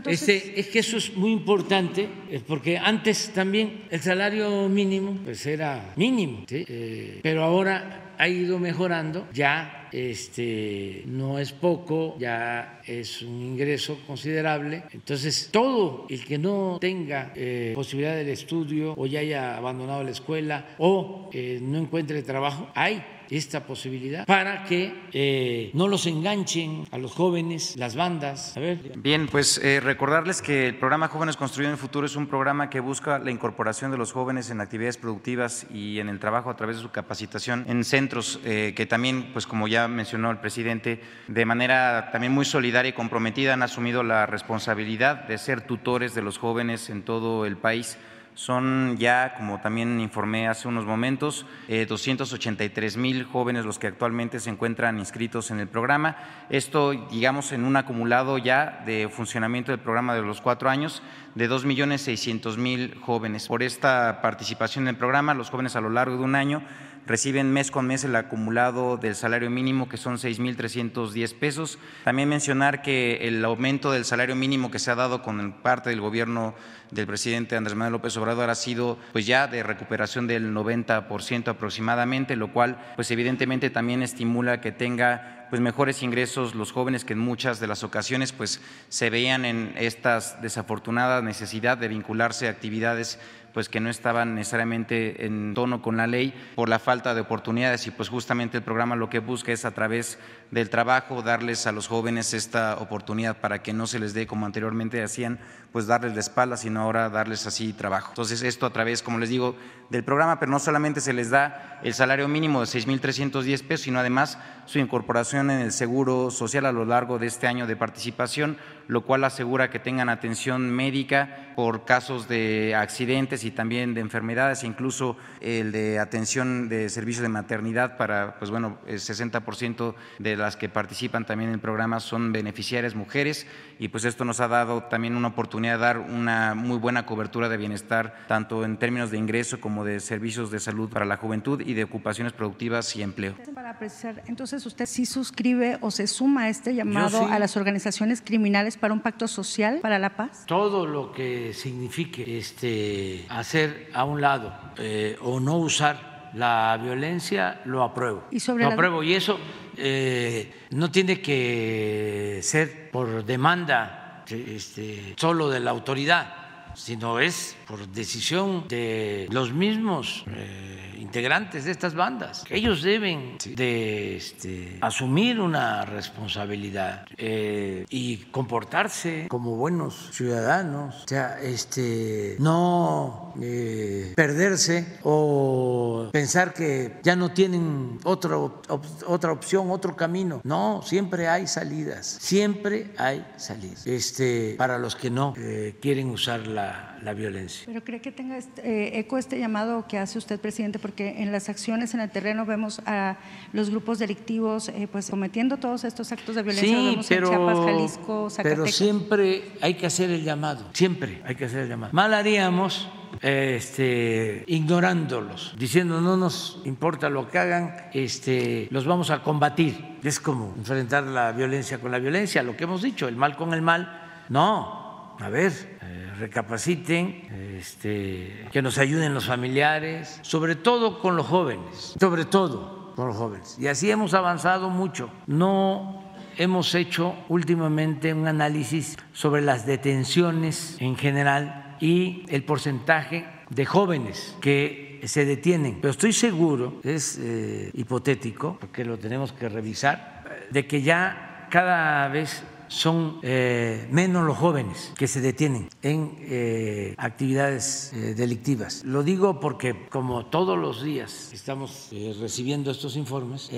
Este, 0.05 0.59
es 0.59 0.67
que 0.67 0.79
eso 0.79 0.97
es 0.97 1.15
muy 1.15 1.31
importante, 1.31 2.09
eh, 2.29 2.41
porque 2.45 2.77
antes 2.77 3.31
también 3.33 3.85
el 3.89 4.01
salario 4.01 4.69
mínimo 4.69 5.17
pues 5.23 5.45
era 5.45 5.93
mínimo, 5.95 6.45
¿sí? 6.47 6.65
Eh, 6.67 7.19
pero 7.23 7.43
ahora 7.43 8.13
ha 8.19 8.27
ido 8.27 8.57
mejorando, 8.57 9.27
ya 9.31 9.89
este, 9.91 11.03
no 11.05 11.37
es 11.37 11.51
poco, 11.51 12.17
ya 12.19 12.81
es 12.85 13.21
un 13.21 13.41
ingreso 13.41 13.99
considerable. 14.07 14.83
Entonces, 14.91 15.49
todo 15.51 16.07
el 16.09 16.25
que 16.25 16.37
no 16.37 16.77
tenga 16.81 17.31
eh, 17.35 17.73
posibilidad 17.75 18.15
del 18.15 18.29
estudio 18.29 18.95
o 18.97 19.05
ya 19.05 19.19
haya 19.19 19.57
abandonado 19.57 20.03
la 20.03 20.11
escuela 20.11 20.65
o 20.79 21.29
no 21.61 21.77
encuentre 21.77 22.23
trabajo, 22.23 22.69
hay 22.73 23.03
esta 23.29 23.65
posibilidad 23.65 24.25
para 24.25 24.63
que 24.63 24.93
eh, 25.13 25.71
no 25.73 25.87
los 25.87 26.05
enganchen 26.05 26.85
a 26.91 26.97
los 26.97 27.13
jóvenes, 27.13 27.75
las 27.77 27.95
bandas. 27.95 28.55
Bien, 28.97 29.27
pues 29.27 29.59
eh, 29.63 29.79
recordarles 29.79 30.41
que 30.41 30.67
el 30.67 30.75
programa 30.75 31.07
Jóvenes 31.07 31.37
Construyendo 31.37 31.73
el 31.73 31.79
Futuro 31.79 32.05
es 32.05 32.15
un 32.15 32.27
programa 32.27 32.69
que 32.69 32.79
busca 32.79 33.19
la 33.19 33.31
incorporación 33.31 33.91
de 33.91 33.97
los 33.97 34.11
jóvenes 34.11 34.49
en 34.49 34.61
actividades 34.61 34.97
productivas 34.97 35.67
y 35.73 35.99
en 35.99 36.09
el 36.09 36.19
trabajo 36.19 36.49
a 36.49 36.55
través 36.55 36.77
de 36.77 36.81
su 36.81 36.91
capacitación 36.91 37.65
en 37.67 37.83
centros 37.83 38.39
eh, 38.45 38.73
que 38.75 38.85
también, 38.85 39.31
pues 39.33 39.47
como 39.47 39.67
ya 39.67 39.87
mencionó 39.87 40.31
el 40.31 40.37
presidente, 40.37 41.01
de 41.27 41.45
manera 41.45 42.09
también 42.11 42.33
muy 42.33 42.45
solidaria 42.45 42.89
y 42.89 42.93
comprometida 42.93 43.53
han 43.53 43.63
asumido 43.63 44.03
la 44.03 44.25
responsabilidad 44.25 45.27
de 45.27 45.37
ser 45.37 45.61
tutores 45.61 46.15
de 46.15 46.21
los 46.21 46.37
jóvenes 46.37 46.89
en 46.89 47.03
todo 47.03 47.45
el 47.45 47.57
país 47.57 47.97
son 48.37 48.97
ya, 48.99 49.33
como 49.35 49.59
también 49.61 49.99
informé 49.99 50.47
hace 50.47 50.67
unos 50.67 50.85
momentos, 50.85 51.47
283 51.67 52.95
eh, 52.95 52.99
mil 52.99 53.23
jóvenes 53.23 53.65
los 53.65 53.79
que 53.79 53.87
actualmente 53.87 54.39
se 54.39 54.51
encuentran 54.51 54.99
inscritos 54.99 55.49
en 55.49 55.59
el 55.59 55.67
programa. 55.67 56.17
Esto, 56.51 56.91
digamos, 57.09 57.51
en 57.51 57.65
un 57.65 57.75
acumulado 57.75 58.37
ya 58.37 58.83
de 58.85 59.09
funcionamiento 59.09 59.71
del 59.71 59.79
programa 59.79 60.13
de 60.13 60.21
los 60.21 60.39
cuatro 60.39 60.69
años 60.69 61.01
de 61.33 61.47
2 61.47 61.65
millones 61.65 62.01
600 62.01 62.59
mil 62.59 62.93
jóvenes. 63.01 63.47
Por 63.47 63.63
esta 63.63 64.21
participación 64.21 64.83
en 64.83 64.89
el 64.89 64.97
programa, 64.97 65.33
los 65.33 65.49
jóvenes 65.49 65.75
a 65.75 65.81
lo 65.81 65.89
largo 65.89 66.17
de 66.17 66.23
un 66.23 66.35
año 66.35 66.61
reciben 67.07 67.51
mes 67.51 67.71
con 67.71 67.87
mes 67.87 68.03
el 68.03 68.15
acumulado 68.15 68.97
del 68.97 69.15
salario 69.15 69.49
mínimo, 69.49 69.89
que 69.89 69.97
son 69.97 70.17
6.310 70.17 71.33
pesos. 71.39 71.79
También 72.03 72.29
mencionar 72.29 72.81
que 72.81 73.27
el 73.27 73.43
aumento 73.43 73.91
del 73.91 74.05
salario 74.05 74.35
mínimo 74.35 74.69
que 74.69 74.79
se 74.79 74.91
ha 74.91 74.95
dado 74.95 75.21
con 75.21 75.53
parte 75.63 75.89
del 75.89 76.01
gobierno 76.01 76.53
del 76.91 77.07
presidente 77.07 77.55
Andrés 77.55 77.75
Manuel 77.75 77.93
López 77.93 78.15
Obrador 78.17 78.49
ha 78.49 78.55
sido 78.55 78.97
pues 79.11 79.25
ya 79.25 79.47
de 79.47 79.63
recuperación 79.63 80.27
del 80.27 80.53
90% 80.53 81.47
aproximadamente, 81.47 82.35
lo 82.35 82.53
cual 82.53 82.77
pues 82.95 83.09
evidentemente 83.11 83.69
también 83.69 84.03
estimula 84.03 84.61
que 84.61 84.71
tenga 84.71 85.47
pues 85.49 85.61
mejores 85.61 86.03
ingresos 86.03 86.55
los 86.55 86.71
jóvenes 86.71 87.05
que 87.05 87.13
en 87.13 87.19
muchas 87.19 87.59
de 87.59 87.67
las 87.67 87.83
ocasiones 87.83 88.31
pues 88.33 88.61
se 88.89 89.09
veían 89.09 89.45
en 89.45 89.73
esta 89.77 90.19
desafortunada 90.41 91.21
necesidad 91.21 91.77
de 91.77 91.87
vincularse 91.87 92.47
a 92.47 92.51
actividades 92.51 93.19
pues 93.57 93.69
que 93.69 93.79
no 93.79 93.89
estaban 93.89 94.35
necesariamente 94.35 95.25
en 95.25 95.55
tono 95.55 95.81
con 95.81 95.97
la 95.97 96.05
ley 96.05 96.31
por 96.53 96.69
la 96.69 96.77
falta 96.77 97.15
de 97.15 97.21
oportunidades. 97.21 97.87
Y 97.87 97.89
pues 97.89 98.07
justamente 98.07 98.55
el 98.57 98.63
programa 98.63 98.95
lo 98.95 99.09
que 99.09 99.17
busca 99.17 99.51
es 99.51 99.65
a 99.65 99.71
través 99.71 100.19
del 100.51 100.69
trabajo 100.69 101.23
darles 101.23 101.65
a 101.65 101.71
los 101.71 101.87
jóvenes 101.87 102.35
esta 102.35 102.75
oportunidad 102.75 103.37
para 103.37 103.63
que 103.63 103.73
no 103.73 103.87
se 103.87 103.97
les 103.97 104.13
dé 104.13 104.27
como 104.27 104.45
anteriormente 104.45 105.01
hacían 105.01 105.39
pues 105.77 105.85
darles 105.85 106.15
la 106.15 106.21
espalda 106.21 106.57
sino 106.57 106.81
ahora 106.81 107.07
darles 107.07 107.45
así 107.45 107.71
trabajo. 107.71 108.09
Entonces 108.09 108.41
esto 108.41 108.65
a 108.65 108.73
través 108.73 109.03
como 109.03 109.19
les 109.19 109.29
digo 109.29 109.55
del 109.91 110.03
programa 110.03 110.39
pero 110.39 110.51
no 110.51 110.57
solamente 110.57 111.01
se 111.01 111.13
les 111.13 111.29
da 111.29 111.79
el 111.83 111.93
salario 111.93 112.27
mínimo 112.27 112.61
de 112.61 112.65
6.310 112.65 113.61
pesos 113.61 113.83
sino 113.83 113.99
además 113.99 114.39
su 114.65 114.79
incorporación 114.79 115.51
en 115.51 115.59
el 115.59 115.71
seguro 115.71 116.31
social 116.31 116.65
a 116.65 116.71
lo 116.71 116.83
largo 116.83 117.19
de 117.19 117.27
este 117.27 117.45
año 117.45 117.67
de 117.67 117.75
participación 117.75 118.57
lo 118.87 119.01
cual 119.01 119.23
asegura 119.23 119.69
que 119.69 119.79
tengan 119.79 120.09
atención 120.09 120.71
médica 120.71 121.53
por 121.55 121.85
casos 121.85 122.27
de 122.27 122.75
accidentes 122.75 123.43
y 123.43 123.51
también 123.51 123.93
de 123.93 124.01
enfermedades, 124.01 124.63
incluso 124.63 125.17
el 125.41 125.71
de 125.71 125.99
atención 125.99 126.69
de 126.69 126.89
servicios 126.89 127.23
de 127.23 127.29
maternidad 127.29 127.97
para, 127.97 128.37
pues 128.39 128.51
bueno, 128.51 128.77
el 128.87 128.99
60% 128.99 129.95
de 130.19 130.37
las 130.37 130.55
que 130.55 130.69
participan 130.69 131.25
también 131.25 131.49
en 131.49 131.55
el 131.55 131.59
programa 131.59 131.99
son 131.99 132.31
beneficiarias 132.31 132.95
mujeres 132.95 133.47
y 133.79 133.89
pues 133.89 134.05
esto 134.05 134.23
nos 134.23 134.39
ha 134.39 134.47
dado 134.47 134.83
también 134.83 135.15
una 135.15 135.29
oportunidad 135.29 135.66
de 135.73 135.77
dar 135.77 135.97
una 135.99 136.55
muy 136.55 136.77
buena 136.77 137.05
cobertura 137.05 137.49
de 137.49 137.57
bienestar, 137.57 138.15
tanto 138.27 138.63
en 138.65 138.77
términos 138.77 139.11
de 139.11 139.17
ingreso 139.17 139.59
como 139.59 139.83
de 139.83 139.99
servicios 139.99 140.51
de 140.51 140.59
salud 140.59 140.89
para 140.89 141.05
la 141.05 141.17
juventud 141.17 141.61
y 141.61 141.73
de 141.73 141.83
ocupaciones 141.83 142.33
productivas 142.33 142.95
y 142.95 143.01
empleo. 143.01 143.35
Para 143.53 143.77
precisar, 143.79 144.23
entonces 144.27 144.65
usted 144.65 144.85
sí 144.85 145.05
suscribe 145.05 145.77
o 145.81 145.91
se 145.91 146.07
suma 146.07 146.43
a 146.43 146.49
este 146.49 146.75
llamado 146.75 147.25
a 147.25 147.39
las 147.39 147.57
organizaciones 147.57 148.21
criminales 148.21 148.77
para 148.77 148.93
un 148.93 149.01
pacto 149.01 149.27
social 149.27 149.79
para 149.81 149.99
la 149.99 150.15
paz? 150.15 150.45
Todo 150.45 150.85
lo 150.85 151.11
que 151.11 151.53
signifique 151.53 152.37
este, 152.37 153.25
hacer 153.29 153.89
a 153.93 154.03
un 154.03 154.21
lado 154.21 154.53
eh, 154.77 155.17
o 155.21 155.39
no 155.39 155.57
usar 155.57 156.31
la 156.33 156.77
violencia, 156.81 157.61
lo 157.65 157.83
apruebo. 157.83 158.25
¿Y 158.31 158.39
sobre 158.39 158.65
lo 158.65 158.71
apruebo 158.71 159.01
y 159.01 159.13
eso 159.13 159.39
eh, 159.75 160.51
no 160.71 160.91
tiene 160.91 161.21
que 161.21 162.39
ser 162.43 162.91
por 162.91 163.25
demanda 163.25 164.06
este, 164.31 165.13
solo 165.17 165.49
de 165.49 165.59
la 165.59 165.71
autoridad, 165.71 166.73
sino 166.75 167.19
es 167.19 167.55
por 167.67 167.87
decisión 167.87 168.67
de 168.67 169.27
los 169.31 169.51
mismos. 169.51 170.23
Eh, 170.27 170.86
integrantes 170.97 171.65
de 171.65 171.71
estas 171.71 171.95
bandas. 171.95 172.43
Ellos 172.49 172.81
deben 172.81 173.37
de 173.55 174.17
este, 174.17 174.77
asumir 174.81 175.39
una 175.39 175.85
responsabilidad 175.85 177.05
eh, 177.17 177.85
y 177.89 178.17
comportarse 178.31 179.27
como 179.29 179.55
buenos 179.55 180.09
ciudadanos, 180.11 181.03
o 181.03 181.07
sea, 181.07 181.39
este, 181.41 182.35
no 182.39 183.33
eh, 183.41 184.13
perderse 184.15 184.99
o 185.03 186.09
pensar 186.11 186.53
que 186.53 186.99
ya 187.03 187.15
no 187.15 187.31
tienen 187.31 187.99
otra 188.03 188.37
otra 188.37 189.31
opción, 189.31 189.71
otro 189.71 189.95
camino. 189.95 190.41
No, 190.43 190.81
siempre 190.83 191.27
hay 191.27 191.47
salidas, 191.47 192.17
siempre 192.19 192.93
hay 192.97 193.25
salidas. 193.37 193.85
Este, 193.85 194.55
para 194.57 194.77
los 194.77 194.95
que 194.95 195.09
no 195.09 195.33
eh, 195.37 195.77
quieren 195.81 196.09
usar 196.09 196.47
la 196.47 196.96
la 197.03 197.13
violencia. 197.13 197.63
Pero 197.65 197.83
cree 197.83 198.01
que 198.01 198.11
tenga 198.11 198.37
este, 198.37 198.61
eh, 198.61 198.99
eco 198.99 199.17
este 199.17 199.39
llamado 199.39 199.87
que 199.87 199.97
hace 199.97 200.17
usted, 200.17 200.39
presidente, 200.39 200.79
porque 200.79 201.21
en 201.21 201.31
las 201.31 201.49
acciones 201.49 201.93
en 201.93 201.99
el 201.99 202.09
terreno 202.09 202.45
vemos 202.45 202.81
a 202.85 203.17
los 203.53 203.69
grupos 203.69 203.99
delictivos 203.99 204.69
eh, 204.69 204.87
pues 204.91 205.09
cometiendo 205.09 205.57
todos 205.57 205.83
estos 205.83 206.11
actos 206.11 206.35
de 206.35 206.43
violencia. 206.43 207.03
Sí, 207.03 207.05
pero, 207.09 207.29
Chiapas, 207.29 207.57
Jalisco, 207.59 208.29
Zacatecas. 208.29 208.59
Pero 208.59 208.71
siempre 208.71 209.51
hay 209.61 209.75
que 209.75 209.85
hacer 209.85 210.09
el 210.09 210.23
llamado, 210.23 210.65
siempre 210.73 211.21
hay 211.25 211.35
que 211.35 211.45
hacer 211.45 211.59
el 211.59 211.69
llamado. 211.69 211.93
Mal 211.93 212.13
haríamos 212.13 212.89
este, 213.21 214.43
ignorándolos, 214.47 215.55
diciendo 215.57 216.01
no 216.01 216.17
nos 216.17 216.61
importa 216.65 217.09
lo 217.09 217.27
que 217.29 217.39
hagan, 217.39 217.75
este, 217.93 218.67
los 218.71 218.85
vamos 218.85 219.09
a 219.09 219.23
combatir. 219.23 219.97
Es 220.03 220.19
como 220.19 220.53
enfrentar 220.57 221.03
la 221.03 221.31
violencia 221.31 221.79
con 221.79 221.91
la 221.91 221.99
violencia, 221.99 222.43
lo 222.43 222.55
que 222.55 222.65
hemos 222.65 222.81
dicho, 222.81 223.07
el 223.07 223.15
mal 223.15 223.35
con 223.35 223.53
el 223.53 223.61
mal. 223.61 224.25
No, 224.29 225.15
a 225.19 225.29
ver, 225.29 225.76
recapaciten, 226.19 227.27
este, 227.57 228.47
que 228.51 228.61
nos 228.61 228.77
ayuden 228.77 229.13
los 229.13 229.25
familiares, 229.25 230.19
sobre 230.21 230.55
todo 230.55 230.99
con 230.99 231.15
los 231.15 231.25
jóvenes, 231.25 231.95
sobre 231.99 232.25
todo 232.25 232.93
con 232.95 233.07
los 233.07 233.15
jóvenes. 233.15 233.57
Y 233.59 233.67
así 233.67 233.91
hemos 233.91 234.13
avanzado 234.13 234.69
mucho. 234.69 235.09
No 235.27 236.03
hemos 236.37 236.73
hecho 236.75 237.15
últimamente 237.29 238.13
un 238.13 238.27
análisis 238.27 238.97
sobre 239.13 239.41
las 239.41 239.65
detenciones 239.65 240.77
en 240.79 240.95
general 240.95 241.77
y 241.79 242.25
el 242.29 242.43
porcentaje 242.43 243.25
de 243.49 243.65
jóvenes 243.65 244.35
que 244.41 245.01
se 245.05 245.25
detienen. 245.25 245.79
Pero 245.81 245.91
estoy 245.91 246.13
seguro, 246.13 246.79
es 246.83 247.19
eh, 247.21 247.71
hipotético, 247.73 248.57
porque 248.59 248.83
lo 248.83 248.97
tenemos 248.97 249.31
que 249.31 249.49
revisar, 249.49 250.47
de 250.49 250.65
que 250.65 250.81
ya 250.81 251.47
cada 251.49 252.07
vez 252.07 252.43
son 252.67 253.19
eh, 253.21 253.87
menos 253.91 254.25
los 254.25 254.37
jóvenes 254.37 254.93
que 254.97 255.07
se 255.07 255.21
detienen 255.21 255.69
en 255.81 256.17
eh, 256.19 256.95
actividades 256.97 257.91
eh, 257.93 258.13
delictivas. 258.15 258.83
Lo 258.83 259.03
digo 259.03 259.39
porque 259.39 259.87
como 259.89 260.25
todos 260.25 260.57
los 260.57 260.83
días 260.83 261.31
estamos 261.33 261.89
recibiendo 262.19 262.71
estos 262.71 262.95
informes, 262.95 263.49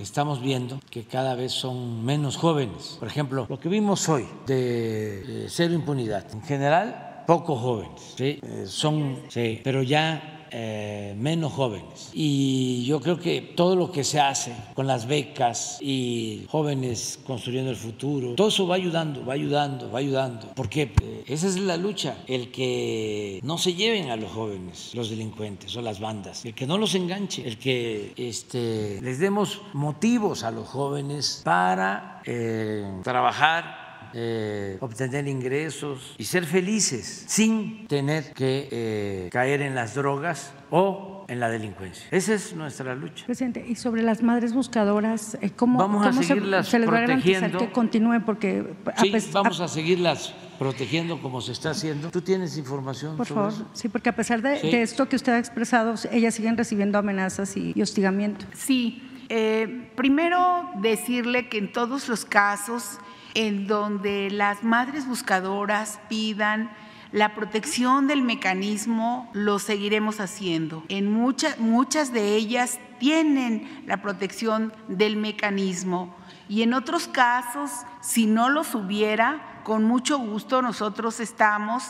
estamos 0.00 0.42
viendo 0.42 0.80
que 0.90 1.04
cada 1.04 1.34
vez 1.34 1.52
son 1.52 2.04
menos 2.04 2.36
jóvenes. 2.36 2.96
Por 2.98 3.08
ejemplo, 3.08 3.46
lo 3.48 3.58
que 3.58 3.68
vimos 3.68 4.08
hoy 4.08 4.26
de 4.46 5.46
cero 5.48 5.74
impunidad, 5.74 6.26
en 6.32 6.42
general, 6.42 7.24
pocos 7.26 7.60
jóvenes, 7.60 8.70
son, 8.70 9.18
pero 9.62 9.82
ya 9.82 10.41
eh, 10.52 11.14
menos 11.16 11.52
jóvenes. 11.52 12.10
Y 12.12 12.84
yo 12.84 13.00
creo 13.00 13.18
que 13.18 13.40
todo 13.40 13.76
lo 13.76 13.90
que 13.90 14.04
se 14.04 14.20
hace 14.20 14.54
con 14.74 14.86
las 14.86 15.06
becas 15.06 15.78
y 15.80 16.46
jóvenes 16.48 17.18
construyendo 17.26 17.70
el 17.70 17.76
futuro, 17.76 18.34
todo 18.34 18.48
eso 18.48 18.66
va 18.66 18.76
ayudando, 18.76 19.24
va 19.24 19.34
ayudando, 19.34 19.90
va 19.90 19.98
ayudando. 19.98 20.48
Porque 20.54 20.92
eh, 21.02 21.24
esa 21.26 21.46
es 21.48 21.58
la 21.58 21.76
lucha, 21.76 22.18
el 22.26 22.50
que 22.50 23.40
no 23.42 23.58
se 23.58 23.74
lleven 23.74 24.10
a 24.10 24.16
los 24.16 24.30
jóvenes, 24.30 24.90
los 24.94 25.10
delincuentes 25.10 25.74
o 25.76 25.82
las 25.82 26.00
bandas, 26.00 26.44
el 26.44 26.54
que 26.54 26.66
no 26.66 26.78
los 26.78 26.94
enganche, 26.94 27.46
el 27.46 27.58
que 27.58 28.12
este, 28.16 29.00
les 29.00 29.18
demos 29.18 29.62
motivos 29.72 30.42
a 30.42 30.50
los 30.50 30.68
jóvenes 30.68 31.42
para 31.44 32.20
eh, 32.24 33.00
trabajar 33.02 33.81
eh, 34.14 34.76
obtener 34.80 35.26
ingresos 35.28 36.14
y 36.18 36.24
ser 36.24 36.44
felices 36.44 37.24
sin 37.26 37.86
tener 37.88 38.32
que 38.32 38.68
eh, 38.70 39.28
caer 39.32 39.62
en 39.62 39.74
las 39.74 39.94
drogas 39.94 40.52
o 40.70 41.24
en 41.28 41.40
la 41.40 41.48
delincuencia. 41.48 42.04
Esa 42.10 42.34
es 42.34 42.54
nuestra 42.54 42.94
lucha. 42.94 43.24
Presidente, 43.26 43.64
y 43.66 43.74
sobre 43.76 44.02
las 44.02 44.22
madres 44.22 44.52
buscadoras, 44.52 45.36
eh, 45.40 45.50
¿cómo, 45.54 45.78
vamos 45.78 46.06
cómo 46.06 46.20
a 46.20 46.22
seguirlas 46.22 46.66
se, 46.66 46.72
se 46.72 46.78
les 46.80 46.88
va 46.88 46.98
a 46.98 47.00
garantizar 47.02 47.40
protegiendo? 47.40 47.58
que 47.58 47.72
continúen? 47.72 48.22
Porque 48.24 48.64
Sí, 49.00 49.12
vamos 49.32 49.60
a 49.60 49.68
seguirlas 49.68 50.34
protegiendo 50.58 51.20
como 51.20 51.40
se 51.40 51.52
está 51.52 51.70
haciendo. 51.70 52.10
¿Tú 52.10 52.20
tienes 52.20 52.56
información 52.56 53.16
Por 53.16 53.26
sobre 53.26 53.40
favor, 53.50 53.52
eso? 53.54 53.68
sí, 53.72 53.88
porque 53.88 54.08
a 54.10 54.14
pesar 54.16 54.42
de, 54.42 54.58
Sí. 54.60 54.70
de 54.70 54.82
esto 54.82 55.08
que 55.08 55.16
usted 55.16 55.32
ha 55.32 55.38
expresado, 55.38 55.94
ellas 56.12 56.34
siguen 56.34 56.56
recibiendo 56.56 56.98
amenazas 56.98 57.56
y, 57.56 57.72
y 57.74 57.82
hostigamiento. 57.82 58.44
Sí, 58.54 59.02
eh, 59.28 59.90
primero 59.96 60.68
decirle 60.80 61.48
que 61.48 61.58
en 61.58 61.72
todos 61.72 62.08
los 62.08 62.24
casos 62.24 62.98
en 63.34 63.66
donde 63.66 64.30
las 64.30 64.62
madres 64.62 65.06
buscadoras 65.06 66.00
pidan 66.08 66.70
la 67.12 67.34
protección 67.34 68.06
del 68.06 68.22
mecanismo, 68.22 69.30
lo 69.34 69.58
seguiremos 69.58 70.18
haciendo. 70.18 70.82
En 70.88 71.12
muchas, 71.12 71.58
muchas 71.58 72.12
de 72.12 72.34
ellas 72.34 72.80
tienen 72.98 73.82
la 73.86 74.00
protección 74.00 74.72
del 74.88 75.16
mecanismo 75.16 76.16
y 76.48 76.62
en 76.62 76.72
otros 76.72 77.08
casos, 77.08 77.70
si 78.00 78.26
no 78.26 78.48
los 78.48 78.74
hubiera, 78.74 79.60
con 79.62 79.84
mucho 79.84 80.18
gusto 80.18 80.62
nosotros 80.62 81.20
estamos 81.20 81.84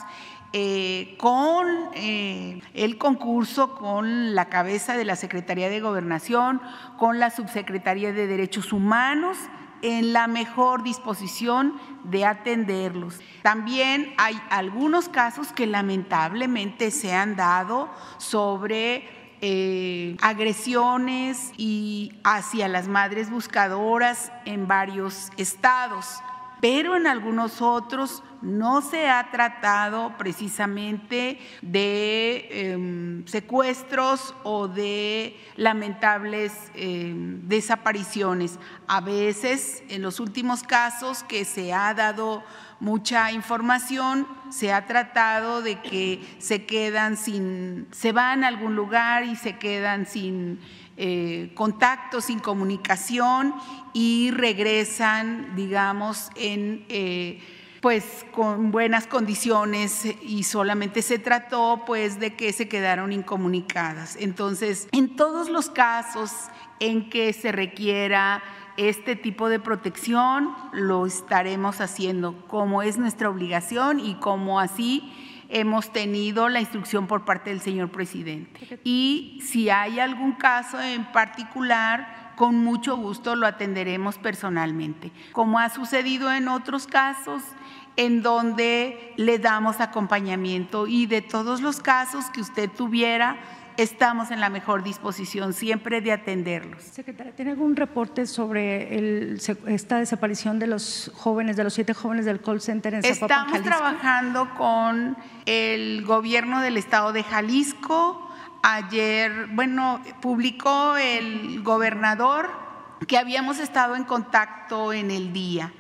eh, 0.55 1.15
con 1.19 1.67
eh, 1.95 2.61
el 2.75 2.99
concurso, 2.99 3.75
con 3.75 4.35
la 4.35 4.51
cabeza 4.51 4.97
de 4.97 5.05
la 5.07 5.17
Secretaría 5.17 5.71
de 5.71 5.81
Gobernación, 5.81 6.61
con 6.99 7.19
la 7.19 7.31
Subsecretaría 7.31 8.13
de 8.13 8.27
Derechos 8.27 8.73
Humanos, 8.73 9.39
en 9.83 10.13
la 10.13 10.27
mejor 10.27 10.83
disposición 10.83 11.75
de 12.05 12.25
atenderlos. 12.25 13.21
También 13.43 14.15
hay 14.17 14.41
algunos 14.49 15.09
casos 15.09 15.53
que 15.53 15.67
lamentablemente 15.67 16.91
se 16.91 17.13
han 17.13 17.37
dado 17.37 17.91
sobre 18.19 19.09
eh, 19.45 20.17
agresiones 20.23 21.53
y 21.57 22.13
hacia 22.23 22.69
las 22.69 22.87
madres 22.87 23.29
buscadoras 23.29 24.33
en 24.45 24.69
varios 24.69 25.31
estados, 25.37 26.23
pero 26.63 26.95
en 26.95 27.09
algunos 27.09 27.61
otros 27.61 28.23
no 28.41 28.83
se 28.83 29.09
ha 29.09 29.33
tratado 29.33 30.17
precisamente 30.17 31.41
de 31.61 32.47
eh, 32.53 33.23
secuestros 33.27 34.33
o 34.45 34.69
de 34.69 35.37
lamentables 35.57 36.53
eh, 36.77 37.15
desapariciones. 37.17 38.61
A 38.87 39.01
veces, 39.01 39.83
en 39.89 40.03
los 40.03 40.21
últimos 40.21 40.63
casos 40.63 41.25
que 41.25 41.45
se 41.45 41.73
ha 41.73 41.95
dado 41.95 42.45
mucha 42.79 43.33
información, 43.33 44.29
se 44.51 44.73
ha 44.73 44.87
tratado 44.87 45.63
de 45.63 45.81
que 45.81 46.23
se 46.39 46.65
quedan 46.65 47.17
sin, 47.17 47.89
se 47.91 48.13
van 48.13 48.45
a 48.45 48.49
algún 48.49 48.77
lugar 48.77 49.25
y 49.25 49.35
se 49.35 49.59
quedan 49.59 50.07
sin 50.07 50.61
eh, 50.97 51.53
contacto, 51.55 52.21
sin 52.21 52.39
comunicación 52.39 53.55
y 53.93 54.31
regresan, 54.31 55.55
digamos, 55.57 56.31
en... 56.37 56.85
Eh, 56.89 57.41
pues 57.83 58.25
con 58.31 58.71
buenas 58.71 59.09
condiciones 59.09 60.07
y 60.23 60.45
solamente 60.45 61.03
se 61.03 61.19
trató 61.19 61.83
pues 61.85 62.21
de 62.21 62.37
que 62.37 62.53
se 62.53 62.69
quedaron 62.69 63.13
incomunicadas. 63.13 64.15
Entonces, 64.21 64.87
en 64.93 65.17
todos 65.17 65.49
los 65.49 65.69
casos 65.69 66.31
en 66.79 67.11
que 67.11 67.33
se 67.33 67.51
requiera 67.51 68.41
este 68.77 69.17
tipo 69.17 69.49
de 69.49 69.59
protección, 69.59 70.55
lo 70.73 71.07
estaremos 71.07 71.81
haciendo 71.81 72.47
como 72.47 72.83
es 72.83 72.99
nuestra 72.99 73.29
obligación 73.29 73.99
y 73.99 74.15
como 74.15 74.61
así 74.61 75.13
hemos 75.53 75.93
tenido 75.93 76.49
la 76.49 76.61
instrucción 76.61 77.07
por 77.07 77.25
parte 77.25 77.51
del 77.51 77.61
señor 77.61 77.91
presidente. 77.91 78.81
Y 78.83 79.39
si 79.43 79.71
hay 79.71 80.01
algún 80.01 80.33
caso 80.33 80.81
en 80.81 81.05
particular, 81.13 82.33
con 82.37 82.57
mucho 82.57 82.97
gusto 82.97 83.37
lo 83.37 83.47
atenderemos 83.47 84.19
personalmente, 84.19 85.13
como 85.33 85.59
ha 85.59 85.69
sucedido 85.69 86.33
en 86.33 86.49
otros 86.49 86.87
casos 86.87 87.43
en 87.97 88.23
donde 88.23 89.13
le 89.17 89.39
damos 89.39 89.81
acompañamiento 89.81 90.87
y 90.87 91.07
de 91.07 91.21
todos 91.21 91.61
los 91.61 91.81
casos 91.81 92.31
que 92.31 92.41
usted 92.41 92.71
tuviera, 92.71 93.37
estamos 93.77 94.31
en 94.31 94.41
la 94.41 94.49
mejor 94.51 94.83
disposición 94.83 95.53
siempre 95.53 96.01
de 96.01 96.13
atenderlos. 96.13 96.83
Secretaria, 96.83 97.35
¿tiene 97.35 97.51
algún 97.53 97.77
reporte 97.77 98.27
sobre 98.27 98.97
el- 98.99 99.41
esta 99.67 99.99
desaparición 99.99 100.59
de 100.59 100.67
los 100.67 101.11
jóvenes, 101.15 101.57
de 101.57 101.65
los 101.65 101.75
siete 101.75 101.95
jóvenes 101.95 102.25
del 102.25 102.41
call 102.41 102.61
center 102.61 102.95
en 102.95 103.03
Zapopan, 103.03 103.23
Estamos 103.23 103.53
Jalisco? 103.53 103.69
trabajando 103.69 104.55
con 104.55 105.17
el 105.47 106.05
gobierno 106.05 106.61
del 106.61 106.77
estado 106.77 107.13
de 107.13 107.23
Jalisco. 107.23 108.29
Ayer, 108.63 109.47
bueno, 109.53 110.01
publicó 110.21 110.97
el 110.97 111.63
gobernador 111.63 112.51
que 113.09 113.19
habíamos 113.19 113.59
estado 113.59 113.97
en 113.97 114.05
contacto 114.05 114.93
en 114.93 115.11
el 115.11 115.33
día. 115.33 115.73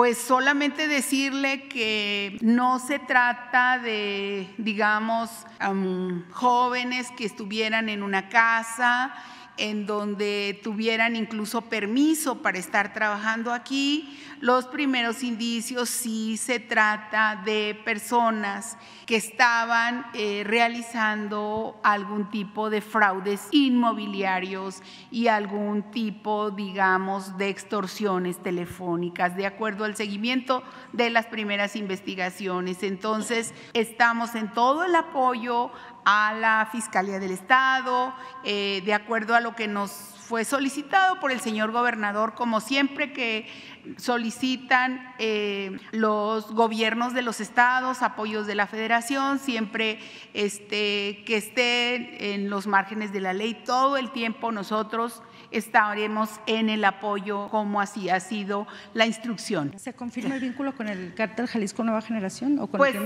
Pues 0.00 0.16
solamente 0.16 0.88
decirle 0.88 1.68
que 1.68 2.38
no 2.40 2.78
se 2.78 2.98
trata 2.98 3.78
de, 3.78 4.48
digamos, 4.56 5.28
am, 5.58 6.24
jóvenes 6.30 7.10
que 7.18 7.26
estuvieran 7.26 7.90
en 7.90 8.02
una 8.02 8.30
casa, 8.30 9.12
en 9.60 9.84
donde 9.84 10.58
tuvieran 10.62 11.16
incluso 11.16 11.60
permiso 11.60 12.42
para 12.42 12.58
estar 12.58 12.94
trabajando 12.94 13.52
aquí. 13.52 14.18
Los 14.40 14.64
primeros 14.64 15.22
indicios 15.22 15.90
sí 15.90 16.38
se 16.38 16.58
trata 16.58 17.42
de 17.44 17.78
personas 17.84 18.78
que 19.04 19.16
estaban 19.16 20.06
eh, 20.14 20.44
realizando 20.46 21.78
algún 21.82 22.30
tipo 22.30 22.70
de 22.70 22.80
fraudes 22.80 23.48
inmobiliarios 23.50 24.82
y 25.10 25.26
algún 25.26 25.90
tipo, 25.90 26.50
digamos, 26.50 27.36
de 27.36 27.50
extorsiones 27.50 28.42
telefónicas, 28.42 29.36
de 29.36 29.44
acuerdo 29.44 29.84
al 29.84 29.94
seguimiento 29.94 30.62
de 30.94 31.10
las 31.10 31.26
primeras 31.26 31.76
investigaciones. 31.76 32.82
Entonces, 32.82 33.52
estamos 33.74 34.34
en 34.34 34.50
todo 34.54 34.84
el 34.84 34.94
apoyo 34.94 35.70
a 36.04 36.34
la 36.34 36.68
Fiscalía 36.70 37.18
del 37.18 37.32
Estado, 37.32 38.14
eh, 38.44 38.82
de 38.84 38.94
acuerdo 38.94 39.34
a 39.34 39.40
lo 39.40 39.54
que 39.54 39.68
nos 39.68 39.90
fue 40.30 40.44
solicitado 40.44 41.18
por 41.18 41.32
el 41.32 41.40
señor 41.40 41.72
gobernador, 41.72 42.34
como 42.34 42.60
siempre 42.60 43.12
que 43.12 43.48
solicitan 43.96 45.12
eh, 45.18 45.76
los 45.90 46.52
gobiernos 46.52 47.14
de 47.14 47.22
los 47.22 47.40
estados, 47.40 48.02
apoyos 48.02 48.46
de 48.46 48.54
la 48.54 48.68
federación, 48.68 49.40
siempre 49.40 49.98
este, 50.32 51.24
que 51.26 51.36
estén 51.36 52.14
en 52.20 52.48
los 52.48 52.68
márgenes 52.68 53.12
de 53.12 53.20
la 53.20 53.32
ley, 53.32 53.54
todo 53.64 53.96
el 53.96 54.12
tiempo 54.12 54.52
nosotros 54.52 55.20
estaremos 55.50 56.40
en 56.46 56.68
el 56.68 56.84
apoyo 56.84 57.48
como 57.48 57.80
así 57.80 58.08
ha 58.08 58.20
sido 58.20 58.66
la 58.94 59.06
instrucción. 59.06 59.72
¿Se 59.76 59.92
confirma 59.92 60.36
el 60.36 60.40
vínculo 60.40 60.74
con 60.74 60.88
el 60.88 61.14
cártel 61.14 61.46
Jalisco 61.46 61.84
Nueva 61.84 62.02
Generación? 62.02 62.58
O 62.58 62.66
con 62.66 62.78
Pues 62.78 62.94
el 62.94 63.02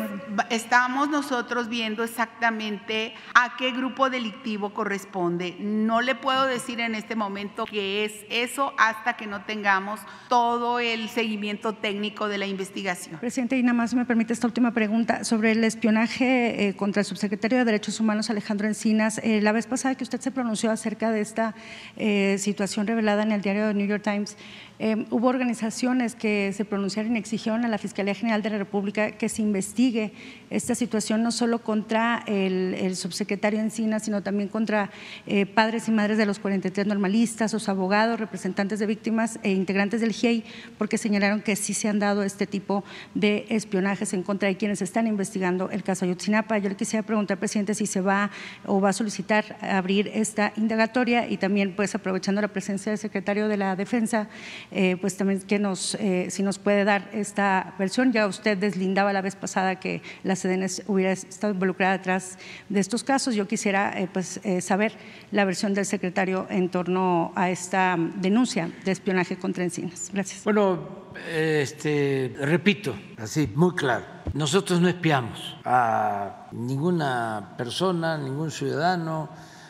estamos 0.51 1.09
nosotros 1.09 1.69
viendo 1.69 2.05
exactamente 2.05 3.15
a 3.35 3.57
qué 3.57 3.73
grupo 3.73 4.11
delictivo 4.11 4.75
corresponde. 4.75 5.57
No 5.61 6.01
le 6.01 6.15
puedo 6.15 6.47
decir 6.47 6.81
en 6.81 6.95
este 6.95 7.16
momento 7.16 7.65
qué 7.65 8.05
es 8.05 8.12
eso 8.31 8.73
hasta 8.79 9.15
que 9.15 9.27
no 9.27 9.45
tengamos 9.45 10.01
todo 10.29 10.79
el 10.81 11.09
seguimiento 11.09 11.75
técnico 11.75 12.29
de 12.29 12.39
la 12.39 12.47
investigación. 12.47 13.19
Presidente, 13.21 13.57
y 13.57 13.62
nada 13.62 13.75
más 13.75 13.95
me 13.95 14.05
permite 14.05 14.33
esta 14.33 14.47
última 14.47 14.73
pregunta 14.73 15.25
sobre 15.25 15.53
el 15.53 15.65
espionaje 15.65 16.69
eh, 16.69 16.77
contra 16.77 17.01
el 17.01 17.07
subsecretario 17.07 17.59
de 17.59 17.65
Derechos 17.65 18.01
Humanos, 18.01 18.31
Alejandro 18.31 18.66
Encinas. 18.66 19.19
Eh, 19.23 19.41
la 19.41 19.53
vez 19.53 19.66
pasada 19.66 19.95
que 19.95 20.05
usted 20.05 20.21
se 20.21 20.31
pronunció 20.31 20.71
acerca 20.71 21.11
de 21.11 21.21
esta 21.21 21.55
eh, 21.97 22.34
situación 22.39 22.86
revelada 22.86 23.23
en 23.23 23.32
el 23.32 23.40
diario 23.40 23.69
The 23.69 23.74
New 23.74 23.86
York 23.86 24.02
Times, 24.02 24.36
Eh, 24.80 25.06
hubo 25.10 25.28
organizaciones 25.28 26.16
que 26.16 26.52
se 26.52 26.64
pronunciaron 26.64 27.14
y 27.14 27.18
exigieron 27.18 27.64
a 27.64 27.68
la 27.68 27.78
Fiscalía 27.78 28.14
General 28.14 28.42
de 28.42 28.51
la 28.51 28.59
República 28.59 29.12
que 29.12 29.28
se 29.28 29.40
investigue 29.40 30.12
esta 30.51 30.74
situación 30.74 31.22
no 31.22 31.30
solo 31.30 31.60
contra 31.60 32.24
el, 32.26 32.96
subsecretario 32.96 33.60
Encina, 33.60 34.01
sino 34.01 34.22
también 34.22 34.48
contra 34.48 34.90
eh, 35.26 35.46
padres 35.46 35.88
y 35.88 35.92
madres 35.92 36.18
de 36.18 36.26
los 36.26 36.38
43 36.38 36.86
normalistas, 36.86 37.51
sus 37.51 37.68
abogados, 37.68 38.18
representantes 38.18 38.78
de 38.78 38.86
víctimas 38.86 39.38
e 39.42 39.52
integrantes 39.52 40.01
del 40.01 40.12
GIEI, 40.12 40.44
porque 40.78 40.98
señalaron 40.98 41.40
que 41.40 41.56
sí 41.56 41.74
se 41.74 41.88
han 41.88 41.98
dado 41.98 42.22
este 42.22 42.46
tipo 42.46 42.84
de 43.14 43.46
espionajes 43.48 44.12
en 44.12 44.22
contra 44.22 44.48
de 44.48 44.56
quienes 44.56 44.82
están 44.82 45.06
investigando 45.06 45.70
el 45.70 45.82
caso 45.82 46.05
Ayotzinapa. 46.05 46.59
Yo 46.59 46.68
le 46.68 46.76
quisiera 46.76 47.05
preguntar, 47.05 47.38
presidente, 47.38 47.74
si 47.74 47.86
se 47.86 48.01
va 48.01 48.30
o 48.66 48.80
va 48.80 48.90
a 48.90 48.92
solicitar 48.92 49.56
abrir 49.60 50.10
esta 50.14 50.52
indagatoria 50.56 51.28
y 51.28 51.36
también, 51.36 51.74
pues, 51.74 51.94
aprovechando 51.94 52.40
la 52.40 52.48
presencia 52.48 52.90
del 52.90 52.98
secretario 52.98 53.48
de 53.48 53.56
la 53.56 53.76
Defensa, 53.76 54.28
eh, 54.74 54.96
pues 55.01 55.16
también 55.16 55.40
que 55.40 55.59
nos, 55.59 55.94
eh, 55.94 56.26
si 56.30 56.42
nos 56.42 56.59
puede 56.59 56.84
dar 56.84 57.09
esta 57.12 57.74
versión. 57.78 58.12
Ya 58.12 58.26
usted 58.26 58.59
deslindaba 58.59 59.12
la 59.12 59.22
vez 59.22 59.36
pasada 59.36 59.76
que 59.78 60.02
la 60.24 60.34
CDN 60.34 60.66
hubiera 60.88 61.12
estado 61.12 61.52
involucrada 61.55 61.98
detrás 61.98 62.38
de 62.68 62.80
estos 62.80 63.05
casos. 63.05 63.34
Yo 63.34 63.46
quisiera, 63.46 63.98
eh, 63.98 64.09
pues, 64.12 64.40
saber 64.60 64.92
la 65.30 65.44
versión 65.44 65.74
del 65.74 65.86
secretario 65.86 66.46
en 66.51 66.68
torno 66.68 67.32
a 67.36 67.51
esta 67.51 67.96
denuncia 68.16 68.70
de 68.84 68.92
espionaje 68.92 69.36
contra 69.36 69.62
Encinas. 69.64 70.10
Gracias. 70.12 70.44
Bueno, 70.44 71.05
este, 71.32 72.34
repito, 72.40 72.94
así, 73.18 73.48
muy 73.55 73.74
claro, 73.74 74.05
nosotros 74.32 74.80
no 74.80 74.88
espiamos 74.88 75.56
a 75.64 76.48
ninguna 76.52 77.55
persona, 77.56 78.18
ningún 78.18 78.51
ciudadano, 78.51 79.28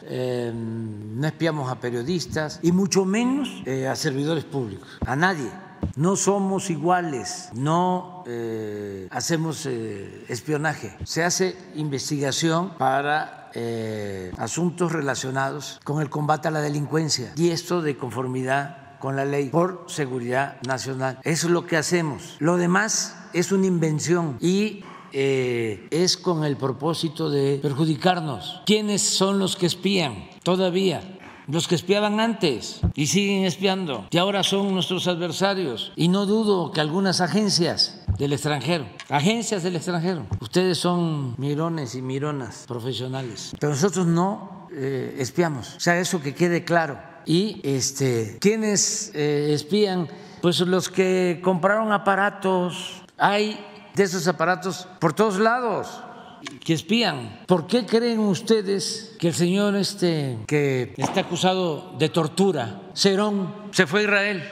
em, 0.08 1.18
no 1.18 1.26
espiamos 1.26 1.70
a 1.70 1.80
periodistas 1.80 2.60
y 2.62 2.72
mucho 2.72 3.04
menos 3.04 3.62
eh, 3.66 3.88
a 3.88 3.96
servidores 3.96 4.44
públicos, 4.44 4.88
a 5.06 5.16
nadie. 5.16 5.50
No 5.96 6.16
somos 6.16 6.70
iguales, 6.70 7.50
no 7.54 8.24
eh, 8.26 9.06
hacemos 9.10 9.66
eh, 9.66 10.24
espionaje, 10.28 10.96
se 11.04 11.24
hace 11.24 11.56
investigación 11.74 12.70
para 12.78 13.40
asuntos 14.36 14.90
relacionados 14.90 15.80
con 15.84 16.02
el 16.02 16.10
combate 16.10 16.48
a 16.48 16.50
la 16.50 16.60
delincuencia 16.60 17.32
y 17.36 17.50
esto 17.50 17.82
de 17.82 17.96
conformidad 17.96 18.98
con 18.98 19.14
la 19.16 19.24
ley 19.24 19.50
por 19.50 19.84
seguridad 19.86 20.56
nacional. 20.66 21.20
Eso 21.22 21.46
es 21.46 21.52
lo 21.52 21.66
que 21.66 21.76
hacemos. 21.76 22.36
Lo 22.40 22.56
demás 22.56 23.14
es 23.34 23.52
una 23.52 23.66
invención 23.66 24.38
y 24.40 24.82
eh, 25.16 25.86
es 25.90 26.16
con 26.16 26.44
el 26.44 26.56
propósito 26.56 27.30
de 27.30 27.58
perjudicarnos. 27.62 28.62
¿Quiénes 28.66 29.00
son 29.00 29.38
los 29.38 29.56
que 29.56 29.66
espían 29.66 30.28
todavía? 30.42 31.02
Los 31.46 31.68
que 31.68 31.76
espiaban 31.76 32.20
antes 32.20 32.80
y 32.94 33.06
siguen 33.06 33.44
espiando 33.44 34.08
y 34.10 34.18
ahora 34.18 34.42
son 34.42 34.74
nuestros 34.74 35.06
adversarios. 35.06 35.92
Y 35.94 36.08
no 36.08 36.26
dudo 36.26 36.72
que 36.72 36.80
algunas 36.80 37.20
agencias 37.20 38.02
del 38.18 38.32
extranjero, 38.32 38.86
agencias 39.08 39.62
del 39.62 39.76
extranjero, 39.76 40.26
ustedes 40.40 40.78
son 40.78 41.34
mirones 41.38 41.94
y 41.94 42.02
mironas 42.02 42.64
profesionales, 42.66 43.52
pero 43.60 43.72
nosotros 43.72 44.06
no 44.06 44.68
eh, 44.72 45.16
espiamos. 45.18 45.76
O 45.76 45.80
sea, 45.80 46.00
eso 46.00 46.20
que 46.20 46.34
quede 46.34 46.64
claro 46.64 46.98
y 47.26 47.60
este, 47.62 48.38
¿quiénes 48.40 49.12
eh, 49.14 49.52
espían? 49.52 50.08
Pues 50.40 50.60
los 50.60 50.88
que 50.88 51.40
compraron 51.42 51.92
aparatos. 51.92 53.02
Hay 53.16 53.58
de 53.94 54.02
esos 54.02 54.26
aparatos 54.28 54.88
por 55.00 55.12
todos 55.12 55.38
lados 55.38 56.02
que 56.64 56.74
espían. 56.74 57.40
¿Por 57.46 57.66
qué 57.66 57.86
creen 57.86 58.20
ustedes 58.20 59.16
que 59.18 59.28
el 59.28 59.34
señor 59.34 59.76
este 59.76 60.38
que 60.46 60.94
está 60.96 61.20
acusado 61.20 61.94
de 61.98 62.08
tortura, 62.08 62.82
Cerón, 62.94 63.54
se 63.70 63.86
fue 63.86 64.00
a 64.00 64.02
Israel? 64.04 64.44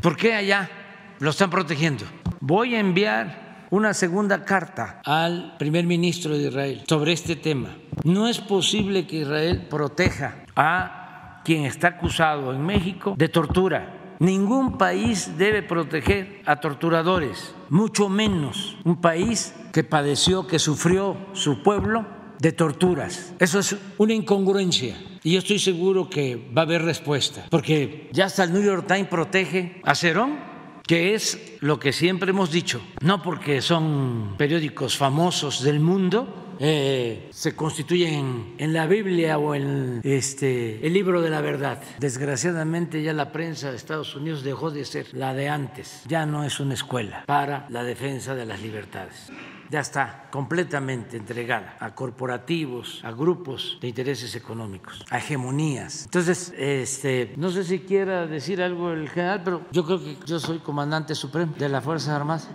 ¿Por 0.00 0.16
qué 0.16 0.34
allá 0.34 0.70
lo 1.18 1.30
están 1.30 1.50
protegiendo? 1.50 2.04
Voy 2.40 2.74
a 2.74 2.80
enviar 2.80 3.66
una 3.70 3.94
segunda 3.94 4.44
carta 4.44 5.00
al 5.04 5.56
primer 5.58 5.84
ministro 5.84 6.36
de 6.36 6.48
Israel 6.48 6.84
sobre 6.88 7.12
este 7.12 7.36
tema. 7.36 7.76
No 8.04 8.28
es 8.28 8.38
posible 8.38 9.06
que 9.06 9.18
Israel 9.18 9.66
proteja 9.68 10.44
a 10.54 11.40
quien 11.44 11.64
está 11.64 11.88
acusado 11.88 12.52
en 12.52 12.64
México 12.64 13.14
de 13.16 13.28
tortura. 13.28 14.03
Ningún 14.18 14.78
país 14.78 15.36
debe 15.36 15.62
proteger 15.62 16.42
a 16.46 16.56
torturadores, 16.56 17.54
mucho 17.68 18.08
menos 18.08 18.76
un 18.84 19.00
país 19.00 19.54
que 19.72 19.84
padeció, 19.84 20.46
que 20.46 20.58
sufrió 20.58 21.16
su 21.32 21.62
pueblo 21.62 22.06
de 22.38 22.52
torturas. 22.52 23.34
Eso 23.38 23.58
es 23.58 23.76
una 23.98 24.12
incongruencia. 24.12 24.96
Y 25.22 25.32
yo 25.32 25.38
estoy 25.38 25.58
seguro 25.58 26.10
que 26.10 26.50
va 26.56 26.62
a 26.62 26.64
haber 26.64 26.82
respuesta, 26.82 27.46
porque 27.50 28.08
ya 28.12 28.26
hasta 28.26 28.44
el 28.44 28.52
New 28.52 28.62
York 28.62 28.86
Times 28.86 29.08
protege 29.08 29.80
a 29.82 29.94
Cerón, 29.94 30.38
que 30.86 31.14
es 31.14 31.56
lo 31.60 31.80
que 31.80 31.92
siempre 31.92 32.30
hemos 32.30 32.50
dicho, 32.50 32.82
no 33.00 33.22
porque 33.22 33.62
son 33.62 34.34
periódicos 34.36 34.98
famosos 34.98 35.62
del 35.62 35.80
mundo, 35.80 36.43
eh, 36.58 37.28
se 37.30 37.54
constituyen 37.54 38.54
en 38.58 38.72
la 38.72 38.86
Biblia 38.86 39.38
o 39.38 39.54
en 39.54 40.00
este, 40.02 40.86
el 40.86 40.92
libro 40.92 41.20
de 41.20 41.30
la 41.30 41.40
verdad. 41.40 41.82
Desgraciadamente 41.98 43.02
ya 43.02 43.12
la 43.12 43.32
prensa 43.32 43.70
de 43.70 43.76
Estados 43.76 44.14
Unidos 44.14 44.42
dejó 44.42 44.70
de 44.70 44.84
ser 44.84 45.06
la 45.12 45.34
de 45.34 45.48
antes, 45.48 46.02
ya 46.06 46.26
no 46.26 46.44
es 46.44 46.60
una 46.60 46.74
escuela 46.74 47.24
para 47.26 47.66
la 47.70 47.84
defensa 47.84 48.34
de 48.34 48.46
las 48.46 48.60
libertades 48.60 49.30
ya 49.70 49.80
está 49.80 50.28
completamente 50.30 51.16
entregada 51.16 51.76
a 51.80 51.94
corporativos, 51.94 53.00
a 53.02 53.10
grupos 53.10 53.78
de 53.80 53.88
intereses 53.88 54.34
económicos, 54.36 55.04
a 55.10 55.18
hegemonías. 55.18 56.04
Entonces, 56.04 56.52
este, 56.56 57.34
no 57.36 57.50
sé 57.50 57.64
si 57.64 57.80
quiera 57.80 58.26
decir 58.26 58.62
algo 58.62 58.92
el 58.92 59.08
general, 59.08 59.42
pero 59.44 59.62
yo 59.72 59.84
creo 59.84 59.98
que 59.98 60.16
yo 60.26 60.38
soy 60.38 60.58
comandante 60.58 61.14
supremo 61.14 61.54
de 61.58 61.68
las 61.68 61.82
Fuerzas 61.82 62.10
Armadas. 62.10 62.48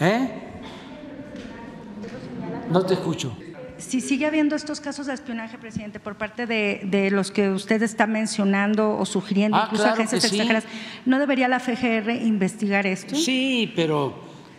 ¿Eh? 0.00 0.42
No 2.70 2.84
te 2.84 2.94
escucho 2.94 3.34
si 3.78 4.00
sigue 4.00 4.26
habiendo 4.26 4.56
estos 4.56 4.80
casos 4.80 5.06
de 5.06 5.14
espionaje, 5.14 5.58
presidente, 5.58 6.00
por 6.00 6.16
parte 6.16 6.46
de, 6.46 7.08
los 7.10 7.30
que 7.30 7.50
usted 7.50 7.82
está 7.82 8.06
mencionando 8.06 8.96
o 8.96 9.06
sugiriendo, 9.06 9.56
ah, 9.56 9.64
incluso 9.66 9.86
agencias 9.86 10.24
extranjeras, 10.24 10.64
¿no 11.04 11.18
debería 11.18 11.48
la 11.48 11.60
FGR 11.60 12.10
investigar 12.22 12.86
esto? 12.86 13.14
Sí, 13.14 13.72
pero 13.76 14.14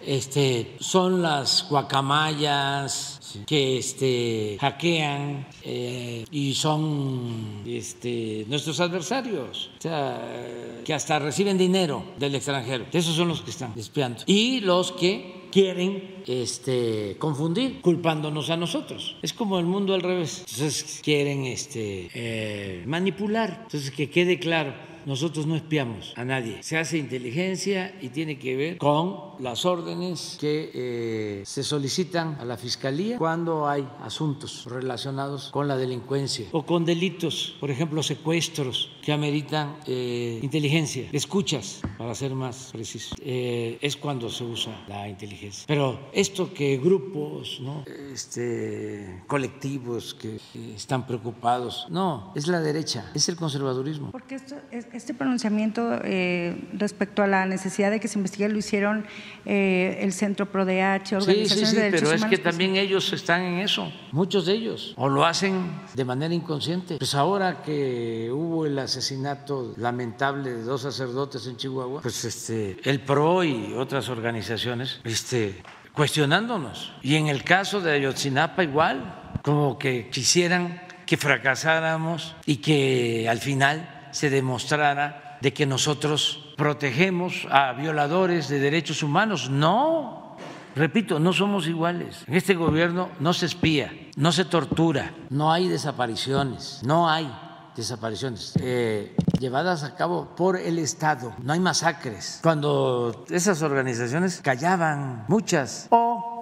este, 0.06 0.76
son 0.80 1.22
las 1.22 1.68
guacamayas 1.70 3.17
que 3.46 3.78
este, 3.78 4.58
hackean 4.60 5.48
eh, 5.64 6.26
y 6.32 6.54
son 6.54 7.64
este, 7.66 8.46
nuestros 8.48 8.80
adversarios, 8.80 9.70
que 9.80 10.94
hasta 10.94 11.20
reciben 11.20 11.58
dinero 11.58 12.04
del 12.18 12.36
extranjero. 12.36 12.86
Esos 12.92 13.16
son 13.16 13.28
los 13.28 13.42
que 13.42 13.52
están 13.52 13.74
espiando. 13.76 14.24
Y 14.26 14.62
los 14.62 14.92
que 14.92 15.48
quieren 15.52 16.24
este, 16.28 17.16
confundir, 17.18 17.82
culpándonos 17.82 18.50
a 18.50 18.58
nosotros. 18.58 19.16
Es 19.22 19.34
como 19.34 19.60
el 19.60 19.66
mundo 19.66 19.94
al 19.94 20.02
revés. 20.02 20.46
Entonces 20.50 21.02
quieren 21.04 21.46
este, 21.46 22.10
eh, 22.14 22.84
manipular. 22.86 23.62
Entonces 23.64 23.92
que 23.92 24.10
quede 24.10 24.40
claro 24.40 24.87
nosotros 25.08 25.48
no 25.48 25.56
espiamos 25.56 26.14
a 26.18 26.26
nadie. 26.26 26.62
Se 26.62 26.78
hace 26.78 26.98
inteligencia 26.98 27.96
y 28.02 28.10
tiene 28.10 28.38
que 28.38 28.58
ver 28.58 28.78
con 28.78 29.36
las 29.40 29.66
órdenes 29.66 30.38
que 30.40 30.70
eh, 30.74 31.44
se 31.46 31.64
solicitan 31.64 32.36
a 32.42 32.46
la 32.46 32.58
Fiscalía 32.58 33.18
cuando 33.18 33.70
hay 33.70 33.88
asuntos 34.02 34.66
relacionados 34.66 35.50
con 35.52 35.68
la 35.68 35.78
delincuencia 35.78 36.48
o 36.52 36.66
con 36.66 36.84
delitos, 36.84 37.56
por 37.62 37.72
ejemplo, 37.72 38.04
secuestros 38.04 38.92
que 39.02 39.14
ameritan 39.14 39.78
eh, 39.86 40.40
inteligencia, 40.44 41.08
escuchas, 41.14 41.80
para 41.98 42.14
ser 42.14 42.36
más 42.36 42.72
preciso. 42.74 43.16
Eh, 43.22 43.78
es 43.82 43.96
cuando 43.96 44.30
se 44.30 44.44
usa 44.44 44.84
la 44.90 45.08
inteligencia. 45.08 45.64
Pero 45.66 46.10
esto 46.12 46.54
que 46.54 46.78
grupos, 46.78 47.62
¿no? 47.62 47.86
este, 48.14 49.24
colectivos 49.28 50.14
que, 50.14 50.42
están 50.76 51.08
preocupados, 51.08 51.88
no, 51.90 52.34
es 52.36 52.48
la 52.48 52.60
derecha, 52.60 53.10
es 53.16 53.30
el 53.30 53.38
conservadurismo. 53.38 54.12
Porque 54.12 54.36
esto 54.36 54.56
es, 54.72 54.97
este 54.98 55.14
pronunciamiento 55.14 56.00
eh, 56.04 56.60
respecto 56.74 57.24
a 57.24 57.28
la 57.28 57.46
necesidad 57.46 57.92
de 57.92 58.00
que 58.00 58.08
se 58.08 58.18
investigue 58.18 58.50
lo 58.50 58.58
hicieron 58.58 59.06
eh, 59.46 60.00
el 60.02 60.12
Centro 60.12 60.48
ProDH, 60.48 61.14
organizaciones 61.14 61.50
sí, 61.50 61.66
sí, 61.66 61.66
sí, 61.66 61.76
de 61.76 61.92
pero 61.92 62.12
es 62.12 62.26
que 62.26 62.38
también 62.38 62.76
ellos 62.76 63.14
están 63.14 63.44
en 63.44 63.60
eso, 63.60 63.92
muchos 64.12 64.46
de 64.46 64.54
ellos, 64.54 64.94
o 64.98 65.08
lo 65.08 65.26
hacen 65.26 65.72
de 65.94 66.04
manera 66.04 66.34
inconsciente. 66.34 66.98
Pues 66.98 67.16
ahora 67.16 67.62
que 67.62 68.30
hubo 68.32 68.66
el 68.66 68.78
asesinato 68.80 69.74
lamentable 69.78 70.52
de 70.52 70.64
dos 70.64 70.82
sacerdotes 70.82 71.48
en 71.48 71.58
Chihuahua, 71.58 72.02
pues 72.02 72.26
este, 72.26 72.78
el 72.84 73.00
PRO 73.02 73.44
y 73.44 73.74
otras 73.74 74.10
organizaciones, 74.10 75.00
este, 75.04 75.62
cuestionándonos. 75.94 76.94
Y 77.02 77.16
en 77.16 77.28
el 77.28 77.44
caso 77.44 77.82
de 77.82 77.92
Ayotzinapa 77.94 78.64
igual, 78.64 79.40
como 79.44 79.78
que 79.78 80.10
quisieran 80.10 80.82
que 81.06 81.18
fracasáramos 81.18 82.36
y 82.46 82.58
que 82.58 83.28
al 83.30 83.40
final 83.40 83.97
se 84.18 84.32
demostrara 84.32 85.38
de 85.42 85.54
que 85.54 85.68
nosotros 85.68 86.54
protegemos 86.58 87.48
a 87.52 87.74
violadores 87.74 88.50
de 88.50 88.58
derechos 88.58 89.04
humanos. 89.04 89.48
No, 89.52 90.36
repito, 90.76 91.20
no 91.20 91.34
somos 91.34 91.68
iguales. 91.68 92.24
En 92.26 92.34
este 92.34 92.56
gobierno 92.56 93.10
no 93.20 93.32
se 93.34 93.46
espía, 93.46 93.94
no 94.16 94.32
se 94.32 94.46
tortura, 94.46 95.14
no 95.30 95.52
hay 95.52 95.68
desapariciones, 95.68 96.82
no 96.84 97.08
hay 97.08 97.32
desapariciones 97.76 98.54
eh, 98.60 99.16
llevadas 99.40 99.84
a 99.84 99.94
cabo 99.94 100.36
por 100.36 100.58
el 100.58 100.80
Estado, 100.80 101.36
no 101.44 101.54
hay 101.54 101.60
masacres. 101.60 102.40
Cuando 102.42 103.24
esas 103.30 103.62
organizaciones 103.62 104.42
callaban, 104.42 105.26
muchas, 105.28 105.86
o 105.92 106.37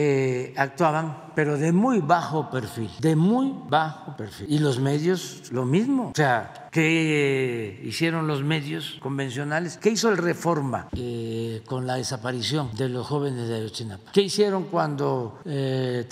eh, 0.00 0.54
actuaban 0.56 1.28
pero 1.38 1.56
de 1.56 1.70
muy 1.70 2.00
bajo 2.00 2.50
perfil, 2.50 2.90
de 2.98 3.14
muy 3.14 3.54
bajo 3.68 4.16
perfil. 4.16 4.46
Y 4.50 4.58
los 4.58 4.80
medios, 4.80 5.52
lo 5.52 5.64
mismo. 5.64 6.08
O 6.08 6.12
sea, 6.16 6.68
¿qué 6.72 7.80
hicieron 7.84 8.26
los 8.26 8.42
medios 8.42 8.98
convencionales? 9.00 9.76
¿Qué 9.76 9.90
hizo 9.90 10.08
el 10.08 10.16
Reforma 10.16 10.88
eh, 10.96 11.47
con 11.64 11.86
la 11.86 11.96
desaparición 11.96 12.70
de 12.76 12.88
los 12.88 13.06
jóvenes 13.06 13.48
de 13.48 13.56
Ayotzinapa? 13.56 14.12
¿Qué 14.12 14.22
hicieron 14.22 14.64
cuando 14.64 15.40
eh? 15.44 16.06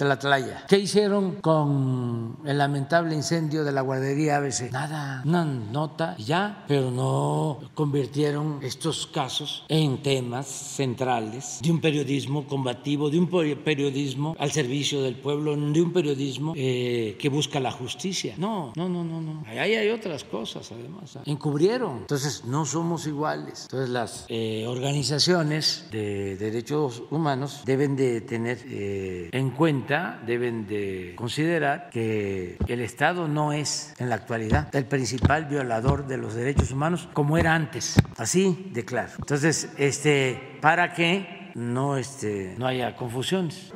¿Qué 0.68 0.78
hicieron 0.78 1.36
con 1.36 2.36
el 2.44 2.58
lamentable 2.58 3.14
incendio 3.14 3.64
de 3.64 3.72
la 3.72 3.80
guardería 3.80 4.36
ABC? 4.36 4.70
Nada, 4.72 5.22
una 5.24 5.44
nota 5.44 6.16
ya, 6.18 6.64
pero 6.68 6.90
no 6.90 7.58
convirtieron 7.74 8.60
estos 8.62 9.06
casos 9.06 9.64
en 9.68 10.02
temas 10.02 10.46
centrales 10.46 11.60
de 11.62 11.70
un 11.70 11.80
periodismo 11.80 12.46
combativo, 12.46 13.10
de 13.10 13.18
un 13.18 13.28
periodismo 13.28 14.36
al 14.38 14.50
servicio 14.52 15.02
del 15.02 15.16
pueblo, 15.16 15.56
de 15.56 15.82
un 15.82 15.92
periodismo 15.92 16.52
eh, 16.56 17.16
que 17.18 17.28
busca 17.28 17.60
la 17.60 17.70
justicia. 17.70 18.34
No, 18.38 18.72
no, 18.76 18.88
no, 18.88 19.04
no, 19.04 19.20
no. 19.20 19.44
Ahí 19.46 19.74
hay 19.74 19.88
otras 19.90 20.24
cosas, 20.24 20.70
además. 20.72 21.18
Encubrieron. 21.24 21.98
Entonces, 21.98 22.44
no 22.44 22.64
somos 22.66 23.06
iguales. 23.06 23.62
Entonces, 23.62 23.90
las 23.90 24.26
eh, 24.28 24.64
organizaciones 24.66 25.35
de 25.44 26.36
derechos 26.38 27.02
humanos 27.10 27.62
deben 27.66 27.94
de 27.94 28.22
tener 28.22 28.58
eh, 28.66 29.28
en 29.32 29.50
cuenta, 29.50 30.18
deben 30.24 30.66
de 30.66 31.12
considerar 31.14 31.90
que 31.90 32.56
el 32.66 32.80
Estado 32.80 33.28
no 33.28 33.52
es, 33.52 33.94
en 33.98 34.08
la 34.08 34.14
actualidad, 34.14 34.74
el 34.74 34.86
principal 34.86 35.44
violador 35.44 36.06
de 36.06 36.16
los 36.16 36.34
derechos 36.34 36.70
humanos 36.70 37.08
como 37.12 37.36
era 37.36 37.54
antes. 37.54 37.96
Así 38.16 38.70
de 38.72 38.84
claro. 38.86 39.12
Entonces, 39.18 39.70
este, 39.76 40.58
para 40.62 40.94
que 40.94 41.50
no, 41.54 41.98
este, 41.98 42.54
no 42.56 42.66
haya 42.66 42.96
confusiones. 42.96 43.74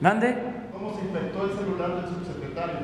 ¿Mande? 0.00 0.36
¿Cómo 0.72 0.94
se 0.94 1.04
infectó 1.04 1.46
el 1.46 1.58
celular 1.58 2.00
del 2.00 2.14
subsecretario? 2.14 2.76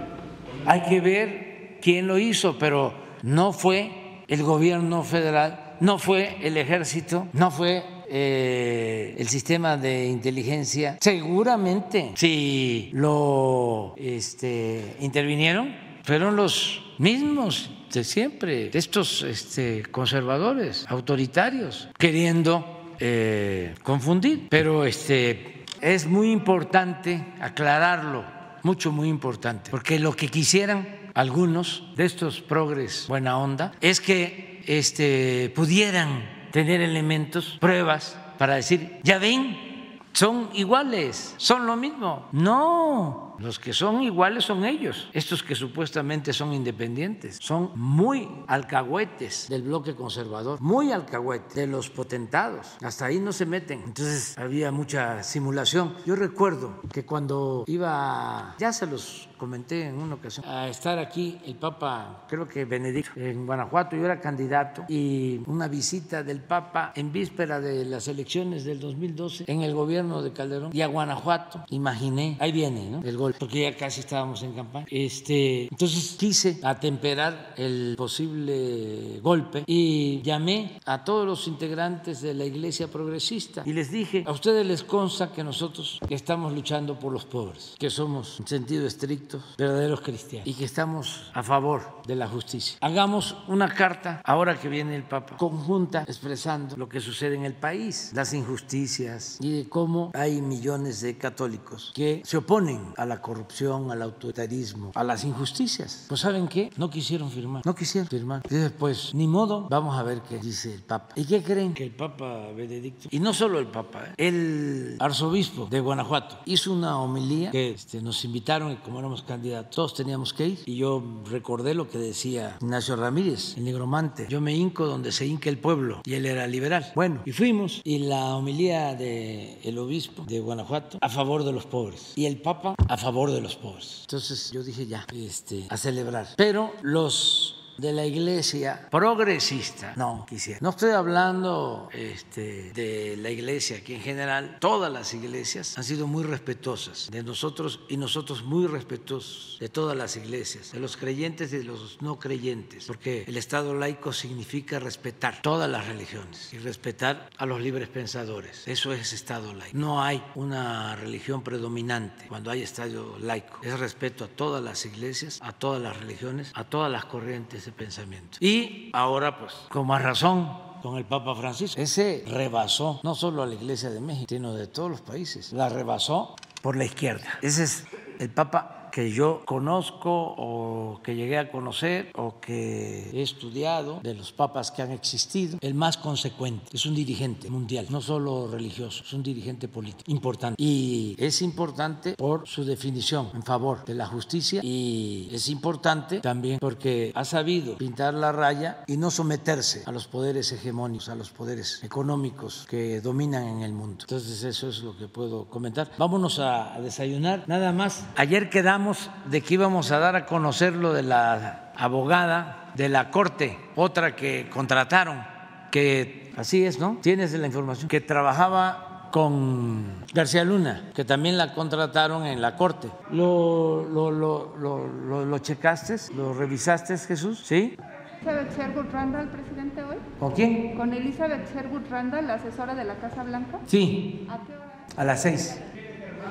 Hay 0.66 0.82
que 0.82 1.00
ver 1.00 1.78
quién 1.80 2.08
lo 2.08 2.18
hizo, 2.18 2.58
pero 2.58 2.94
no 3.22 3.52
fue 3.52 4.22
el 4.28 4.42
gobierno 4.42 5.02
federal, 5.02 5.63
no 5.80 5.98
fue 5.98 6.38
el 6.42 6.56
ejército, 6.56 7.28
no 7.32 7.50
fue 7.50 7.82
eh, 8.08 9.14
el 9.18 9.28
sistema 9.28 9.76
de 9.76 10.06
inteligencia. 10.06 10.98
Seguramente, 11.00 12.12
si 12.14 12.90
lo 12.92 13.94
este, 13.96 14.96
intervinieron, 15.00 15.74
fueron 16.04 16.36
los 16.36 16.82
mismos 16.98 17.70
de 17.92 18.04
siempre, 18.04 18.70
estos 18.72 19.22
este, 19.22 19.84
conservadores, 19.90 20.84
autoritarios, 20.88 21.88
queriendo 21.98 22.94
eh, 22.98 23.74
confundir. 23.82 24.48
Pero 24.50 24.84
este, 24.84 25.64
es 25.80 26.06
muy 26.06 26.30
importante 26.30 27.24
aclararlo, 27.40 28.24
mucho, 28.62 28.92
muy 28.92 29.08
importante, 29.08 29.70
porque 29.70 29.98
lo 29.98 30.14
que 30.14 30.28
quisieran 30.28 31.10
algunos 31.14 31.92
de 31.96 32.04
estos 32.04 32.40
progres 32.40 33.06
buena 33.08 33.38
onda 33.38 33.72
es 33.80 34.00
que 34.00 34.53
este, 34.66 35.52
pudieran 35.54 36.48
tener 36.50 36.80
elementos, 36.80 37.58
pruebas 37.60 38.16
para 38.38 38.54
decir, 38.54 39.00
ya 39.02 39.18
ven, 39.18 40.00
son 40.12 40.50
iguales, 40.52 41.34
son 41.38 41.66
lo 41.66 41.76
mismo. 41.76 42.28
No, 42.30 43.34
los 43.40 43.58
que 43.58 43.72
son 43.72 44.02
iguales 44.02 44.44
son 44.44 44.64
ellos. 44.64 45.08
Estos 45.12 45.42
que 45.42 45.56
supuestamente 45.56 46.32
son 46.32 46.52
independientes 46.52 47.38
son 47.40 47.72
muy 47.74 48.28
alcahuetes 48.46 49.48
del 49.48 49.62
bloque 49.62 49.96
conservador, 49.96 50.60
muy 50.60 50.92
alcahuetes 50.92 51.54
de 51.54 51.66
los 51.66 51.90
potentados. 51.90 52.76
Hasta 52.80 53.06
ahí 53.06 53.18
no 53.18 53.32
se 53.32 53.44
meten. 53.44 53.82
Entonces 53.84 54.38
había 54.38 54.70
mucha 54.70 55.22
simulación. 55.24 55.96
Yo 56.06 56.14
recuerdo 56.14 56.80
que 56.92 57.04
cuando 57.04 57.64
iba, 57.66 58.54
ya 58.58 58.72
se 58.72 58.86
los 58.86 59.28
comenté 59.36 59.88
en 59.88 59.96
una 59.96 60.14
ocasión, 60.14 60.46
a 60.46 60.68
estar 60.68 60.98
aquí 60.98 61.38
el 61.46 61.56
Papa, 61.56 62.24
creo 62.28 62.46
que 62.46 62.64
Benedicto, 62.64 63.12
en 63.16 63.46
Guanajuato, 63.46 63.96
yo 63.96 64.04
era 64.04 64.20
candidato, 64.20 64.84
y 64.88 65.40
una 65.46 65.68
visita 65.68 66.22
del 66.22 66.40
Papa 66.40 66.92
en 66.94 67.12
víspera 67.12 67.60
de 67.60 67.84
las 67.84 68.08
elecciones 68.08 68.64
del 68.64 68.80
2012 68.80 69.44
en 69.46 69.62
el 69.62 69.74
gobierno 69.74 70.22
de 70.22 70.32
Calderón 70.32 70.70
y 70.72 70.82
a 70.82 70.86
Guanajuato, 70.86 71.64
imaginé, 71.70 72.36
ahí 72.40 72.52
viene, 72.52 72.88
¿no? 72.90 73.02
El 73.02 73.16
porque 73.38 73.62
ya 73.62 73.76
casi 73.76 74.00
estábamos 74.00 74.42
en 74.42 74.52
campaña. 74.52 74.86
Este, 74.90 75.64
entonces 75.64 76.16
quise 76.18 76.60
atemperar 76.62 77.54
el 77.56 77.94
posible 77.96 79.20
golpe 79.22 79.64
y 79.66 80.20
llamé 80.22 80.80
a 80.84 81.04
todos 81.04 81.26
los 81.26 81.46
integrantes 81.48 82.20
de 82.20 82.34
la 82.34 82.44
iglesia 82.44 82.88
progresista 82.88 83.62
y 83.64 83.72
les 83.72 83.90
dije, 83.90 84.24
a 84.26 84.32
ustedes 84.32 84.66
les 84.66 84.82
consta 84.82 85.32
que 85.32 85.42
nosotros 85.42 85.98
estamos 86.08 86.52
luchando 86.52 86.98
por 86.98 87.12
los 87.12 87.24
pobres, 87.24 87.74
que 87.78 87.90
somos 87.90 88.40
en 88.40 88.46
sentido 88.46 88.86
estricto 88.86 89.23
verdaderos 89.58 90.00
cristianos 90.00 90.46
y 90.46 90.54
que 90.54 90.64
estamos 90.64 91.30
a 91.34 91.42
favor 91.42 92.02
de 92.06 92.16
la 92.16 92.28
justicia. 92.28 92.78
Hagamos 92.80 93.36
una 93.48 93.68
carta, 93.68 94.20
ahora 94.24 94.58
que 94.58 94.68
viene 94.68 94.96
el 94.96 95.04
Papa, 95.04 95.36
conjunta 95.36 96.04
expresando 96.06 96.76
lo 96.76 96.88
que 96.88 97.00
sucede 97.00 97.34
en 97.34 97.44
el 97.44 97.54
país, 97.54 98.12
las 98.14 98.32
injusticias 98.34 99.38
y 99.40 99.58
de 99.58 99.68
cómo 99.68 100.10
hay 100.14 100.40
millones 100.40 101.00
de 101.00 101.16
católicos 101.16 101.92
que 101.94 102.22
se 102.24 102.36
oponen 102.36 102.92
a 102.96 103.06
la 103.06 103.20
corrupción, 103.20 103.90
al 103.90 104.02
autoritarismo, 104.02 104.92
a 104.94 105.04
las 105.04 105.24
injusticias. 105.24 106.06
Pues 106.08 106.20
¿saben 106.20 106.48
qué? 106.48 106.70
No 106.76 106.90
quisieron 106.90 107.30
firmar, 107.30 107.64
no 107.64 107.74
quisieron 107.74 108.08
firmar. 108.08 108.42
Y 108.50 108.54
después, 108.54 109.14
ni 109.14 109.26
modo, 109.26 109.68
vamos 109.68 109.98
a 109.98 110.02
ver 110.02 110.22
qué 110.22 110.38
dice 110.38 110.74
el 110.74 110.82
Papa. 110.82 111.14
¿Y 111.16 111.24
qué 111.24 111.42
creen? 111.42 111.74
Que 111.74 111.84
el 111.84 111.94
Papa 111.94 112.48
Benedicto, 112.54 113.08
y 113.10 113.18
no 113.18 113.32
solo 113.32 113.58
el 113.58 113.66
Papa, 113.68 114.04
¿eh? 114.06 114.28
el 114.28 114.96
arzobispo 115.00 115.66
de 115.66 115.80
Guanajuato 115.80 116.40
hizo 116.44 116.72
una 116.72 116.98
homilía 116.98 117.50
que 117.50 117.70
este, 117.70 118.00
nos 118.00 118.24
invitaron 118.24 118.72
y 118.72 118.76
como 118.76 118.98
éramos 118.98 119.13
candidatos, 119.22 119.74
todos 119.74 119.94
teníamos 119.94 120.32
que 120.32 120.48
ir. 120.48 120.58
Y 120.66 120.76
yo 120.76 121.02
recordé 121.30 121.74
lo 121.74 121.88
que 121.88 121.98
decía 121.98 122.56
Ignacio 122.60 122.96
Ramírez, 122.96 123.56
el 123.56 123.64
negromante. 123.64 124.26
Yo 124.28 124.40
me 124.40 124.54
hinco 124.54 124.86
donde 124.86 125.12
se 125.12 125.26
hinca 125.26 125.50
el 125.50 125.58
pueblo. 125.58 126.02
Y 126.04 126.14
él 126.14 126.26
era 126.26 126.46
liberal. 126.46 126.92
Bueno, 126.94 127.22
y 127.24 127.32
fuimos. 127.32 127.80
Y 127.84 127.98
la 128.00 128.36
homilía 128.36 128.94
del 128.94 129.78
obispo 129.78 130.24
de 130.24 130.40
Guanajuato 130.40 130.98
a 131.00 131.08
favor 131.08 131.44
de 131.44 131.52
los 131.52 131.66
pobres. 131.66 132.12
Y 132.16 132.26
el 132.26 132.40
Papa 132.40 132.74
a 132.88 132.96
favor 132.96 133.30
de 133.30 133.40
los 133.40 133.56
pobres. 133.56 134.00
Entonces 134.02 134.50
yo 134.52 134.62
dije 134.62 134.86
ya, 134.86 135.06
este, 135.14 135.66
a 135.68 135.76
celebrar. 135.76 136.28
Pero 136.36 136.72
los 136.82 137.63
de 137.78 137.92
la 137.92 138.04
iglesia 138.04 138.88
progresista. 138.90 139.94
No, 139.96 140.24
quisiera. 140.28 140.58
No 140.62 140.70
estoy 140.70 140.90
hablando 140.90 141.88
este, 141.92 142.72
de 142.72 143.16
la 143.16 143.30
iglesia, 143.30 143.82
que 143.82 143.94
en 143.96 144.00
general 144.00 144.58
todas 144.60 144.92
las 144.92 145.14
iglesias 145.14 145.76
han 145.76 145.84
sido 145.84 146.06
muy 146.06 146.24
respetuosas 146.24 147.10
de 147.10 147.22
nosotros 147.22 147.80
y 147.88 147.96
nosotros 147.96 148.44
muy 148.44 148.66
respetuosos 148.66 149.58
de 149.60 149.68
todas 149.68 149.96
las 149.96 150.16
iglesias, 150.16 150.72
de 150.72 150.80
los 150.80 150.96
creyentes 150.96 151.52
y 151.52 151.58
de 151.58 151.64
los 151.64 152.00
no 152.00 152.18
creyentes, 152.18 152.84
porque 152.86 153.24
el 153.26 153.36
Estado 153.36 153.74
laico 153.74 154.12
significa 154.12 154.78
respetar 154.78 155.42
todas 155.42 155.70
las 155.70 155.86
religiones 155.86 156.52
y 156.52 156.58
respetar 156.58 157.30
a 157.36 157.46
los 157.46 157.60
libres 157.60 157.88
pensadores. 157.88 158.66
Eso 158.66 158.92
es 158.92 159.12
Estado 159.12 159.54
laico. 159.54 159.76
No 159.76 160.02
hay 160.02 160.22
una 160.34 160.96
religión 160.96 161.42
predominante 161.42 162.26
cuando 162.28 162.50
hay 162.50 162.62
Estado 162.62 163.18
laico. 163.18 163.60
Es 163.62 163.78
respeto 163.78 164.24
a 164.24 164.28
todas 164.28 164.62
las 164.62 164.84
iglesias, 164.86 165.38
a 165.42 165.52
todas 165.52 165.82
las 165.82 165.96
religiones, 165.98 166.50
a 166.54 166.64
todas 166.64 166.90
las 166.90 167.04
corrientes 167.04 167.63
ese 167.64 167.72
pensamiento. 167.72 168.36
Y 168.40 168.90
ahora, 168.92 169.38
pues, 169.38 169.54
con 169.70 169.86
más 169.86 170.02
razón, 170.02 170.46
con 170.82 170.98
el 170.98 171.06
Papa 171.06 171.34
Francisco. 171.34 171.80
Ese 171.80 172.22
rebasó 172.26 173.00
no 173.02 173.14
solo 173.14 173.42
a 173.42 173.46
la 173.46 173.54
Iglesia 173.54 173.88
de 173.88 174.00
México, 174.00 174.26
sino 174.28 174.52
de 174.52 174.66
todos 174.66 174.90
los 174.90 175.00
países. 175.00 175.54
La 175.54 175.70
rebasó 175.70 176.36
por 176.60 176.76
la 176.76 176.84
izquierda. 176.84 177.26
Ese 177.40 177.64
es 177.64 177.86
el 178.18 178.28
Papa 178.28 178.83
que 178.94 179.10
yo 179.10 179.42
conozco 179.44 180.08
o 180.38 181.00
que 181.02 181.16
llegué 181.16 181.36
a 181.36 181.50
conocer 181.50 182.12
o 182.14 182.38
que 182.38 183.10
he 183.12 183.22
estudiado 183.22 183.98
de 184.04 184.14
los 184.14 184.30
papas 184.30 184.70
que 184.70 184.82
han 184.82 184.92
existido, 184.92 185.58
el 185.60 185.74
más 185.74 185.96
consecuente. 185.96 186.66
Es 186.72 186.86
un 186.86 186.94
dirigente 186.94 187.50
mundial, 187.50 187.88
no 187.90 188.00
solo 188.00 188.46
religioso, 188.46 189.02
es 189.02 189.12
un 189.12 189.24
dirigente 189.24 189.66
político 189.66 190.08
importante. 190.12 190.62
Y 190.62 191.16
es 191.18 191.42
importante 191.42 192.14
por 192.14 192.46
su 192.46 192.64
definición 192.64 193.30
en 193.34 193.42
favor 193.42 193.84
de 193.84 193.94
la 193.94 194.06
justicia 194.06 194.60
y 194.62 195.28
es 195.32 195.48
importante 195.48 196.20
también 196.20 196.60
porque 196.60 197.10
ha 197.16 197.24
sabido 197.24 197.76
pintar 197.76 198.14
la 198.14 198.30
raya 198.30 198.84
y 198.86 198.96
no 198.96 199.10
someterse 199.10 199.82
a 199.86 199.90
los 199.90 200.06
poderes 200.06 200.52
hegemónicos, 200.52 201.08
a 201.08 201.16
los 201.16 201.30
poderes 201.30 201.82
económicos 201.82 202.64
que 202.70 203.00
dominan 203.00 203.42
en 203.48 203.62
el 203.62 203.72
mundo. 203.72 204.02
Entonces 204.02 204.44
eso 204.44 204.68
es 204.68 204.84
lo 204.84 204.96
que 204.96 205.08
puedo 205.08 205.46
comentar. 205.46 205.90
Vámonos 205.98 206.38
a, 206.38 206.78
desayunar. 206.80 207.42
Nada 207.48 207.72
más. 207.72 208.04
Ayer 208.14 208.50
quedamos 208.50 208.83
de 209.26 209.40
que 209.40 209.54
íbamos 209.54 209.90
a 209.92 209.98
dar 209.98 210.16
a 210.16 210.26
conocer 210.26 210.74
lo 210.74 210.92
de 210.92 211.02
la 211.02 211.72
abogada 211.76 212.72
de 212.74 212.88
la 212.88 213.10
corte, 213.10 213.58
otra 213.76 214.14
que 214.16 214.48
contrataron, 214.50 215.22
que 215.70 216.32
así 216.36 216.64
es, 216.64 216.78
¿no? 216.78 216.98
Tienes 217.00 217.32
la 217.32 217.46
información, 217.46 217.88
que 217.88 218.00
trabajaba 218.00 219.08
con 219.12 220.04
García 220.12 220.44
Luna, 220.44 220.90
que 220.94 221.04
también 221.04 221.38
la 221.38 221.54
contrataron 221.54 222.26
en 222.26 222.42
la 222.42 222.56
corte. 222.56 222.90
¿Lo, 223.10 223.84
lo, 223.84 224.10
lo, 224.10 224.56
lo, 224.56 225.24
lo 225.24 225.38
checaste? 225.38 225.96
¿Lo 226.16 226.34
revisaste, 226.34 226.98
Jesús? 226.98 227.42
¿Sí? 227.44 227.76
Elizabeth 228.22 228.56
Sherwood 228.56 228.90
Randall, 228.90 229.28
presidente, 229.28 229.82
hoy? 229.82 229.96
¿Con 230.18 230.32
quién? 230.32 230.76
Con 230.76 230.94
Elizabeth 230.94 231.52
Sherwood 231.54 231.82
Randall, 231.90 232.26
la 232.26 232.34
asesora 232.34 232.74
de 232.74 232.84
la 232.84 232.94
Casa 232.94 233.22
Blanca. 233.22 233.58
Sí. 233.66 234.26
¿A 234.30 234.38
qué 234.46 234.52
hora? 234.54 234.86
A 234.96 235.04
las 235.04 235.22
seis. 235.22 235.60
¿Qué 235.74 235.80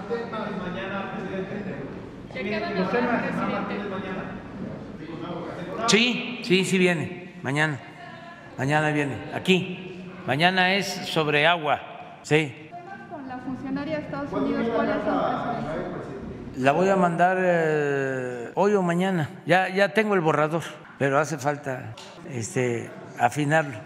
queda 0.09 0.45
de 0.45 0.85
hora, 0.85 1.17
presidente? 1.17 1.82
Sí, 5.87 6.41
sí, 6.43 6.65
sí 6.65 6.77
viene. 6.77 7.35
Mañana. 7.41 7.79
Mañana 8.57 8.89
viene. 8.91 9.15
Aquí. 9.33 10.11
Mañana 10.25 10.73
es 10.73 10.87
sobre 10.87 11.45
agua. 11.45 11.81
Sí. 12.23 12.69
Con 13.09 13.27
la 13.27 13.37
funcionaria 13.37 13.97
de 13.97 14.03
Estados 14.03 14.31
Unidos, 14.31 14.67
¿cuáles 14.73 14.95
son? 15.03 16.63
La 16.63 16.71
voy 16.71 16.87
a 16.89 16.95
mandar 16.95 17.37
eh, 17.39 18.51
hoy 18.55 18.73
o 18.75 18.81
mañana. 18.81 19.29
Ya, 19.45 19.69
ya 19.69 19.89
tengo 19.89 20.13
el 20.13 20.21
borrador, 20.21 20.63
pero 20.97 21.19
hace 21.19 21.37
falta 21.37 21.93
este, 22.29 22.89
afinarlo. 23.19 23.77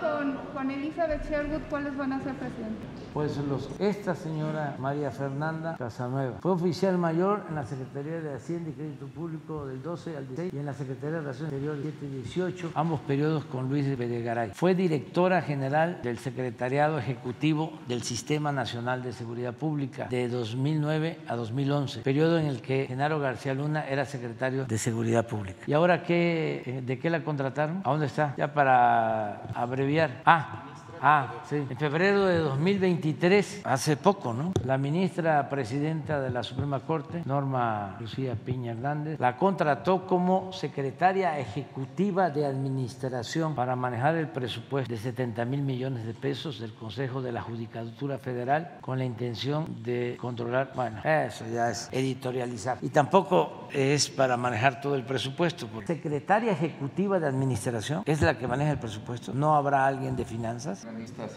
Con, 0.00 0.36
con 0.52 0.70
Elizabeth 0.70 1.28
Sherwood, 1.28 1.62
¿cuáles 1.68 1.96
van 1.96 2.14
a 2.14 2.22
ser, 2.22 2.34
presidente? 2.34 3.01
Pues 3.12 3.36
los, 3.36 3.68
esta 3.78 4.14
señora 4.14 4.76
María 4.78 5.10
Fernanda 5.10 5.76
Casanueva 5.76 6.38
fue 6.40 6.52
oficial 6.52 6.96
mayor 6.96 7.44
en 7.48 7.56
la 7.56 7.66
Secretaría 7.66 8.20
de 8.20 8.34
Hacienda 8.34 8.70
y 8.70 8.72
Crédito 8.72 9.06
Público 9.06 9.66
del 9.66 9.82
12 9.82 10.16
al 10.16 10.26
16 10.28 10.54
y 10.54 10.58
en 10.58 10.64
la 10.64 10.72
Secretaría 10.72 11.16
de 11.16 11.20
Relaciones 11.20 11.52
Exteriores 11.52 11.82
7 11.82 12.06
y 12.06 12.16
18, 12.22 12.70
ambos 12.74 13.00
periodos 13.00 13.44
con 13.44 13.68
Luis 13.68 13.98
Videgaray. 13.98 14.52
Fue 14.54 14.74
directora 14.74 15.42
general 15.42 16.00
del 16.02 16.18
Secretariado 16.18 16.98
Ejecutivo 16.98 17.78
del 17.86 18.02
Sistema 18.02 18.50
Nacional 18.50 19.02
de 19.02 19.12
Seguridad 19.12 19.52
Pública 19.52 20.06
de 20.08 20.28
2009 20.28 21.20
a 21.28 21.36
2011, 21.36 22.00
periodo 22.00 22.38
en 22.38 22.46
el 22.46 22.62
que 22.62 22.86
Genaro 22.86 23.20
García 23.20 23.52
Luna 23.52 23.86
era 23.86 24.06
secretario 24.06 24.64
de 24.64 24.78
Seguridad 24.78 25.26
Pública. 25.26 25.60
¿Y 25.66 25.74
ahora 25.74 26.02
qué, 26.02 26.62
eh, 26.64 26.82
de 26.82 26.98
qué 26.98 27.10
la 27.10 27.22
contrataron? 27.22 27.82
¿A 27.84 27.90
dónde 27.90 28.06
está? 28.06 28.34
Ya 28.38 28.54
para 28.54 29.42
abreviar. 29.54 30.22
Ah, 30.24 30.71
Ah, 31.04 31.42
sí. 31.48 31.56
En 31.56 31.76
febrero 31.76 32.26
de 32.26 32.38
2023, 32.38 33.62
hace 33.64 33.96
poco, 33.96 34.32
¿no? 34.32 34.52
La 34.64 34.78
ministra 34.78 35.48
presidenta 35.48 36.20
de 36.20 36.30
la 36.30 36.44
Suprema 36.44 36.78
Corte, 36.78 37.22
Norma 37.24 37.96
Lucía 37.98 38.36
Piña 38.36 38.70
Hernández, 38.70 39.18
la 39.18 39.36
contrató 39.36 40.06
como 40.06 40.52
secretaria 40.52 41.40
ejecutiva 41.40 42.30
de 42.30 42.46
administración 42.46 43.56
para 43.56 43.74
manejar 43.74 44.14
el 44.14 44.28
presupuesto 44.28 44.92
de 44.92 44.98
70 45.00 45.44
mil 45.44 45.62
millones 45.62 46.06
de 46.06 46.14
pesos 46.14 46.60
del 46.60 46.72
Consejo 46.72 47.20
de 47.20 47.32
la 47.32 47.42
Judicatura 47.42 48.18
Federal 48.18 48.78
con 48.80 48.96
la 48.96 49.04
intención 49.04 49.82
de 49.82 50.16
controlar, 50.20 50.70
bueno, 50.76 51.02
eso 51.02 51.44
ya 51.52 51.70
es 51.70 51.88
editorializar. 51.90 52.78
Y 52.80 52.90
tampoco 52.90 53.61
es 53.72 54.08
para 54.08 54.36
manejar 54.36 54.80
todo 54.80 54.94
el 54.94 55.04
presupuesto. 55.04 55.68
Secretaria 55.86 56.52
ejecutiva 56.52 57.18
de 57.18 57.26
administración 57.26 58.02
es 58.06 58.20
la 58.20 58.36
que 58.36 58.46
maneja 58.46 58.72
el 58.72 58.78
presupuesto. 58.78 59.32
No 59.32 59.54
habrá 59.54 59.86
alguien 59.86 60.16
de 60.16 60.24
finanzas. 60.24 60.86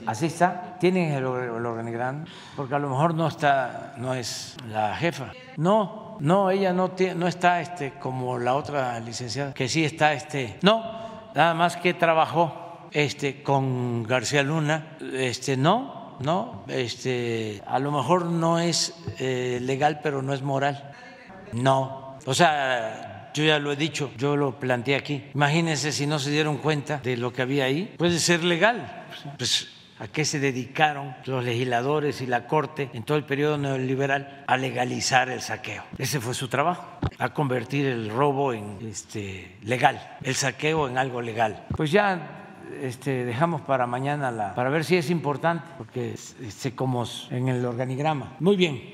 Así 0.06 0.28
está. 0.28 0.78
Tienen 0.80 1.12
el, 1.12 1.24
el 1.24 1.66
organigrama, 1.66 2.26
porque 2.56 2.76
a 2.76 2.80
lo 2.80 2.90
mejor 2.90 3.14
no 3.14 3.28
está, 3.28 3.96
no 3.98 4.14
es 4.14 4.58
la 4.70 4.96
jefa. 4.96 5.32
No, 5.58 6.18
no, 6.20 6.50
ella 6.50 6.74
no 6.74 6.92
tiene, 6.92 7.16
no 7.16 7.28
está 7.28 7.62
este 7.62 7.94
como 8.00 8.38
la 8.38 8.56
otra 8.56 9.00
licenciada, 9.00 9.54
que 9.54 9.68
sí 9.68 9.86
está 9.86 10.14
este. 10.14 10.58
No, 10.62 10.84
nada 11.34 11.54
más 11.54 11.78
que 11.78 11.94
trabajó 11.94 12.88
este 12.92 13.44
con 13.44 14.04
García 14.04 14.44
Luna. 14.44 14.98
Este 15.14 15.58
no, 15.58 16.18
no, 16.20 16.64
este 16.68 17.62
a 17.68 17.80
lo 17.80 17.92
mejor 17.92 18.26
no 18.26 18.60
es 18.60 18.96
eh, 19.20 19.60
legal, 19.62 20.00
pero 20.02 20.22
no 20.22 20.34
es 20.34 20.42
moral. 20.42 20.92
No, 21.54 22.05
o 22.26 22.34
sea, 22.34 23.32
yo 23.34 23.44
ya 23.44 23.60
lo 23.60 23.72
he 23.72 23.76
dicho, 23.76 24.12
yo 24.18 24.36
lo 24.36 24.60
planteé 24.60 24.96
aquí. 24.96 25.24
Imagínense 25.34 25.92
si 25.92 26.08
no 26.08 26.20
se 26.20 26.32
dieron 26.32 26.58
cuenta 26.58 26.98
de 26.98 27.18
lo 27.18 27.34
que 27.34 27.42
había 27.42 27.66
ahí. 27.66 27.94
Puede 27.98 28.20
ser 28.20 28.44
legal. 28.44 29.06
Pues, 29.38 29.68
¿a 30.00 30.08
qué 30.08 30.26
se 30.26 30.40
dedicaron 30.40 31.16
los 31.26 31.44
legisladores 31.44 32.22
y 32.22 32.28
la 32.28 32.48
Corte 32.48 32.90
en 32.94 33.04
todo 33.04 33.18
el 33.18 33.26
periodo 33.26 33.58
neoliberal? 33.58 34.44
A 34.48 34.58
legalizar 34.58 35.30
el 35.30 35.42
saqueo. 35.42 35.84
Ese 35.98 36.20
fue 36.20 36.34
su 36.34 36.48
trabajo, 36.48 36.86
a 37.18 37.34
convertir 37.34 37.86
el 37.86 38.10
robo 38.10 38.54
en 38.54 38.78
este, 38.88 39.58
legal, 39.64 40.18
el 40.24 40.36
saqueo 40.36 40.88
en 40.88 40.98
algo 40.98 41.22
legal. 41.22 41.66
Pues 41.76 41.92
ya 41.92 42.46
este, 42.82 43.26
dejamos 43.26 43.62
para 43.62 43.88
mañana 43.88 44.32
la, 44.32 44.56
para 44.56 44.70
ver 44.70 44.84
si 44.84 44.98
es 44.98 45.10
importante, 45.10 45.66
porque 45.78 46.14
este, 46.14 46.76
como 46.76 47.06
en 47.32 47.48
el 47.48 47.66
organigrama. 47.66 48.34
Muy 48.40 48.56
bien. 48.56 48.94